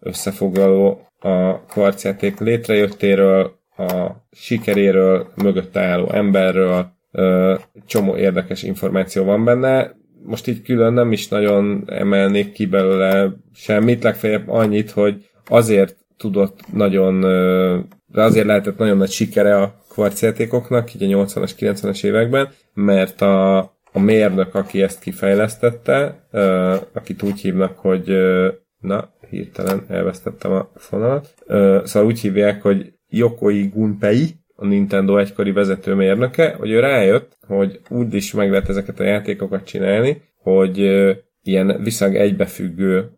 összefoglaló 0.00 1.06
a 1.18 1.60
kvarcjáték 1.60 2.38
létrejöttéről, 2.38 3.58
a 3.76 4.10
sikeréről, 4.32 5.32
mögötte 5.42 5.80
álló 5.80 6.10
emberről, 6.12 6.86
ö, 7.12 7.54
csomó 7.86 8.16
érdekes 8.16 8.62
információ 8.62 9.24
van 9.24 9.44
benne. 9.44 9.98
Most 10.22 10.46
így 10.46 10.62
külön 10.62 10.92
nem 10.92 11.12
is 11.12 11.28
nagyon 11.28 11.84
emelnék 11.86 12.52
ki 12.52 12.66
belőle 12.66 13.32
semmit, 13.54 14.02
legfeljebb 14.02 14.48
annyit, 14.48 14.90
hogy 14.90 15.30
azért 15.46 15.96
tudott 16.20 16.72
nagyon 16.72 17.20
de 18.12 18.22
azért 18.22 18.46
lehetett 18.46 18.78
nagyon 18.78 18.96
nagy 18.96 19.10
sikere 19.10 19.56
a 19.56 19.74
kvarcjátékoknak, 19.88 20.94
így 20.94 21.12
a 21.12 21.24
80-as, 21.24 21.50
90-es 21.58 22.04
években, 22.04 22.48
mert 22.74 23.20
a, 23.20 23.58
a 23.92 23.98
mérnök, 23.98 24.54
aki 24.54 24.82
ezt 24.82 25.00
kifejlesztette, 25.00 26.26
akit 26.92 27.22
úgy 27.22 27.40
hívnak, 27.40 27.78
hogy 27.78 28.16
na, 28.80 29.08
hirtelen 29.30 29.84
elvesztettem 29.88 30.52
a 30.52 30.70
fonalat, 30.74 31.34
szóval 31.84 32.04
úgy 32.04 32.20
hívják, 32.20 32.62
hogy 32.62 32.92
Yokoi 33.08 33.66
Gunpei, 33.66 34.38
a 34.54 34.66
Nintendo 34.66 35.16
egykori 35.16 35.52
vezetőmérnöke, 35.52 36.54
hogy 36.58 36.70
ő 36.70 36.80
rájött, 36.80 37.38
hogy 37.46 37.80
úgy 37.88 38.14
is 38.14 38.32
meg 38.32 38.50
lehet 38.50 38.68
ezeket 38.68 39.00
a 39.00 39.04
játékokat 39.04 39.64
csinálni, 39.64 40.22
hogy 40.36 40.78
ilyen 41.42 41.82
viszonylag 41.82 42.20
egybefüggő 42.20 43.10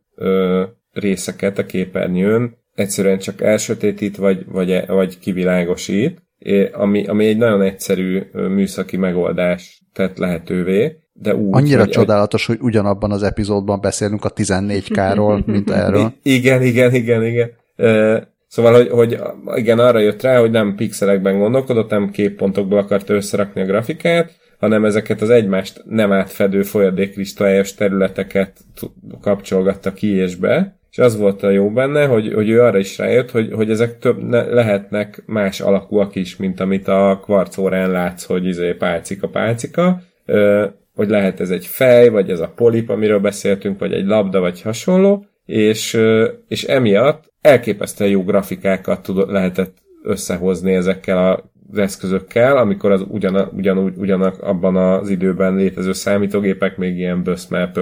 részeket 0.92 1.58
a 1.58 1.66
képernyőn 1.66 2.56
egyszerűen 2.74 3.18
csak 3.18 3.40
elsötétít, 3.40 4.16
vagy, 4.16 4.44
vagy, 4.46 4.86
vagy 4.86 5.18
kivilágosít, 5.18 6.22
ami, 6.72 7.06
ami 7.06 7.26
egy 7.26 7.36
nagyon 7.36 7.62
egyszerű 7.62 8.22
műszaki 8.32 8.96
megoldás 8.96 9.82
tett 9.92 10.18
lehetővé, 10.18 10.96
de 11.12 11.34
úgy, 11.34 11.56
Annyira 11.56 11.80
hogy 11.80 11.90
csodálatos, 11.90 12.46
hogy 12.46 12.58
ugyanabban 12.60 13.10
az 13.10 13.22
epizódban 13.22 13.80
beszélünk 13.80 14.24
a 14.24 14.32
14K-ról, 14.32 15.44
mint 15.52 15.70
erről. 15.70 16.12
I- 16.22 16.34
igen, 16.34 16.62
igen, 16.62 16.94
igen, 16.94 17.24
igen. 17.24 17.50
Szóval, 18.48 18.74
hogy, 18.74 18.88
hogy 18.88 19.18
igen, 19.54 19.78
arra 19.78 19.98
jött 19.98 20.22
rá, 20.22 20.38
hogy 20.38 20.50
nem 20.50 20.74
pixelekben 20.74 21.38
gondolkodott, 21.38 21.90
nem 21.90 22.10
képpontokból 22.10 22.78
akart 22.78 23.10
összerakni 23.10 23.60
a 23.60 23.64
grafikát, 23.64 24.32
hanem 24.58 24.84
ezeket 24.84 25.20
az 25.20 25.30
egymást 25.30 25.82
nem 25.84 26.12
átfedő 26.12 26.62
folyadékkristályos 26.62 27.74
területeket 27.74 28.60
kapcsolgatta 29.20 29.92
ki 29.92 30.14
és 30.14 30.36
be, 30.36 30.80
és 30.92 30.98
az 30.98 31.16
volt 31.16 31.42
a 31.42 31.50
jó 31.50 31.70
benne, 31.70 32.06
hogy, 32.06 32.32
hogy 32.32 32.48
ő 32.48 32.62
arra 32.62 32.78
is 32.78 32.98
rájött, 32.98 33.30
hogy, 33.30 33.52
hogy 33.52 33.70
ezek 33.70 33.98
több 33.98 34.22
ne, 34.22 34.42
lehetnek 34.42 35.22
más 35.26 35.60
alakúak 35.60 36.14
is, 36.14 36.36
mint 36.36 36.60
amit 36.60 36.88
a 36.88 37.20
kvarcórán 37.22 37.90
látsz, 37.90 38.24
hogy 38.24 38.46
izé 38.46 38.72
pálcika, 38.72 39.28
pálcika, 39.28 40.00
ö, 40.26 40.66
hogy 40.94 41.08
lehet 41.08 41.40
ez 41.40 41.50
egy 41.50 41.66
fej, 41.66 42.08
vagy 42.08 42.30
ez 42.30 42.40
a 42.40 42.52
polip, 42.56 42.88
amiről 42.88 43.18
beszéltünk, 43.18 43.78
vagy 43.78 43.92
egy 43.92 44.06
labda, 44.06 44.40
vagy 44.40 44.62
hasonló, 44.62 45.24
és, 45.46 45.94
ö, 45.94 46.28
és 46.48 46.64
emiatt 46.64 47.32
elképesztően 47.40 48.10
jó 48.10 48.22
grafikákat 48.24 49.02
tudott, 49.02 49.30
lehetett 49.30 49.76
összehozni 50.02 50.74
ezekkel 50.74 51.30
a 51.30 51.50
az 51.70 51.78
eszközökkel, 51.78 52.56
amikor 52.56 52.90
az 52.90 53.04
ugyan, 53.08 53.50
ugyanúgy, 53.56 53.94
ugyanak 53.96 54.42
abban 54.42 54.76
az 54.76 55.08
időben 55.08 55.54
létező 55.54 55.92
számítógépek 55.92 56.76
még 56.76 56.96
ilyen 56.96 57.22
böszmel 57.22 57.72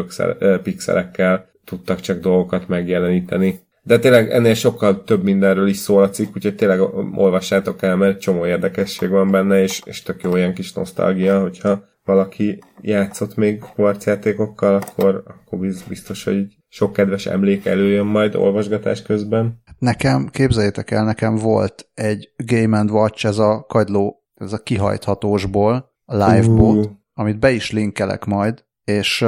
pixelekkel 0.63 1.50
tudtak 1.65 2.01
csak 2.01 2.21
dolgokat 2.21 2.69
megjeleníteni. 2.69 3.61
de 3.83 3.99
tényleg 3.99 4.31
ennél 4.31 4.55
sokkal 4.55 5.05
több 5.05 5.23
mindenről 5.23 5.69
is 5.69 5.77
szól 5.77 6.03
a 6.03 6.11
cikk, 6.11 6.37
úgyhogy 6.37 6.55
tényleg 6.55 6.81
olvassátok 7.15 7.83
el, 7.83 7.97
mert 7.97 8.21
csomó 8.21 8.47
érdekesség 8.47 9.09
van 9.09 9.31
benne, 9.31 9.63
és, 9.63 9.81
és 9.85 10.03
tök 10.03 10.23
jó 10.23 10.37
ilyen 10.37 10.55
kis 10.55 10.73
nosztalgia, 10.73 11.41
hogyha 11.41 11.89
valaki 12.05 12.63
játszott 12.81 13.37
még 13.37 13.59
kvarcjátékokkal, 13.59 14.75
akkor, 14.75 15.23
akkor 15.27 15.59
biztos, 15.89 16.25
hogy 16.25 16.47
sok 16.69 16.93
kedves 16.93 17.27
emlék 17.27 17.67
előjön 17.67 18.07
majd 18.07 18.35
olvasgatás 18.35 19.03
közben. 19.03 19.63
Nekem, 19.79 20.29
képzeljétek 20.29 20.91
el, 20.91 21.05
nekem 21.05 21.37
volt 21.37 21.89
egy 21.95 22.33
Game 22.37 22.79
and 22.79 22.91
Watch, 22.91 23.27
ez 23.27 23.39
a 23.39 23.65
kagyló, 23.69 24.25
ez 24.35 24.53
a 24.53 24.63
kihajthatósból, 24.63 25.93
a 26.05 26.15
Livebot, 26.15 26.85
uh. 26.85 26.91
amit 27.15 27.39
be 27.39 27.51
is 27.51 27.71
linkelek 27.71 28.25
majd, 28.25 28.65
és 28.85 29.25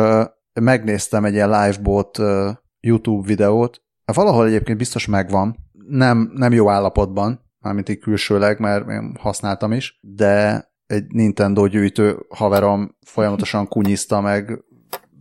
megnéztem 0.60 1.24
egy 1.24 1.32
ilyen 1.32 1.50
Livebot 1.50 2.18
YouTube 2.80 3.26
videót, 3.26 3.82
valahol 4.04 4.46
egyébként 4.46 4.78
biztos 4.78 5.06
megvan, 5.06 5.56
nem, 5.88 6.30
nem 6.34 6.52
jó 6.52 6.70
állapotban, 6.70 7.40
mármint 7.58 7.88
így 7.88 7.98
külsőleg, 7.98 8.58
mert 8.58 8.88
én 8.88 9.16
használtam 9.20 9.72
is, 9.72 9.98
de 10.00 10.64
egy 10.86 11.04
Nintendo 11.08 11.66
gyűjtő 11.66 12.26
haverom 12.28 12.96
folyamatosan 13.06 13.68
kunyizta 13.68 14.20
meg 14.20 14.64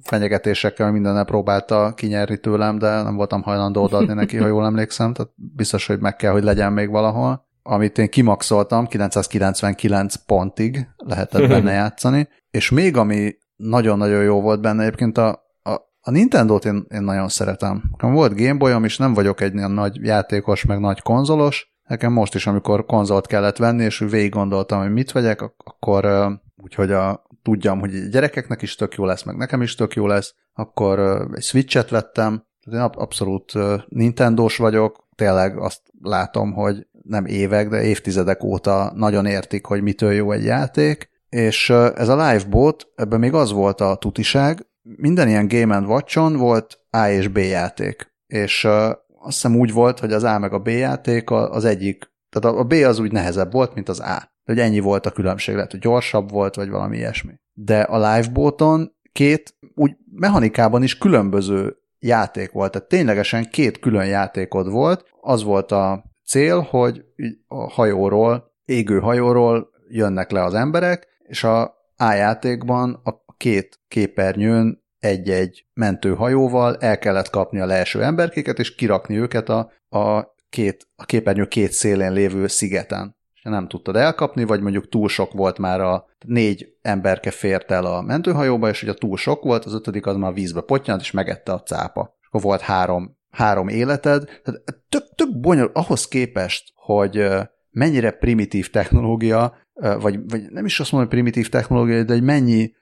fenyegetésekkel 0.02 0.92
mindennel 0.92 1.26
próbálta 1.26 1.94
kinyerni 1.96 2.38
tőlem, 2.38 2.78
de 2.78 3.02
nem 3.02 3.16
voltam 3.16 3.42
hajlandó 3.42 3.84
odaadni 3.84 4.14
neki, 4.14 4.38
ha 4.38 4.48
jól 4.48 4.66
emlékszem, 4.66 5.14
tehát 5.14 5.32
biztos, 5.36 5.88
hogy 5.88 6.00
meg 6.00 6.16
kell, 6.16 6.32
hogy 6.32 6.44
legyen 6.44 6.74
még 6.74 6.90
valahol. 6.90 7.50
Amit 7.64 7.98
én 7.98 8.10
kimaxoltam, 8.10 8.88
999 8.88 10.16
pontig 10.16 10.88
lehetett 10.98 11.48
benne 11.48 11.72
játszani, 11.72 12.28
és 12.52 12.70
még 12.70 12.98
ami 12.98 13.36
nagyon-nagyon 13.62 14.24
jó 14.24 14.42
volt 14.42 14.62
benne, 14.62 14.84
egyébként 14.84 15.18
a, 15.18 15.30
a, 15.64 15.72
a 16.02 16.12
Nintendo-t 16.12 16.66
én, 16.66 16.86
én 16.90 17.02
nagyon 17.02 17.30
szeretem. 17.30 17.84
Volt 17.98 18.36
Gameboyom, 18.36 18.84
és 18.84 18.98
nem 18.98 19.14
vagyok 19.14 19.42
egy 19.42 19.54
ilyen 19.54 19.72
nagy 19.72 19.96
játékos, 20.02 20.66
meg 20.66 20.80
nagy 20.80 21.02
konzolos, 21.02 21.72
Nekem 21.92 22.12
most 22.12 22.36
is, 22.36 22.48
amikor 22.48 22.86
konzolt 22.86 23.28
kellett 23.28 23.58
venni, 23.58 23.84
és 23.84 23.98
végig 23.98 24.32
gondoltam, 24.32 24.82
hogy 24.82 24.92
mit 24.92 25.12
vegyek, 25.12 25.42
akkor 25.58 26.32
úgyhogy 26.64 26.92
a, 26.92 27.24
tudjam, 27.42 27.80
hogy 27.80 28.10
gyerekeknek 28.10 28.62
is 28.62 28.76
tök 28.76 28.94
jó 28.94 29.06
lesz, 29.06 29.24
meg 29.24 29.36
nekem 29.38 29.62
is 29.62 29.76
tök 29.76 29.94
jó 29.94 30.08
lesz, 30.08 30.36
akkor 30.54 31.00
egy 31.34 31.44
Switch-et 31.44 31.90
vettem, 31.90 32.46
én 32.72 32.80
abszolút 32.80 33.54
Nintendo-s 33.88 34.58
vagyok, 34.58 35.08
tényleg 35.16 35.58
azt 35.58 35.82
látom, 36.02 36.54
hogy 36.54 36.88
nem 37.04 37.26
évek, 37.26 37.70
de 37.70 37.84
évtizedek 37.84 38.44
óta 38.44 38.92
nagyon 38.96 39.26
értik, 39.26 39.66
hogy 39.66 39.82
mitől 39.82 40.12
jó 40.12 40.32
egy 40.32 40.44
játék, 40.44 41.10
és 41.36 41.70
ez 41.70 42.08
a 42.08 42.32
Livebot, 42.32 42.88
ebben 42.96 43.20
még 43.20 43.34
az 43.34 43.52
volt 43.52 43.82
a 43.82 43.96
tutiság, 43.96 44.66
minden 44.82 45.28
ilyen 45.28 45.48
Game 45.48 45.80
Watch-on 45.80 46.36
volt 46.38 46.80
A 46.90 47.08
és 47.08 47.28
B 47.28 47.38
játék, 47.38 48.14
és 48.28 48.66
azt 48.66 49.42
hiszem 49.42 49.56
úgy 49.56 49.74
volt, 49.74 50.00
hogy 50.00 50.14
az 50.14 50.24
A 50.24 50.40
meg 50.40 50.54
a 50.54 50.60
B 50.60 50.68
játék 50.68 51.32
az 51.32 51.66
egyik, 51.66 52.12
tehát 52.30 52.58
a 52.58 52.64
B 52.64 52.72
az 52.72 53.00
úgy 53.00 53.12
nehezebb 53.12 53.52
volt, 53.52 53.74
mint 53.74 53.90
az 53.90 54.00
A. 54.00 54.32
Hogy 54.44 54.60
ennyi 54.60 54.80
volt 54.80 55.06
a 55.06 55.12
különbség, 55.12 55.56
lehet, 55.56 55.72
hogy 55.72 55.80
gyorsabb 55.80 56.32
volt, 56.32 56.56
vagy 56.56 56.70
valami 56.70 56.98
ilyesmi. 56.98 57.34
De 57.54 57.82
a 57.82 58.14
Liveboton 58.14 58.96
két 59.12 59.56
úgy 59.76 59.96
mechanikában 60.12 60.84
is 60.84 60.98
különböző 60.98 61.78
játék 62.00 62.52
volt, 62.52 62.72
tehát 62.72 62.88
ténylegesen 62.88 63.50
két 63.50 63.80
külön 63.80 64.06
játékod 64.06 64.70
volt. 64.70 65.06
Az 65.22 65.44
volt 65.44 65.72
a 65.72 66.04
cél, 66.26 66.60
hogy 66.60 67.04
a 67.48 67.70
hajóról, 67.70 68.54
égő 68.66 69.00
hajóról 69.00 69.70
jönnek 69.90 70.32
le 70.32 70.44
az 70.44 70.54
emberek, 70.54 71.08
és 71.32 71.44
a 71.44 71.76
játékban 71.98 73.02
a 73.04 73.34
két 73.38 73.80
képernyőn 73.88 74.84
egy-egy 75.00 75.66
mentőhajóval 75.74 76.76
el 76.76 77.00
kellett 77.00 77.30
kapni 77.30 77.60
a 77.60 77.66
leeső 77.66 78.04
emberkéket, 78.04 78.60
és 78.60 78.76
kirakni 78.76 79.18
őket 79.18 79.50
a, 79.50 79.72
a, 79.90 80.36
két, 80.50 80.88
a 80.96 81.06
képernyő 81.06 81.46
két 81.48 81.72
szélén 81.72 82.12
lévő 82.12 82.48
szigeten. 82.48 83.16
És 83.34 83.42
nem 83.42 83.68
tudtad 83.68 83.96
elkapni, 83.96 84.44
vagy 84.44 84.62
mondjuk 84.62 84.90
túl 84.90 85.10
sok 85.10 85.34
volt 85.34 85.58
már 85.58 85.82
a 85.82 86.06
négy 86.26 86.68
emberke 86.82 87.32
fért 87.32 87.72
el 87.72 87.86
a 87.86 88.02
mentőhajóba, 88.02 88.70
és 88.70 88.80
hogyha 88.80 88.96
túl 88.96 89.18
sok 89.18 89.44
volt, 89.44 89.66
az 89.66 89.74
ötödik 89.74 90.06
az 90.06 90.16
már 90.16 90.34
vízbe 90.34 90.62
potyant, 90.62 91.02
és 91.02 91.12
megette 91.12 91.52
a 91.52 91.62
cápa. 91.62 92.18
És 92.22 92.28
akkor 92.28 92.42
volt 92.42 92.62
három, 92.62 93.18
három 93.30 93.68
életed. 93.68 94.24
Tehát 94.44 94.64
tök, 94.90 95.16
tök 95.16 95.40
bonyolult 95.40 95.76
ahhoz 95.76 96.08
képest, 96.08 96.72
hogy 96.76 97.28
mennyire 97.70 98.12
primitív 98.12 98.70
technológia, 98.70 99.56
vagy, 99.74 100.30
vagy 100.30 100.42
nem 100.50 100.66
is 100.66 100.80
azt 100.80 100.92
mondom, 100.92 101.10
hogy 101.10 101.20
primitív 101.20 101.50
technológia, 101.50 102.04
de 102.04 102.14
hogy 102.14 102.24
mennyi 102.24 102.74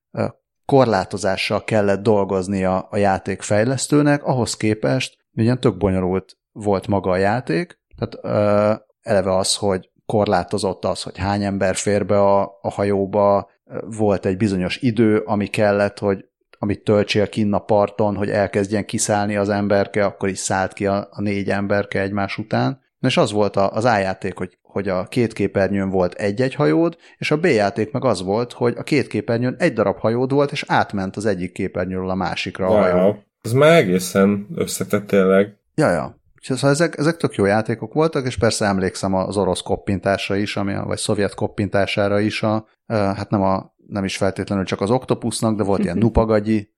korlátozással 0.66 1.64
kellett 1.64 2.02
dolgoznia 2.02 2.80
a 2.80 2.98
játékfejlesztőnek, 2.98 4.24
ahhoz 4.24 4.58
képest 4.58 5.18
ugyan 5.34 5.60
tök 5.60 5.78
bonyolult 5.78 6.38
volt 6.52 6.88
maga 6.88 7.12
a 7.12 7.18
játék, 7.18 7.80
tehát 7.98 8.26
eleve 9.02 9.36
az, 9.36 9.56
hogy 9.56 9.90
korlátozott 10.06 10.86
az, 10.86 11.02
hogy 11.02 11.18
hány 11.18 11.44
ember 11.44 11.76
fér 11.76 12.06
be 12.06 12.20
a, 12.20 12.42
a 12.62 12.70
hajóba, 12.70 13.50
volt 13.86 14.26
egy 14.26 14.38
bizonyos 14.38 14.78
idő, 14.78 15.18
ami 15.18 15.48
kellett, 15.48 16.00
hogy 16.00 16.26
amit 16.60 16.84
töltsél 16.84 17.30
kinn 17.30 17.54
a 17.54 17.60
parton, 17.60 18.16
hogy 18.16 18.30
elkezdjen 18.30 18.86
kiszállni 18.86 19.36
az 19.36 19.50
emberke, 19.50 20.06
akkor 20.06 20.30
is 20.30 20.40
szállt 20.40 20.74
ki 20.74 20.86
a, 20.86 21.08
a 21.12 21.22
négy 21.22 21.50
emberke 21.50 22.02
egymás 22.02 22.38
után. 22.38 22.82
Na 23.00 23.08
és 23.08 23.18
az 23.18 23.32
volt 23.32 23.56
az 23.56 23.86
ájáték, 23.86 24.38
hogy 24.38 24.58
hogy 24.72 24.88
a 24.88 25.04
két 25.04 25.34
képernyőn 25.34 25.90
volt 25.90 26.14
egy-egy 26.14 26.56
hajód, 26.56 26.98
és 27.18 27.32
a 27.32 27.38
B 27.38 27.46
játék 27.46 27.92
meg 27.92 28.06
az 28.06 28.24
volt, 28.24 28.54
hogy 28.54 28.74
a 28.78 28.84
két 28.84 29.08
képernyőn 29.08 29.56
egy 29.58 29.74
darab 29.74 29.98
hajód 29.98 30.32
volt, 30.32 30.52
és 30.52 30.64
átment 30.68 31.16
az 31.16 31.26
egyik 31.26 31.52
képernyőről 31.52 32.10
a 32.10 32.16
másikra 32.16 32.68
a 32.68 32.78
hajó. 32.78 32.96
Ja, 32.96 33.24
ez 33.42 33.52
már 33.52 33.72
egészen 33.72 34.48
összetett 34.56 35.08
tényleg. 35.08 35.58
Ja, 35.76 35.92
ja. 35.92 36.18
Szóval 36.42 36.70
ezek, 36.70 36.98
ezek 36.98 37.18
tök 37.18 37.36
jó 37.36 37.46
játékok 37.46 37.94
voltak, 37.94 38.26
és 38.26 38.38
persze 38.38 38.66
emlékszem 38.66 39.14
az 39.14 39.38
orosz 39.38 39.62
koppintásra 39.62 40.36
is, 40.36 40.56
ami 40.56 40.74
a, 40.74 40.86
vagy 40.86 40.98
szovjet 40.98 41.34
koppintására 41.34 42.20
is, 42.20 42.44
a, 42.44 42.68
hát 42.88 43.30
nem, 43.30 43.42
a, 43.42 43.76
nem 43.88 44.04
is 44.04 44.18
feltétlenül 44.18 44.66
csak 44.66 44.82
az 44.82 44.92
Octopusnak, 44.92 45.58
de 45.58 45.64
volt 45.64 45.84
ilyen 45.84 45.98
Nupagagyi 46.08 46.70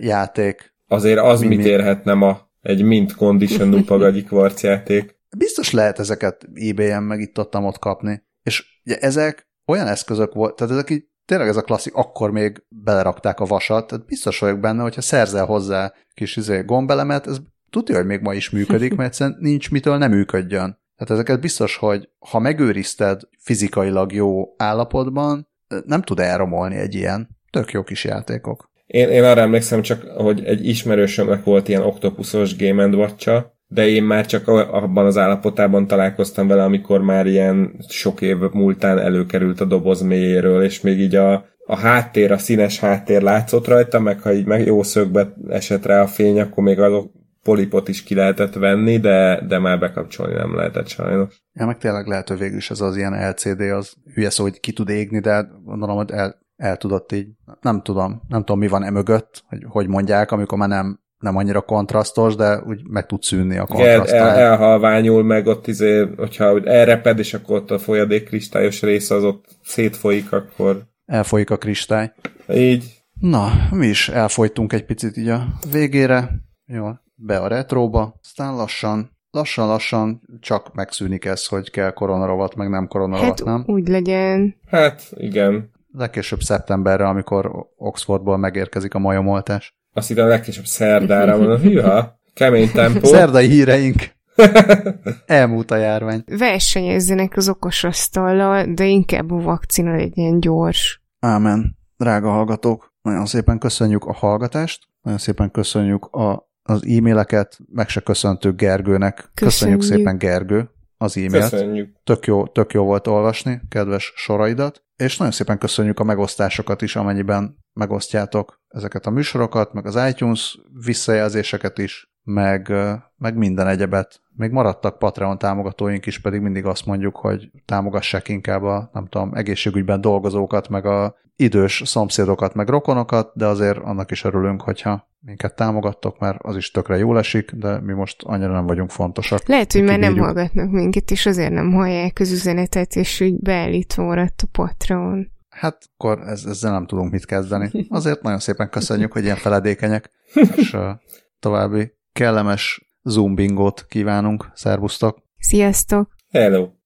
játék. 0.00 0.74
Azért 0.88 1.18
az 1.18 1.40
mit 1.40 1.64
érhetne 1.64 2.14
ma 2.14 2.48
egy 2.62 2.82
mint 2.82 3.14
condition 3.14 3.68
Nupagagyi 3.76 4.22
kvarcjáték 4.22 5.18
biztos 5.36 5.72
lehet 5.72 5.98
ezeket 5.98 6.48
eBay-en 6.54 7.02
meg 7.02 7.20
itt 7.20 7.38
ott, 7.38 7.56
ott 7.56 7.78
kapni. 7.78 8.22
És 8.42 8.64
ugye 8.84 8.98
ezek 8.98 9.48
olyan 9.66 9.86
eszközök 9.86 10.34
volt, 10.34 10.56
tehát 10.56 10.72
ezek 10.72 10.90
így 10.90 11.04
tényleg 11.24 11.48
ez 11.48 11.56
a 11.56 11.62
klasszik, 11.62 11.94
akkor 11.94 12.30
még 12.30 12.62
belerakták 12.68 13.40
a 13.40 13.44
vasat, 13.44 13.86
tehát 13.86 14.06
biztos 14.06 14.38
vagyok 14.38 14.60
benne, 14.60 14.82
hogyha 14.82 15.00
szerzel 15.00 15.44
hozzá 15.44 15.92
kis 16.14 16.36
izé, 16.36 16.62
gombelemet, 16.62 17.26
ez 17.26 17.36
tudja, 17.70 17.96
hogy 17.96 18.06
még 18.06 18.20
ma 18.20 18.34
is 18.34 18.50
működik, 18.50 18.94
mert 18.94 19.08
egyszerűen 19.08 19.38
nincs 19.40 19.70
mitől 19.70 19.96
nem 19.96 20.10
működjön. 20.10 20.78
Tehát 20.96 21.12
ezeket 21.12 21.40
biztos, 21.40 21.76
hogy 21.76 22.08
ha 22.18 22.38
megőrizted 22.38 23.20
fizikailag 23.38 24.12
jó 24.12 24.54
állapotban, 24.56 25.48
nem 25.84 26.02
tud 26.02 26.18
elromolni 26.18 26.76
egy 26.76 26.94
ilyen. 26.94 27.28
Tök 27.50 27.72
jó 27.72 27.82
kis 27.82 28.04
játékok. 28.04 28.70
Én, 28.86 29.08
én 29.08 29.24
arra 29.24 29.40
emlékszem 29.40 29.82
csak, 29.82 30.02
hogy 30.02 30.44
egy 30.44 30.66
ismerősömnek 30.66 31.44
volt 31.44 31.68
ilyen 31.68 31.82
oktopuszos 31.82 32.56
Game 32.56 32.86
watch 32.86 33.28
de 33.72 33.88
én 33.88 34.02
már 34.02 34.26
csak 34.26 34.48
abban 34.48 35.06
az 35.06 35.18
állapotában 35.18 35.86
találkoztam 35.86 36.46
vele, 36.46 36.62
amikor 36.62 37.00
már 37.02 37.26
ilyen 37.26 37.76
sok 37.88 38.20
év 38.20 38.36
múltán 38.52 38.98
előkerült 38.98 39.60
a 39.60 39.64
doboz 39.64 40.02
mélyéről, 40.02 40.62
és 40.62 40.80
még 40.80 40.98
így 40.98 41.14
a, 41.14 41.44
a 41.66 41.76
háttér, 41.76 42.32
a 42.32 42.38
színes 42.38 42.80
háttér 42.80 43.22
látszott 43.22 43.66
rajta, 43.66 44.00
meg 44.00 44.20
ha 44.20 44.32
így 44.32 44.46
meg 44.46 44.66
jó 44.66 44.82
szögbe 44.82 45.32
esett 45.48 45.86
rá 45.86 46.02
a 46.02 46.06
fény, 46.06 46.40
akkor 46.40 46.64
még 46.64 46.80
a 46.80 47.10
polipot 47.42 47.88
is 47.88 48.02
ki 48.02 48.14
lehetett 48.14 48.54
venni, 48.54 48.98
de, 48.98 49.46
de 49.46 49.58
már 49.58 49.78
bekapcsolni 49.78 50.34
nem 50.34 50.56
lehetett 50.56 50.88
sajnos. 50.88 51.42
Ja, 51.52 51.66
meg 51.66 51.78
tényleg 51.78 52.06
lehet, 52.06 52.28
hogy 52.28 52.38
végül 52.38 52.56
is 52.56 52.70
ez 52.70 52.80
az 52.80 52.96
ilyen 52.96 53.28
LCD, 53.28 53.60
az 53.60 53.94
hülye 54.14 54.30
szó, 54.30 54.42
hogy 54.42 54.60
ki 54.60 54.72
tud 54.72 54.88
égni, 54.88 55.18
de 55.20 55.48
gondolom, 55.64 55.96
hogy 55.96 56.10
el, 56.10 56.38
el 56.56 56.76
tudott 56.76 57.12
így, 57.12 57.28
nem 57.60 57.82
tudom, 57.82 58.22
nem 58.28 58.40
tudom, 58.40 58.58
mi 58.58 58.68
van 58.68 58.82
e 58.82 58.90
mögött, 58.90 59.44
hogy 59.46 59.64
hogy 59.68 59.88
mondják, 59.88 60.30
amikor 60.30 60.58
már 60.58 60.68
nem 60.68 61.00
nem 61.20 61.36
annyira 61.36 61.60
kontrasztos, 61.60 62.34
de 62.34 62.62
úgy 62.66 62.80
meg 62.88 63.06
tud 63.06 63.22
szűnni 63.22 63.58
a 63.58 63.66
kontraszt. 63.66 64.12
El, 64.12 64.28
el, 64.28 64.36
elhalványul 64.36 65.22
meg 65.22 65.46
ott, 65.46 65.66
izé, 65.66 66.06
hogyha 66.16 66.60
elreped, 66.64 67.18
és 67.18 67.34
akkor 67.34 67.56
ott 67.56 67.70
a 67.70 67.78
folyadék 67.78 68.24
kristályos 68.24 68.82
része 68.82 69.14
az 69.14 69.24
ott 69.24 69.44
szétfolyik, 69.62 70.32
akkor... 70.32 70.82
Elfolyik 71.06 71.50
a 71.50 71.56
kristály. 71.56 72.12
Így. 72.48 72.98
Na, 73.20 73.50
mi 73.70 73.86
is 73.86 74.08
elfolytunk 74.08 74.72
egy 74.72 74.84
picit 74.84 75.16
így 75.16 75.28
a 75.28 75.46
végére. 75.70 76.30
Jó, 76.66 76.88
be 77.14 77.38
a 77.38 77.46
retróba, 77.46 78.18
aztán 78.22 78.54
lassan, 78.54 79.10
lassan-lassan 79.30 80.20
csak 80.40 80.74
megszűnik 80.74 81.24
ez, 81.24 81.46
hogy 81.46 81.70
kell 81.70 81.90
koronarovat, 81.90 82.54
meg 82.54 82.68
nem 82.68 82.86
koronarovat, 82.86 83.38
hát, 83.38 83.44
nem? 83.44 83.64
úgy 83.66 83.88
legyen. 83.88 84.56
Hát, 84.66 85.02
igen. 85.16 85.70
Legkésőbb 85.92 86.40
szeptemberre, 86.40 87.08
amikor 87.08 87.66
Oxfordból 87.76 88.36
megérkezik 88.36 88.94
a 88.94 88.98
majomoltás. 88.98 89.79
Azt 89.92 90.08
hittem 90.08 90.24
a 90.24 90.28
legkésőbb 90.28 90.64
szerdára 90.64 91.36
mondom, 91.36 91.60
hűha, 91.70 92.20
kemény 92.34 92.70
tempó. 92.70 93.06
Szerdai 93.06 93.48
híreink. 93.48 94.10
Elmúlt 95.26 95.70
a 95.70 95.76
járvány. 95.76 96.24
Versenyezzenek 96.26 97.36
az 97.36 97.48
okosasztallal, 97.48 98.66
de 98.74 98.84
inkább 98.84 99.30
a 99.30 99.36
vakcina 99.36 99.96
legyen 99.96 100.40
gyors. 100.40 101.02
Ámen. 101.20 101.78
Drága 101.96 102.30
hallgatók, 102.30 102.94
nagyon 103.02 103.26
szépen 103.26 103.58
köszönjük 103.58 104.04
a 104.04 104.12
hallgatást, 104.12 104.88
nagyon 105.02 105.18
szépen 105.18 105.50
köszönjük 105.50 106.04
a 106.04 106.48
az 106.62 106.86
e-maileket, 106.86 107.58
meg 107.72 107.88
se 107.88 108.00
köszöntük 108.00 108.56
Gergőnek. 108.56 109.30
Köszönjük, 109.34 109.78
Köszönjük. 109.78 109.82
szépen 109.82 110.18
Gergő 110.18 110.70
az 110.96 111.16
e-mailt. 111.16 111.50
Köszönjük. 111.50 111.96
Tök 112.04 112.26
jó, 112.26 112.46
tök 112.46 112.72
jó 112.72 112.84
volt 112.84 113.06
olvasni, 113.06 113.60
kedves 113.68 114.12
soraidat, 114.16 114.82
és 114.96 115.16
nagyon 115.16 115.32
szépen 115.32 115.58
köszönjük 115.58 116.00
a 116.00 116.04
megosztásokat 116.04 116.82
is, 116.82 116.96
amennyiben 116.96 117.56
megosztjátok 117.72 118.60
ezeket 118.68 119.06
a 119.06 119.10
műsorokat, 119.10 119.72
meg 119.72 119.86
az 119.86 119.98
iTunes 120.08 120.58
visszajelzéseket 120.84 121.78
is, 121.78 122.12
meg, 122.22 122.72
meg 123.16 123.36
minden 123.36 123.66
egyebet. 123.66 124.20
Még 124.36 124.50
maradtak 124.50 124.98
Patreon 124.98 125.38
támogatóink 125.38 126.06
is, 126.06 126.20
pedig 126.20 126.40
mindig 126.40 126.64
azt 126.64 126.86
mondjuk, 126.86 127.16
hogy 127.16 127.50
támogassák 127.64 128.28
inkább 128.28 128.62
a, 128.62 128.90
nem 128.92 129.06
tudom, 129.06 129.34
egészségügyben 129.34 130.00
dolgozókat, 130.00 130.68
meg 130.68 130.86
a 130.86 131.14
idős 131.36 131.82
szomszédokat, 131.84 132.54
meg 132.54 132.68
rokonokat, 132.68 133.30
de 133.34 133.46
azért 133.46 133.78
annak 133.78 134.10
is 134.10 134.24
örülünk, 134.24 134.62
hogyha 134.62 135.08
minket 135.20 135.54
támogattok, 135.54 136.18
mert 136.18 136.38
az 136.42 136.56
is 136.56 136.70
tökre 136.70 136.96
jól 136.96 137.18
esik, 137.18 137.50
de 137.50 137.80
mi 137.80 137.92
most 137.92 138.22
annyira 138.22 138.52
nem 138.52 138.66
vagyunk 138.66 138.90
fontosak. 138.90 139.48
Lehet, 139.48 139.72
hogy 139.72 139.82
már 139.82 139.98
nem 139.98 140.18
hallgatnak 140.18 140.70
minket, 140.70 141.10
és 141.10 141.26
azért 141.26 141.52
nem 141.52 141.72
hallják 141.72 142.18
az 142.20 142.32
üzenetet, 142.32 142.96
és 142.96 143.20
úgy 143.20 143.40
beállítva 143.40 144.02
maradt 144.02 144.42
a 144.42 144.48
Patreon. 144.52 145.30
Hát 145.60 145.88
akkor 145.96 146.20
ez, 146.20 146.44
ezzel 146.44 146.72
nem 146.72 146.86
tudunk 146.86 147.12
mit 147.12 147.26
kezdeni. 147.26 147.86
Azért 147.88 148.22
nagyon 148.22 148.38
szépen 148.38 148.70
köszönjük, 148.70 149.12
hogy 149.12 149.24
ilyen 149.24 149.36
feledékenyek, 149.36 150.10
és 150.56 150.72
uh, 150.72 150.90
további 151.38 151.92
kellemes 152.12 152.92
Zoom 153.02 153.34
bingót 153.34 153.86
kívánunk. 153.88 154.50
Szervusztok! 154.54 155.22
Sziasztok! 155.38 156.14
Hello. 156.30 156.79